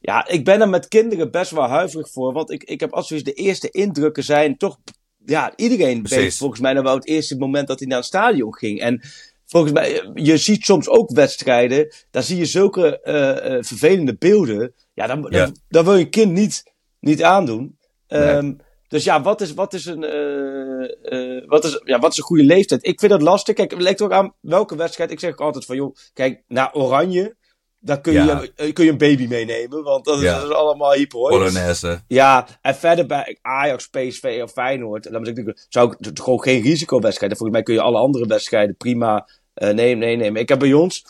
Ja, 0.00 0.26
ik 0.28 0.44
ben 0.44 0.60
er 0.60 0.68
met 0.68 0.88
kinderen 0.88 1.30
best 1.30 1.50
wel 1.50 1.68
huiverig 1.68 2.10
voor. 2.10 2.32
Want 2.32 2.50
ik, 2.50 2.64
ik 2.64 2.80
heb 2.80 2.92
als 2.92 3.08
de 3.08 3.32
eerste 3.32 3.70
indrukken 3.70 4.24
zijn 4.24 4.56
toch... 4.56 4.78
Ja, 5.26 5.52
iedereen 5.56 6.06
weet 6.08 6.36
volgens 6.36 6.60
mij 6.60 6.72
nog 6.72 6.84
wel 6.84 6.94
het 6.94 7.06
eerste 7.06 7.36
moment 7.36 7.68
dat 7.68 7.78
hij 7.78 7.88
naar 7.88 7.98
het 7.98 8.06
stadion 8.06 8.54
ging. 8.54 8.80
En 8.80 9.00
volgens 9.46 9.72
mij, 9.72 10.10
je 10.14 10.36
ziet 10.36 10.64
soms 10.64 10.88
ook 10.88 11.10
wedstrijden, 11.10 11.94
daar 12.10 12.22
zie 12.22 12.36
je 12.36 12.44
zulke 12.44 13.00
eh, 13.00 13.56
eh, 13.56 13.64
vervelende 13.64 14.16
beelden. 14.16 14.74
Ja, 14.94 15.06
dan, 15.06 15.26
Ja. 15.30 15.44
Dan, 15.44 15.56
dan 15.68 15.84
wil 15.84 15.94
je 15.94 16.04
een 16.04 16.10
kind 16.10 16.32
niet, 16.32 16.62
niet 17.00 17.22
aandoen. 17.22 17.78
Nee. 18.08 18.20
Ehm, 18.22 18.52
Dus 18.88 19.04
ja, 19.04 19.22
wat 19.22 19.40
is, 19.40 19.54
wat, 19.54 19.74
is 19.74 19.86
een, 19.86 20.04
eh, 20.04 21.48
wat, 21.48 21.64
is, 21.64 21.80
ja, 21.84 21.98
wat 21.98 22.12
is 22.12 22.18
een 22.18 22.24
goede 22.24 22.44
leeftijd? 22.44 22.86
Ik 22.86 23.00
vind 23.00 23.12
dat 23.12 23.22
lastig. 23.22 23.54
Kijk, 23.54 23.70
het 23.70 23.80
lijkt 23.80 24.02
ook 24.02 24.12
aan 24.12 24.34
welke 24.40 24.76
wedstrijd. 24.76 25.10
Ik 25.10 25.20
zeg 25.20 25.30
ook 25.30 25.40
altijd 25.40 25.64
van, 25.64 25.76
joh, 25.76 25.94
kijk, 26.12 26.42
naar 26.48 26.74
Oranje, 26.74 27.36
daar 27.84 28.00
kun 28.00 28.12
je, 28.12 28.18
Ja. 28.18 28.44
eh, 28.56 28.72
kun 28.72 28.84
je 28.84 28.90
een 28.90 28.98
baby 28.98 29.26
meenemen. 29.26 29.82
Want 29.82 30.04
dat 30.04 30.16
is, 30.16 30.22
Ja. 30.22 30.40
dat 30.40 30.48
is 30.50 30.54
allemaal 30.54 30.92
hyper 30.92 31.18
hoor. 31.18 31.28
Polonaise. 31.30 32.00
Ja, 32.08 32.46
en 32.60 32.74
verder 32.74 33.06
bij 33.06 33.38
Ajax, 33.42 33.86
PSV 33.88 34.40
of 34.42 34.52
Feyenoord, 34.52 35.02
dan 35.12 35.22
moet 35.22 35.38
ik, 35.38 35.66
zou 35.68 35.94
ik 35.98 36.10
gewoon 36.20 36.42
geen 36.42 36.62
risicowedstrijden. 36.62 37.36
Volgens 37.38 37.58
mij 37.58 37.66
kun 37.66 37.74
je 37.74 37.80
alle 37.88 37.98
andere 37.98 38.26
wedstrijden 38.26 38.76
prima 38.76 39.28
eh 39.54 39.70
nemen, 39.74 39.98
nee, 39.98 40.16
nemen. 40.16 40.40
Ik 40.40 40.48
heb 40.48 40.58
bij 40.58 40.72
ons, 40.72 41.04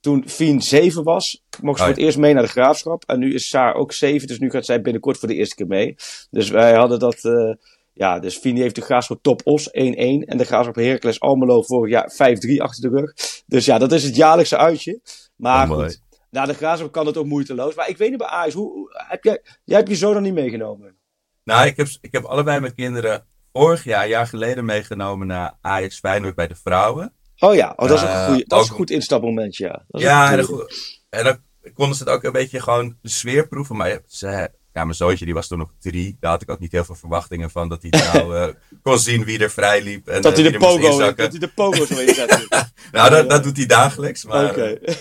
toen 0.00 0.24
Fien 0.28 0.62
7 0.62 1.04
was, 1.04 1.42
mocht 1.60 1.78
ze 1.78 1.84
voor 1.84 1.94
het 1.94 2.02
eerst 2.02 2.18
mee 2.18 2.34
naar 2.34 2.42
de 2.42 2.48
graafschap. 2.48 3.04
En 3.06 3.18
nu 3.18 3.34
is 3.34 3.48
Saar 3.48 3.74
ook 3.74 3.92
7, 3.92 4.26
dus 4.28 4.38
nu 4.38 4.50
gaat 4.50 4.64
zij 4.64 4.80
binnenkort 4.82 5.18
voor 5.18 5.28
de 5.28 5.34
eerste 5.34 5.54
keer 5.54 5.66
mee. 5.66 5.94
Dus 6.30 6.50
wij 6.50 6.74
hadden 6.74 6.98
dat, 6.98 7.24
eh, 7.24 7.54
ja, 7.92 8.18
dus 8.18 8.36
Fien 8.36 8.56
heeft 8.56 8.74
de 8.74 8.80
graafschap 8.80 9.22
Top 9.22 9.40
Os 9.44 9.68
1-1. 9.72 10.24
En 10.26 10.36
de 10.38 10.44
graafschap 10.44 10.74
Heracles 10.74 11.20
Almelo 11.20 11.62
vorig 11.62 11.92
jaar 11.92 12.12
5-3 12.12 12.62
achter 12.62 12.90
de 12.90 12.96
rug. 12.98 13.12
Dus 13.46 13.64
ja, 13.64 13.78
dat 13.78 13.92
is 13.92 14.02
het 14.04 14.16
jaarlijkse 14.16 14.56
uitje. 14.56 15.00
Maar 15.36 15.62
Oh, 15.70 15.76
mooi. 15.76 15.88
goed, 15.88 16.00
na 16.30 16.46
de 16.46 16.54
graafschap 16.54 16.92
kan 16.92 17.06
het 17.06 17.16
ook 17.16 17.26
moeiteloos. 17.26 17.74
Maar 17.74 17.88
ik 17.88 17.96
weet 17.96 18.08
niet 18.08 18.18
bij 18.18 18.26
Ajax, 18.26 18.54
hoe, 18.54 18.90
heb 19.08 19.24
jij, 19.24 19.42
jij 19.64 19.76
hebt 19.76 19.88
je 19.88 19.94
zo 19.94 20.12
nog 20.12 20.22
niet 20.22 20.34
meegenomen? 20.34 20.96
Nou, 21.44 21.66
ik 21.66 21.76
heb, 21.76 21.88
ik 22.00 22.12
heb 22.12 22.24
allebei 22.24 22.60
mijn 22.60 22.74
kinderen 22.74 23.26
vorig 23.52 23.84
jaar, 23.84 24.02
een 24.02 24.08
jaar 24.08 24.26
geleden 24.26 24.64
meegenomen 24.64 25.26
naar 25.26 25.58
Ajax 25.60 25.98
Feyenoord 25.98 26.34
bij 26.34 26.48
de 26.48 26.56
vrouwen. 26.56 27.14
Oh 27.38 27.54
ja, 27.54 27.72
oh, 27.76 27.88
dat 27.88 27.96
is 27.96 28.02
ook 28.02 28.08
een, 28.08 28.40
Eh, 28.40 28.46
dat 28.46 28.62
is 28.62 28.68
een 28.68 28.74
goed 28.74 28.90
instapmoment, 28.90 29.56
ja. 29.56 29.84
Dat 29.88 30.00
is 30.00 30.06
Ja, 30.06 30.32
en 30.32 30.46
dan, 30.46 30.70
en 31.08 31.24
dan 31.24 31.38
konden 31.74 31.96
ze 31.96 32.02
het 32.04 32.12
ook 32.12 32.22
een 32.22 32.32
beetje 32.32 32.60
gewoon 32.60 32.96
de 33.02 33.08
sfeer 33.08 33.48
proeven. 33.48 33.76
Maar 33.76 34.00
ze, 34.06 34.50
ja, 34.72 34.84
mijn 34.84 34.94
zoontje 34.94 35.24
die 35.24 35.34
was 35.34 35.48
toen 35.48 35.58
nog 35.58 35.72
drie. 35.80 36.16
Daar 36.20 36.30
had 36.30 36.42
ik 36.42 36.50
ook 36.50 36.58
niet 36.58 36.72
heel 36.72 36.84
veel 36.84 36.94
verwachtingen 36.94 37.50
van. 37.50 37.68
Dat 37.68 37.82
hij 37.82 38.00
nou 38.14 38.36
eh, 38.36 38.48
kon 38.82 38.98
zien 38.98 39.24
wie 39.24 39.38
er 39.38 39.50
vrij 39.50 39.82
liep. 39.82 40.08
En, 40.08 40.22
Dat 40.22 40.38
eh, 40.38 40.42
hij 40.42 40.52
de 40.52 40.58
pogo, 40.58 40.98
dat 40.98 41.16
hij 41.16 41.38
de 41.38 41.48
pogo 41.48 41.84
zo 41.84 41.98
inzet. 42.06 42.48
Nou, 42.92 43.10
dat, 43.10 43.30
dat 43.30 43.42
doet 43.42 43.56
hij 43.56 43.66
dagelijks. 43.66 44.24
Maar, 44.24 44.54
eh, 44.54 44.92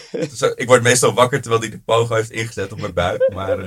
ik 0.55 0.67
word 0.67 0.81
meestal 0.83 1.13
wakker 1.13 1.41
terwijl 1.41 1.61
hij 1.61 1.71
de 1.71 1.79
pogo 1.79 2.15
heeft 2.15 2.31
ingezet 2.31 2.71
op 2.71 2.79
mijn 2.79 2.93
buik. 2.93 3.29
Maar, 3.33 3.57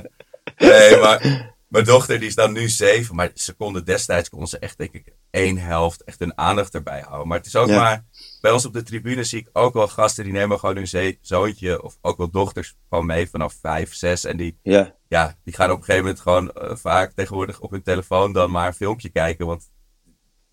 nee, 0.57 0.97
maar 0.97 1.51
mijn 1.69 1.85
dochter 1.85 2.19
die 2.19 2.29
is 2.29 2.35
dan 2.35 2.53
nu 2.53 2.69
zeven. 2.69 3.15
Maar 3.15 3.31
ze 3.35 3.53
konden 3.53 3.85
destijds 3.85 4.29
konden 4.29 4.49
ze 4.49 4.59
echt, 4.59 4.79
denk 4.79 4.93
ik, 4.93 5.05
één 5.31 5.59
helft 5.59 6.05
echt 6.05 6.19
hun 6.19 6.39
aandacht 6.39 6.75
erbij 6.75 7.01
houden. 7.07 7.29
Maar 7.29 7.39
het 7.39 7.47
is 7.47 7.57
ook 7.57 7.69
Ja. 7.69 7.81
maar... 7.81 8.05
Bij 8.43 8.51
ons 8.51 8.65
op 8.65 8.73
de 8.73 8.83
tribune 8.83 9.25
zie 9.25 9.41
ik 9.41 9.49
ook 9.53 9.75
wel 9.75 9.89
gasten 9.89 10.25
die 10.25 10.33
nemen 10.33 10.59
gewoon 10.59 10.77
hun 10.77 11.17
zoontje 11.21 11.83
of 11.83 11.99
ook 12.01 12.17
wel 12.17 12.31
dochters 12.31 12.75
gewoon 12.89 13.07
mee 13.07 13.29
vanaf 13.31 13.55
vijf, 13.61 13.95
zes. 13.95 14.25
En 14.25 14.37
die, 14.37 14.59
Ja, 14.63 14.97
ja, 15.09 15.35
die 15.45 15.55
gaan 15.55 15.71
op 15.71 15.79
een 15.79 15.85
gegeven 15.85 16.05
moment 16.05 16.23
gewoon 16.23 16.53
eh, 16.53 16.77
vaak 16.77 17.13
tegenwoordig 17.13 17.61
op 17.61 17.71
hun 17.71 17.83
telefoon 17.83 18.33
dan 18.33 18.51
maar 18.51 18.67
een 18.67 18.75
filmpje 18.75 19.09
kijken. 19.09 19.47
Want 19.47 19.71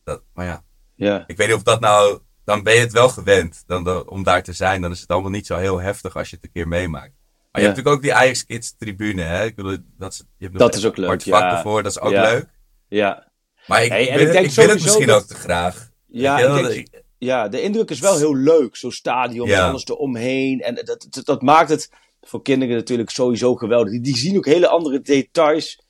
dat, 0.04 0.24
maar 0.34 0.46
ja, 0.46 0.64
ja. 0.96 1.24
ik 1.28 1.38
weet 1.38 1.48
niet 1.48 1.56
of 1.56 1.64
dat 1.64 1.80
nou, 1.80 2.20
dan 2.44 2.64
ben 2.64 2.74
je 2.74 2.80
het 2.80 2.92
wel 2.92 3.10
gewend 3.10 3.64
dan, 3.68 4.10
om 4.10 4.24
daar 4.24 4.44
te 4.44 4.54
zijn. 4.54 4.82
Dan 4.82 4.92
is 4.92 5.00
het 5.02 5.10
allemaal 5.10 5.32
niet 5.32 5.46
zo 5.48 5.58
heel 5.58 5.80
heftig 5.82 6.16
als 6.16 6.30
je 6.30 6.36
het 6.36 6.46
een 6.46 6.52
keer 6.52 6.68
meemaakt. 6.68 7.14
Maar 7.52 7.62
je 7.62 7.68
Ja. 7.68 7.74
hebt 7.74 7.76
natuurlijk 7.78 7.96
ook 7.96 8.02
die 8.02 8.14
Ajax 8.14 8.46
Kids 8.46 8.76
tribune, 8.78 9.22
hè. 9.22 9.46
Ik 9.46 9.56
bedoel, 9.56 9.78
dat 9.98 10.12
is, 10.14 10.18
je 10.18 10.26
hebt 10.46 10.52
nog 10.54 10.62
Dat 10.62 10.74
een 10.74 10.80
is 10.80 10.86
ook 10.88 10.98
leuk, 10.98 11.22
ja. 11.22 11.56
ervoor, 11.58 11.84
dat 11.84 11.92
is 11.92 12.00
ook 12.00 12.12
leuk. 12.12 12.46
Ja, 12.88 13.32
Maar 13.68 13.84
ik, 13.84 13.90
Hey, 13.90 14.02
ik, 14.04 14.10
en 14.10 14.18
wil, 14.18 14.26
ik 14.28 14.32
denk 14.32 14.46
ik 14.46 14.52
wil 14.52 14.68
het 14.70 14.82
misschien 14.84 15.08
dat- 15.08 15.22
ook 15.22 15.28
te 15.28 15.36
graag. 15.36 15.90
ja, 16.08 16.40
ik 16.40 16.64
denk- 16.64 16.99
ja, 17.20 17.48
de 17.48 17.62
indruk 17.62 17.90
is 17.90 18.00
wel 18.00 18.18
heel 18.18 18.36
leuk. 18.36 18.76
Zo'n 18.76 18.92
stadion 18.92 19.48
Ja. 19.48 19.58
en 19.64 19.70
alles 19.70 19.86
eromheen. 19.88 20.62
En 20.62 20.76
dat, 20.76 21.08
dat, 21.10 21.26
dat 21.26 21.42
maakt 21.42 21.70
het 21.70 21.90
voor 22.22 22.42
kinderen 22.42 22.76
natuurlijk 22.76 23.10
sowieso 23.10 23.56
geweldig. 23.56 23.92
Die, 23.92 24.02
die 24.02 24.18
zien 24.18 24.38
ook 24.38 24.46
hele 24.46 24.68
andere 24.68 25.02
details 25.02 25.82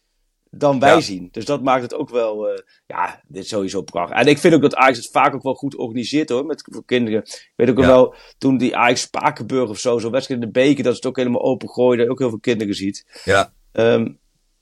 dan 0.51 0.79
wij 0.79 0.93
Ja. 0.93 0.99
zien. 1.01 1.27
Dus 1.31 1.45
dat 1.45 1.63
maakt 1.63 1.81
het 1.81 1.93
ook 1.93 2.09
wel, 2.09 2.49
eh, 2.49 2.61
ja, 2.87 3.21
dit 3.27 3.43
is 3.43 3.49
sowieso 3.49 3.81
prachtig. 3.81 4.17
En 4.17 4.27
ik 4.27 4.37
vind 4.37 4.53
ook 4.53 4.61
dat 4.61 4.75
Ajax 4.75 4.97
het 4.97 5.09
vaak 5.11 5.33
ook 5.35 5.43
wel 5.43 5.53
goed 5.53 5.75
organiseert 5.75 6.29
hoor, 6.29 6.45
met 6.45 6.63
voor 6.71 6.85
kinderen. 6.85 7.21
Ik 7.23 7.53
weet 7.55 7.69
ook 7.69 7.77
Ja. 7.79 7.85
wel, 7.87 8.15
toen 8.37 8.57
die 8.57 8.75
Ajax 8.75 9.01
Spakenburg 9.01 9.69
of 9.69 9.79
zo, 9.79 9.99
zo'n 9.99 10.11
wedstrijd 10.11 10.41
in 10.41 10.47
de 10.47 10.51
beker, 10.59 10.83
dat 10.83 10.91
is 10.91 10.97
het 10.97 11.07
ook 11.07 11.15
helemaal 11.17 11.41
open 11.41 11.67
dat 11.97 12.05
je 12.05 12.09
ook 12.11 12.19
heel 12.19 12.29
veel 12.29 12.39
kinderen 12.39 12.75
ziet. 12.75 13.21
ja, 13.23 13.53
Ehm, 13.71 14.07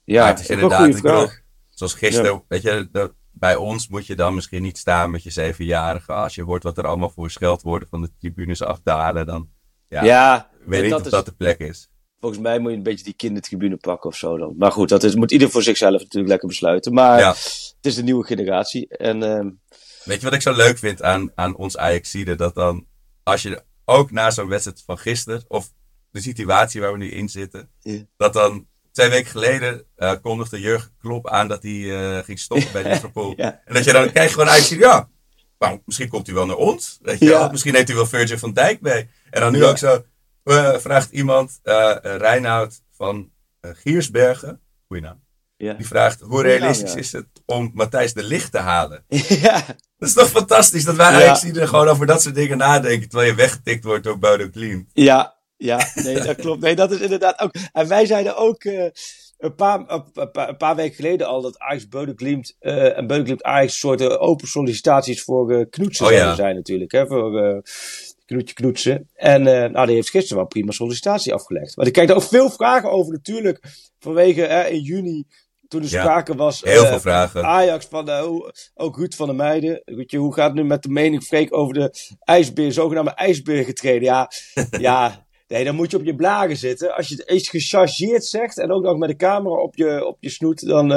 ja, 0.03 0.21
Maar 0.21 0.29
het 0.31 0.39
is 0.39 0.49
inderdaad, 0.49 0.87
ik 0.87 1.01
bedoel, 1.01 1.27
zoals 1.69 1.93
gisteren, 1.93 2.43
weet 2.47 2.61
je, 2.61 2.89
de- 2.91 3.13
bij 3.39 3.55
ons 3.55 3.87
moet 3.87 4.05
je 4.05 4.15
dan 4.15 4.35
misschien 4.35 4.61
niet 4.61 4.77
staan 4.77 5.11
met 5.11 5.23
je 5.23 5.29
zevenjarige. 5.29 6.11
Als 6.13 6.35
je 6.35 6.43
hoort 6.43 6.63
wat 6.63 6.77
er 6.77 6.87
allemaal 6.87 7.09
voor 7.09 7.31
scheldwoorden 7.31 7.87
van 7.89 8.01
de 8.01 8.09
tribunes 8.19 8.61
afdalen, 8.61 9.25
dan 9.25 9.49
ja, 9.89 10.03
Ja, 10.03 10.49
ik 10.61 10.67
weet 10.67 10.81
niet 10.81 10.91
dat 10.91 10.99
of 10.99 11.05
is- 11.05 11.11
dat 11.11 11.25
de 11.25 11.31
plek 11.31 11.59
is. 11.59 11.89
Volgens 12.19 12.41
mij 12.41 12.59
moet 12.59 12.71
je 12.71 12.77
een 12.77 12.83
beetje 12.83 13.03
die 13.03 13.13
kindertribune 13.13 13.77
pakken 13.77 14.09
of 14.09 14.15
zo 14.15 14.37
dan. 14.37 14.53
Maar 14.57 14.71
goed, 14.71 14.89
dat 14.89 15.03
is, 15.03 15.15
moet 15.15 15.31
ieder 15.31 15.49
voor 15.49 15.63
zichzelf 15.63 16.01
natuurlijk 16.01 16.27
lekker 16.29 16.47
besluiten. 16.47 16.93
Maar 16.93 17.19
Ja. 17.19 17.29
het 17.29 17.77
is 17.81 17.95
de 17.95 18.03
nieuwe 18.03 18.25
generatie. 18.25 18.87
En 18.87 19.23
ehm, 19.23 19.49
Weet 20.03 20.17
je 20.19 20.23
wat 20.25 20.33
ik 20.33 20.41
zo 20.41 20.53
leuk 20.55 20.77
vind 20.77 21.01
aan, 21.01 21.31
aan 21.35 21.55
ons 21.55 21.77
Ajaxide? 21.77 22.35
Dat 22.35 22.55
dan, 22.55 22.85
als 23.23 23.41
je 23.41 23.63
ook 23.85 24.11
na 24.11 24.31
zo'n 24.31 24.47
wedstrijd 24.47 24.83
van 24.85 24.97
gisteren, 24.97 25.43
of 25.47 25.71
de 26.11 26.21
situatie 26.21 26.81
waar 26.81 26.91
we 26.91 26.97
nu 26.97 27.09
in 27.11 27.29
zitten, 27.29 27.69
Ja. 27.79 28.01
dat 28.17 28.33
dan 28.33 28.67
twee 28.97 29.09
weken 29.09 29.31
geleden 29.31 29.83
eh, 29.95 30.13
kondigde 30.21 30.59
Jurgen 30.59 30.91
Klopp 30.99 31.29
aan 31.29 31.47
dat 31.47 31.63
hij 31.63 31.99
eh, 32.17 32.23
ging 32.23 32.39
stoppen 32.39 32.71
bij 32.71 32.83
Liverpool. 32.93 33.33
Ja. 33.37 33.61
En 33.65 33.73
dat 33.73 33.83
je 33.83 33.91
dan 33.91 34.09
je 34.13 34.19
gewoon 34.29 34.49
Ajaxide, 34.49 34.79
ja, 34.81 35.09
nou, 35.59 35.79
misschien 35.85 36.07
komt 36.09 36.25
hij 36.25 36.35
wel 36.35 36.45
naar 36.45 36.55
ons. 36.55 36.99
Weet 37.01 37.19
je 37.19 37.25
Ja. 37.25 37.31
wel? 37.31 37.49
Misschien 37.49 37.75
heeft 37.75 37.87
hij 37.87 37.95
wel 37.95 38.05
Virgil 38.05 38.37
van 38.37 38.53
Dijk 38.53 38.81
mee. 38.81 39.09
En 39.29 39.41
dan 39.41 39.51
nu 39.51 39.59
Ja. 39.59 39.65
ook 39.69 39.77
zo, 39.77 40.03
eh, 40.43 40.77
vraagt 40.77 41.11
iemand, 41.11 41.59
Reinoud 42.01 42.81
van 42.91 43.31
Giersbergen, 43.61 44.61
goeie 44.87 45.03
naam, 45.03 45.23
ja. 45.57 45.73
die 45.73 45.87
vraagt, 45.87 46.21
hoe 46.21 46.41
realistisch 46.41 46.95
is 46.95 47.11
het 47.11 47.27
om 47.45 47.71
Matthijs 47.73 48.13
de 48.13 48.23
Licht 48.23 48.51
te 48.51 48.59
halen? 48.59 49.03
ja. 49.47 49.65
Dat 49.97 50.09
is 50.09 50.13
toch 50.13 50.29
fantastisch 50.29 50.83
dat 50.83 50.95
wij 50.95 51.11
eigenlijk 51.11 51.67
gewoon 51.67 51.87
over 51.87 52.05
dat 52.05 52.21
soort 52.21 52.35
dingen 52.35 52.57
nadenken. 52.57 53.09
Terwijl 53.09 53.29
je 53.29 53.35
weggetikt 53.35 53.83
wordt 53.83 54.03
door 54.03 54.19
Bodo 54.19 54.49
Clean. 54.49 54.87
Ja, 54.93 55.36
ja, 55.57 55.91
nee, 55.93 56.15
dat 56.21 56.35
klopt. 56.35 56.61
Nee, 56.61 56.75
dat 56.75 56.91
is 56.91 56.99
inderdaad 56.99 57.39
ook. 57.39 57.51
En 57.73 57.87
wij 57.87 58.05
zeiden 58.05 58.37
ook 58.37 58.63
eh, 58.63 58.85
een, 59.37 59.55
paar, 59.55 59.83
een, 59.87 60.31
paar, 60.31 60.49
een 60.49 60.57
paar 60.57 60.75
weken 60.75 60.95
geleden 60.95 61.27
al 61.27 61.41
dat 61.41 61.59
Ajax 61.59 61.87
Beudenklimt 61.87 62.55
eh 62.59 62.97
en 62.97 63.07
Beudenklimt 63.07 63.43
Ajax 63.43 63.71
een 63.71 63.79
soort 63.79 64.01
eh, 64.01 64.21
open 64.21 64.47
sollicitaties 64.47 65.23
voor 65.23 65.51
eh 65.51 65.65
knoetsen 65.69 66.05
Oh, 66.05 66.11
ja. 66.11 66.35
zijn 66.35 66.55
natuurlijk. 66.55 66.91
Hè, 66.91 67.07
voor 67.07 67.63
knoetje 68.25 68.53
knoetsen. 68.53 69.09
En 69.13 69.43
nou, 69.43 69.85
die 69.85 69.95
heeft 69.95 70.09
gisteren 70.09 70.37
wel 70.37 70.47
prima 70.47 70.71
sollicitatie 70.71 71.33
afgelegd. 71.33 71.75
Maar 71.75 71.85
ik 71.85 71.93
krijg 71.93 72.07
daar 72.07 72.17
ook 72.17 72.23
veel 72.23 72.49
vragen 72.49 72.91
over 72.91 73.13
natuurlijk. 73.13 73.59
Vanwege 73.99 74.41
in 74.71 74.81
juni, 74.81 75.25
toen 75.67 75.83
er 75.83 75.89
Ja, 75.89 76.01
sprake 76.01 76.35
was. 76.35 76.61
Heel 76.61 76.85
veel 76.85 76.99
vragen. 76.99 77.45
Ajax 77.45 77.85
van 77.85 78.09
ook 78.75 78.97
Ruud 78.97 79.15
van 79.15 79.27
der 79.27 79.35
Meijden. 79.35 79.81
Weet 79.85 80.11
je, 80.11 80.17
hoe 80.17 80.33
gaat 80.33 80.47
het 80.47 80.55
nu 80.55 80.63
met 80.63 80.83
de 80.83 80.89
mening 80.89 81.23
Freek 81.23 81.55
over 81.55 81.73
de 81.73 82.15
ijsbeer, 82.19 82.71
zogenaamde 82.71 83.11
ijsbeer 83.11 83.63
getreden? 83.63 84.03
Ja, 84.03 84.31
ja. 84.79 85.26
Nee, 85.47 85.63
dan 85.63 85.75
moet 85.75 85.91
je 85.91 85.97
op 85.97 86.03
je 86.03 86.15
blagen 86.15 86.57
zitten. 86.57 86.95
Als 86.95 87.07
je 87.07 87.15
het 87.15 87.29
eens 87.29 87.49
gechargeerd 87.49 88.25
zegt 88.25 88.57
en 88.57 88.71
ook 88.71 88.83
nog 88.83 88.97
met 88.97 89.09
de 89.09 89.15
camera 89.15 89.55
op 89.55 89.75
je, 89.75 90.05
op 90.05 90.17
je 90.19 90.29
snoet, 90.29 90.67
dan, 90.67 90.87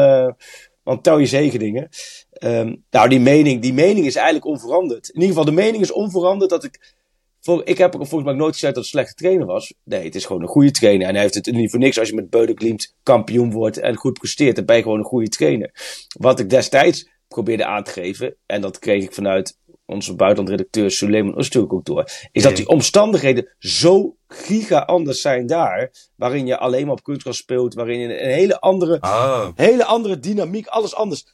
dan 0.85 1.01
tel 1.01 1.19
je 1.19 1.27
zegeningen. 1.27 1.89
Ehm 2.31 2.75
nou, 2.91 3.09
die 3.09 3.21
mening, 3.21 3.63
die 3.63 3.73
mening 3.73 4.07
is 4.07 4.15
eigenlijk 4.15 4.47
onveranderd. 4.47 5.09
In 5.09 5.21
ieder 5.21 5.29
geval, 5.29 5.45
de 5.45 5.61
mening 5.61 5.83
is 5.83 5.93
onveranderd 5.93 6.51
dat 6.51 6.65
ik. 6.65 6.99
Voor, 7.41 7.63
ik 7.65 7.79
heb 7.79 7.95
volgens 7.95 8.25
mij 8.25 8.35
nooit 8.35 8.53
gezegd 8.53 8.75
dat 8.75 8.85
het 8.85 8.95
een 8.95 8.99
slechte 8.99 9.23
trainer 9.23 9.47
was. 9.47 9.75
Nee, 9.85 10.05
het 10.05 10.15
is 10.15 10.25
gewoon 10.25 10.43
een 10.43 10.49
goede 10.49 10.71
trainer. 10.71 11.07
En 11.07 11.13
hij 11.13 11.23
heeft 11.23 11.35
het 11.35 11.53
niet 11.53 11.71
voor 11.71 11.79
niks 11.79 11.99
als 11.99 12.09
je 12.09 12.15
met 12.15 12.31
Beudenklimt 12.31 12.95
kampioen 13.03 13.53
wordt 13.53 13.79
en 13.79 13.97
goed 13.97 14.19
presteert. 14.19 14.57
Dan 14.57 14.65
ben 14.65 14.77
je 14.77 14.83
gewoon 14.83 14.99
een 14.99 15.05
goede 15.05 15.29
trainer. 15.29 15.71
Wat 16.19 16.41
ik 16.41 16.51
destijds 16.51 17.09
probeerde 17.29 17.65
aan 17.65 17.85
te 17.85 17.91
geven, 17.91 18.37
en 18.47 18.61
dat 18.61 18.79
kreeg 18.79 19.03
ik 19.03 19.13
vanuit 19.13 19.59
onze 19.87 20.15
buitenlandredacteur 20.15 20.91
Suleiman 20.91 21.45
Öztürk 21.45 21.73
ook 21.73 21.85
door, 21.85 22.11
is 22.33 22.43
dat 22.43 22.57
die 22.57 22.69
omstandigheden 22.69 23.55
zo 23.59 24.17
giga 24.33 24.79
anders 24.79 25.21
zijn 25.21 25.47
daar, 25.47 25.91
waarin 26.17 26.47
je 26.47 26.59
alleen 26.59 26.85
maar 26.85 26.95
op 26.95 27.03
kunstgras 27.03 27.37
speelt, 27.37 27.75
waarin 27.75 27.99
je 27.99 28.23
een 28.23 28.33
hele 28.33 28.61
andere 28.61 28.99
Oh, 29.01 29.49
Hele 29.55 29.85
andere 29.85 30.19
dynamiek, 30.19 30.67
alles 30.67 30.95
anders. 30.95 31.27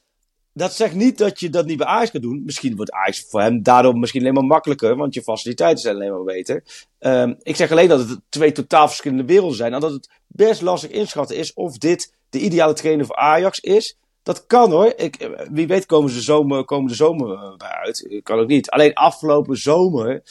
Dat 0.52 0.72
zegt 0.72 0.94
niet 0.94 1.18
dat 1.18 1.40
je 1.40 1.50
dat 1.50 1.66
niet 1.66 1.76
bij 1.76 1.86
Ajax 1.86 2.10
kan 2.10 2.20
doen. 2.20 2.42
Misschien 2.44 2.76
wordt 2.76 2.90
Ajax 2.90 3.26
voor 3.28 3.40
hem 3.40 3.62
daardoor 3.62 3.98
misschien 3.98 4.20
alleen 4.20 4.34
maar 4.34 4.44
makkelijker, 4.44 4.96
want 4.96 5.14
je 5.14 5.22
faciliteiten 5.22 5.82
zijn 5.82 5.94
alleen 5.94 6.12
maar 6.12 6.24
beter. 6.24 6.62
Ehm, 6.98 7.34
ik 7.42 7.56
zeg 7.56 7.70
alleen 7.70 7.88
dat 7.88 8.08
het 8.08 8.20
twee 8.28 8.52
totaal 8.52 8.86
verschillende 8.86 9.24
werelden 9.24 9.56
zijn. 9.56 9.74
En 9.74 9.80
dat 9.80 9.92
het 9.92 10.10
best 10.26 10.62
lastig 10.62 10.90
inschatten 10.90 11.36
is 11.36 11.54
of 11.54 11.78
dit 11.78 12.14
de 12.30 12.38
ideale 12.38 12.72
trainer 12.72 13.06
voor 13.06 13.16
Ajax 13.16 13.58
is. 13.58 13.96
Dat 14.22 14.46
kan 14.46 14.70
hoor. 14.70 14.92
Ik, 14.96 15.16
eh, 15.16 15.46
wie 15.50 15.66
weet 15.66 15.86
komen 15.86 16.10
ze 16.10 16.20
zomer, 16.20 16.64
komen 16.64 16.88
de 16.88 16.94
zomer 16.94 17.32
eh, 17.32 17.56
bij 17.56 17.68
uit. 17.68 18.20
Kan 18.22 18.38
ook 18.38 18.48
niet. 18.48 18.70
Alleen 18.70 18.94
afgelopen 18.94 19.56
zomer 19.56 20.22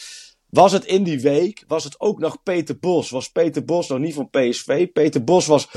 was 0.56 0.72
het 0.72 0.86
in 0.86 1.04
die 1.04 1.22
week, 1.22 1.64
was 1.68 1.84
het 1.84 2.00
ook 2.00 2.20
nog 2.20 2.44
Peter 2.44 2.80
Bos. 2.80 3.10
Was 3.10 3.32
Peter 3.32 3.66
Bos 3.66 3.88
nog 3.88 4.00
niet 4.00 4.14
van 4.14 4.30
PSV. 4.30 4.88
Peter 4.92 5.24
Bos 5.24 5.46
was 5.46 5.68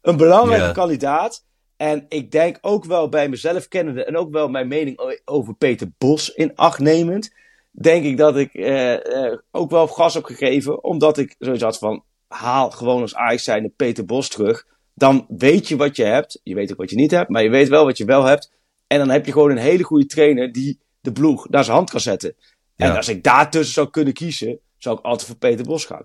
een 0.00 0.16
belangrijke 0.16 0.64
Ja. 0.66 0.72
kandidaat. 0.72 1.44
En 1.76 2.06
ik 2.08 2.30
denk 2.30 2.58
ook 2.60 2.84
wel 2.84 3.08
bij 3.08 3.28
mezelf 3.28 3.68
kennende 3.68 4.04
en 4.04 4.16
ook 4.16 4.30
wel 4.32 4.48
mijn 4.48 4.68
mening 4.68 5.20
over 5.24 5.54
Peter 5.54 5.88
Bos 5.98 6.30
in 6.34 6.52
acht 6.54 6.78
nemend. 6.78 7.34
denk 7.78 8.04
ik 8.04 8.16
dat 8.16 8.36
ik 8.36 8.54
eh, 8.54 9.24
eh, 9.24 9.38
ook 9.50 9.70
wel 9.70 9.86
gas 9.86 10.14
heb 10.14 10.24
gegeven. 10.24 10.84
Omdat 10.84 11.18
ik 11.18 11.34
zoiets 11.38 11.62
had 11.62 11.78
van, 11.78 12.02
haal 12.28 12.70
gewoon 12.70 13.00
als 13.00 13.14
Ajax 13.14 13.44
zijnde 13.44 13.72
Peter 13.76 14.04
Bos 14.04 14.28
terug. 14.28 14.66
Dan 14.94 15.26
weet 15.28 15.68
je 15.68 15.76
wat 15.76 15.96
je 15.96 16.04
hebt. 16.04 16.40
Je 16.42 16.54
weet 16.54 16.72
ook 16.72 16.78
wat 16.78 16.90
je 16.90 16.96
niet 16.96 17.10
hebt, 17.10 17.28
maar 17.30 17.42
je 17.42 17.50
weet 17.50 17.68
wel 17.68 17.84
wat 17.84 17.96
je 17.98 18.04
wel 18.04 18.24
hebt. 18.24 18.52
En 18.86 18.98
dan 18.98 19.10
heb 19.10 19.26
je 19.26 19.32
gewoon 19.32 19.50
een 19.50 19.56
hele 19.56 19.82
goede 19.82 20.06
trainer 20.06 20.52
die 20.52 20.78
de 21.00 21.12
ploeg 21.12 21.48
naar 21.48 21.64
zijn 21.64 21.76
hand 21.76 21.90
kan 21.90 22.00
zetten. 22.00 22.34
En 22.76 22.96
als 22.96 23.08
ik 23.08 23.22
daartussen 23.22 23.74
zou 23.74 23.90
kunnen 23.90 24.12
kiezen, 24.12 24.60
zou 24.78 24.98
ik 24.98 25.04
altijd 25.04 25.28
voor 25.28 25.36
Peter 25.36 25.64
Bos 25.64 25.84
gaan. 25.84 26.04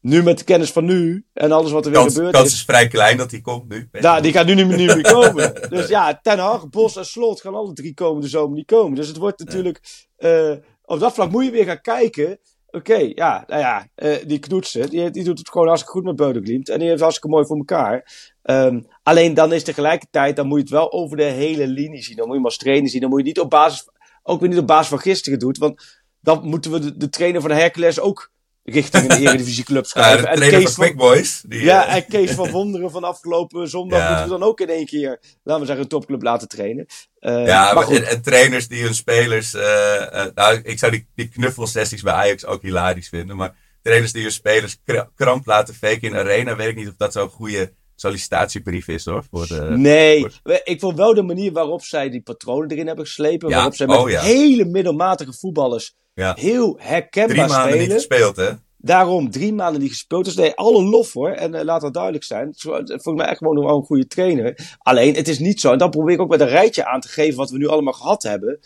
Nu 0.00 0.22
met 0.22 0.38
de 0.38 0.44
kennis 0.44 0.72
van 0.72 0.84
nu 0.84 1.26
en 1.32 1.52
alles 1.52 1.70
wat 1.70 1.84
er 1.84 1.90
weer 1.90 2.00
Kans, 2.00 2.14
gebeurd 2.14 2.32
kans 2.32 2.46
is. 2.46 2.52
is 2.52 2.64
vrij 2.64 2.88
klein 2.88 3.16
dat 3.16 3.30
hij 3.30 3.40
komt 3.40 3.68
nu. 3.68 3.88
Nou, 3.92 4.22
die 4.22 4.32
gaat 4.32 4.46
nu 4.46 4.54
niet 4.54 4.66
meer, 4.66 4.76
niet 4.76 4.94
meer 4.94 5.12
komen. 5.12 5.54
Dus 5.70 5.88
ja, 5.88 6.18
Ten 6.22 6.38
Hag, 6.38 6.68
Bos 6.68 6.96
en 6.96 7.06
Slot 7.06 7.40
gaan 7.40 7.54
alle 7.54 7.72
drie 7.72 7.94
komende 7.94 8.28
zomer 8.28 8.56
niet 8.56 8.66
komen. 8.66 8.94
Dus 8.94 9.08
het 9.08 9.16
wordt 9.16 9.38
natuurlijk... 9.38 9.80
eh, 10.16 10.52
op 10.84 11.00
dat 11.00 11.14
vlak 11.14 11.30
moet 11.30 11.44
je 11.44 11.50
weer 11.50 11.64
gaan 11.64 11.80
kijken. 11.80 12.38
Oké, 12.70 12.94
ja, 13.14 13.44
nou 13.46 13.60
ja, 13.60 13.88
eh, 13.94 14.16
die 14.26 14.38
Knoetsen, 14.38 14.90
die, 14.90 15.10
die 15.10 15.24
doet 15.24 15.38
het 15.38 15.50
gewoon 15.50 15.66
hartstikke 15.66 15.98
goed 15.98 16.06
met 16.06 16.16
Beudeglimt. 16.16 16.68
En 16.68 16.74
die 16.74 16.82
heeft 16.88 16.92
het 16.92 17.00
hartstikke 17.00 17.34
mooi 17.36 17.46
voor 17.46 17.56
elkaar. 17.56 18.32
Ehm, 18.42 18.80
alleen 19.02 19.34
dan 19.34 19.52
is 19.52 19.64
tegelijkertijd, 19.64 20.36
dan 20.36 20.46
moet 20.46 20.56
je 20.58 20.64
het 20.64 20.72
wel 20.72 20.92
over 20.92 21.16
de 21.16 21.22
hele 21.22 21.66
linie 21.66 22.02
zien. 22.02 22.16
Dan 22.16 22.24
moet 22.24 22.34
je 22.34 22.40
hem 22.40 22.48
als 22.48 22.56
trainer 22.58 22.90
zien. 22.90 23.00
Dan 23.00 23.10
moet 23.10 23.20
je 23.20 23.26
niet 23.26 23.40
op 23.40 23.50
basis, 23.50 23.88
ook 24.26 24.40
weer 24.40 24.48
niet 24.48 24.58
op 24.58 24.66
basis 24.66 24.88
van 24.88 24.98
gisteren 25.00 25.38
doen. 25.38 25.56
Want 25.58 26.02
dan 26.20 26.44
moeten 26.48 26.70
we 26.70 26.78
de, 26.78 26.96
de 26.96 27.08
trainer 27.08 27.40
van 27.40 27.50
Hercules 27.50 28.00
ook 28.00 28.32
richting 28.62 29.10
een 29.10 29.18
Eredivisieclub 29.26 29.82
Ja, 29.84 29.88
schrijven. 29.90 30.22
de 30.22 30.28
en 30.28 30.36
trainer 30.36 30.60
Kees 30.60 30.74
van 30.74 30.96
Boys. 30.96 31.42
Die, 31.46 31.62
ja, 31.64 31.86
eh, 31.86 31.94
en 31.94 32.06
Kees 32.06 32.30
van 32.40 32.50
Wonderen 32.50 32.90
van 32.90 33.04
afgelopen 33.04 33.68
zondag 33.68 33.98
Ja. 33.98 34.06
moeten 34.08 34.24
we 34.24 34.38
dan 34.38 34.48
ook 34.48 34.60
in 34.60 34.68
één 34.68 34.86
keer, 34.86 35.20
laten 35.42 35.60
we 35.60 35.66
zeggen, 35.66 35.84
een 35.84 35.90
topclub 35.90 36.22
laten 36.22 36.48
trainen. 36.48 36.86
Eh, 37.18 37.46
Ja, 37.46 37.72
maar 37.72 37.88
en, 37.88 38.06
en 38.06 38.22
trainers 38.22 38.68
die 38.68 38.82
hun 38.82 38.94
spelers. 38.94 39.54
eh, 39.54 40.24
nou, 40.34 40.60
ik 40.62 40.78
zou 40.78 40.92
die, 40.92 41.08
die 41.14 41.28
knuffelsessies 41.28 42.02
bij 42.02 42.12
Ajax 42.12 42.44
ook 42.44 42.62
hilarisch 42.62 43.08
vinden. 43.08 43.36
Maar 43.36 43.54
trainers 43.82 44.12
die 44.12 44.22
hun 44.22 44.32
spelers 44.32 44.78
kra- 44.84 45.10
kramp 45.16 45.46
laten 45.46 45.74
faken 45.74 46.02
in 46.02 46.16
arena. 46.16 46.56
Weet 46.56 46.68
ik 46.68 46.76
niet 46.76 46.88
of 46.88 46.94
dat 46.96 47.12
zo'n 47.12 47.28
goede 47.28 47.72
sollicitatiebrief 47.96 48.88
is 48.88 49.04
hoor. 49.04 49.24
Voor 49.30 49.46
de, 49.46 49.54
Nee, 49.76 50.20
voor- 50.20 50.60
ik 50.64 50.80
vond 50.80 50.96
wel 50.96 51.14
de 51.14 51.22
manier 51.22 51.52
waarop 51.52 51.82
zij 51.82 52.10
die 52.10 52.22
patronen 52.22 52.70
erin 52.70 52.86
hebben 52.86 53.04
geslepen. 53.04 53.48
Ja, 53.48 53.54
Waarop 53.54 53.74
zij 53.74 53.86
met 53.86 53.98
oh 53.98 54.10
ja. 54.10 54.20
hele 54.22 54.64
middelmatige 54.64 55.32
voetballers 55.32 55.94
ja. 56.14 56.34
heel 56.38 56.76
herkenbaar 56.80 57.36
Drie 57.36 57.48
maanden 57.48 57.68
spelen. 57.68 57.88
niet 57.88 57.92
gespeeld, 57.96 58.36
hè? 58.36 58.50
Daarom 58.78 59.30
drie 59.30 59.52
maanden 59.52 59.80
niet 59.80 59.90
gespeeld. 59.90 60.24
Dus 60.24 60.34
nee, 60.34 60.54
alle 60.54 60.82
lof 60.82 61.12
hoor. 61.12 61.30
En 61.30 61.54
eh, 61.54 61.64
laat 61.64 61.80
dat 61.80 61.94
duidelijk 61.94 62.24
zijn. 62.24 62.54
Volgens 62.56 63.04
mij 63.04 63.26
echt 63.26 63.38
gewoon 63.38 63.64
wel 63.64 63.76
een 63.76 63.84
goede 63.84 64.06
trainer. 64.06 64.76
Alleen, 64.78 65.14
het 65.14 65.28
is 65.28 65.38
niet 65.38 65.60
zo. 65.60 65.72
En 65.72 65.78
dan 65.78 65.90
probeer 65.90 66.14
ik 66.14 66.20
ook 66.20 66.28
met 66.30 66.40
een 66.40 66.48
rijtje 66.48 66.86
aan 66.86 67.00
te 67.00 67.08
geven 67.08 67.36
wat 67.36 67.50
we 67.50 67.58
nu 67.58 67.66
allemaal 67.66 67.92
gehad 67.92 68.22
hebben. 68.22 68.58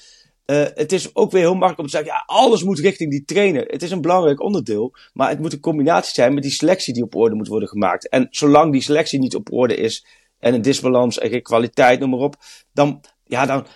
Eh, 0.49 0.65
het 0.75 0.93
is 0.93 1.15
ook 1.15 1.31
weer 1.31 1.41
heel 1.41 1.51
makkelijk 1.51 1.79
om 1.79 1.85
te 1.85 1.91
zeggen, 1.91 2.11
ja, 2.13 2.23
alles 2.27 2.63
moet 2.63 2.79
richting 2.79 3.11
die 3.11 3.25
trainer. 3.25 3.65
Het 3.67 3.83
is 3.83 3.91
een 3.91 4.01
belangrijk 4.01 4.43
onderdeel, 4.43 4.95
maar 5.13 5.29
het 5.29 5.39
moet 5.39 5.53
een 5.53 5.61
combinatie 5.61 6.15
zijn 6.15 6.35
met 6.35 6.43
die 6.43 6.53
selectie 6.53 6.95
die 6.95 7.03
op 7.03 7.15
orde 7.15 7.35
moet 7.35 7.49
worden 7.49 7.69
gemaakt. 7.69 8.09
En 8.09 8.27
zolang 8.31 8.73
die 8.73 8.83
selectie 8.83 9.19
niet 9.19 9.35
op 9.35 9.53
orde 9.53 9.77
is, 9.77 10.07
en 10.39 10.55
een 10.55 10.63
disbalans 10.63 11.19
en 11.19 11.31
geen 11.31 11.43
kwaliteit, 11.43 12.01
noem 12.01 12.11
maar 12.11 12.19
op, 12.19 12.37
dan, 12.73 13.01
ja, 13.25 13.47
dan, 13.47 13.67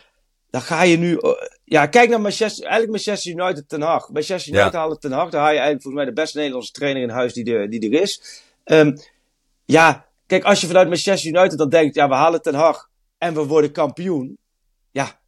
dan 0.51 0.61
ga 0.61 0.83
je 0.83 0.97
nu, 0.97 1.17
eh, 1.17 1.31
ja, 1.65 1.87
kijk 1.87 2.09
naar 2.09 2.21
Manchester, 2.21 2.67
eigenlijk 2.67 2.93
Manchester 2.93 3.33
United 3.33 3.69
Ten 3.69 3.83
Hag. 3.83 4.09
Manchester 4.09 4.53
Ja. 4.53 4.59
United 4.61 4.79
halen 4.79 5.01
Ten 5.01 5.13
Hag, 5.13 5.31
daar 5.31 5.41
haal 5.41 5.51
je 5.51 5.59
eigenlijk 5.59 5.83
volgens 5.83 6.05
mij 6.05 6.15
de 6.15 6.21
beste 6.21 6.37
Nederlandse 6.39 6.73
trainer 6.73 7.03
in 7.03 7.09
huis 7.09 7.33
die 7.33 7.55
er, 7.55 7.71
die 7.71 7.91
er 7.91 8.01
is. 8.01 8.43
Ehm, 8.65 8.97
ja, 9.65 10.07
kijk, 10.27 10.45
als 10.45 10.61
je 10.61 10.67
vanuit 10.67 10.89
Manchester 10.89 11.35
United 11.35 11.59
dan 11.59 11.69
denkt, 11.69 11.95
ja, 11.95 12.09
we 12.09 12.15
halen 12.15 12.43
Ten 12.43 12.55
Hag 12.55 12.89
en 13.19 13.35
we 13.35 13.47
worden 13.47 13.73
kampioen. 13.73 14.39
Ja, 14.91 15.21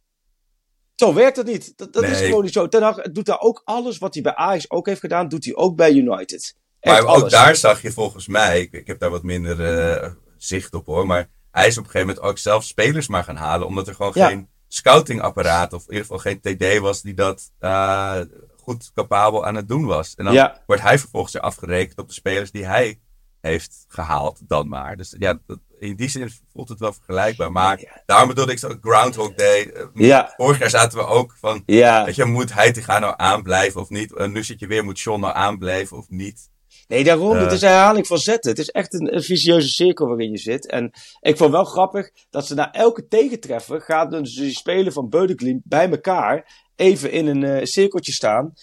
zo 0.95 1.13
werkt 1.13 1.37
het 1.37 1.45
niet. 1.45 1.73
Dat, 1.77 1.93
dat 1.93 2.03
is 2.03 2.19
gewoon 2.21 2.43
niet 2.43 2.53
zo. 2.53 2.67
Ten 2.67 2.81
Hag 2.83 3.01
doet 3.01 3.25
daar 3.25 3.39
ook 3.39 3.61
alles 3.65 3.97
wat 3.97 4.13
hij 4.13 4.23
bij 4.23 4.35
Ajax 4.35 4.69
ook 4.71 4.85
heeft 4.87 4.99
gedaan, 4.99 5.27
doet 5.27 5.45
hij 5.45 5.55
ook 5.55 5.75
bij 5.75 5.91
United. 5.93 6.55
Echt 6.79 7.01
Maar 7.01 7.11
ook 7.15 7.19
alles. 7.19 7.31
daar 7.31 7.55
zag 7.55 7.81
je 7.81 7.91
volgens 7.91 8.27
mij, 8.27 8.61
ik, 8.61 8.71
ik 8.71 8.87
heb 8.87 8.99
daar 8.99 9.09
wat 9.09 9.23
minder 9.23 9.65
eh, 9.79 10.11
zicht 10.37 10.73
op 10.73 10.85
hoor, 10.85 11.05
maar 11.07 11.29
hij 11.51 11.67
is 11.67 11.77
op 11.77 11.83
een 11.83 11.89
gegeven 11.89 12.07
moment 12.15 12.25
ook 12.31 12.37
zelf 12.37 12.63
spelers 12.63 13.07
maar 13.07 13.23
gaan 13.23 13.35
halen, 13.35 13.67
omdat 13.67 13.87
er 13.87 13.95
gewoon 13.95 14.11
Ja. 14.15 14.27
geen 14.27 14.49
scoutingapparaat 14.67 15.73
of 15.73 15.81
in 15.81 15.87
ieder 15.93 16.01
geval 16.05 16.17
geen 16.17 16.39
TD 16.41 16.77
was 16.79 17.01
die 17.01 17.13
dat 17.13 17.51
eh, 17.59 18.19
goed 18.61 18.91
capabel 18.93 19.45
aan 19.45 19.55
het 19.55 19.67
doen 19.67 19.85
was. 19.85 20.15
En 20.15 20.25
dan 20.25 20.33
Ja. 20.33 20.61
wordt 20.65 20.81
hij 20.81 20.99
vervolgens 20.99 21.33
weer 21.33 21.41
afgerekend 21.41 21.99
op 21.99 22.07
de 22.07 22.13
spelers 22.13 22.51
die 22.51 22.65
hij 22.65 22.99
heeft 23.41 23.85
gehaald 23.87 24.39
dan 24.47 24.67
maar. 24.67 24.97
Dus 24.97 25.15
ja, 25.19 25.39
dat, 25.45 25.59
in 25.85 25.95
die 25.95 26.09
zin 26.09 26.31
voelt 26.53 26.69
het 26.69 26.79
wel 26.79 26.93
vergelijkbaar. 26.93 27.51
Maar 27.51 28.01
daarom 28.05 28.27
bedoelde 28.27 28.51
ik 28.51 28.59
zo 28.59 28.77
Groundhog 28.81 29.33
Day. 29.33 29.67
Eh, 29.67 29.85
Ja. 29.93 30.33
Vorig 30.37 30.59
jaar 30.59 30.69
zaten 30.69 30.97
we 30.97 31.05
ook 31.05 31.35
van, 31.39 31.63
Ja, 31.65 32.05
weet 32.05 32.15
je, 32.15 32.25
moet 32.25 32.53
hij 32.53 32.73
gaan 32.73 33.01
nou 33.01 33.13
aanblijven 33.17 33.81
of 33.81 33.89
niet? 33.89 34.15
En 34.15 34.31
nu 34.31 34.43
zit 34.43 34.59
je 34.59 34.67
weer, 34.67 34.83
moet 34.83 34.99
John 34.99 35.21
nou 35.21 35.35
aanblijven 35.35 35.97
of 35.97 36.05
niet? 36.09 36.49
nee, 36.87 37.03
daarom. 37.03 37.35
Eh. 37.35 37.41
Het 37.41 37.51
is 37.51 37.61
een 37.61 37.67
herhaling 37.69 38.07
van 38.07 38.17
zetten. 38.17 38.49
Het 38.51 38.59
is 38.59 38.69
echt 38.69 38.93
een, 38.93 39.15
een 39.15 39.23
vicieuze 39.23 39.69
cirkel 39.69 40.07
waarin 40.07 40.31
je 40.31 40.37
zit. 40.37 40.69
En 40.69 40.91
ik 41.19 41.37
vond 41.37 41.51
wel 41.51 41.63
grappig 41.65 42.11
dat 42.29 42.47
ze 42.47 42.53
na 42.53 42.73
elke 42.73 43.07
tegentreffer 43.07 43.81
gaat 43.81 44.11
dus 44.11 44.35
die 44.35 44.51
speler 44.55 44.91
van 44.91 45.09
Beudeklint 45.09 45.61
bij 45.63 45.89
elkaar 45.89 46.63
even 46.75 47.11
in 47.11 47.27
een 47.27 47.43
eh, 47.43 47.65
cirkeltje 47.65 48.11
staan. 48.11 48.53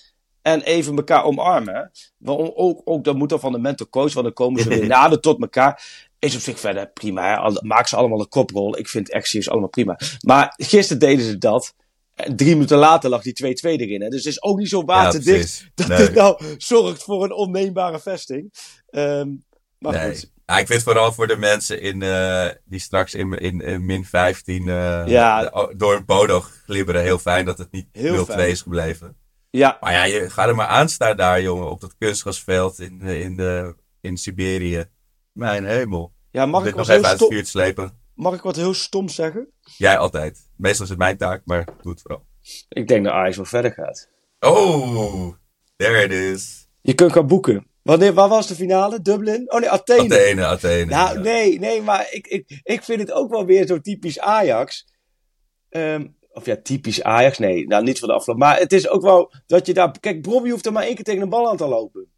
En 0.42 0.62
even 0.62 0.96
elkaar 0.96 1.24
omarmen. 1.24 1.90
Ook, 2.24 2.80
ook 2.84 3.04
dat 3.04 3.16
moet 3.16 3.28
dan 3.28 3.40
van 3.40 3.52
de 3.52 3.58
mental 3.58 3.88
coach, 3.88 4.12
want 4.12 4.24
dan 4.26 4.34
komen 4.34 4.62
ze 4.62 4.68
weer 4.68 4.86
nader 4.98 5.20
tot 5.20 5.40
elkaar. 5.40 5.84
Is 6.22 6.34
op 6.34 6.40
zich 6.40 6.60
verder 6.60 6.86
prima. 6.90 7.42
Hè? 7.50 7.60
Maak 7.62 7.86
ze 7.88 7.96
allemaal 7.96 8.20
een 8.20 8.28
koprol. 8.28 8.78
Ik 8.78 8.88
vind 8.88 9.12
acties 9.12 9.50
allemaal 9.50 9.68
prima. 9.68 9.98
Maar 10.20 10.54
gisteren 10.56 10.98
deden 11.00 11.24
ze 11.24 11.38
dat. 11.38 11.74
En 12.14 12.36
drie 12.36 12.52
minuten 12.52 12.78
later 12.78 13.10
lag 13.10 13.22
die 13.22 13.32
2-2 13.32 13.80
erin. 13.80 14.02
Hè? 14.02 14.08
Dus 14.08 14.24
het 14.24 14.32
is 14.32 14.42
ook 14.42 14.58
niet 14.58 14.68
zo 14.68 14.84
waterdicht 14.84 15.70
dat 15.74 15.86
Nee. 15.88 15.98
dit 15.98 16.14
nou 16.14 16.42
zorgt 16.58 17.02
voor 17.02 17.24
een 17.24 17.32
onneembare 17.32 18.00
vesting. 18.00 18.52
Ehm, 18.90 19.28
maar 19.78 19.92
Nee. 19.92 20.10
goed. 20.10 20.30
Ja, 20.46 20.58
ik 20.58 20.66
vind 20.66 20.82
vooral 20.82 21.12
voor 21.12 21.26
de 21.26 21.36
mensen 21.36 21.80
in, 21.80 22.02
eh, 22.02 22.46
die 22.64 22.80
straks 22.80 23.14
in, 23.14 23.32
in, 23.32 23.60
in 23.60 23.84
min 23.84 24.04
15 24.04 24.68
eh, 24.68 25.02
Ja. 25.06 25.52
door 25.76 25.94
een 25.94 26.04
bodo 26.04 26.40
glibberen 26.40 27.02
heel 27.02 27.18
fijn 27.18 27.44
dat 27.44 27.58
het 27.58 27.70
niet 27.72 27.86
Heel 27.92 28.14
0-2 28.14 28.34
fijn. 28.34 28.50
is 28.50 28.60
gebleven. 28.62 29.16
Ja, 29.50 29.76
Maar 29.80 29.92
ja, 29.92 30.04
je 30.04 30.30
gaat 30.30 30.48
er 30.48 30.54
maar 30.54 30.66
aan 30.66 30.88
staan 30.88 31.16
daar, 31.16 31.42
jongen, 31.42 31.70
op 31.70 31.80
dat 31.80 31.94
kunstgrasveld 31.98 32.78
in, 32.80 33.00
eh, 33.02 33.20
in, 33.20 33.36
de, 33.36 33.74
in 34.00 34.16
Siberië. 34.16 34.84
Mijn 35.32 35.64
hemel. 35.64 36.12
ja 36.30 36.46
mag, 36.46 36.62
dit 36.62 36.70
ik 36.70 36.76
nog 36.76 36.86
wat 36.86 36.96
even 36.96 37.08
heel 37.08 37.18
uit 37.18 37.20
het 37.20 37.32
vuur 37.32 37.46
slepen. 37.46 37.98
mag 38.14 38.34
ik 38.34 38.42
wat 38.42 38.56
heel 38.56 38.74
stom 38.74 39.08
zeggen? 39.08 39.48
Jij 39.76 39.98
altijd. 39.98 40.50
Meestal 40.56 40.84
is 40.84 40.90
het 40.90 40.98
mijn 40.98 41.16
taak, 41.16 41.42
maar 41.44 41.64
doe 41.82 41.92
het 41.92 42.00
vooral. 42.00 42.26
Ik 42.68 42.88
denk 42.88 43.04
dat 43.04 43.12
Ajax 43.12 43.36
wel 43.36 43.44
verder 43.44 43.72
gaat. 43.72 44.08
Oh, 44.40 45.32
there 45.76 46.02
it 46.04 46.12
is. 46.12 46.68
Je 46.80 46.94
kunt 46.94 47.12
gaan 47.12 47.26
boeken. 47.26 47.66
Wanneer, 47.82 48.12
waar 48.12 48.28
was 48.28 48.46
de 48.46 48.54
finale? 48.54 49.02
Dublin? 49.02 49.52
Oh 49.52 49.60
nee, 49.60 49.70
Athene. 49.70 50.14
Athene, 50.14 50.46
Athene. 50.46 50.84
Nou, 50.84 51.16
ja. 51.16 51.20
nee, 51.20 51.58
nee, 51.58 51.82
maar 51.82 52.06
ik, 52.10 52.26
ik, 52.26 52.60
ik 52.62 52.82
vind 52.82 53.00
het 53.00 53.12
ook 53.12 53.30
wel 53.30 53.44
weer 53.44 53.66
zo 53.66 53.80
typisch 53.80 54.18
Ajax. 54.18 54.86
Ehm, 55.68 56.06
of 56.32 56.46
ja, 56.46 56.56
typisch 56.62 57.02
Ajax. 57.02 57.38
Nee, 57.38 57.66
nou 57.66 57.82
niet 57.82 57.98
van 57.98 58.08
de 58.08 58.14
afloop. 58.14 58.36
Maar 58.36 58.58
het 58.58 58.72
is 58.72 58.88
ook 58.88 59.02
wel 59.02 59.32
dat 59.46 59.66
je 59.66 59.74
daar... 59.74 60.00
Kijk, 60.00 60.22
Bobby 60.22 60.50
hoeft 60.50 60.66
er 60.66 60.72
maar 60.72 60.82
één 60.82 60.94
keer 60.94 61.04
tegen 61.04 61.22
een 61.22 61.28
bal 61.28 61.50
aan 61.50 61.56
te 61.56 61.68
lopen. 61.68 62.11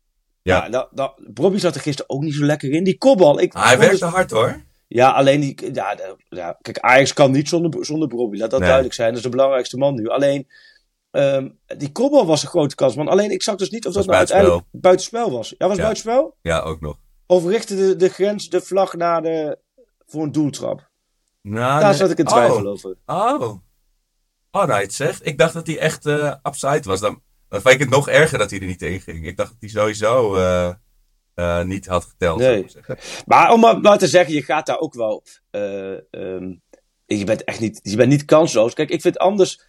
Ja. 0.45 0.65
Ja, 0.65 0.69
dat, 0.69 0.89
dat, 0.93 1.15
Bobby 1.35 1.59
zat 1.59 1.75
er 1.75 1.81
gisteren 1.81 2.11
ook 2.11 2.23
niet 2.23 2.35
zo 2.35 2.45
lekker 2.45 2.71
in. 2.71 2.85
Die 2.85 2.99
kopbal. 2.99 3.41
Ik, 3.41 3.55
Ah, 3.55 3.63
hij 3.63 3.71
het- 3.71 3.81
werkte 3.81 4.05
hard 4.05 4.31
hoor. 4.31 4.63
Ja, 4.89 5.11
alleen 5.11 5.41
die. 5.41 5.73
Ja, 5.75 5.97
ja, 6.29 6.59
kijk, 6.63 6.79
Ajax 6.79 7.13
kan 7.13 7.31
niet 7.31 7.49
zonder, 7.49 7.85
zonder 7.87 8.09
Bobby. 8.09 8.39
Laat 8.39 8.51
dat 8.51 8.59
Nee. 8.59 8.69
duidelijk 8.69 8.95
zijn. 8.95 9.09
Dat 9.09 9.17
is 9.17 9.23
de 9.25 9.29
belangrijkste 9.31 9.77
man 9.77 9.95
nu. 9.95 10.09
Alleen. 10.09 10.49
ehm, 11.11 11.49
die 11.67 11.93
kopbal 11.93 12.27
was 12.27 12.43
een 12.43 12.49
grote 12.49 12.75
kans, 12.75 12.95
man. 12.95 13.09
Alleen 13.09 13.31
ik 13.31 13.43
zag 13.43 13.57
dus 13.57 13.71
niet 13.71 13.87
of 13.87 13.93
dat 13.93 14.05
nou 14.07 14.17
uiteindelijk 14.19 14.65
buitenspel 14.71 15.31
was. 15.31 15.55
Ja, 15.59 15.67
was 15.67 15.77
Ja. 15.77 15.83
buitenspel? 15.83 16.37
Ja, 16.43 16.61
ook 16.61 16.81
nog. 16.81 16.97
Of 17.27 17.47
richtte 17.47 17.77
de, 17.77 17.97
de 17.97 18.09
grens 18.09 18.49
de 18.49 18.61
vlag 18.61 18.95
naar 18.95 19.23
de. 19.23 19.59
voor 20.07 20.23
een 20.23 20.33
doeltrap? 20.33 20.89
Nou, 21.43 21.81
Daar 21.81 21.89
nee. 21.89 21.95
zat 21.99 22.11
ik 22.11 22.19
in 22.19 22.27
Oh. 22.29 22.33
twijfel 22.33 22.67
over. 22.67 22.97
Oh. 23.07 23.41
Oh, 24.51 24.65
nou 24.67 24.75
je 24.75 24.75
het 24.85 24.95
zegt. 24.95 25.27
Ik 25.27 25.39
dacht 25.39 25.55
dat 25.55 25.67
hij 25.67 25.79
echt 25.79 26.07
eh 26.07 26.35
upside 26.43 26.83
was. 26.83 27.01
Dan, 27.01 27.23
dan 27.55 27.63
vind 27.63 27.75
ik 27.75 27.81
het 27.81 27.97
nog 27.97 28.09
erger 28.09 28.39
dat 28.39 28.51
hij 28.51 28.61
er 28.61 28.67
niet 28.67 28.83
in 28.83 29.01
ging. 29.01 29.27
Ik 29.27 29.37
dacht 29.37 29.51
dat 29.51 29.61
hij 29.61 29.69
sowieso 29.69 30.35
eh, 30.35 30.73
eh, 31.35 31.63
niet 31.65 31.87
had 31.87 32.05
geteld. 32.05 32.39
Nee. 32.39 32.65
zeggen. 32.69 32.99
Maar 33.27 33.53
om 33.53 33.61
maar, 33.61 33.81
maar 33.81 33.99
te 33.99 34.07
zeggen, 34.07 34.35
je 34.35 34.43
gaat 34.43 34.67
daar 34.67 34.79
ook 34.79 34.95
wel. 34.95 35.25
eh, 35.51 35.93
ehm, 35.93 36.55
je 37.07 37.25
bent 37.25 37.45
echt 37.45 37.61
niet, 37.61 37.81
je 37.83 37.97
bent 37.97 38.09
niet 38.11 38.25
kansloos. 38.25 38.75
Kijk, 38.75 38.91
ik 38.91 39.01
vind 39.01 39.19
anders. 39.19 39.61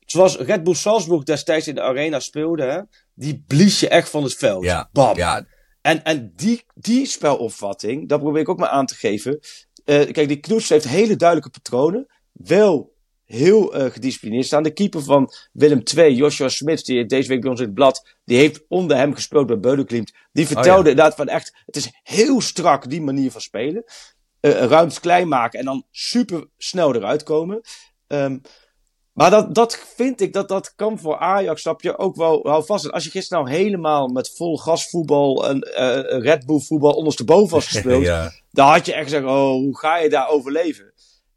Zoals 0.00 0.36
Red 0.36 0.62
Bull 0.64 0.74
Salzburg 0.74 1.22
destijds 1.22 1.68
in 1.68 1.74
de 1.74 1.80
arena 1.82 2.20
speelde, 2.20 2.62
hè, 2.62 2.80
die 3.14 3.44
blies 3.46 3.80
je 3.80 3.88
echt 3.88 4.08
van 4.08 4.22
het 4.22 4.34
veld. 4.34 4.64
Ja, 4.64 4.88
Bam. 4.92 5.16
ja, 5.16 5.46
En, 5.80 6.04
en 6.04 6.32
die, 6.36 6.64
die 6.74 7.06
spelopvatting, 7.06 8.08
dat 8.08 8.20
probeer 8.20 8.40
ik 8.40 8.48
ook 8.48 8.58
maar 8.58 8.68
aan 8.68 8.86
te 8.86 8.94
geven. 8.94 9.40
Kijk, 9.84 10.28
die 10.28 10.40
Knoets 10.40 10.68
heeft 10.68 10.88
hele 10.88 11.16
duidelijke 11.16 11.50
patronen. 11.60 12.06
Wel 12.32 12.91
heel 13.32 13.74
eh, 13.74 13.90
gedisciplineerd 13.90 14.46
staan. 14.46 14.62
De 14.62 14.72
keeper 14.72 15.02
van 15.02 15.32
Willem 15.52 15.82
II, 15.96 16.14
Joshua 16.14 16.48
Smits, 16.48 16.84
die 16.84 17.06
deze 17.06 17.28
week 17.28 17.40
bij 17.40 17.50
ons 17.50 17.60
in 17.60 17.66
het 17.66 17.74
blad, 17.74 18.16
die 18.24 18.38
heeft 18.38 18.64
onder 18.68 18.96
hem 18.96 19.14
gespeeld 19.14 19.46
bij 19.46 19.60
Beudenklimt. 19.60 20.12
Die 20.32 20.46
vertelde 20.46 20.70
Oh 20.70 20.84
ja. 20.84 20.90
inderdaad 20.90 21.14
van 21.14 21.28
echt, 21.28 21.56
het 21.66 21.76
is 21.76 21.90
heel 22.02 22.40
strak 22.40 22.90
die 22.90 23.02
manier 23.02 23.30
van 23.30 23.40
spelen. 23.40 23.84
Eh 24.40 24.50
ruimtes 24.50 25.00
klein 25.00 25.28
maken 25.28 25.58
en 25.58 25.64
dan 25.64 25.86
super 25.90 26.46
snel 26.58 26.94
eruit 26.94 27.22
komen. 27.22 27.60
Ehm, 28.06 28.38
Maar 29.12 29.30
dat, 29.30 29.54
dat 29.54 29.78
vind 29.96 30.20
ik, 30.20 30.32
dat 30.32 30.48
dat 30.48 30.74
kan 30.74 30.98
voor 30.98 31.18
Ajax, 31.18 31.60
snap 31.60 31.82
je, 31.82 31.98
ook 31.98 32.16
wel, 32.16 32.42
wel 32.42 32.62
vast. 32.62 32.92
Als 32.92 33.04
je 33.04 33.10
gisteren 33.10 33.44
nou 33.44 33.56
helemaal 33.56 34.08
met 34.08 34.34
vol 34.36 34.58
gas 34.58 34.88
voetbal 34.90 35.48
en 35.48 35.68
uh, 35.70 36.22
Red 36.22 36.46
Bull 36.46 36.60
voetbal 36.60 36.92
ondersteboven 36.92 37.54
was 37.54 37.66
gespeeld, 37.72 38.04
ja. 38.04 38.32
dan 38.50 38.68
had 38.68 38.86
je 38.86 38.92
echt 38.92 39.02
gezegd, 39.02 39.24
oh, 39.24 39.50
hoe 39.50 39.78
ga 39.78 39.98
je 39.98 40.08
daar 40.08 40.28
overleven? 40.28 40.91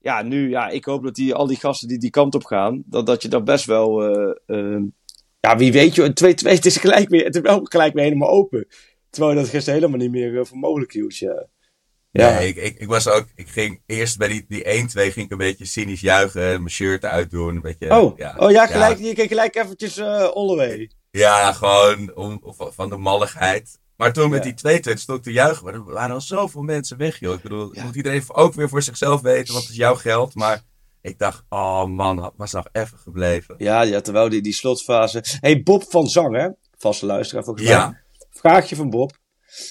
Ja, 0.06 0.22
nu, 0.22 0.50
ja, 0.50 0.70
ik 0.70 0.86
hoop 0.86 1.04
dat 1.04 1.16
die, 1.16 1.34
al 1.34 1.48
die 1.48 1.58
gasten 1.58 1.88
die 1.88 1.98
die 1.98 2.10
kant 2.10 2.36
op 2.36 2.44
gaan, 2.46 2.84
dat, 2.86 3.06
dat 3.06 3.22
je 3.22 3.28
daar 3.28 3.44
best 3.44 3.66
wel, 3.66 4.14
uh, 4.48 4.82
ja, 5.40 5.58
wie 5.58 5.72
weet 5.72 5.96
je, 5.96 6.04
een 6.04 6.36
2-2, 6.46 6.50
het 6.50 6.66
is 6.66 6.78
gelijk 6.78 7.10
weer, 7.10 7.24
het 7.26 7.36
is 7.36 7.42
wel 7.42 7.60
gelijk 7.64 7.94
weer 7.94 8.04
helemaal 8.04 8.30
open. 8.30 8.68
Terwijl 9.10 9.34
je 9.34 9.40
dat 9.40 9.50
gisteren 9.50 9.80
helemaal 9.80 10.00
niet 10.00 10.12
meer 10.12 10.46
voor 10.46 10.58
mogelijk 10.58 10.94
hield, 10.94 11.18
ja. 11.18 11.48
Ja, 12.12 12.38
ik, 12.38 12.56
ik, 12.56 12.80
ik, 12.80 12.88
was 12.88 13.08
ook, 13.08 13.26
ik 13.36 13.48
ging 13.48 13.82
eerst 13.86 14.18
bij 14.18 14.28
die, 14.28 14.46
die 14.48 14.64
1-2 14.64 14.66
ging 14.94 15.16
ik 15.16 15.32
een 15.32 15.38
beetje 15.38 15.66
cynisch 15.66 16.02
juichen, 16.02 16.42
mijn 16.42 16.70
shirt 16.70 17.06
uitdoen, 17.06 17.56
een 17.56 17.62
beetje. 17.62 18.00
Oh, 18.00 18.18
ja, 18.18 18.36
oh, 18.38 18.52
ja 18.52 18.66
gelijk, 18.68 19.00
ja. 19.00 19.06
je 19.06 19.14
keek 19.14 19.28
gelijk 19.28 19.56
eventjes 19.56 19.98
uh, 19.98 20.24
Holloway. 20.24 20.92
Ja, 21.12 21.54
gewoon 21.54 22.16
om, 22.16 22.42
van 22.58 22.90
de 22.90 22.98
malligheid. 22.98 23.80
Maar 23.98 24.14
toen 24.14 24.30
met 24.30 24.44
die 24.44 24.80
2-2 24.80 24.94
stond 24.94 25.18
ik 25.18 25.24
te 25.24 25.32
juichen, 25.32 25.64
maar 25.64 25.74
er 25.74 25.84
waren 25.84 26.16
al 26.16 26.22
zoveel 26.22 26.62
mensen 26.62 26.98
weg, 26.98 27.20
joh. 27.20 27.34
Ik 27.34 27.42
bedoel, 27.42 27.74
moet 27.84 27.96
iedereen 27.96 28.24
ook 28.28 28.54
weer 28.54 28.70
voor 28.70 28.82
zichzelf 28.82 29.22
weten, 29.22 29.54
wat 29.54 29.64
is 29.64 29.76
jouw 29.76 29.96
geld, 29.96 30.36
maar... 30.36 30.64
Ik 31.06 31.20
dacht, 31.20 31.44
oh 31.50 31.86
man, 31.86 32.32
was 32.36 32.52
nog 32.52 32.68
even 32.72 32.98
gebleven. 32.98 33.56
Ja, 33.58 33.82
ja 33.82 34.02
terwijl 34.02 34.30
die, 34.30 34.42
die 34.42 34.54
slotfase. 34.54 35.24
hey, 35.40 35.64
Bob 35.64 35.84
van 35.90 36.08
Zang, 36.08 36.36
hè? 36.36 36.50
Vaste 36.78 37.06
luisteraar 37.06 37.44
volgens 37.44 37.66
mij. 37.66 37.76
Ja. 37.76 38.02
Vraagje 38.32 38.76
van 38.76 38.90
Bob. 38.90 39.18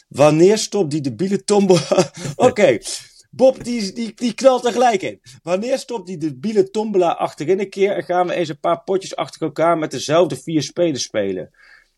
Wanneer 0.09 0.59
stopt 0.59 0.91
die 0.91 1.01
debiele 1.01 1.45
tombola... 1.45 1.81
Oké, 2.37 2.49
okay. 2.49 2.83
Bob 3.31 3.65
die, 3.65 3.93
die, 3.93 4.13
die 4.15 4.35
knalt 4.35 4.65
er 4.65 4.73
gelijk 4.73 5.03
in. 5.03 5.21
Wanneer 5.43 5.79
stopt 5.79 6.07
die 6.07 6.17
debiele 6.17 6.71
tombola 6.71 7.11
achterin 7.11 7.61
een 7.61 7.71
keer... 7.71 7.97
en 7.97 8.03
gaan 8.03 8.27
we 8.27 8.35
eens 8.35 8.49
een 8.49 8.61
paar 8.61 8.83
potjes 8.83 9.17
achter 9.17 9.43
elkaar 9.43 9.79
met 9.79 9.91
dezelfde 9.91 10.37
vier 10.37 10.63
spelers 10.63 11.03
spelen? 11.03 11.51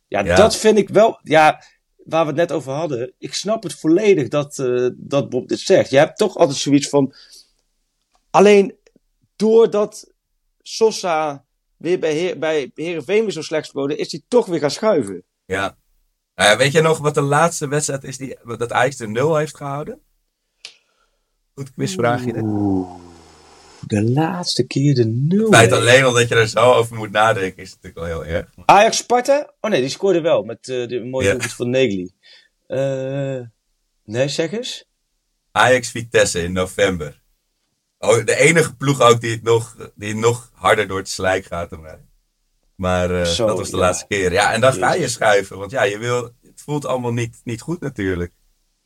Ja, 0.09 0.25
ja. 0.25 0.37
dat 0.37 0.57
vind 0.57 0.79
ik 0.79 0.89
wel... 0.89 1.21
Ja, 1.23 1.63
waar 2.07 2.23
we 2.23 2.29
het 2.29 2.37
net 2.37 2.53
over 2.53 2.73
hadden... 2.73 3.13
Ik 3.19 3.35
snap 3.35 3.63
het 3.63 3.75
volledig 3.75 4.29
dat, 4.29 4.59
uh, 4.59 4.91
dat 4.95 5.29
Bob 5.29 5.49
dit 5.49 5.61
zegt. 5.61 5.91
Je 5.91 5.99
hebt 5.99 6.19
toch 6.19 6.37
altijd 6.37 6.59
zoiets 6.59 6.89
van... 6.89 7.15
Alleen 8.31 8.77
doordat 9.37 10.13
Sosa 10.63 11.45
weer 11.77 11.99
bij, 11.99 12.13
Heer, 12.13 12.39
bij 12.39 12.71
Heerenveen 12.75 13.23
weer 13.23 13.33
zo 13.33 13.43
slecht 13.43 13.67
speelde... 13.67 13.97
is 13.97 14.13
hij 14.13 14.23
toch 14.29 14.47
weer 14.47 14.61
gaan 14.61 14.71
schuiven. 14.71 15.25
Ja. 15.45 15.77
Uh, 16.35 16.57
weet 16.57 16.73
je 16.73 16.81
nog 16.81 16.99
wat 16.99 17.15
de 17.15 17.21
laatste 17.21 17.69
wedstrijd 17.69 18.05
is 18.05 18.17
die, 18.17 18.37
dat 18.57 18.73
Ajax 18.73 18.97
de 18.97 19.09
0 19.09 19.37
heeft 19.37 19.57
gehouden? 19.57 20.01
Goed 21.55 21.73
quizvraagje. 21.73 22.43
Oeh, 22.43 23.06
de 23.87 24.03
laatste 24.03 24.67
keer 24.67 24.95
de 24.95 25.05
0. 25.05 25.39
Het 25.39 25.55
feit 25.55 25.73
alleen 25.73 26.05
al 26.05 26.13
dat 26.13 26.29
je 26.29 26.35
er 26.35 26.49
zo 26.49 26.73
over 26.73 26.97
moet 26.97 27.11
nadenken 27.11 27.63
is 27.63 27.71
natuurlijk 27.75 27.95
wel 27.95 28.23
heel 28.23 28.35
erg. 28.35 28.49
Ajax 28.65 28.97
Sparta? 28.97 29.53
Oh 29.61 29.71
nee, 29.71 29.81
die 29.81 29.91
scoorde 29.91 30.21
wel 30.21 30.43
met 30.43 30.69
uh, 30.69 30.89
de 30.89 31.05
mooie 31.05 31.33
ja. 31.33 31.41
van 31.41 31.71
Negli. 31.71 32.11
Uh, 32.69 33.41
nee, 34.05 34.29
zeg 34.29 34.53
eens. 34.53 34.85
Ajax 35.53 35.91
Vitesse 35.91 36.43
in 36.43 36.53
november. 36.53 37.23
Oh, 37.99 38.25
de 38.25 38.37
enige 38.37 38.77
ploeg 38.77 39.01
ook 39.01 39.21
die, 39.21 39.31
het 39.31 39.43
nog, 39.43 39.91
die 39.95 40.15
nog 40.15 40.51
harder 40.55 40.89
door 40.89 40.99
het 40.99 41.09
slijk 41.09 41.45
gaat 41.45 41.71
dan 41.71 41.81
mij. 41.81 42.01
Maar 42.75 43.11
uh, 43.11 43.25
Zo, 43.25 43.47
dat 43.47 43.59
was 43.59 43.71
de 43.71 43.77
ja. 43.77 43.83
laatste 43.83 44.07
keer. 44.07 44.33
Ja, 44.33 44.53
en 44.53 44.61
dan 44.61 44.73
ga 44.73 44.95
je 44.95 45.09
schuiven. 45.09 45.59
Want 45.59 45.71
ja, 45.71 45.83
je 45.83 45.99
wil, 45.99 46.23
het 46.43 46.63
voelt 46.65 46.87
allemaal 46.87 47.13
niet, 47.13 47.41
niet 47.45 47.61
goed 47.61 47.81
natuurlijk. 47.81 48.33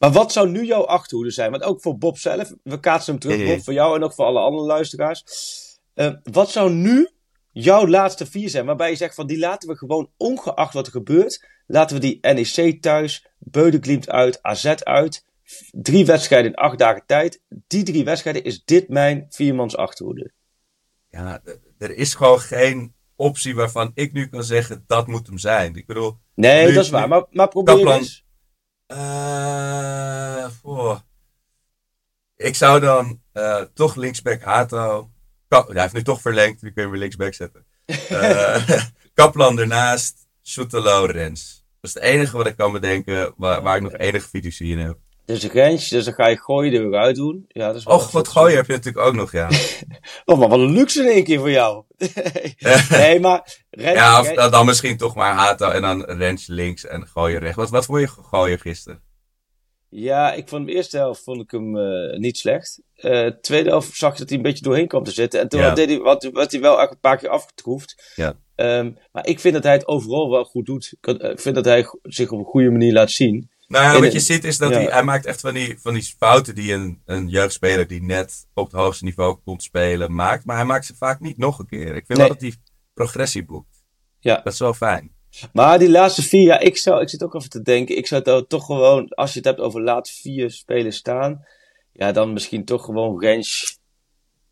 Maar 0.00 0.12
wat 0.12 0.32
zou 0.32 0.48
nu 0.48 0.64
jouw 0.64 0.84
achterhoede 0.84 1.30
zijn? 1.30 1.50
Want 1.50 1.62
ook 1.62 1.80
voor 1.80 1.98
Bob 1.98 2.18
zelf, 2.18 2.52
we 2.62 2.80
kaatsen 2.80 3.12
hem 3.12 3.20
terug. 3.20 3.46
Bob, 3.46 3.64
voor 3.64 3.72
jou 3.72 3.96
en 3.96 4.02
ook 4.02 4.14
voor 4.14 4.24
alle 4.24 4.40
andere 4.40 4.66
luisteraars. 4.66 5.24
Uh, 5.94 6.12
wat 6.22 6.50
zou 6.50 6.72
nu 6.72 7.10
jouw 7.52 7.86
laatste 7.86 8.26
vier 8.26 8.48
zijn? 8.48 8.66
Waarbij 8.66 8.90
je 8.90 8.96
zegt 8.96 9.14
van 9.14 9.26
die 9.26 9.38
laten 9.38 9.68
we 9.68 9.76
gewoon, 9.76 10.10
ongeacht 10.16 10.74
wat 10.74 10.86
er 10.86 10.92
gebeurt, 10.92 11.46
laten 11.66 11.96
we 11.96 12.02
die 12.02 12.18
NEC 12.20 12.82
thuis, 12.82 13.26
Beudenklimt 13.38 14.08
uit, 14.08 14.42
AZ 14.42 14.64
uit. 14.66 15.24
Drie 15.70 16.06
wedstrijden 16.06 16.50
in 16.50 16.56
acht 16.56 16.78
dagen 16.78 17.02
tijd. 17.06 17.42
Die 17.66 17.82
drie 17.82 18.04
wedstrijden 18.04 18.44
is 18.44 18.64
dit 18.64 18.88
mijn 18.88 19.26
viermans 19.28 19.76
achterhoede. 19.76 20.32
Ja, 21.10 21.42
er 21.78 21.96
is 21.96 22.14
gewoon 22.14 22.40
geen 22.40 22.94
optie 23.16 23.54
waarvan 23.54 23.90
ik 23.94 24.12
nu 24.12 24.28
kan 24.28 24.44
zeggen 24.44 24.84
dat 24.86 25.06
moet 25.06 25.26
hem 25.26 25.38
zijn. 25.38 25.74
Ik 25.74 25.86
bedoel. 25.86 26.16
Nee, 26.34 26.72
dat 26.72 26.84
is 26.84 26.90
waar. 26.90 27.08
Maar, 27.08 27.24
maar 27.30 27.48
probeer 27.48 27.88
eens. 27.88 28.28
Uh, 28.92 30.46
oh. 30.62 30.98
Ik 32.36 32.54
zou 32.54 32.80
dan 32.80 33.20
uh, 33.34 33.62
toch 33.74 33.94
linksback 33.94 34.42
Hato. 34.42 35.10
Ka 35.48 35.66
hij 35.66 35.82
heeft 35.82 35.94
nu 35.94 36.02
toch 36.02 36.20
verlengd, 36.20 36.60
die 36.60 36.72
kun 36.72 36.82
je 36.82 36.88
weer 36.88 36.98
linksback 36.98 37.34
zetten. 37.34 37.66
Uh, 37.86 38.68
Kaplan 39.14 39.58
ernaast, 39.58 40.26
Soetelo, 40.42 41.04
Rens. 41.04 41.64
Dat 41.80 41.90
is 41.90 41.94
het 41.94 42.02
enige 42.02 42.36
wat 42.36 42.46
ik 42.46 42.56
kan 42.56 42.72
bedenken 42.72 43.34
waar, 43.36 43.62
waar 43.62 43.76
ik 43.76 43.82
nog 43.82 43.96
enige 43.96 44.28
fiducie 44.28 44.72
in 44.72 44.78
heb. 44.78 44.98
Dus 45.30 45.42
een 45.42 45.76
dus 45.76 46.04
dan 46.04 46.14
ga 46.14 46.28
je 46.28 46.40
gooien 46.40 46.72
er 46.72 46.90
weer 46.90 47.00
uit 47.00 47.16
doen. 47.16 47.44
Ja, 47.48 47.66
dat 47.66 47.76
is 47.76 47.84
wel 47.84 47.96
Och, 47.96 48.10
wat 48.10 48.28
gooien 48.28 48.56
heb 48.56 48.66
je 48.66 48.72
natuurlijk 48.72 49.06
ook 49.06 49.14
nog, 49.14 49.32
ja. 49.32 49.48
oh, 50.24 50.38
maar 50.38 50.48
wat 50.48 50.58
een 50.58 50.72
luxe 50.72 51.02
in 51.02 51.08
één 51.08 51.24
keer 51.24 51.38
voor 51.38 51.50
jou. 51.50 51.84
nee, 52.90 53.20
maar... 53.20 53.58
Rens, 53.70 53.98
ja, 53.98 54.20
of 54.20 54.32
dan, 54.32 54.50
dan 54.50 54.66
misschien 54.66 54.96
toch 54.96 55.14
maar 55.14 55.34
Hato 55.34 55.70
en 55.70 55.82
dan 55.82 56.04
Rens 56.04 56.46
links 56.46 56.86
en 56.86 57.06
gooien 57.06 57.40
rechts. 57.40 57.56
Wat, 57.56 57.70
wat 57.70 57.84
vond 57.84 58.00
je 58.00 58.08
gooien 58.08 58.58
gisteren? 58.58 59.02
Ja, 59.88 60.32
ik 60.32 60.48
vond 60.48 60.66
de 60.66 60.72
eerste 60.72 60.96
helft 60.96 61.22
vond 61.22 61.40
ik 61.40 61.50
hem 61.50 61.76
uh, 61.76 62.18
niet 62.18 62.38
slecht. 62.38 62.80
Uh, 62.96 63.26
tweede 63.26 63.68
helft 63.68 63.96
zag 63.96 64.12
je 64.12 64.18
dat 64.18 64.28
hij 64.28 64.36
een 64.36 64.44
beetje 64.44 64.64
doorheen 64.64 64.88
kwam 64.88 65.04
te 65.04 65.10
zitten. 65.10 65.40
En 65.40 65.48
toen 65.48 65.60
Ja. 65.60 65.74
deed 65.74 65.88
hij, 65.88 65.98
wat, 65.98 66.50
hij 66.50 66.60
wel 66.60 66.80
echt 66.80 66.90
een 66.90 67.00
paar 67.00 67.16
keer 67.16 67.28
afgetroefd. 67.28 68.12
Ja. 68.16 68.34
Ehm, 68.54 68.90
maar 69.12 69.26
ik 69.26 69.40
vind 69.40 69.54
dat 69.54 69.62
hij 69.62 69.72
het 69.72 69.86
overal 69.86 70.30
wel 70.30 70.44
goed 70.44 70.66
doet. 70.66 70.94
Ik, 71.00 71.18
eh, 71.18 71.30
ik 71.30 71.40
vind 71.40 71.54
dat 71.54 71.64
hij 71.64 71.86
zich 72.02 72.30
op 72.30 72.38
een 72.38 72.44
goede 72.44 72.70
manier 72.70 72.92
laat 72.92 73.10
zien. 73.10 73.50
Nou 73.70 73.84
ja, 73.84 74.00
wat 74.00 74.12
je 74.12 74.20
ziet 74.20 74.44
is 74.44 74.58
dat 74.58 74.70
ja. 74.70 74.76
hij, 74.76 74.84
hij 74.84 75.02
maakt 75.02 75.26
echt 75.26 75.40
van 75.40 75.54
die, 75.54 75.78
van 75.80 75.94
die 75.94 76.14
fouten 76.18 76.54
die 76.54 76.72
een, 76.72 77.02
een 77.04 77.28
jeugdspeler 77.28 77.86
die 77.86 78.02
net 78.02 78.46
op 78.54 78.64
het 78.64 78.80
hoogste 78.80 79.04
niveau 79.04 79.38
komt 79.44 79.62
spelen 79.62 80.14
maakt. 80.14 80.44
Maar 80.44 80.56
hij 80.56 80.64
maakt 80.64 80.86
ze 80.86 80.96
vaak 80.96 81.20
niet 81.20 81.38
nog 81.38 81.58
een 81.58 81.66
keer. 81.66 81.96
Ik 81.96 82.06
vind 82.06 82.08
Nee. 82.08 82.16
wel 82.18 82.28
dat 82.28 82.40
hij 82.40 82.54
progressie 82.94 83.44
boekt. 83.44 83.84
Ja. 84.18 84.40
Dat 84.44 84.52
is 84.52 84.58
wel 84.58 84.74
fijn. 84.74 85.14
Maar 85.52 85.78
die 85.78 85.90
laatste 85.90 86.22
vier, 86.22 86.42
ja, 86.42 86.58
ik, 86.58 86.76
zou, 86.76 87.00
ik 87.00 87.08
zit 87.08 87.22
ook 87.22 87.34
even 87.34 87.50
te 87.50 87.62
denken. 87.62 87.96
Ik 87.96 88.06
zou 88.06 88.22
het 88.30 88.48
toch 88.48 88.64
gewoon, 88.64 89.08
als 89.08 89.32
je 89.32 89.38
het 89.38 89.48
hebt 89.48 89.60
over 89.60 89.82
laat 89.82 90.10
vier 90.10 90.50
spelers 90.50 90.96
staan. 90.96 91.44
Ja, 91.92 92.12
dan 92.12 92.32
misschien 92.32 92.64
toch 92.64 92.84
gewoon 92.84 93.20
Rens, 93.20 93.78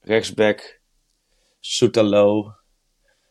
rechtsback, 0.00 0.80
Soetalo. 1.60 2.54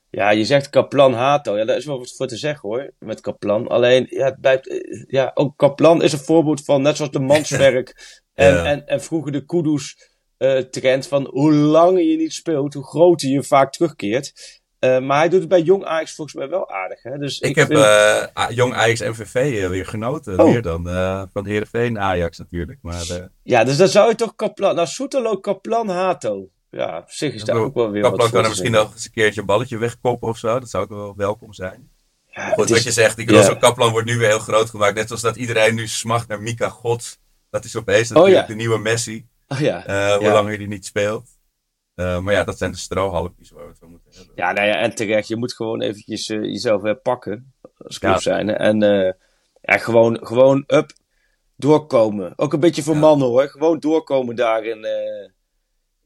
Ja, 0.09 0.29
je 0.29 0.45
zegt 0.45 0.69
Kaplan 0.69 1.13
Hato. 1.13 1.57
Ja, 1.57 1.65
daar 1.65 1.77
is 1.77 1.85
wel 1.85 1.97
wat 1.97 2.13
voor 2.15 2.27
te 2.27 2.37
zeggen 2.37 2.69
hoor, 2.69 2.91
met 2.99 3.21
Kaplan. 3.21 3.67
Alleen, 3.67 4.05
ja, 4.09 4.25
het 4.25 4.41
blijft, 4.41 4.67
eh, 4.69 5.03
ja, 5.07 5.31
ook 5.33 5.57
Kaplan 5.57 6.03
is 6.03 6.13
een 6.13 6.19
voorbeeld 6.19 6.63
van, 6.65 6.81
net 6.81 6.95
zoals 6.95 7.11
de 7.11 7.19
Manswerk 7.19 7.93
en, 8.33 8.53
Ja. 8.53 8.65
en, 8.65 8.85
en 8.87 9.01
vroeger 9.01 9.31
de 9.31 9.45
Kudus 9.45 10.15
eh, 10.37 10.57
trend 10.57 11.07
van 11.07 11.27
hoe 11.31 11.53
langer 11.53 12.03
je 12.03 12.17
niet 12.17 12.33
speelt, 12.33 12.73
hoe 12.73 12.83
groter 12.85 13.29
je 13.29 13.43
vaak 13.43 13.71
terugkeert. 13.71 14.33
Eh, 14.79 14.99
maar 14.99 15.17
hij 15.17 15.29
doet 15.29 15.39
het 15.39 15.49
bij 15.49 15.61
Jong 15.61 15.85
Ajax 15.85 16.15
volgens 16.15 16.37
mij 16.37 16.49
wel 16.49 16.69
aardig. 16.69 17.03
Hè? 17.03 17.17
Dus 17.17 17.39
Ik, 17.39 17.55
heb 17.55 17.67
vind- 17.67 18.55
jong 18.55 18.73
Ajax 18.73 18.99
MVV 19.01 19.67
weer 19.69 19.85
genoten. 19.85 20.39
Oh. 20.39 20.45
Meer 20.51 20.61
dan 20.61 20.89
eh, 20.89 21.23
van 21.33 21.45
Heerenveen 21.45 21.99
Ajax 21.99 22.37
natuurlijk. 22.37 22.79
Maar 22.81 23.29
Ja, 23.43 23.63
dus 23.63 23.77
dan 23.77 23.87
zou 23.87 24.09
je 24.09 24.15
toch 24.15 24.35
Kaplan... 24.35 24.75
Nou, 24.75 24.87
Soetelo, 24.87 25.37
Kaplan, 25.37 25.89
Hato. 25.89 26.49
Ja, 26.69 26.97
op 26.97 27.11
zich 27.11 27.33
is 27.33 27.43
daar 27.43 27.55
ook 27.55 27.73
wel 27.73 27.89
weer 27.91 28.01
Kaplan 28.01 28.21
wat 28.21 28.31
kan 28.31 28.43
er 28.43 28.49
misschien 28.49 28.71
nog 28.71 28.93
eens 28.93 29.05
een 29.05 29.11
keertje 29.11 29.39
een 29.39 29.45
balletje 29.47 29.77
wegkoppen 29.77 30.27
of 30.27 30.37
zo. 30.37 30.59
Dat 30.59 30.69
zou 30.69 30.83
ook 30.83 30.89
wel 30.89 31.13
welkom 31.15 31.53
zijn. 31.53 31.89
Ja, 32.25 32.47
Goed, 32.47 32.55
wat 32.69 32.77
is- 32.77 32.83
je 32.83 32.91
zegt. 32.91 33.17
Ik 33.17 33.25
bedoel, 33.25 33.41
ja. 33.41 33.47
zo'n 33.47 33.59
Kaplan 33.59 33.91
wordt 33.91 34.07
nu 34.07 34.17
weer 34.17 34.27
heel 34.27 34.39
groot 34.39 34.69
gemaakt. 34.69 34.95
Net 34.95 35.07
zoals 35.07 35.21
dat 35.21 35.35
iedereen 35.35 35.75
nu 35.75 35.87
smacht 35.87 36.27
naar 36.27 36.41
Mika 36.41 36.69
Gods. 36.69 37.19
Dat 37.49 37.65
is 37.65 37.75
opeens 37.75 38.09
Oh, 38.11 38.15
natuurlijk 38.17 38.41
ja. 38.41 38.53
de 38.53 38.55
nieuwe 38.59 38.77
Messi. 38.79 39.27
Oh, 39.47 39.59
ja. 39.59 39.85
Eh, 39.85 40.15
hoe 40.15 40.25
Ja. 40.25 40.33
langer 40.33 40.57
die 40.57 40.67
niet 40.67 40.85
speelt. 40.85 41.29
Eh, 41.95 42.19
maar 42.19 42.33
ja, 42.33 42.43
dat 42.43 42.57
zijn 42.57 42.71
de 42.71 42.77
strohalmpjes 42.77 43.49
waar 43.51 43.63
we 43.63 43.69
het 43.69 43.77
van 43.79 43.89
moeten 43.89 44.11
hebben. 44.15 44.31
ja, 44.35 44.51
nou 44.51 44.67
ja, 44.67 44.75
en 44.75 44.95
terecht. 44.95 45.27
Je 45.27 45.35
moet 45.37 45.53
gewoon 45.53 45.81
eventjes 45.81 46.29
eh, 46.29 46.41
jezelf 46.41 46.81
herpakken. 46.81 47.53
Als 47.77 47.99
club 47.99 48.19
zijn. 48.21 48.49
En 48.49 48.79
ja, 49.61 49.77
gewoon, 49.77 50.19
gewoon 50.27 50.63
up, 50.67 50.91
doorkomen. 51.55 52.33
Ook 52.35 52.53
een 52.53 52.59
beetje 52.59 52.83
voor 52.83 52.97
mannen 52.97 53.27
hoor. 53.27 53.47
Gewoon 53.47 53.79
doorkomen 53.79 54.35
daar 54.35 54.63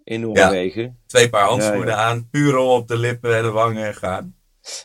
in, 0.03 0.21
Noorwegen. 0.21 0.99
Twee 1.07 1.29
paar 1.29 1.47
handschoenen 1.47 1.87
Ja, 1.87 1.95
aan, 1.95 2.29
puur 2.29 2.51
rol 2.51 2.75
op 2.75 2.87
de 2.87 2.97
lippen 2.97 3.35
en 3.37 3.43
de 3.43 3.51
wangen 3.51 3.85
en 3.85 3.95
gaan. 3.95 4.35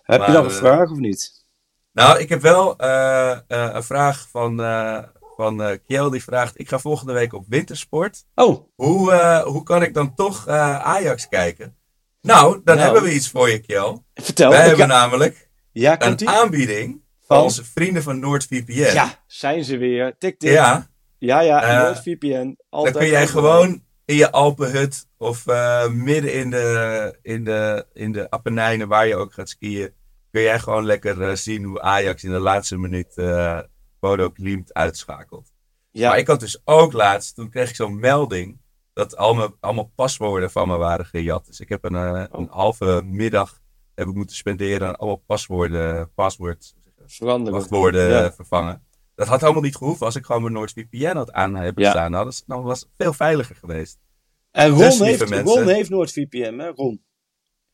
Heb 0.02 0.18
Maar, 0.20 0.30
je 0.30 0.36
nog 0.36 0.44
een 0.44 0.50
eh, 0.50 0.56
vraag 0.56 0.90
of 0.90 0.98
niet? 0.98 1.44
Nou, 1.92 2.18
ik 2.18 2.28
heb 2.28 2.40
wel 2.40 2.76
eh, 2.78 3.30
eh, 3.30 3.38
een 3.48 3.82
vraag 3.82 4.28
van, 4.30 4.62
eh 4.62 4.98
van 5.36 5.62
eh 5.62 5.78
Kjell. 5.86 6.10
Die 6.10 6.22
vraagt, 6.22 6.58
ik 6.60 6.68
ga 6.68 6.78
volgende 6.78 7.12
week 7.12 7.32
op 7.32 7.44
wintersport. 7.48 8.24
Oh, 8.34 8.68
Hoe, 8.74 9.12
eh, 9.12 9.42
hoe 9.42 9.62
kan 9.62 9.82
ik 9.82 9.94
dan 9.94 10.14
toch 10.14 10.46
eh, 10.46 10.78
Ajax 10.80 11.28
kijken? 11.28 11.76
Nou, 12.20 12.60
dan 12.64 12.76
Nou. 12.76 12.78
hebben 12.86 13.02
we 13.08 13.14
iets 13.14 13.30
voor 13.30 13.50
je, 13.50 13.58
Kjell. 13.58 13.98
vertel. 14.14 14.50
Wij 14.50 14.60
hebben 14.60 14.78
ga- 14.78 14.86
namelijk 14.86 15.48
een 15.72 16.14
ie? 16.20 16.28
aanbieding 16.28 16.90
van 17.26 17.36
Van? 17.36 17.42
onze 17.42 17.64
vrienden 17.64 18.02
van 18.02 18.18
NoordVPN. 18.18 18.72
Ja, 18.94 19.24
zijn 19.26 19.64
ze 19.64 19.76
weer. 19.76 20.16
Tik, 20.18 20.38
tik. 20.38 20.50
Ja, 20.50 20.86
Ja, 21.18 21.40
ja, 21.40 21.82
NoordVPN. 21.84 22.28
dan 22.28 22.56
Altijd 22.70 22.96
kun 22.96 23.06
jij 23.06 23.26
gewoon 23.26 23.84
in 24.06 24.16
je 24.16 24.30
Alpenhut 24.32 25.08
of 25.16 25.46
eh, 25.46 25.88
midden 25.88 26.32
in 26.32 26.50
de, 26.50 27.18
in, 27.22 27.44
de, 27.44 27.86
in 27.92 28.12
de 28.12 28.30
Appenijnen 28.30 28.88
waar 28.88 29.06
je 29.06 29.16
ook 29.16 29.32
gaat 29.32 29.48
skiën, 29.48 29.92
kun 30.30 30.42
jij 30.42 30.58
gewoon 30.58 30.84
lekker 30.84 31.22
eh, 31.22 31.34
zien 31.34 31.64
hoe 31.64 31.80
Ajax 31.80 32.24
in 32.24 32.30
de 32.30 32.38
laatste 32.38 32.76
minuut 32.78 33.16
eh 33.16 33.60
Bodo 34.00 34.30
Klimt 34.30 34.74
uitschakelt. 34.74 35.52
Ja, 35.90 36.08
Maar 36.08 36.18
ik 36.18 36.26
had 36.26 36.40
dus 36.40 36.60
ook 36.64 36.92
laatst, 36.92 37.34
toen 37.34 37.50
kreeg 37.50 37.68
ik 37.68 37.74
zo'n 37.74 37.98
melding 38.00 38.58
dat 38.92 39.16
al 39.16 39.34
mijn, 39.34 39.54
allemaal 39.60 39.92
paswoorden 39.94 40.50
van 40.50 40.68
me 40.68 40.76
waren 40.76 41.06
gejat. 41.06 41.46
Dus 41.46 41.60
ik 41.60 41.68
heb 41.68 41.84
een, 41.84 41.94
eh, 41.94 42.24
een 42.30 42.48
halve 42.50 43.02
middag 43.04 43.60
heb 43.94 44.08
ik 44.08 44.14
moeten 44.14 44.36
spenderen 44.36 44.88
aan 44.88 44.96
allemaal 44.96 45.22
paswoorden, 45.26 46.10
veranderen. 47.06 47.58
wachtwoorden 47.58 48.08
Ja. 48.10 48.32
vervangen. 48.32 48.85
Dat 49.16 49.26
had 49.26 49.42
allemaal 49.42 49.62
niet 49.62 49.76
gehoeven 49.76 50.06
als 50.06 50.16
ik 50.16 50.24
gewoon 50.24 50.42
mijn 50.42 50.54
NordVPN 50.54 51.16
had 51.16 51.32
aan 51.32 51.54
hebben 51.56 51.84
Ja. 51.84 51.90
staan. 51.90 52.12
Dan 52.46 52.62
was, 52.62 52.80
het 52.80 52.88
veel 52.96 53.12
veiliger 53.12 53.56
geweest. 53.56 53.98
En 54.50 54.68
Ron, 54.68 54.78
Dus, 54.78 54.98
heeft. 54.98 55.30
Ron 55.30 55.68
heeft 55.68 55.90
NoordVPN, 55.90 56.54
hè? 56.58 56.68
Ron. 56.68 57.04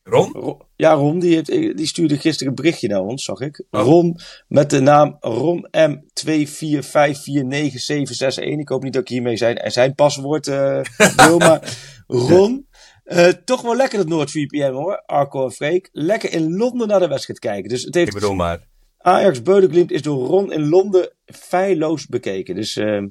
Ron? 0.03 0.31
Ron- 0.31 0.61
Ja, 0.75 0.93
Ron, 0.93 1.19
die, 1.19 1.33
heeft, 1.35 1.47
die 1.77 1.85
stuurde 1.87 2.17
gisteren 2.17 2.47
een 2.49 2.55
berichtje 2.55 2.87
naar 2.87 3.01
ons, 3.01 3.23
zag 3.23 3.39
ik. 3.39 3.65
Oh. 3.71 3.81
Ron 3.81 4.19
met 4.47 4.69
de 4.69 4.79
naam 4.79 5.17
Ron 5.19 5.67
M2454961. 5.77 8.43
Ik 8.43 8.69
hoop 8.69 8.83
niet 8.83 8.93
dat 8.93 9.01
ik 9.01 9.07
hiermee 9.07 9.37
zijn, 9.37 9.57
en 9.57 9.71
zijn 9.71 9.95
paswoord 9.95 10.47
eh 10.47 10.81
deel, 11.15 11.37
maar 11.37 11.77
Ron... 12.07 12.67
eh, 13.03 13.27
toch 13.27 13.61
wel 13.61 13.75
lekker 13.75 13.97
dat 13.97 14.07
NoordVPN 14.07 14.71
hoor, 14.71 15.03
Arco 15.05 15.43
en 15.45 15.51
Freek. 15.51 15.89
Lekker 15.91 16.31
in 16.33 16.55
Londen 16.57 16.87
naar 16.87 16.99
de 16.99 17.07
wedstrijd 17.07 17.39
kijken. 17.39 17.69
Dus 17.69 17.83
het 17.83 17.95
heeft 17.95 18.07
Ik 18.07 18.13
bedoel 18.13 18.33
maar. 18.35 18.67
Ajax 19.03 19.41
Beudenklimt 19.41 19.91
is 19.91 20.01
door 20.01 20.27
Ron 20.27 20.51
in 20.51 20.69
Londen 20.69 21.09
feilloos 21.25 22.07
bekeken. 22.07 22.55
Dus 22.55 22.75
eh, 22.75 23.01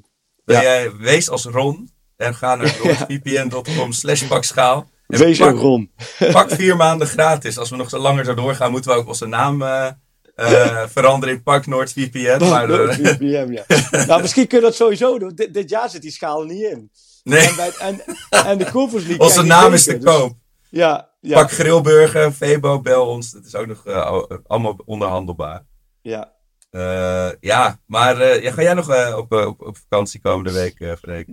Ja. 0.45 0.61
jij, 0.61 0.91
wees 0.95 1.29
als 1.29 1.45
Ron 1.45 1.89
en 2.17 2.35
ga 2.35 2.55
naar 2.55 2.75
nordvpn.com 2.83 3.91
slash 3.91 4.23
pakschaal. 4.27 4.89
En 5.07 5.19
wees 5.19 5.37
pak, 5.37 5.53
ook 5.53 5.59
Ron. 5.59 5.91
pak 6.31 6.51
vier 6.51 6.75
maanden 6.75 7.07
gratis. 7.07 7.57
Als 7.57 7.69
we 7.69 7.75
nog 7.75 7.89
zo 7.89 7.97
langer 7.97 8.25
zo 8.25 8.33
doorgaan, 8.33 8.71
moeten 8.71 8.91
we 8.91 8.97
ook 8.97 9.07
onze 9.07 9.25
naam 9.25 9.61
eh, 9.61 9.87
eh, 10.35 10.83
veranderen 10.95 11.35
in 11.35 11.43
Pak 11.43 11.65
NordVPN. 11.65 12.43
Maar, 12.49 12.69
eh, 12.69 12.77
NoordVPN, 12.77 13.51
ja. 13.51 13.63
nou, 14.07 14.21
misschien 14.21 14.47
kun 14.47 14.57
je 14.59 14.63
dat 14.65 14.75
sowieso 14.75 15.19
doen. 15.19 15.31
Dit, 15.35 15.53
dit 15.53 15.69
jaar 15.69 15.89
zit 15.89 16.01
die 16.01 16.11
schaal 16.11 16.43
niet 16.43 16.61
in. 16.63 16.91
nee, 17.23 17.47
En, 17.47 17.55
bij, 17.55 17.71
en, 17.79 18.01
en 18.29 18.57
de 18.57 18.71
Conference 18.71 19.07
League. 19.07 19.25
onze 19.27 19.41
naam 19.43 19.73
is 19.73 19.83
te 19.83 19.97
Dus- 19.97 20.03
koop. 20.03 20.33
Ja, 20.69 21.09
ja, 21.21 21.39
Pak 21.39 21.51
Grillburger, 21.51 22.31
Febo, 22.31 22.81
bel 22.81 23.05
ons. 23.07 23.31
Dat 23.31 23.45
is 23.45 23.55
ook 23.55 23.67
nog 23.67 23.87
al- 23.87 24.39
allemaal 24.47 24.79
onderhandelbaar. 24.85 25.65
Ja. 26.03 26.33
Eh, 26.73 27.29
ja, 27.39 27.79
maar 27.85 28.21
eh, 28.21 28.43
ja, 28.43 28.51
ga 28.51 28.61
jij 28.61 28.73
nog 28.73 28.89
eh, 28.89 29.15
op, 29.17 29.31
op, 29.31 29.61
op 29.61 29.77
vakantie 29.77 30.21
komende 30.21 30.51
week, 30.51 30.97
Freek? 30.99 31.27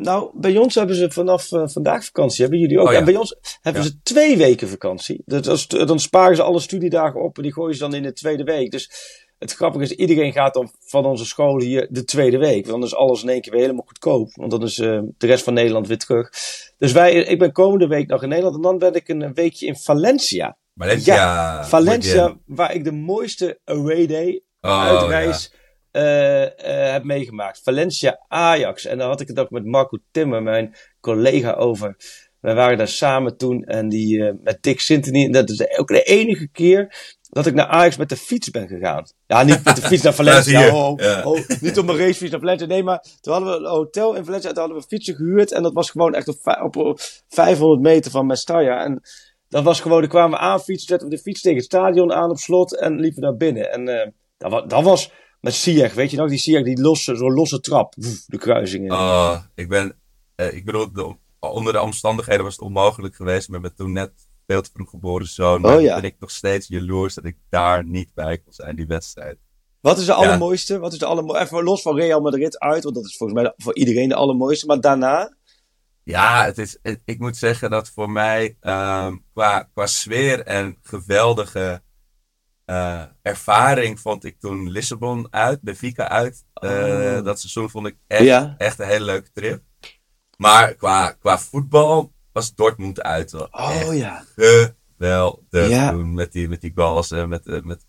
Nou, 0.00 0.30
bij 0.34 0.56
ons 0.56 0.74
hebben 0.74 0.96
ze 0.96 1.10
vanaf 1.10 1.48
vandaag 1.48 2.04
vakantie. 2.04 2.40
Hebben 2.40 2.60
jullie 2.60 2.78
ook? 2.78 2.86
Oh, 2.86 2.92
ja. 2.92 2.98
En 2.98 3.04
bij 3.04 3.16
ons 3.16 3.36
hebben 3.60 3.82
Ja. 3.82 3.88
ze 3.88 4.02
twee 4.02 4.36
weken 4.36 4.68
vakantie. 4.68 5.22
Dan 5.86 5.98
sparen 6.00 6.36
ze 6.36 6.42
alle 6.42 6.60
studiedagen 6.60 7.22
op 7.22 7.36
en 7.36 7.42
die 7.42 7.52
gooien 7.52 7.74
ze 7.74 7.80
dan 7.80 7.94
in 7.94 8.02
de 8.02 8.12
tweede 8.12 8.44
week. 8.44 8.70
Dus 8.70 8.90
het 9.38 9.52
grappige 9.52 9.84
is, 9.84 9.92
iedereen 9.92 10.32
gaat 10.32 10.54
dan 10.54 10.70
van 10.80 11.04
onze 11.04 11.26
school 11.26 11.60
hier 11.60 11.86
de 11.90 12.04
tweede 12.04 12.38
week. 12.38 12.66
Want 12.66 12.80
dan 12.80 12.82
is 12.82 12.94
alles 12.94 13.22
in 13.22 13.28
één 13.28 13.40
keer 13.40 13.52
weer 13.52 13.60
helemaal 13.60 13.86
goedkoop. 13.86 14.30
Want 14.34 14.50
dan 14.50 14.62
is 14.62 14.74
de 14.74 15.12
rest 15.18 15.44
van 15.44 15.54
Nederland 15.54 15.86
weer 15.86 15.98
terug. 15.98 16.30
Dus 16.78 16.92
wij, 16.92 17.12
ik 17.12 17.38
ben 17.38 17.52
komende 17.52 17.86
week 17.86 18.08
nog 18.08 18.22
in 18.22 18.28
Nederland. 18.28 18.56
En 18.56 18.62
dan 18.62 18.78
ben 18.78 18.94
ik 18.94 19.08
een 19.08 19.34
weekje 19.34 19.66
in 19.66 19.76
Valencia. 19.76 20.56
Valencia. 20.78 21.64
Valencia, 21.64 22.36
waar 22.46 22.74
ik 22.74 22.84
de 22.84 22.92
mooiste 22.92 23.60
away 23.64 24.06
day 24.06 24.42
Oh, 24.60 24.82
uitreis 24.82 25.52
eh, 25.90 26.42
eh, 26.44 26.92
heb 26.92 27.04
meegemaakt. 27.04 27.60
Valencia 27.62 28.24
Ajax. 28.28 28.84
En 28.84 28.98
daar 28.98 29.08
had 29.08 29.20
ik 29.20 29.28
het 29.28 29.38
ook 29.38 29.50
met 29.50 29.64
Marco 29.64 29.98
Timmer, 30.10 30.42
mijn 30.42 30.74
collega, 31.00 31.52
over. 31.52 31.96
We 32.40 32.54
waren 32.54 32.78
daar 32.78 32.88
samen 32.88 33.36
toen 33.36 33.64
en 33.64 33.88
die 33.88 34.24
eh, 34.24 34.32
met 34.42 34.62
Dick 34.62 34.80
Sintony. 34.80 35.24
En 35.24 35.32
dat 35.32 35.50
is 35.50 35.78
ook 35.78 35.88
de 35.88 36.02
enige 36.02 36.48
keer 36.48 36.94
dat 37.30 37.46
ik 37.46 37.54
naar 37.54 37.66
Ajax 37.66 37.96
met 37.96 38.08
de 38.08 38.16
fiets 38.16 38.50
ben 38.50 38.68
gegaan. 38.68 39.04
Ja, 39.26 39.42
niet 39.42 39.64
met 39.64 39.76
de 39.76 39.82
fiets 39.82 40.02
naar 40.02 40.14
Valencia. 40.22 40.60
Ja, 40.60 40.74
oh, 40.74 40.98
Ja. 41.00 41.22
oh, 41.22 41.48
niet 41.60 41.78
op 41.78 41.88
een 41.88 41.96
racefiets 41.96 42.30
naar 42.30 42.40
Valencia. 42.40 42.66
Nee, 42.66 42.82
maar 42.82 43.04
toen 43.20 43.32
hadden 43.32 43.52
we 43.52 43.58
een 43.58 43.70
hotel 43.70 44.14
in 44.14 44.24
Valencia. 44.24 44.50
Toen 44.50 44.58
hadden 44.58 44.76
we 44.78 44.86
fietsen 44.88 45.14
gehuurd. 45.14 45.52
En 45.52 45.62
dat 45.62 45.72
was 45.72 45.90
gewoon 45.90 46.14
echt 46.14 46.28
op, 46.28 46.76
op 46.76 47.00
500 47.28 47.80
meter 47.80 48.10
van 48.10 48.26
Mestalla. 48.26 48.84
En 48.84 49.00
dat 49.48 49.64
was 49.64 49.80
gewoon, 49.80 50.00
dan 50.00 50.08
kwamen 50.10 50.38
we 50.38 50.44
aan 50.44 50.60
fietsen, 50.60 50.88
zetten 50.88 51.08
we 51.08 51.14
de 51.16 51.20
fiets 51.22 51.40
tegen 51.40 51.56
het 51.56 51.66
stadion 51.66 52.12
aan 52.12 52.30
op 52.30 52.38
slot 52.38 52.78
en 52.78 53.00
liepen 53.00 53.22
naar 53.22 53.36
binnen. 53.36 53.72
En 53.72 53.88
eh, 53.88 54.08
dat, 54.38 54.50
was, 54.50 54.62
dat 54.66 54.82
was 54.84 55.12
met 55.40 55.54
Sieg, 55.54 55.94
weet 55.94 56.10
je 56.10 56.16
nog, 56.16 56.28
die 56.28 56.38
Sieg, 56.38 56.62
die 56.64 56.80
losse, 56.80 57.16
zo'n 57.16 57.32
losse 57.32 57.60
trap, 57.60 57.94
woef, 57.96 58.24
de 58.26 58.38
kruisingen. 58.38 58.92
Oh, 58.92 59.38
ik 59.54 59.68
ben, 59.68 59.96
eh, 60.34 60.52
ik 60.56 60.64
bedoel, 60.64 60.92
de- 60.92 61.16
onder 61.40 61.72
de 61.72 61.80
omstandigheden 61.80 62.44
was 62.44 62.52
het 62.52 62.62
onmogelijk 62.64 63.14
geweest. 63.14 63.48
Met 63.48 63.60
mijn 63.60 63.74
toen 63.74 63.92
net 63.92 64.12
veel 64.46 64.62
te 64.62 64.70
vroeg 64.72 64.90
geboren 64.90 65.26
zoon. 65.26 65.60
Maar 65.60 65.76
Oh, 65.76 65.82
ja. 65.82 65.94
ben 65.94 66.04
ik 66.10 66.16
nog 66.18 66.30
steeds 66.30 66.68
jaloers 66.68 67.14
dat 67.14 67.24
ik 67.24 67.36
daar 67.48 67.84
niet 67.84 68.10
bij 68.14 68.38
kon 68.38 68.52
zijn, 68.52 68.76
die 68.76 68.86
wedstrijd. 68.86 69.36
Wat 69.80 69.98
is 69.98 70.06
de 70.06 70.12
allermooiste? 70.12 70.78
Wat 70.78 70.92
is 70.92 70.98
de 70.98 71.04
allermooiste? 71.06 71.44
Even 71.44 71.64
los 71.64 71.82
van 71.82 71.96
Real 71.96 72.20
Madrid 72.20 72.58
uit, 72.58 72.82
want 72.82 72.94
dat 72.94 73.04
is 73.04 73.16
volgens 73.16 73.40
mij 73.42 73.52
voor 73.56 73.74
iedereen 73.76 74.08
de 74.08 74.14
allermooiste. 74.14 74.66
Maar 74.66 74.80
daarna, 74.80 75.36
Ja, 76.10 76.44
het 76.44 76.58
is, 76.58 76.78
het- 76.82 77.02
ik 77.04 77.18
moet 77.18 77.36
zeggen 77.36 77.70
dat 77.70 77.90
voor 77.90 78.10
mij 78.10 78.56
ehm, 78.60 79.16
qua, 79.32 79.68
qua 79.74 79.86
sfeer 79.86 80.42
en 80.46 80.78
geweldige 80.82 81.82
eh, 82.64 83.02
ervaring 83.22 84.00
vond 84.00 84.24
ik 84.24 84.40
toen 84.40 84.70
Lissabon 84.70 85.26
uit, 85.30 85.60
Benfica 85.62 86.08
uit. 86.08 86.44
Eh, 86.54 86.70
Oh. 86.70 87.24
Dat 87.24 87.40
seizoen 87.40 87.70
vond 87.70 87.86
ik 87.86 87.96
echt, 88.06 88.22
Ja. 88.22 88.54
echt 88.58 88.78
een 88.78 88.86
hele 88.86 89.04
leuke 89.04 89.30
trip. 89.32 89.62
Maar 90.36 90.74
qua, 90.74 91.10
qua 91.12 91.38
voetbal 91.38 92.12
was 92.32 92.54
Dortmund 92.54 93.02
uit. 93.02 93.30
wel 93.30 93.48
echt 93.50 93.86
oh 93.88 93.96
ja. 93.96 94.24
geweldig 94.36 95.68
Ja. 95.68 95.90
toen 95.90 96.14
met 96.14 96.32
die, 96.32 96.48
met 96.48 96.60
die 96.60 96.72
goals 96.74 97.10
en 97.10 97.28
met, 97.28 97.46
eh, 97.46 97.62
met, 97.62 97.86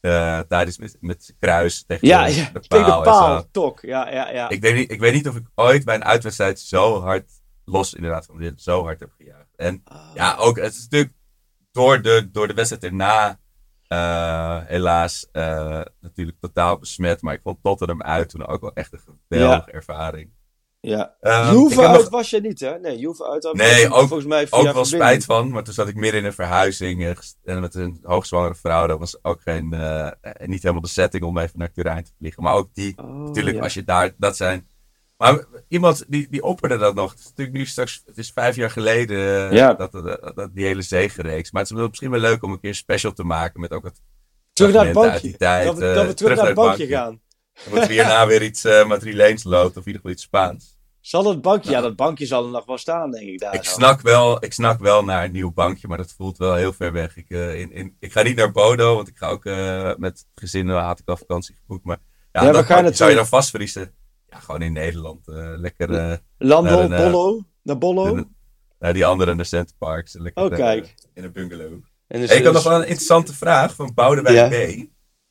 eh 0.00 0.40
tijdens 0.40 0.78
met, 0.78 0.96
met 1.00 1.34
kruis 1.38 1.84
tegen 1.86 2.08
Ja, 2.08 2.24
de, 2.26 2.34
ja, 2.34 2.50
de 2.52 2.60
tegen 2.60 2.86
paal. 2.86 3.02
de 3.02 3.08
en 3.08 3.14
zo. 3.14 3.20
paal, 3.20 3.48
tok. 3.50 3.80
Ja, 3.80 4.10
ja, 4.12 4.30
ja. 4.30 4.48
Ik 4.48 4.60
weet, 4.60 4.74
niet, 4.74 4.90
ik 4.90 5.00
weet 5.00 5.12
niet 5.12 5.28
of 5.28 5.36
ik 5.36 5.46
ooit 5.54 5.84
bij 5.84 5.94
een 5.94 6.04
uitwedstrijd 6.04 6.60
zo 6.60 7.00
hard, 7.00 7.30
los 7.68 7.94
inderdaad 7.94 8.26
van 8.26 8.38
dit, 8.38 8.62
zo 8.62 8.82
hard 8.82 9.00
heb 9.00 9.10
gejaagd. 9.16 9.48
En 9.56 9.82
Oh. 9.92 10.10
ja, 10.14 10.36
ook, 10.36 10.56
het 10.56 10.72
is 10.74 10.82
natuurlijk 10.82 11.12
door 11.72 12.02
de, 12.02 12.28
door 12.32 12.48
de 12.48 12.54
wedstrijd 12.54 12.84
erna 12.84 13.38
eh, 13.86 14.58
helaas 14.66 15.28
eh, 15.32 15.80
natuurlijk 16.00 16.36
totaal 16.40 16.78
besmet. 16.78 17.22
Maar 17.22 17.34
ik 17.34 17.40
vond 17.42 17.58
Tottenham 17.62 18.02
uit 18.02 18.28
toen 18.28 18.46
ook 18.46 18.60
wel 18.60 18.72
echt 18.74 18.92
een 18.92 19.00
geweldige 19.28 19.70
ervaring. 19.70 20.30
ja. 20.80 21.14
Ik 21.20 21.50
Juve 21.52 21.80
heb 21.80 21.90
uit 21.90 22.00
nog- 22.00 22.08
was 22.10 22.30
je 22.30 22.40
niet, 22.40 22.60
hè? 22.60 22.78
Nee, 22.78 22.98
Juve 22.98 23.30
uit 23.30 23.44
had 23.44 23.54
Nee, 23.54 23.86
ook- 23.90 24.08
volgens 24.08 24.24
mij 24.28 24.42
ook 24.42 24.50
wel 24.50 24.62
verbinding. 24.72 25.02
spijt 25.02 25.24
van, 25.24 25.50
maar 25.50 25.64
toen 25.64 25.74
zat 25.74 25.88
ik 25.88 25.94
midden 25.94 26.20
in 26.20 26.26
een 26.26 26.32
verhuizing 26.32 27.04
eh, 27.04 27.16
en 27.44 27.60
met 27.60 27.74
een 27.74 27.98
hoogzwangere 28.02 28.54
vrouw. 28.54 28.86
Dat 28.86 28.98
was 28.98 29.24
ook 29.24 29.40
geen, 29.42 29.68
niet 30.44 30.62
helemaal 30.62 30.82
de 30.82 30.88
setting 30.88 31.22
om 31.24 31.38
even 31.38 31.58
naar 31.58 31.72
Turijn 31.72 32.04
te 32.04 32.12
vliegen. 32.18 32.42
Maar 32.42 32.54
ook 32.54 32.74
die, 32.74 32.98
Oh, 32.98 33.06
natuurlijk, 33.26 33.56
ja. 33.56 33.62
als 33.62 33.74
je 33.74 33.84
daar, 33.84 34.14
dat 34.18 34.36
zijn. 34.36 34.68
Maar 35.18 35.44
iemand 35.68 36.04
die, 36.08 36.26
die 36.30 36.42
opperde 36.42 36.76
dat 36.76 36.94
nog. 36.94 37.10
Het 37.10 37.18
is 37.18 37.24
natuurlijk 37.24 37.56
nu 37.56 37.66
straks, 37.66 38.02
het 38.06 38.18
is 38.18 38.30
vijf 38.30 38.56
jaar 38.56 38.70
geleden 38.70 39.48
eh, 39.50 39.56
Ja. 39.56 39.74
dat, 39.74 39.92
dat, 39.92 40.32
dat, 40.34 40.54
die 40.54 40.64
hele 40.64 40.82
zegenreeks. 40.82 41.50
Maar 41.50 41.62
het 41.62 41.70
is 41.70 41.76
misschien 41.76 42.10
wel 42.10 42.20
leuk 42.20 42.42
om 42.42 42.52
een 42.52 42.60
keer 42.60 42.70
een 42.70 42.76
special 42.76 43.12
te 43.12 43.24
maken 43.24 43.60
met 43.60 43.72
ook 43.72 43.84
het 43.84 44.00
Terug 44.52 44.72
naar 44.72 44.84
het 44.84 44.94
bankje. 44.94 45.36
tijd, 45.36 45.64
dat, 45.64 45.78
we, 45.78 45.88
eh, 45.88 45.94
dat 45.94 46.06
we 46.06 46.14
terug, 46.14 46.36
naar 46.36 46.46
het 46.46 46.54
bankje, 46.54 46.86
gaan. 46.86 47.20
Dan 47.64 47.72
moet 47.72 47.82
er 47.82 47.88
hierna 47.88 48.26
weer 48.32 48.42
iets 48.42 48.64
uh, 48.64 48.86
Madrileens 48.86 49.44
loopt 49.44 49.76
of 49.76 49.86
in 49.86 49.86
ieder 49.86 49.94
geval 49.94 50.10
iets 50.10 50.22
Spaans. 50.22 50.78
Zal 51.00 51.24
het 51.24 51.42
bankje? 51.42 51.70
Ja, 51.70 51.80
dat 51.80 51.96
bankje 51.96 52.26
zal 52.26 52.44
er 52.44 52.50
nog 52.50 52.66
wel 52.66 52.78
staan, 52.78 53.10
denk 53.10 53.28
ik. 53.28 53.38
Daar 53.38 53.54
Ik 53.54 53.64
zo. 53.64 53.70
snak, 53.70 54.00
wel, 54.00 54.44
ik 54.44 54.52
snak 54.52 54.80
wel 54.80 55.04
naar 55.04 55.24
een 55.24 55.32
nieuw 55.32 55.52
bankje, 55.52 55.88
maar 55.88 55.98
dat 55.98 56.14
voelt 56.16 56.38
wel 56.38 56.54
heel 56.54 56.72
ver 56.72 56.92
weg. 56.92 57.16
Ik, 57.16 57.30
eh, 57.30 57.60
in, 57.60 57.72
in, 57.72 57.96
ik 57.98 58.12
ga 58.12 58.22
niet 58.22 58.36
naar 58.36 58.52
Bodo, 58.52 58.94
want 58.94 59.08
ik 59.08 59.16
ga 59.16 59.28
ook 59.28 59.44
eh, 59.44 59.90
met 59.96 60.18
het 60.18 60.26
gezin, 60.34 60.66
uh, 60.66 60.86
had 60.86 60.98
ik 60.98 61.08
al 61.08 61.16
vakantie 61.16 61.56
geboekt. 61.60 61.84
Maar 61.84 61.98
ja, 62.32 62.40
Ja, 62.40 62.46
we 62.46 62.52
dat 62.52 62.64
gaan 62.64 62.76
bankje 62.76 62.96
zou 62.96 63.10
je 63.10 63.16
dan 63.16 63.26
vastvriezen? 63.26 63.94
Ja, 64.30 64.38
gewoon 64.38 64.62
in 64.62 64.72
Nederland. 64.72 65.28
eh, 65.28 65.52
lekker 65.56 65.90
eh, 65.94 66.16
Lando, 66.38 66.70
naar 66.70 66.80
een, 66.84 66.92
eh, 66.92 67.10
Bollo, 67.12 67.44
naar 67.62 67.78
Bollo. 67.78 68.14
naar- 68.14 68.24
naar 68.78 68.92
die 68.92 69.06
andere 69.06 69.34
naar 69.34 69.44
Center 69.44 69.74
Parks. 69.78 70.14
Lekker, 70.18 70.44
Oh, 70.44 70.50
kijk. 70.50 70.94
in 71.14 71.24
een 71.24 71.32
bungalow. 71.32 71.72
En 72.06 72.20
dus, 72.20 72.28
Hey, 72.28 72.38
ik 72.38 72.44
had 72.44 72.52
nog 72.52 72.62
dus- 72.62 72.70
wel 72.72 72.80
een 72.80 72.86
interessante 72.88 73.34
vraag 73.34 73.74
van 73.74 73.94
Boudewijn 73.94 74.34
Ja. 74.34 74.48
B. 74.48 74.86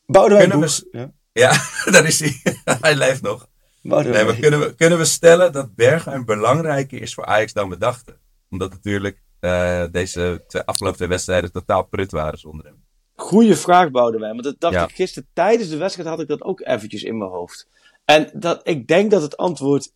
Boudewijn 0.05 0.49
kunnen 0.49 0.67
we- 0.69 0.87
Ja. 0.91 1.11
Ja, 1.31 1.51
daar 1.93 2.05
is 2.05 2.19
hij. 2.19 2.41
hij 2.81 2.95
leeft 2.95 3.21
nog. 3.21 3.47
Boudewijn 3.81 4.15
Nee, 4.17 4.25
maar 4.25 4.35
B. 4.35 4.41
kunnen 4.41 4.59
we, 4.59 4.75
kunnen 4.75 4.97
we 4.97 5.05
stellen 5.05 5.51
dat 5.51 5.75
Berghuis 5.75 6.23
belangrijker 6.23 7.01
is 7.01 7.13
voor 7.13 7.25
Ajax 7.25 7.53
dan 7.53 7.69
we 7.69 7.77
dachten? 7.77 8.19
Omdat 8.49 8.71
natuurlijk 8.71 9.21
eh, 9.39 9.83
deze 9.91 10.43
twee, 10.47 10.63
afgelopen 10.63 10.97
twee 10.97 11.09
wedstrijden 11.09 11.51
totaal 11.51 11.83
prut 11.85 12.11
waren 12.11 12.39
zonder 12.39 12.65
hem. 12.65 12.83
Goeie 13.15 13.55
vraag, 13.55 13.91
Boudewijn. 13.91 14.31
Want 14.31 14.43
dat 14.43 14.59
dacht 14.59 14.73
Ja. 14.73 14.83
ik 14.83 14.95
gisteren 14.95 15.29
tijdens 15.33 15.69
de 15.69 15.77
wedstrijd 15.77 16.09
had 16.09 16.19
ik 16.19 16.27
dat 16.27 16.41
ook 16.41 16.61
eventjes 16.61 17.03
in 17.03 17.17
mijn 17.17 17.29
hoofd. 17.31 17.67
En 18.07 18.29
dat, 18.33 18.59
ik 18.63 18.87
denk 18.87 19.11
dat 19.11 19.21
het 19.21 19.37
antwoord 19.37 19.91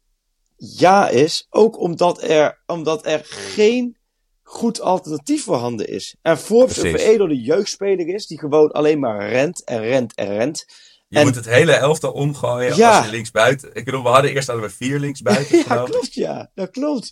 ja 0.56 1.10
is. 1.10 1.48
Ook 1.50 1.80
omdat 1.80 2.22
er, 2.24 2.62
omdat 2.66 3.06
er 3.06 3.22
geen 3.26 3.98
goed 4.44 4.82
alternatief 4.82 5.44
voorhanden 5.44 5.88
is. 5.88 6.16
En 6.22 6.38
Forbes 6.38 6.76
een 6.78 6.82
Precies. 6.82 7.02
veredelde 7.02 7.42
jeugdspeler 7.42 8.08
is. 8.08 8.28
Die 8.28 8.40
gewoon 8.40 8.72
alleen 8.72 9.00
maar 9.00 9.30
rent 9.30 9.64
en 9.64 9.80
rent 9.82 10.16
en 10.16 10.28
rent. 10.28 10.66
Je 11.08 11.18
En- 11.18 11.26
moet 11.26 11.36
het 11.36 11.46
hele 11.46 11.72
elftal 11.74 12.12
omgooien 12.12 12.76
Ja. 12.76 12.96
als 12.98 13.06
je 13.06 13.12
linksbuiten... 13.12 13.70
Ik 13.74 13.86
bedoel, 13.86 14.04
we 14.04 14.10
hadden 14.10 14.32
eerst 14.34 14.48
hadden 14.48 14.66
we 14.66 14.72
vier 14.76 15.00
linksbuiten. 15.00 15.58
Ja, 15.68 15.84
klopt 15.84 16.14
ja. 16.14 16.52
Dat 16.56 16.70
klopt. 16.70 17.12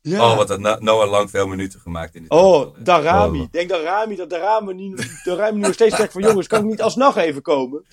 Ja. 0.00 0.30
Oh, 0.30 0.36
wat 0.36 0.48
had 0.48 0.58
No- 0.60 0.76
Noah 0.80 1.10
Lang 1.10 1.30
veel 1.30 1.46
minuten 1.46 1.80
gemaakt 1.80 2.14
in 2.14 2.22
dit 2.22 2.30
Oh. 2.30 2.76
Darami. 2.82 3.38
Oh. 3.38 3.44
Ik 3.44 3.52
denk 3.52 3.68
Darami 3.68 4.16
dat 4.16 4.30
Darami, 4.30 4.94
Darami 5.24 5.58
nu 5.58 5.64
nog 5.64 5.74
steeds 5.74 5.96
zegt 5.96 6.12
van 6.12 6.22
jongens, 6.22 6.46
kan 6.46 6.58
ik 6.60 6.64
niet 6.70 6.82
alsnog 6.82 7.16
even 7.16 7.42
komen? 7.42 7.84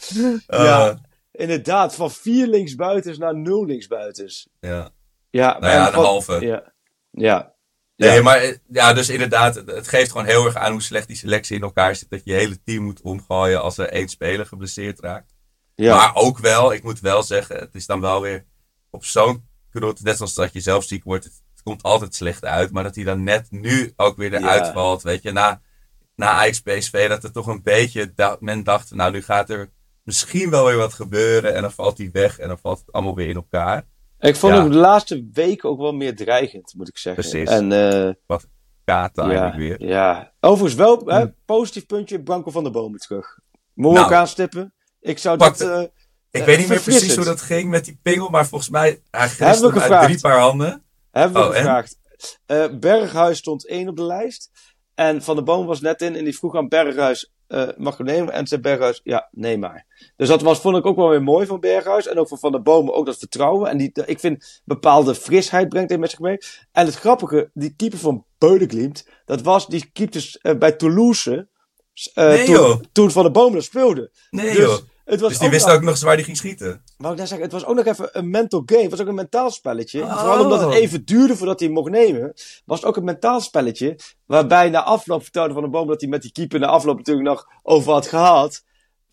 Eh, 0.48 0.64
ja, 0.64 1.02
inderdaad. 1.42 1.96
Van 1.96 2.12
vier 2.12 2.48
linksbuitens 2.48 3.18
naar 3.18 3.36
nul 3.36 3.66
linksbuitens. 3.66 4.48
ja. 4.60 4.90
Ja, 5.30 5.60
Nou 5.60 5.74
ja, 5.74 5.80
en 5.82 5.86
een 5.88 5.94
van- 5.94 6.04
halve. 6.04 6.40
Ja. 6.46 6.74
Ja. 7.12 7.54
Nee, 7.96 8.16
Ja. 8.16 8.22
maar 8.22 8.58
ja, 8.72 8.94
dus 8.94 9.10
inderdaad, 9.10 9.56
het- 9.56 9.88
geeft 9.88 10.12
gewoon 10.12 10.26
heel 10.26 10.46
erg 10.46 10.56
aan 10.56 10.72
hoe 10.72 10.82
slecht 10.82 11.08
die 11.08 11.16
selectie 11.16 11.56
in 11.56 11.62
elkaar 11.62 11.96
zit. 11.96 12.10
Dat 12.10 12.22
je 12.24 12.32
je 12.32 12.38
hele 12.38 12.62
team 12.64 12.84
moet 12.84 13.02
omgooien 13.02 13.62
als 13.62 13.78
er 13.78 13.90
één 13.90 14.08
speler 14.10 14.46
geblesseerd 14.46 15.00
raakt. 15.00 15.34
Ja. 15.76 15.96
Maar 15.96 16.16
ook 16.16 16.38
wel, 16.40 16.74
ik 16.74 16.84
moet 16.84 17.00
wel 17.00 17.24
zeggen, 17.24 17.56
het 17.56 17.76
is 17.76 17.86
dan 17.86 18.02
wel 18.02 18.22
weer 18.22 18.46
op 18.90 19.06
zo'n 19.06 19.48
knot, 19.70 20.04
net 20.04 20.18
zoals 20.18 20.34
dat 20.34 20.54
je 20.54 20.60
zelf 20.60 20.84
ziek 20.84 21.04
wordt, 21.04 21.24
het, 21.24 21.34
het 21.54 21.64
komt 21.64 21.84
altijd 21.84 22.16
slecht 22.16 22.46
uit. 22.46 22.72
Maar 22.72 22.84
dat 22.84 22.96
hij 22.96 23.04
dan 23.04 23.24
net 23.24 23.52
nu 23.52 23.94
ook 23.96 24.18
weer 24.18 24.34
eruit 24.34 24.66
Ja. 24.66 24.74
valt, 24.74 25.02
weet 25.02 25.22
je, 25.24 25.32
na, 25.32 25.62
na 26.16 26.30
Ajax 26.30 26.62
PSV, 26.62 27.08
dat 27.08 27.24
er 27.24 27.32
toch 27.32 27.48
een 27.48 27.64
beetje, 27.64 28.14
dat 28.14 28.42
men 28.42 28.64
dacht, 28.64 28.92
nou 28.92 29.12
nu 29.12 29.22
gaat 29.22 29.50
er 29.50 29.70
misschien 30.04 30.50
wel 30.50 30.66
weer 30.66 30.78
wat 30.78 30.94
gebeuren 30.94 31.56
en 31.56 31.62
dan 31.62 31.72
valt 31.72 31.98
hij 31.98 32.10
weg 32.12 32.40
en 32.40 32.48
dan 32.48 32.58
valt 32.60 32.80
het 32.80 32.92
allemaal 32.92 33.16
weer 33.16 33.28
in 33.30 33.36
elkaar. 33.36 33.88
Ik 34.20 34.36
vond 34.36 34.54
Ja. 34.54 34.62
hem 34.62 34.72
de 34.72 34.78
laatste 34.78 35.30
weken 35.34 35.70
ook 35.70 35.80
wel 35.80 35.92
meer 35.94 36.16
dreigend, 36.16 36.74
moet 36.78 36.88
ik 36.88 36.98
zeggen. 36.98 37.22
Precies. 37.30 37.50
En 37.50 37.72
eh, 37.72 38.38
Kata 38.86 39.24
ja, 39.24 39.30
eigenlijk 39.30 39.80
weer. 39.80 39.90
ja. 39.90 40.32
Overigens 40.40 40.76
wel, 40.76 41.02
hè, 41.06 41.28
positief 41.46 41.86
puntje, 41.86 42.22
Branko 42.24 42.52
van 42.52 42.64
der 42.64 42.72
Bomen 42.72 43.00
terug. 43.00 43.40
Moet 43.74 43.94
Nou. 43.94 44.06
ook 44.06 44.12
aanstippen. 44.14 44.74
Ik 45.00 45.18
zou 45.18 45.38
dat... 45.38 45.62
eh, 45.62 45.82
Ik 45.82 46.40
Eh, 46.40 46.46
weet 46.46 46.58
niet 46.58 46.68
meer 46.68 46.80
precies 46.80 46.84
verfrissend. 46.84 47.16
hoe 47.16 47.26
dat 47.36 47.42
ging 47.42 47.70
met 47.70 47.86
die 47.86 48.00
pingel, 48.02 48.30
maar 48.30 48.48
volgens 48.48 48.70
mij, 48.70 48.82
hij 49.12 49.22
Hebben 49.22 49.30
grist 49.30 49.60
we 49.60 49.66
hem 49.66 49.74
uit 49.76 49.82
gevraagd. 49.84 50.06
drie 50.06 50.20
paar 50.20 50.40
handen. 50.40 50.84
Hebben 51.12 51.42
we 51.42 51.48
Oh, 51.48 51.56
gevraagd. 51.56 52.00
Eh, 52.46 52.66
Berghuis 52.80 53.38
stond 53.38 53.68
één 53.68 53.88
op 53.90 53.96
de 53.96 54.04
lijst. 54.04 54.52
En 54.96 55.22
Van 55.24 55.36
der 55.36 55.44
Boom 55.44 55.66
was 55.66 55.82
net 55.82 56.02
in 56.02 56.16
en 56.16 56.24
die 56.24 56.38
vroeg 56.38 56.56
aan 56.56 56.68
Berghuis, 56.68 57.32
eh, 57.52 57.68
mag 57.78 58.00
ik 58.00 58.06
nemen? 58.06 58.34
En 58.34 58.48
zei 58.48 58.62
Berghuis, 58.62 59.02
ja, 59.04 59.28
neem 59.32 59.60
maar. 59.60 59.86
Dus 60.16 60.28
dat 60.28 60.42
was, 60.42 60.60
vond 60.60 60.78
ik 60.78 60.86
ook 60.86 60.96
wel 60.96 61.10
weer 61.10 61.24
mooi 61.24 61.46
van 61.46 61.60
Berghuis. 61.60 62.08
En 62.08 62.20
ook 62.20 62.28
van 62.28 62.40
Van 62.40 62.52
der 62.52 62.62
Boom 62.62 62.90
ook 62.90 63.06
dat 63.06 63.18
vertrouwen. 63.18 63.70
En 63.70 63.78
die, 63.78 63.92
ik 64.06 64.20
vind 64.20 64.62
bepaalde 64.66 65.16
frisheid 65.16 65.70
brengt 65.70 65.90
hij 65.90 66.00
met 66.00 66.10
zich 66.10 66.20
mee. 66.20 66.38
En 66.72 66.86
het 66.86 66.96
grappige, 66.96 67.50
die 67.54 67.74
keeper 67.76 68.00
van 68.00 68.26
Beudeglimt, 68.38 69.08
dat 69.26 69.42
was, 69.42 69.68
die 69.68 69.90
keepte 69.94 70.38
eh, 70.42 70.58
bij 70.58 70.72
Toulouse. 70.72 71.48
eh, 72.14 72.26
Nee, 72.28 72.46
toen, 72.46 72.86
toen 72.92 73.12
Van 73.12 73.24
der 73.24 73.32
Boom 73.32 73.54
dat 73.54 73.64
speelde. 73.64 74.12
Nee 74.30 74.46
Dus, 74.56 74.58
joh. 74.58 74.78
Het 75.06 75.20
was 75.20 75.30
Dus 75.30 75.40
die 75.40 75.50
wist 75.50 75.66
nog- 75.66 75.76
ook 75.76 75.82
nog 75.82 75.90
eens 75.90 76.02
waar 76.02 76.14
hij 76.16 76.24
ging 76.24 76.38
schieten. 76.38 76.84
Wou 76.98 77.14
ik 77.14 77.20
net 77.20 77.28
zeggen, 77.28 77.46
het 77.50 77.56
was 77.56 77.66
ook 77.66 77.76
nog 77.76 77.86
even 77.86 78.10
een 78.12 78.30
mental 78.30 78.64
game. 78.66 78.82
Het 78.82 78.92
was 78.92 79.00
ook 79.02 79.08
een 79.08 79.16
mentaal 79.16 79.52
spelletje. 79.52 80.02
Oh. 80.02 80.20
Vooral 80.20 80.44
omdat 80.44 80.60
het 80.62 80.74
even 80.74 81.06
duurde 81.06 81.36
voordat 81.38 81.60
hij 81.60 81.68
hem 81.68 81.78
mocht 81.78 81.90
nemen. 81.92 82.34
Was 82.66 82.80
het 82.80 82.88
ook 82.88 82.98
een 82.98 83.04
mentaal 83.04 83.42
spelletje. 83.42 84.00
Waarbij 84.26 84.70
na 84.70 84.84
afloop 84.84 85.24
vertelde 85.24 85.54
Van 85.54 85.64
de 85.64 85.70
Boom 85.70 85.88
dat 85.88 86.02
hij 86.02 86.10
met 86.10 86.22
die 86.22 86.32
keeper 86.32 86.60
na 86.60 86.68
afloop 86.68 86.98
natuurlijk 86.98 87.28
nog 87.28 87.48
over 87.64 87.92
had 87.92 88.08
gehad. 88.08 88.64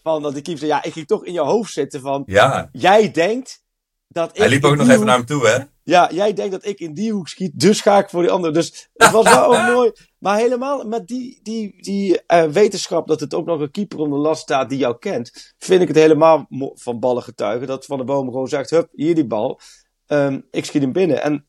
Van 0.02 0.22
dat 0.22 0.32
die 0.32 0.42
keeper 0.42 0.66
zei, 0.66 0.72
ja, 0.72 0.84
ik 0.84 0.92
ging 0.92 1.06
toch 1.06 1.24
in 1.24 1.32
je 1.32 1.40
hoofd 1.40 1.72
zitten 1.72 2.00
van... 2.00 2.22
Ja, 2.26 2.68
Jij 2.72 3.10
denkt 3.10 3.62
dat 4.08 4.30
ik... 4.30 4.36
hij 4.36 4.48
liep 4.48 4.64
ook 4.64 4.76
nog 4.76 4.84
die 4.84 4.94
even 4.94 5.06
naar 5.06 5.16
hem 5.16 5.26
toe, 5.26 5.46
hè? 5.48 5.58
Ja, 5.88 6.10
jij 6.12 6.32
denkt 6.32 6.52
dat 6.52 6.66
ik 6.66 6.80
in 6.80 6.94
die 6.94 7.12
hoek 7.12 7.28
schiet, 7.28 7.60
dus 7.60 7.80
ga 7.80 7.98
ik 7.98 8.08
voor 8.08 8.22
die 8.22 8.30
andere. 8.30 8.52
Dus 8.52 8.88
het 8.94 9.10
was 9.10 9.24
wel 9.24 9.44
ook 9.54 9.74
mooi. 9.74 9.92
Maar 10.18 10.38
helemaal 10.38 10.84
met 10.84 11.06
die, 11.06 11.40
die, 11.42 11.82
die 11.82 12.22
eh, 12.26 12.44
wetenschap 12.44 13.06
dat 13.08 13.20
het 13.20 13.34
ook 13.34 13.46
nog 13.46 13.60
een 13.60 13.70
keeper 13.70 13.98
onder 13.98 14.18
last 14.18 14.42
staat 14.42 14.68
die 14.68 14.78
jou 14.78 14.98
kent, 14.98 15.54
vind 15.58 15.82
ik 15.82 15.88
het 15.88 15.96
helemaal 15.96 16.46
van 16.74 16.98
ballen 16.98 17.22
getuigen. 17.22 17.66
Dat 17.66 17.84
Van 17.84 17.98
de 17.98 18.04
Boom 18.04 18.26
gewoon 18.26 18.48
zegt, 18.48 18.70
hup, 18.70 18.88
hier 18.92 19.14
die 19.14 19.26
bal. 19.26 19.60
Ehm, 20.06 20.40
ik 20.50 20.64
schiet 20.64 20.82
hem 20.82 20.92
binnen. 20.92 21.22
En 21.22 21.46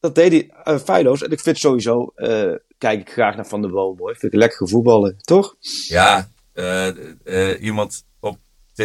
dat 0.00 0.14
deed 0.14 0.32
hij 0.32 0.50
eh, 0.62 0.78
feilloos. 0.78 1.22
En 1.22 1.30
ik 1.30 1.40
vind 1.40 1.58
sowieso, 1.58 2.12
eh, 2.14 2.54
kijk 2.78 3.00
ik 3.00 3.10
graag 3.10 3.36
naar 3.36 3.46
Van 3.46 3.62
de 3.62 3.68
Boom 3.68 3.98
hoor. 3.98 4.16
Vind 4.16 4.32
ik 4.32 4.38
lekker 4.38 4.68
voetballen, 4.68 5.16
toch? 5.16 5.56
Ja, 5.88 6.28
iemand 7.60 8.04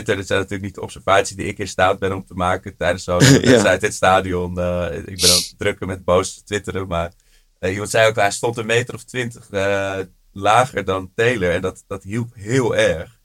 Twitter, 0.03 0.25
zijn 0.25 0.39
natuurlijk 0.39 0.65
niet 0.65 0.75
de 0.75 0.81
observaties 0.81 1.35
die 1.35 1.45
ik 1.45 1.57
in 1.57 1.67
staat 1.67 1.99
ben 1.99 2.13
om 2.13 2.25
te 2.25 2.33
maken 2.33 2.77
tijdens 2.77 3.03
zo'n 3.03 3.17
wedstrijd 3.51 3.81
in 3.81 3.87
het 3.87 3.93
stadion. 3.95 4.59
Eh, 4.59 4.97
ik 4.97 5.21
ben 5.21 5.29
het 5.29 5.53
drukken 5.57 5.87
met 5.87 6.03
boos 6.05 6.33
te 6.35 6.43
twitteren, 6.43 6.87
maar 6.87 7.11
eh, 7.59 7.71
iemand 7.71 7.89
zei 7.89 8.07
ook, 8.09 8.15
hij 8.15 8.31
stond 8.31 8.57
een 8.57 8.65
meter 8.65 8.93
of 8.95 9.03
twintig 9.03 9.49
eh, 9.49 9.99
lager 10.31 10.85
dan 10.85 11.11
Taylor 11.15 11.51
en 11.51 11.61
dat, 11.61 11.83
dat 11.87 12.03
hielp 12.03 12.29
heel 12.33 12.75
erg. 12.75 13.15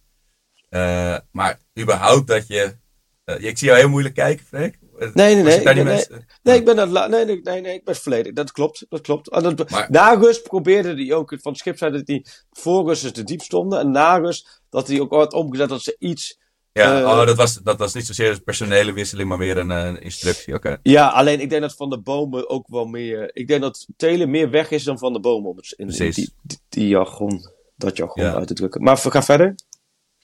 Maar 1.32 1.58
überhaupt 1.80 2.26
dat 2.26 2.46
je, 2.46 2.76
ik 3.24 3.58
zie 3.58 3.66
jou 3.68 3.78
heel 3.78 3.88
moeilijk 3.88 4.14
kijken, 4.14 4.46
Freek. 4.46 4.78
Eh, 4.98 5.08
Nee, 5.14 5.34
nee, 5.34 5.42
nee. 5.44 5.58
ik 5.58 5.64
ben- 5.64 5.84
nee, 5.84 6.06
nee, 6.42 6.56
ik 6.58 6.64
ben 6.64 6.88
la- 6.90 7.06
nee, 7.06 7.24
nee, 7.24 7.40
nee, 7.42 7.60
nee, 7.60 7.74
ik 7.74 7.84
ben 7.84 7.96
volledig. 7.96 8.32
Dat 8.32 8.52
klopt, 8.52 8.86
dat 8.88 9.00
klopt. 9.00 9.28
En 9.30 9.56
dat, 9.56 9.70
Maar- 9.70 9.86
na 9.90 10.12
rust 10.14 10.42
probeerde 10.42 10.94
hij 10.94 11.12
ook, 11.14 11.28
van 11.28 11.52
het 11.52 11.60
schip 11.60 11.78
zei 11.78 11.92
dat 11.92 12.06
hij 12.06 12.24
voor 12.50 12.86
rust 12.88 13.02
dus 13.02 13.12
te 13.12 13.24
diep 13.24 13.42
stonden. 13.42 13.78
En 13.80 13.90
na 13.90 14.16
rust 14.16 14.62
dat 14.70 14.88
hij 14.88 15.00
ook 15.00 15.10
had 15.12 15.32
omgezet 15.32 15.68
dat 15.68 15.82
ze 15.82 15.96
iets... 15.98 16.40
Ja, 16.72 17.00
Eh, 17.00 17.06
oh, 17.06 17.26
dat, 17.26 17.36
was, 17.36 17.54
dat 17.54 17.78
was 17.78 17.94
niet 17.94 18.06
zozeer 18.06 18.30
een 18.30 18.42
personele 18.44 18.92
wisseling, 18.92 19.28
maar 19.28 19.38
meer 19.38 19.56
een 19.56 19.70
eh, 19.70 20.04
instructie. 20.04 20.54
Oké. 20.54 20.78
Ja, 20.82 21.08
alleen 21.08 21.40
ik 21.40 21.50
denk 21.50 21.62
dat 21.62 21.74
Van 21.74 21.90
de 21.90 21.98
Bomen 21.98 22.48
ook 22.50 22.68
wel 22.68 22.84
meer... 22.84 23.30
Ik 23.36 23.48
denk 23.48 23.60
dat 23.60 23.86
Telen 23.96 24.30
meer 24.30 24.50
weg 24.50 24.70
is 24.70 24.84
dan 24.84 24.98
Van 24.98 25.12
de 25.12 25.20
Bomen 25.20 25.50
om 25.50 25.56
het 25.56 25.74
in, 25.76 25.88
in 25.88 26.10
die, 26.10 26.34
die, 26.42 26.58
die 26.68 26.88
jargon, 26.88 27.40
dat 27.76 27.96
jargon 27.96 28.22
Ja. 28.24 28.34
uit 28.34 28.46
te 28.46 28.54
drukken. 28.54 28.82
Maar 28.82 29.00
we 29.02 29.10
gaan 29.10 29.24
verder. 29.24 29.54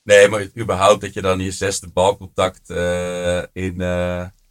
Nee, 0.03 0.29
maar 0.29 0.47
überhaupt 0.59 1.01
dat 1.01 1.15
je 1.15 1.21
dan 1.23 1.39
je 1.41 1.51
zesde 1.51 1.89
balcontact 1.89 2.71
eh, 2.71 3.43
in, 3.53 3.81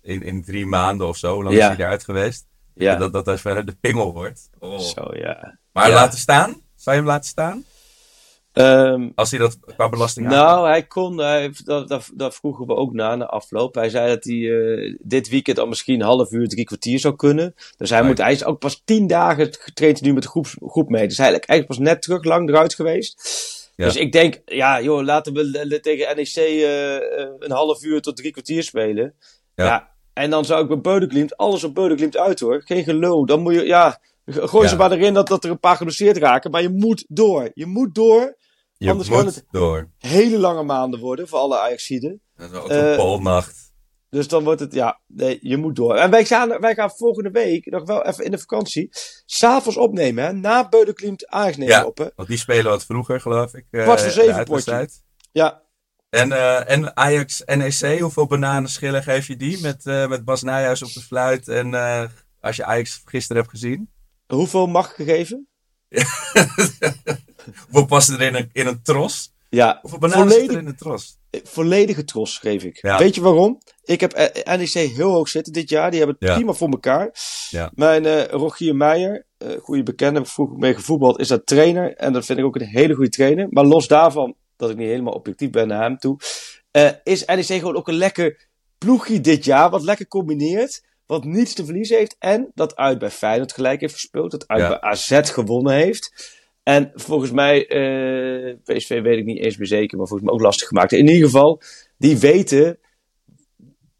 in, 0.01 0.21
in 0.23 0.43
drie 0.43 0.65
maanden 0.65 1.07
of 1.07 1.17
zo, 1.17 1.33
hoe 1.33 1.43
lang 1.43 1.55
Ja. 1.55 1.69
is 1.71 1.75
hij 1.77 1.85
eruit 1.85 2.03
geweest? 2.03 2.45
Ja. 2.73 2.95
Dat, 2.95 3.13
dat 3.13 3.25
dat 3.25 3.41
verder 3.41 3.65
de 3.65 3.75
pingel 3.81 4.13
wordt. 4.13 4.49
Oh. 4.59 4.79
Zo, 4.79 5.09
ja. 5.15 5.57
Maar 5.73 5.89
Ja. 5.89 5.93
laten 5.95 6.19
staan? 6.19 6.49
Zou 6.75 6.95
je 6.95 7.01
hem 7.01 7.11
laten 7.11 7.29
staan? 7.29 7.63
Ehm, 8.57 9.09
Als 9.15 9.31
hij 9.31 9.39
dat 9.39 9.59
qua 9.75 9.89
belasting 9.89 10.27
Nou, 10.27 10.67
hij 10.67 10.83
kon, 10.83 11.17
hij, 11.17 11.53
dat, 11.63 11.87
dat, 11.87 12.09
dat 12.13 12.35
vroegen 12.35 12.67
we 12.67 12.75
ook 12.75 12.93
na, 12.93 13.15
na 13.15 13.25
afloop. 13.25 13.75
Hij 13.75 13.89
zei 13.89 14.07
dat 14.09 14.23
hij 14.23 14.35
eh, 14.35 14.95
dit 14.99 15.29
weekend 15.29 15.59
al 15.59 15.67
misschien 15.67 15.99
een 15.99 16.05
half 16.05 16.31
uur, 16.31 16.47
drie 16.47 16.65
kwartier 16.65 16.99
zou 16.99 17.15
kunnen. 17.15 17.55
Dus 17.77 17.89
hij, 17.89 18.03
moet, 18.03 18.17
hij 18.17 18.31
is 18.31 18.43
ook 18.43 18.59
pas 18.59 18.81
tien 18.85 19.07
dagen 19.07 19.53
getraind 19.59 20.01
nu 20.01 20.13
met 20.13 20.23
de 20.23 20.29
groep, 20.29 20.47
groep 20.59 20.89
mee. 20.89 21.07
Dus 21.07 21.17
hij 21.17 21.27
is 21.27 21.31
eigenlijk 21.31 21.67
pas 21.67 21.77
net 21.77 22.01
terug, 22.01 22.23
lang 22.23 22.49
eruit 22.49 22.75
geweest. 22.75 23.21
Ja. 23.75 23.85
Dus 23.85 23.95
ik 23.95 24.11
denk, 24.11 24.41
ja 24.45 24.81
joh, 24.81 25.03
laten 25.03 25.33
we 25.33 25.79
tegen 25.81 26.15
NEC 26.15 26.35
eh, 26.35 26.95
eh, 26.95 27.29
een 27.39 27.51
half 27.51 27.83
uur 27.83 28.01
tot 28.01 28.17
drie 28.17 28.31
kwartier 28.31 28.63
spelen. 28.63 29.13
Ja. 29.55 29.65
Ja. 29.65 29.95
En 30.13 30.29
dan 30.29 30.45
zou 30.45 30.61
ik 30.61 30.67
bij 30.67 30.81
Beudenklimt, 30.81 31.37
alles 31.37 31.63
op 31.63 31.73
Beudenklimt 31.73 32.17
uit 32.17 32.39
hoor. 32.39 32.61
Geen 32.65 32.83
gelul. 32.83 33.25
Dan 33.25 33.41
moet 33.41 33.53
je, 33.53 33.65
ja, 33.65 33.99
gooi 34.25 34.67
ze 34.67 34.75
maar 34.75 34.91
erin 34.91 35.13
dat, 35.13 35.27
dat 35.27 35.43
er 35.43 35.49
een 35.49 35.59
paar 35.59 35.75
geblesseerd 35.75 36.17
raken. 36.17 36.51
Maar 36.51 36.61
je 36.61 36.69
moet 36.69 37.05
door. 37.07 37.51
Je 37.53 37.65
moet 37.65 37.95
door. 37.95 38.35
Je 38.77 38.89
anders 38.89 39.09
moet 39.09 39.17
kan 39.17 39.25
het- 39.27 39.45
door. 39.51 39.89
Hele 39.97 40.37
lange 40.37 40.63
maanden 40.63 40.99
worden 40.99 41.27
voor 41.27 41.39
alle 41.39 41.59
Ajaxiden. 41.59 42.21
Dat 42.35 42.51
is 42.51 42.57
ook 42.57 42.69
Eh, 42.69 42.89
een 42.91 42.95
polnacht. 42.97 43.65
Dus 44.09 44.27
dan 44.27 44.43
wordt 44.43 44.59
het, 44.59 44.73
ja, 44.73 44.99
nee, 45.07 45.37
je 45.41 45.57
moet 45.57 45.75
door. 45.75 45.95
En 45.95 46.09
wij 46.11 46.25
gaan, 46.25 46.59
wij 46.59 46.73
gaan 46.75 46.91
volgende 46.91 47.29
week 47.31 47.65
nog 47.65 47.83
wel 47.85 48.05
even 48.05 48.25
in 48.25 48.31
de 48.31 48.37
vakantie. 48.37 48.89
S'avonds 49.25 49.77
opnemen, 49.77 50.23
hè. 50.25 50.33
Na 50.33 50.69
Beudenklimt 50.69 51.27
Ajax 51.27 51.57
nemen 51.57 51.73
Ja. 51.75 51.85
op, 51.85 51.97
hè. 51.97 52.07
Want 52.15 52.27
die 52.27 52.37
spelen 52.37 52.71
wat 52.71 52.85
vroeger, 52.85 53.21
geloof 53.21 53.53
ik. 53.53 53.65
eh, 53.71 53.83
Kwart 53.83 54.01
voor 54.01 54.11
zeven 54.11 54.33
uitwedstrijd. 54.33 55.03
Ja. 55.31 55.61
En, 56.09 56.31
eh, 56.31 56.69
en 56.69 56.97
Ajax 56.97 57.41
NEC, 57.45 57.99
hoeveel 57.99 58.27
bananenschillen 58.27 59.03
geef 59.03 59.27
je 59.27 59.35
die? 59.35 59.61
Met, 59.61 59.85
eh, 59.85 60.07
met 60.07 60.25
Bas 60.25 60.43
Nijhuis 60.43 60.83
op 60.83 60.93
de 60.93 61.01
fluit. 61.01 61.47
En 61.47 61.73
eh, 61.73 62.03
als 62.39 62.55
je 62.55 62.65
Ajax 62.65 63.01
gisteren 63.05 63.41
hebt 63.41 63.53
gezien. 63.53 63.89
Hoeveel 64.27 64.67
mag 64.67 64.95
gegeven? 64.95 65.47
Hoeveel 67.69 67.85
past 67.87 68.09
er 68.09 68.21
in 68.21 68.35
een, 68.35 68.49
in 68.53 68.67
een 68.67 68.81
tros? 68.81 69.35
Ja, 69.49 69.79
zit 69.83 70.03
er 70.03 70.09
volledig, 70.11 70.57
in 70.57 70.65
een 70.67 70.75
tros? 70.75 71.17
volledige 71.43 72.03
tros 72.03 72.37
geef 72.37 72.63
ik. 72.63 72.81
Ja. 72.81 72.97
Weet 72.97 73.15
je 73.15 73.21
waarom? 73.21 73.61
Ik 73.83 73.99
heb 73.99 74.13
eh, 74.13 74.57
NEC 74.57 74.69
heel 74.73 75.11
hoog 75.11 75.29
zitten 75.29 75.53
dit 75.53 75.69
jaar. 75.69 75.89
Die 75.91 75.99
hebben 75.99 76.17
het 76.19 76.29
Ja. 76.29 76.35
prima 76.35 76.53
voor 76.53 76.69
elkaar. 76.69 77.11
Ja. 77.49 77.71
Mijn 77.75 78.05
eh 78.05 78.23
Rogier 78.25 78.75
Meijer, 78.75 79.25
eh 79.37 79.47
goede 79.61 79.83
bekende, 79.83 80.25
vroeger 80.25 80.57
mee 80.57 80.73
gevoetbald, 80.73 81.19
is 81.19 81.27
dat 81.27 81.45
trainer. 81.45 81.95
En 81.95 82.13
dat 82.13 82.25
vind 82.25 82.39
ik 82.39 82.45
ook 82.45 82.55
een 82.55 82.67
hele 82.67 82.93
goede 82.93 83.09
trainer. 83.09 83.47
Maar 83.49 83.65
los 83.65 83.87
daarvan, 83.87 84.35
dat 84.55 84.69
ik 84.69 84.77
niet 84.77 84.87
helemaal 84.87 85.13
objectief 85.13 85.49
ben 85.49 85.67
naar 85.67 85.81
hem 85.83 85.97
toe, 85.97 86.17
eh, 86.71 86.89
is 87.03 87.25
NEC 87.25 87.45
gewoon 87.45 87.75
ook 87.75 87.87
een 87.87 87.93
lekker 87.97 88.47
ploegje 88.77 89.21
dit 89.21 89.45
jaar. 89.45 89.69
Wat 89.69 89.83
lekker 89.83 90.07
combineert. 90.07 90.83
Wat 91.07 91.23
niets 91.23 91.53
te 91.53 91.65
verliezen 91.65 91.97
heeft. 91.97 92.15
En 92.19 92.51
dat 92.55 92.75
uit 92.75 92.99
bij 92.99 93.09
Feyenoord 93.09 93.53
gelijk 93.53 93.81
heeft 93.81 93.93
gespeeld. 93.93 94.31
Dat 94.31 94.47
uit 94.47 94.59
Ja. 94.61 94.67
bij 94.67 94.81
AZ 94.81 95.19
gewonnen 95.31 95.73
heeft. 95.73 96.35
En 96.63 96.91
volgens 96.95 97.31
mij, 97.31 97.67
eh, 97.67 98.55
PSV 98.63 99.01
weet 99.01 99.17
ik 99.17 99.25
niet 99.25 99.39
eens 99.39 99.57
meer 99.57 99.67
zeker, 99.67 99.97
maar 99.97 100.07
volgens 100.07 100.29
mij 100.29 100.37
ook 100.37 100.45
lastig 100.45 100.67
gemaakt. 100.67 100.91
In 100.91 101.07
ieder 101.07 101.25
geval, 101.25 101.61
die 101.97 102.17
weten 102.17 102.79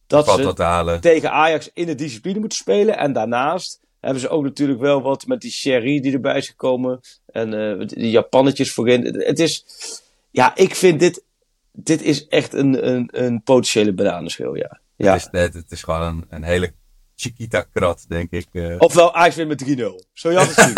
dat 0.08 0.30
ze 0.30 0.42
dat 0.42 1.02
tegen 1.02 1.32
Ajax 1.32 1.70
in 1.74 1.86
de 1.86 1.96
discipline 1.96 2.40
moeten 2.40 2.58
spelen. 2.58 2.98
En 2.98 3.14
daarnaast 3.14 3.80
hebben 4.00 4.22
ze 4.22 4.30
ook 4.30 4.44
natuurlijk 4.44 4.80
wel 4.80 5.02
wat 5.02 5.28
met 5.28 5.42
die 5.42 5.52
Sherry 5.52 6.00
die 6.00 6.14
erbij 6.14 6.38
is 6.38 6.48
gekomen. 6.48 7.00
En 7.26 7.54
eh, 7.80 7.88
die 7.88 8.10
Japannetjes 8.10 8.74
voorin. 8.74 9.06
Het- 9.06 9.40
is, 9.40 9.66
ja, 10.32 10.56
ik 10.56 10.76
vind 10.76 11.00
dit, 11.00 11.24
dit 11.72 12.02
is 12.02 12.28
echt 12.28 12.54
een, 12.54 12.88
een, 12.88 13.10
een 13.12 13.44
potentiële 13.44 13.94
bananenschil, 13.94 14.56
ja. 14.56 14.80
Ja, 14.96 15.14
Het, 15.14 15.30
is, 15.34 15.40
het, 15.42 15.54
het 15.54 15.72
is 15.72 15.84
gewoon 15.84 16.02
een, 16.02 16.26
een 16.30 16.44
hele 16.44 16.74
Chiquita 17.22 17.62
Krat, 17.62 18.06
denk 18.08 18.32
ik. 18.32 18.48
eh. 18.52 18.76
Ofwel 18.78 19.14
Ajax 19.16 19.36
wint 19.36 19.50
met 19.50 19.80
3-0. 19.80 20.08
Zo 20.14 20.32
je 20.32 20.38
altijd 20.38 20.56
zien. 20.68 20.74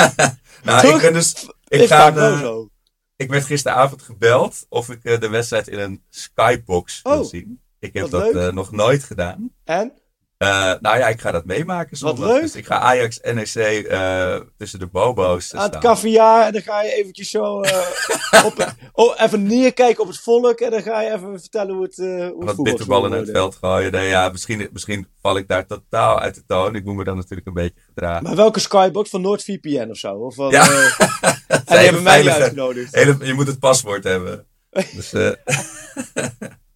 nou, 0.64 0.88
ik 0.96 1.02
ben 1.02 1.14
dus... 1.14 1.48
Ik, 1.68 1.88
ga, 1.88 2.14
wel 2.14 2.38
zo. 2.38 2.70
ik 3.16 3.30
werd 3.30 3.46
gisteravond 3.46 4.02
gebeld 4.02 4.66
of 4.70 4.90
ik 4.90 5.04
eh, 5.04 5.20
de 5.20 5.30
wedstrijd 5.30 5.68
in 5.68 5.80
een 5.80 6.04
skybox 6.10 7.02
wil 7.02 7.20
Oh, 7.20 7.26
zien. 7.26 7.62
Ik 7.80 7.94
heb 7.94 8.10
dat 8.10 8.36
eh, 8.36 8.52
nog 8.52 8.72
nooit 8.72 9.04
gedaan. 9.04 9.52
En? 9.64 9.94
Eh, 10.40 10.74
nou 10.82 10.98
ja, 10.98 11.08
ik 11.08 11.22
ga 11.22 11.32
dat 11.32 11.46
meemaken 11.46 11.98
zondag. 11.98 12.28
leuk. 12.28 12.42
Dus 12.42 12.56
ik 12.56 12.66
ga 12.66 12.80
Ajax 12.80 13.20
NEC 13.22 13.56
eh, 13.56 14.40
tussen 14.58 14.80
de 14.80 14.88
bobo's 14.88 15.54
Aan 15.54 15.70
het 15.70 15.78
caviar 15.78 16.46
en 16.46 16.54
dan 16.54 16.62
ga 16.62 16.84
je 16.84 16.94
eventjes 16.94 17.30
zo 17.30 17.62
eh, 17.62 17.86
op, 18.46 18.74
oh, 18.92 19.22
even 19.22 19.44
neerkijken 19.44 20.02
op 20.04 20.08
het 20.08 20.20
volk 20.20 20.60
en 20.60 20.72
dan 20.72 20.82
ga 20.82 21.02
je 21.02 21.14
even 21.14 21.40
vertellen 21.40 21.76
hoe 21.76 21.84
het, 21.84 21.96
hoe 21.96 22.46
het 22.46 22.56
Wat 22.56 22.64
bitterballen 22.64 23.10
naar 23.10 23.20
het 23.20 23.30
veld 23.30 23.56
gooien. 23.56 23.92
Nee, 23.92 24.08
ja, 24.08 24.30
misschien, 24.30 24.70
misschien 24.72 25.08
val 25.22 25.38
ik 25.38 25.48
daar 25.48 25.66
totaal 25.66 26.20
uit 26.20 26.36
de 26.36 26.44
toon. 26.48 26.76
Ik 26.76 26.86
moet 26.86 26.96
me 26.96 27.04
dan 27.04 27.16
natuurlijk 27.16 27.48
een 27.48 27.54
beetje 27.54 27.82
gedragen. 27.86 28.24
Maar 28.24 28.36
welke 28.36 28.60
skybox 28.60 29.10
van 29.10 29.22
NoordVPN 29.22 29.88
of 29.90 29.98
zo? 29.98 30.14
Of 30.14 30.36
van, 30.36 30.50
Ja. 30.50 30.68
en 31.48 31.64
die 31.66 31.78
hebben 31.78 32.04
mij 32.04 32.30
uitgenodigd. 32.30 32.96
Hele, 32.96 33.18
je 33.22 33.34
moet 33.34 33.48
het 33.48 33.60
paswoord 33.60 34.04
hebben. 34.04 34.46
Dus, 34.96 35.12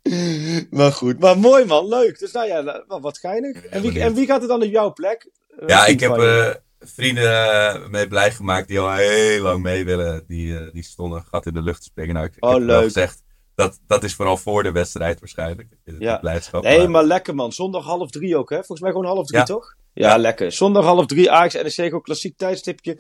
Maar 0.70 0.92
goed, 0.92 1.20
maar 1.20 1.38
mooi 1.40 1.66
man, 1.66 1.88
leuk. 1.88 2.20
Dus 2.20 2.32
nou 2.32 2.48
ja, 2.48 2.84
wat- 2.88 3.18
geinig. 3.18 3.66
En 3.66 3.82
wie, 3.82 4.00
en 4.02 4.14
wie 4.14 4.26
gaat 4.26 4.42
er 4.42 4.48
dan 4.48 4.64
op 4.64 4.70
jouw 4.70 4.94
plek? 4.94 5.30
Eh, 5.60 5.68
ja, 5.68 5.86
ik 5.86 6.00
heb 6.00 6.18
eh, 6.18 6.50
vrienden 6.80 7.52
eh, 7.52 7.88
mee 7.88 8.08
blij 8.08 8.32
gemaakt 8.32 8.68
die 8.68 8.80
al 8.80 8.92
heel 8.94 9.42
lang 9.42 9.62
mee 9.64 9.86
willen. 9.86 10.24
Die, 10.28 10.72
die 10.72 10.84
stonden 10.84 11.24
gat 11.32 11.46
in 11.46 11.54
de 11.54 11.62
lucht 11.62 11.78
te 11.80 11.84
springen. 11.86 12.14
Nou, 12.16 12.26
ik, 12.28 12.36
ik 12.36 12.44
Oh, 12.44 12.50
heb 12.54 12.60
wel 12.64 12.76
leuk. 12.76 12.84
gezegd, 12.84 13.24
dat, 13.56 13.80
dat 13.88 14.04
is 14.04 14.16
vooral 14.16 14.38
voor 14.38 14.64
de 14.64 14.72
wedstrijd 14.72 15.20
waarschijnlijk. 15.20 15.68
Ja. 16.00 16.18
blijdschap. 16.18 16.64
Nee, 16.64 16.78
maar- 16.80 16.90
maar 16.90 17.04
lekker 17.04 17.36
man. 17.36 17.52
Zondag 17.52 17.84
half 17.86 18.10
drie 18.12 18.38
ook, 18.38 18.50
hè? 18.50 18.56
Volgens 18.56 18.82
mij 18.82 18.92
gewoon 18.92 19.06
half 19.06 19.26
drie, 19.28 19.40
Ja. 19.40 19.46
toch? 19.46 19.76
Ja, 19.94 20.18
lekker. 20.18 20.52
Zondag 20.52 20.84
half 20.86 21.06
drie, 21.06 21.32
Ajax 21.32 21.54
NEC, 21.54 21.72
gewoon 21.74 22.02
klassiek 22.02 22.38
tijdstipje. 22.38 22.98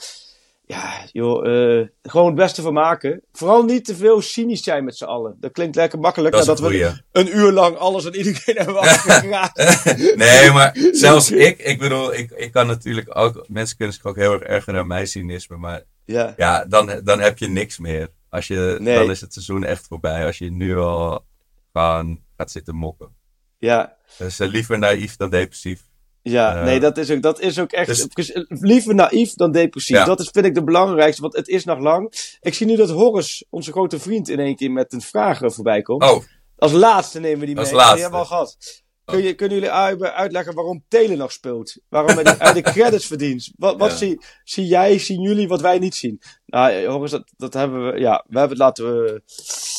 Ja, 0.65 1.05
joh, 1.11 1.47
eh, 1.47 1.87
gewoon 2.01 2.25
het 2.25 2.35
beste 2.35 2.61
van 2.61 2.73
maken. 2.73 3.21
Vooral 3.31 3.63
niet 3.63 3.85
te 3.85 3.95
veel 3.95 4.21
cynisch 4.21 4.63
zijn 4.63 4.83
met 4.83 4.97
z'n 4.97 5.03
allen. 5.03 5.37
Dat 5.39 5.51
klinkt 5.51 5.75
lekker 5.75 5.99
makkelijk. 5.99 6.35
Dat 6.35 6.47
een 6.47 6.55
we 6.55 6.61
goeie. 6.61 7.01
een 7.11 7.37
uur 7.37 7.51
lang 7.51 7.77
alles 7.77 8.05
en 8.05 8.15
iedereen 8.15 8.55
hebben 8.55 8.79
afgepraat. 8.81 9.57
Nee, 10.15 10.51
maar 10.51 10.77
zelfs 10.91 11.31
ik, 11.31 11.59
ik 11.59 11.79
bedoel, 11.79 12.13
ik, 12.13 12.31
ik 12.31 12.51
kan 12.51 12.67
natuurlijk 12.67 13.17
ook, 13.17 13.45
mensen 13.47 13.77
kunnen 13.77 13.95
zich 13.95 14.05
ook 14.05 14.15
heel 14.15 14.33
erg 14.33 14.41
ergeren 14.41 14.79
aan 14.79 14.87
mijn 14.87 15.07
cynisme, 15.07 15.57
maar 15.57 15.83
ja. 16.05 16.33
ja, 16.37 16.65
dan, 16.65 17.01
dan 17.03 17.19
heb 17.19 17.37
je 17.37 17.47
niks 17.47 17.77
meer. 17.77 18.09
Als 18.29 18.47
je, 18.47 18.77
Nee. 18.79 18.97
Dan 18.97 19.11
is 19.11 19.21
het 19.21 19.33
seizoen 19.33 19.63
echt 19.63 19.87
voorbij, 19.87 20.25
als 20.25 20.37
je 20.37 20.51
nu 20.51 20.77
al 20.77 21.25
gewoon 21.73 22.19
gaat 22.37 22.51
zitten 22.51 22.75
mokken. 22.75 23.15
Ja, 23.57 23.95
Dus 24.17 24.39
eh, 24.39 24.47
liever 24.47 24.79
naïef 24.79 25.15
dan 25.15 25.29
depressief. 25.29 25.81
Ja. 26.23 26.55
Eh, 26.57 26.63
nee, 26.63 26.79
dat 26.79 26.97
is 26.97 27.11
ook, 27.11 27.21
dat 27.21 27.39
is 27.39 27.59
ook 27.59 27.71
echt. 27.71 28.15
dus- 28.15 28.31
liever 28.47 28.95
naïef 28.95 29.33
dan 29.33 29.51
depressief. 29.51 29.97
Ja. 29.97 30.05
Dat 30.05 30.19
is, 30.19 30.29
vind 30.31 30.45
ik 30.45 30.53
de 30.55 30.63
belangrijkste, 30.63 31.21
want 31.21 31.35
het 31.35 31.47
is 31.47 31.63
nog 31.63 31.79
lang. 31.79 32.13
Ik 32.41 32.53
zie 32.53 32.65
nu 32.67 32.75
dat 32.75 32.89
Horace, 32.89 33.45
onze 33.49 33.71
grote 33.71 33.99
vriend, 33.99 34.29
in 34.29 34.39
één 34.39 34.55
keer 34.55 34.71
met 34.71 34.93
een 34.93 35.01
vraag 35.01 35.41
eh, 35.41 35.49
voorbij 35.49 35.81
komt. 35.81 36.03
Oh, 36.03 36.23
Als 36.57 36.71
laatste 36.71 37.19
nemen 37.19 37.39
we 37.39 37.45
die 37.45 37.57
Als 37.57 37.67
mee. 37.67 37.75
laatste. 37.75 37.93
Die 37.95 38.03
hebben 38.03 38.19
we 38.21 38.25
al 38.25 38.31
gehad. 38.31 38.57
Kun 39.05 39.23
je, 39.23 39.33
kunnen 39.33 39.55
jullie 39.57 39.71
uit- 39.71 40.01
uitleggen 40.01 40.53
waarom 40.55 40.83
Telen 40.87 41.17
nog 41.17 41.31
speelt? 41.31 41.77
Waarom 41.89 42.17
hij 42.17 42.53
de, 42.53 42.61
credits 42.61 43.05
verdient? 43.05 43.51
Wat, 43.57 43.77
wat 43.77 43.89
Ja. 43.91 43.95
zie, 43.95 44.21
zie 44.43 44.65
jij, 44.65 44.99
zien 44.99 45.21
jullie 45.21 45.47
wat 45.47 45.61
wij 45.61 45.79
niet 45.79 45.95
zien? 45.95 46.21
Nou, 46.45 46.81
jongens, 46.81 47.11
dat, 47.11 47.23
dat 47.37 47.53
hebben 47.53 47.91
we, 47.93 47.99
ja, 47.99 48.25
we 48.27 48.39
hebben 48.39 48.57
het 48.57 48.77
laten 48.77 49.03
uh, 49.03 49.19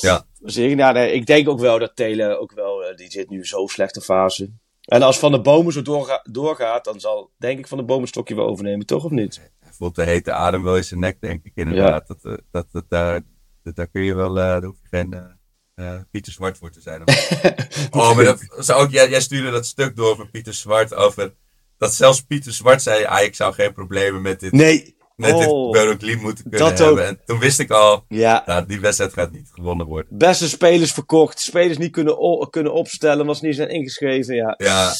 Ja. 0.01 0.26
zeggen. 0.42 0.76
Nou, 0.76 0.95
nee, 0.95 1.12
ik 1.12 1.26
denk 1.26 1.49
ook 1.49 1.61
wel 1.61 1.78
dat 1.78 1.97
Telen 1.97 2.40
ook 2.40 2.53
wel, 2.55 2.84
eh, 2.84 2.97
die 2.97 3.11
zit 3.11 3.30
nu 3.30 3.47
zo 3.47 3.66
slechte 3.66 4.01
fase. 4.01 4.51
En 4.85 5.03
als 5.03 5.18
Van 5.18 5.32
de 5.32 5.41
Bomen 5.41 5.72
zo 5.72 5.82
doorga- 5.82 6.24
doorgaat, 6.30 6.85
dan 6.85 7.01
zal, 7.01 7.30
denk 7.39 7.59
ik, 7.59 7.66
Van 7.66 7.78
de 7.78 7.85
Bomen 7.85 8.03
een 8.03 8.09
stokje 8.09 8.35
wel 8.35 8.47
overnemen, 8.47 8.87
toch 8.87 9.05
of 9.05 9.11
niet? 9.11 9.53
hij 9.59 9.72
voelt 9.72 9.95
de 9.95 10.03
hete 10.05 10.32
adem 10.32 10.62
wel 10.62 10.76
in 10.76 10.85
zijn 10.85 11.01
nek, 11.01 11.20
denk 11.20 11.45
ik 11.45 11.53
inderdaad. 11.55 12.07
Dat, 12.07 12.18
eh, 12.22 12.32
dat, 12.51 12.66
dat, 12.72 12.85
daar, 12.89 13.20
dat, 13.62 13.76
daar 13.76 13.87
kun 13.89 14.03
je 14.03 14.14
wel, 14.14 14.28
eh, 14.28 14.35
daar 14.45 14.62
hoef 14.62 14.76
je 14.82 14.89
geen 14.89 15.37
eh, 15.74 15.95
Pieter 16.11 16.32
Zwart 16.32 16.59
voor 16.59 16.70
te 16.70 16.80
zijn. 16.80 17.03
oh, 17.91 18.14
maar 18.14 18.24
dat, 18.24 18.47
zou 18.59 18.82
ook, 18.82 18.91
jij, 18.91 19.09
jij 19.09 19.20
stuurde 19.20 19.51
dat 19.51 19.66
stuk 19.66 19.97
door 19.97 20.16
van 20.16 20.30
Pieter 20.30 20.55
Zwart 20.55 20.95
over, 20.95 21.35
dat 21.78 21.95
zelfs 21.95 22.20
Pieter 22.20 22.53
Zwart 22.53 22.82
zei, 22.82 23.05
ah, 23.05 23.22
ik 23.22 23.35
zou 23.35 23.55
geen 23.55 23.72
problemen 23.72 24.22
met 24.22 24.41
dit, 24.41 24.53
Nee. 24.53 24.97
Met 25.16 25.32
Oh. 25.32 25.38
dit 25.72 25.82
Berkeley 25.84 26.16
moeten 26.16 26.50
kunnen 26.50 26.68
Dat 26.68 26.80
ook. 26.80 26.86
hebben. 26.86 27.06
En 27.06 27.20
toen 27.24 27.38
wist 27.38 27.58
ik 27.58 27.70
al, 27.70 28.04
Ja, 28.08 28.42
nou, 28.46 28.66
die 28.66 28.80
wedstrijd 28.80 29.12
gaat 29.12 29.30
niet 29.32 29.48
gewonnen 29.52 29.86
worden. 29.86 30.18
beste 30.18 30.48
spelers 30.48 30.92
verkocht, 30.92 31.40
spelers 31.40 31.78
niet 31.78 31.92
kunnen, 31.92 32.48
kunnen 32.50 32.72
opstellen, 32.72 33.26
was 33.26 33.40
niet 33.40 33.54
zijn 33.54 33.68
ingeschreven, 33.68 34.34
ja. 34.34 34.54
Ja, 34.56 34.92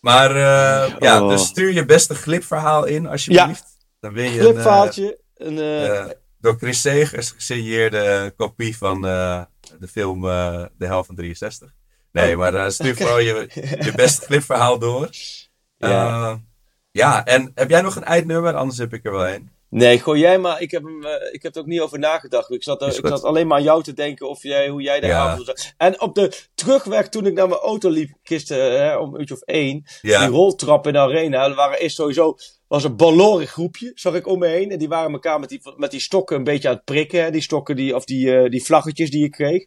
maar 0.00 0.30
eh, 0.30 0.94
ja, 0.98 1.22
Oh. 1.22 1.28
dus 1.28 1.46
stuur 1.46 1.72
je 1.72 1.84
beste 1.84 2.14
glipverhaal 2.14 2.84
in, 2.84 3.06
alsjeblieft. 3.06 3.64
Dan 4.00 4.12
win 4.12 4.24
je 4.32 4.38
een, 4.38 4.44
Glipverhaaltje. 4.44 5.18
Een, 5.36 5.58
eh, 5.58 6.06
door 6.40 6.56
Chris 6.58 6.80
Segers 6.80 7.30
gesigneerde 7.30 8.32
kopie 8.36 8.76
van 8.76 9.00
de 9.02 9.88
film 9.90 10.20
De 10.22 10.86
Hel 10.86 11.04
van 11.04 11.14
63. 11.14 11.74
Nee, 12.12 12.32
Oh. 12.32 12.38
maar 12.38 12.72
stuur 12.72 12.96
vooral 13.00 13.18
je, 13.18 13.48
je 13.80 13.92
beste 13.96 14.26
clipverhaal 14.26 14.78
door. 14.78 15.08
Ja. 15.76 16.40
Ja. 16.96 17.24
en 17.24 17.52
heb 17.54 17.70
jij 17.70 17.80
nog 17.80 17.96
een 17.96 18.04
eindnummer? 18.04 18.54
Anders 18.54 18.78
heb 18.78 18.92
ik 18.92 19.04
er 19.04 19.12
wel 19.12 19.28
een. 19.28 19.50
Nee, 19.70 19.98
gooi 19.98 20.20
jij 20.20 20.38
maar. 20.38 20.60
Ik 20.60 20.70
heb, 20.70 20.82
hem, 20.82 21.04
eh, 21.04 21.34
ik 21.34 21.42
heb 21.42 21.54
er 21.54 21.60
ook 21.60 21.66
niet 21.66 21.80
over 21.80 21.98
nagedacht. 21.98 22.50
Ik 22.50 22.62
zat, 22.62 22.82
er- 22.82 22.88
Is 22.88 22.98
ik 22.98 23.06
zat 23.06 23.22
alleen 23.22 23.46
maar 23.46 23.56
aan 23.58 23.62
jou 23.64 23.82
te 23.82 23.92
denken 23.92 24.28
of 24.28 24.42
jij, 24.42 24.68
hoe 24.68 24.82
jij 24.82 25.00
de 25.00 25.06
Ja. 25.06 25.18
avond. 25.18 25.74
En 25.76 26.00
op 26.00 26.14
de 26.14 26.32
terugweg 26.54 27.08
toen 27.08 27.26
ik 27.26 27.34
naar 27.34 27.48
mijn 27.48 27.60
auto 27.60 27.88
liep, 27.90 28.10
gisteren 28.22 28.80
hè, 28.82 28.96
om 28.96 29.14
een 29.14 29.20
uurtje 29.20 29.34
of 29.34 29.40
één. 29.40 29.84
Ja. 30.02 30.20
Die 30.20 30.28
roltrap 30.28 30.86
in 30.86 30.92
de 30.92 30.98
arena. 30.98 31.44
Er 31.44 31.54
waren 31.54 31.78
eerst 31.78 31.96
sowieso 31.96 32.36
was 32.68 32.84
een 32.84 32.96
ballorig 32.96 33.50
groepje, 33.50 33.92
zag 33.94 34.14
ik 34.14 34.26
om 34.26 34.38
me 34.38 34.46
heen. 34.46 34.70
En 34.70 34.78
die 34.78 34.88
waren 34.88 35.12
elkaar 35.12 35.40
met 35.40 35.48
die, 35.48 35.60
met 35.76 35.90
die 35.90 36.00
stokken 36.00 36.36
een 36.36 36.44
beetje 36.44 36.68
aan 36.68 36.74
het 36.74 36.84
prikken. 36.84 37.22
Hè, 37.22 37.30
die 37.30 37.42
stokken 37.42 37.76
die, 37.76 37.94
of 37.94 38.04
die, 38.04 38.36
eh, 38.36 38.50
die 38.50 38.64
vlaggetjes 38.64 39.10
die 39.10 39.24
ik 39.24 39.30
kreeg. 39.30 39.64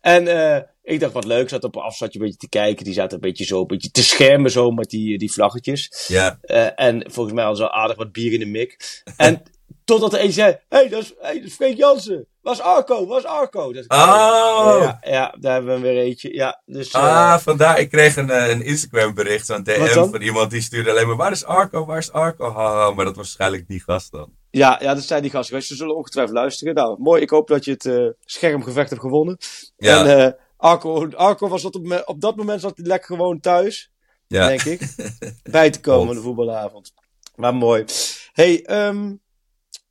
En 0.00 0.26
eh, 0.28 0.62
ik 0.90 1.00
dacht 1.00 1.12
wat 1.12 1.24
leuk, 1.24 1.48
zat 1.48 1.64
op 1.64 1.76
een 1.76 1.82
afstandje 1.82 2.18
een 2.18 2.24
beetje 2.24 2.40
te 2.40 2.48
kijken. 2.48 2.84
Die 2.84 2.94
zaten 2.94 3.14
een 3.14 3.20
beetje 3.20 3.44
zo, 3.44 3.60
een 3.60 3.66
beetje 3.66 3.90
te 3.90 4.02
schermen 4.02 4.50
zo 4.50 4.70
met 4.70 4.90
die, 4.90 5.18
die 5.18 5.32
vlaggetjes. 5.32 6.04
Ja, 6.08 6.38
Eh, 6.42 6.66
en 6.74 7.04
volgens 7.10 7.34
mij 7.34 7.44
al 7.44 7.56
zo 7.56 7.66
aardig 7.66 7.96
wat 7.96 8.12
bier 8.12 8.32
in 8.32 8.38
de 8.38 8.46
mik. 8.46 9.00
En 9.16 9.42
totdat 9.84 10.12
er 10.12 10.24
een 10.24 10.32
zei: 10.32 10.50
Hé, 10.68 10.78
hey, 10.78 10.88
dat, 10.88 11.02
is, 11.02 11.14
hey, 11.20 11.34
dat 11.34 11.44
is 11.44 11.54
Freek 11.54 11.76
Jansen. 11.76 12.26
Was 12.42 12.60
Arco, 12.60 13.06
was 13.06 13.24
Arco. 13.24 13.72
Dat, 13.72 13.84
Oh. 13.88 14.78
Ja, 14.80 14.98
ja, 15.00 15.34
daar 15.40 15.52
hebben 15.52 15.74
we 15.74 15.80
weer 15.80 16.02
eentje. 16.02 16.34
Ja, 16.34 16.62
dus, 16.66 16.90
eh, 16.90 17.02
ah, 17.02 17.38
vandaar. 17.38 17.80
Ik 17.80 17.90
kreeg 17.90 18.16
een, 18.16 18.30
eh, 18.30 18.48
een 18.48 18.62
Instagram 18.64 19.14
bericht, 19.14 19.46
zo'n 19.46 19.56
Wat 19.56 19.64
DM 19.64 20.10
van 20.10 20.20
iemand 20.20 20.50
die 20.50 20.60
stuurde 20.60 20.90
alleen 20.90 21.06
maar, 21.06 21.16
waar 21.16 21.32
is 21.32 21.44
Arco, 21.44 21.86
waar 21.86 21.98
is 21.98 22.12
Arco? 22.12 22.52
Haha, 22.52 22.90
maar 22.90 23.04
dat 23.04 23.16
was 23.16 23.24
waarschijnlijk 23.26 23.68
die 23.68 23.80
gast 23.80 24.12
dan. 24.12 24.32
ja, 24.50 24.78
ja, 24.82 24.94
dat 24.94 25.04
zijn 25.04 25.22
die 25.22 25.30
gasten. 25.30 25.62
Ze 25.62 25.74
zullen 25.74 25.96
ongetwijfeld 25.96 26.36
luisteren. 26.36 26.74
Nou, 26.74 26.96
mooi. 27.00 27.22
Ik 27.22 27.30
hoop 27.30 27.48
dat 27.48 27.64
je 27.64 27.70
het 27.70 27.84
eh, 27.84 28.06
schermgevecht 28.24 28.90
hebt 28.90 29.02
gewonnen. 29.02 29.38
Ja. 29.76 30.04
En 30.04 30.18
eh, 30.18 30.32
Arco, 30.60 31.08
Arco 31.10 31.48
was 31.48 31.64
op, 31.64 32.02
op 32.04 32.20
dat 32.20 32.36
moment 32.36 32.60
zat 32.60 32.76
hij 32.76 32.86
lekker 32.86 33.16
gewoon 33.16 33.40
thuis. 33.40 33.90
Ja, 34.26 34.46
denk 34.46 34.62
ik. 34.62 34.80
bij 35.50 35.70
te 35.70 35.80
komen 35.80 36.14
de 36.14 36.20
voetbalavond. 36.20 36.92
Maar 37.36 37.54
mooi. 37.54 37.84
hey, 38.32 38.62
ehm, 38.64 39.12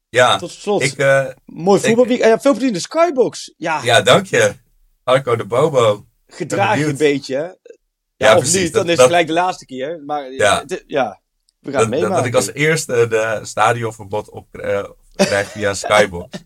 ja. 0.09 0.38
tot 0.38 0.51
slot. 0.51 0.82
Ik, 0.82 0.97
eh, 0.97 1.28
mooi 1.45 1.80
voetbalweek. 1.82 2.24
Ja, 2.24 2.39
veel 2.39 2.51
plezier 2.51 2.67
in 2.67 2.74
de 2.74 2.80
Skybox. 2.80 3.53
Ja, 3.57 3.82
ja, 3.84 4.01
dank 4.01 4.26
je. 4.26 4.53
Arco 5.03 5.36
de 5.36 5.45
Bobo. 5.45 6.05
gedraag 6.28 6.78
je 6.78 6.86
een 6.86 6.97
beetje. 6.97 7.36
hè? 7.36 7.43
Ja, 7.43 7.53
Ja, 8.17 8.34
of 8.34 8.39
precies. 8.39 8.61
niet, 8.61 8.74
dan 8.74 8.82
Dat- 8.82 8.91
is 8.91 8.97
het 8.97 9.05
gelijk 9.05 9.28
de 9.28 9.34
laatste 9.34 9.65
keer. 9.65 10.03
Maar 10.05 10.32
ja, 10.32 10.63
Ja. 10.88 11.20
we 11.59 11.72
gaan 11.72 11.80
dat, 11.82 11.89
meemaken. 11.89 12.15
dat 12.15 12.26
ik 12.26 12.36
als 12.36 12.53
eerste 12.53 13.07
de 13.07 13.39
stadionverbod 13.43 14.30
op, 14.30 14.55
eh, 14.57 14.84
krijg 15.26 15.47
via 15.47 15.74
Skybox. 15.74 16.38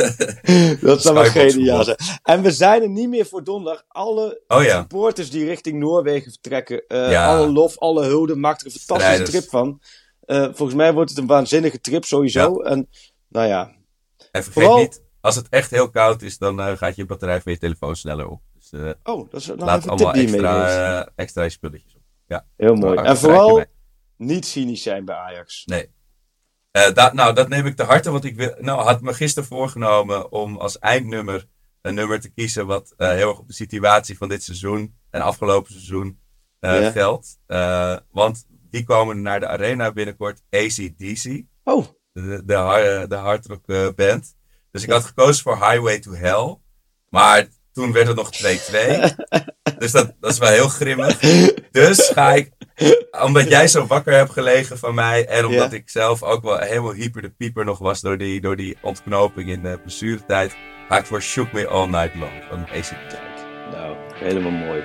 dat 0.80 1.02
zou 1.02 1.14
wel 1.14 1.24
geniaal 1.24 1.84
zijn. 1.84 1.96
En 2.22 2.42
we 2.42 2.50
zijn 2.50 2.82
er 2.82 2.88
niet 2.88 3.08
meer 3.08 3.26
voor 3.26 3.44
donderdag. 3.44 3.84
Alle 3.88 4.42
Oh 4.48 4.62
ja. 4.62 4.78
supporters 4.80 5.30
die 5.30 5.44
richting 5.44 5.78
Noorwegen 5.78 6.30
vertrekken. 6.32 6.86
eh, 6.88 7.10
Ja. 7.10 7.26
Alle 7.36 7.46
lof, 7.48 7.78
alle 7.78 8.04
hulde. 8.04 8.34
Maakt 8.36 8.60
er 8.60 8.66
een 8.66 8.72
fantastische 8.72 9.24
trip 9.24 9.48
van. 9.50 9.80
Eh, 10.20 10.42
volgens 10.42 10.74
mij 10.74 10.92
wordt 10.92 11.10
het 11.10 11.18
een 11.18 11.26
waanzinnige 11.26 11.80
trip 11.80 12.04
sowieso. 12.04 12.60
En 12.60 12.88
nou 13.28 13.46
ja, 13.48 13.70
En 14.30 14.42
vergeet 14.44 14.52
Vooral- 14.52 14.78
niet, 14.78 15.02
als 15.20 15.36
het 15.36 15.46
echt 15.48 15.70
heel 15.70 15.90
koud 15.90 16.22
is, 16.22 16.38
dan 16.38 16.60
eh, 16.60 16.76
gaat 16.76 16.96
je 16.96 17.06
batterij 17.06 17.40
van 17.40 17.52
je 17.52 17.58
telefoon 17.58 17.96
sneller 17.96 18.28
op. 18.28 18.40
Dus 18.54 18.80
oh, 19.02 19.30
dat 19.30 19.40
is 19.40 19.46
nou 19.46 19.58
laat 19.64 19.78
even 19.78 19.90
een 19.90 19.96
tip 19.96 20.06
allemaal 20.34 20.62
extra, 20.64 21.08
extra 21.16 21.48
spulletjes 21.48 21.94
op. 21.96 22.02
Ja, 22.26 22.46
Heel 22.56 22.74
mooi. 22.74 22.98
En 22.98 23.16
vooral 23.16 23.64
niet 24.16 24.46
cynisch 24.46 24.82
zijn 24.82 25.04
bij 25.04 25.16
Ajax. 25.16 25.62
Nee. 25.64 25.90
Eh, 26.72 26.92
dat, 26.94 27.12
nou, 27.12 27.34
dat 27.34 27.48
neem 27.48 27.66
ik 27.66 27.76
te 27.76 27.82
harte, 27.82 28.10
want 28.10 28.24
ik 28.24 28.36
wil, 28.36 28.54
nou, 28.58 28.82
had 28.82 29.00
me 29.00 29.14
gisteren 29.14 29.48
voorgenomen 29.48 30.32
om 30.32 30.56
als 30.56 30.78
eindnummer 30.78 31.46
een 31.80 31.94
nummer 31.94 32.20
te 32.20 32.30
kiezen 32.30 32.66
wat 32.66 32.94
eh, 32.96 33.08
heel 33.08 33.28
erg 33.28 33.38
op 33.38 33.46
de 33.46 33.52
situatie 33.54 34.16
van 34.16 34.28
dit 34.28 34.42
seizoen 34.42 34.94
en 35.10 35.20
afgelopen 35.20 35.72
seizoen 35.72 36.20
eh, 36.58 36.80
Ja. 36.80 36.90
geldt. 36.90 37.38
Want 38.10 38.46
die 38.70 38.84
komen 38.84 39.22
naar 39.22 39.40
de 39.40 39.46
arena 39.46 39.92
binnenkort, 39.92 40.42
ACDC. 40.50 41.42
Oh, 41.64 41.86
de, 42.12 42.42
de, 42.44 43.04
de 43.08 43.14
hardrock 43.16 43.66
band. 43.96 44.36
Dus 44.70 44.82
ik 44.82 44.90
had 44.90 45.04
gekozen 45.04 45.42
voor 45.42 45.54
Highway 45.70 45.98
to 45.98 46.12
Hell. 46.14 46.56
Maar 47.08 47.48
Toen 47.72 47.92
werd 47.92 48.06
het 48.06 48.16
nog 48.16 48.30
2-2. 48.32 48.38
dus 49.78 49.92
dat, 49.92 50.12
dat 50.20 50.30
is 50.30 50.38
wel 50.38 50.48
heel 50.50 50.68
grimmig. 50.68 51.18
Dus 51.70 52.10
ga 52.14 52.32
ik, 52.32 52.50
omdat 53.24 53.48
jij 53.48 53.68
zo 53.68 53.86
wakker 53.86 54.12
hebt 54.12 54.32
gelegen 54.32 54.78
van 54.78 54.94
mij. 54.94 55.26
En 55.26 55.46
omdat 55.46 55.70
Ja. 55.70 55.76
ik 55.76 55.90
zelf 55.90 56.22
ook 56.22 56.42
wel 56.42 56.58
helemaal 56.58 56.92
hyper 56.92 57.22
de 57.22 57.30
pieper 57.30 57.64
nog 57.64 57.78
was 57.78 58.00
door 58.00 58.18
die, 58.18 58.40
door 58.40 58.56
die 58.56 58.76
ontknoping 58.82 59.48
in 59.50 59.62
de 59.62 59.78
blessuretijd. 59.82 60.56
Ga 60.88 60.98
ik 60.98 61.06
voor 61.06 61.22
Shook 61.22 61.52
Me 61.52 61.66
All 61.66 61.86
Night 61.88 62.14
Long 62.14 62.32
van 62.48 62.62
ACDC. 62.62 63.18
Nou, 63.70 63.96
helemaal 64.14 64.50
mooi. 64.50 64.82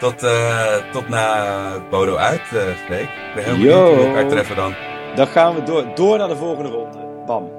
Tot, 0.00 0.22
eh, 0.22 0.76
tot 0.92 1.08
na 1.08 1.88
Bodo 1.90 2.16
uit, 2.16 2.40
eh 2.40 2.62
Freek. 2.86 3.02
Ik 3.08 3.34
ben 3.34 3.44
heel 3.44 3.52
benieuwd 3.56 3.88
hoe 3.88 3.96
we 3.96 4.04
elkaar 4.06 4.28
treffen 4.28 4.56
dan. 4.56 4.74
Dan 5.14 5.26
gaan 5.26 5.54
we 5.54 5.62
door, 5.62 5.94
door 5.94 6.18
naar 6.18 6.28
de 6.28 6.36
volgende 6.36 6.70
ronde. 6.70 6.98
Bam. 7.26 7.50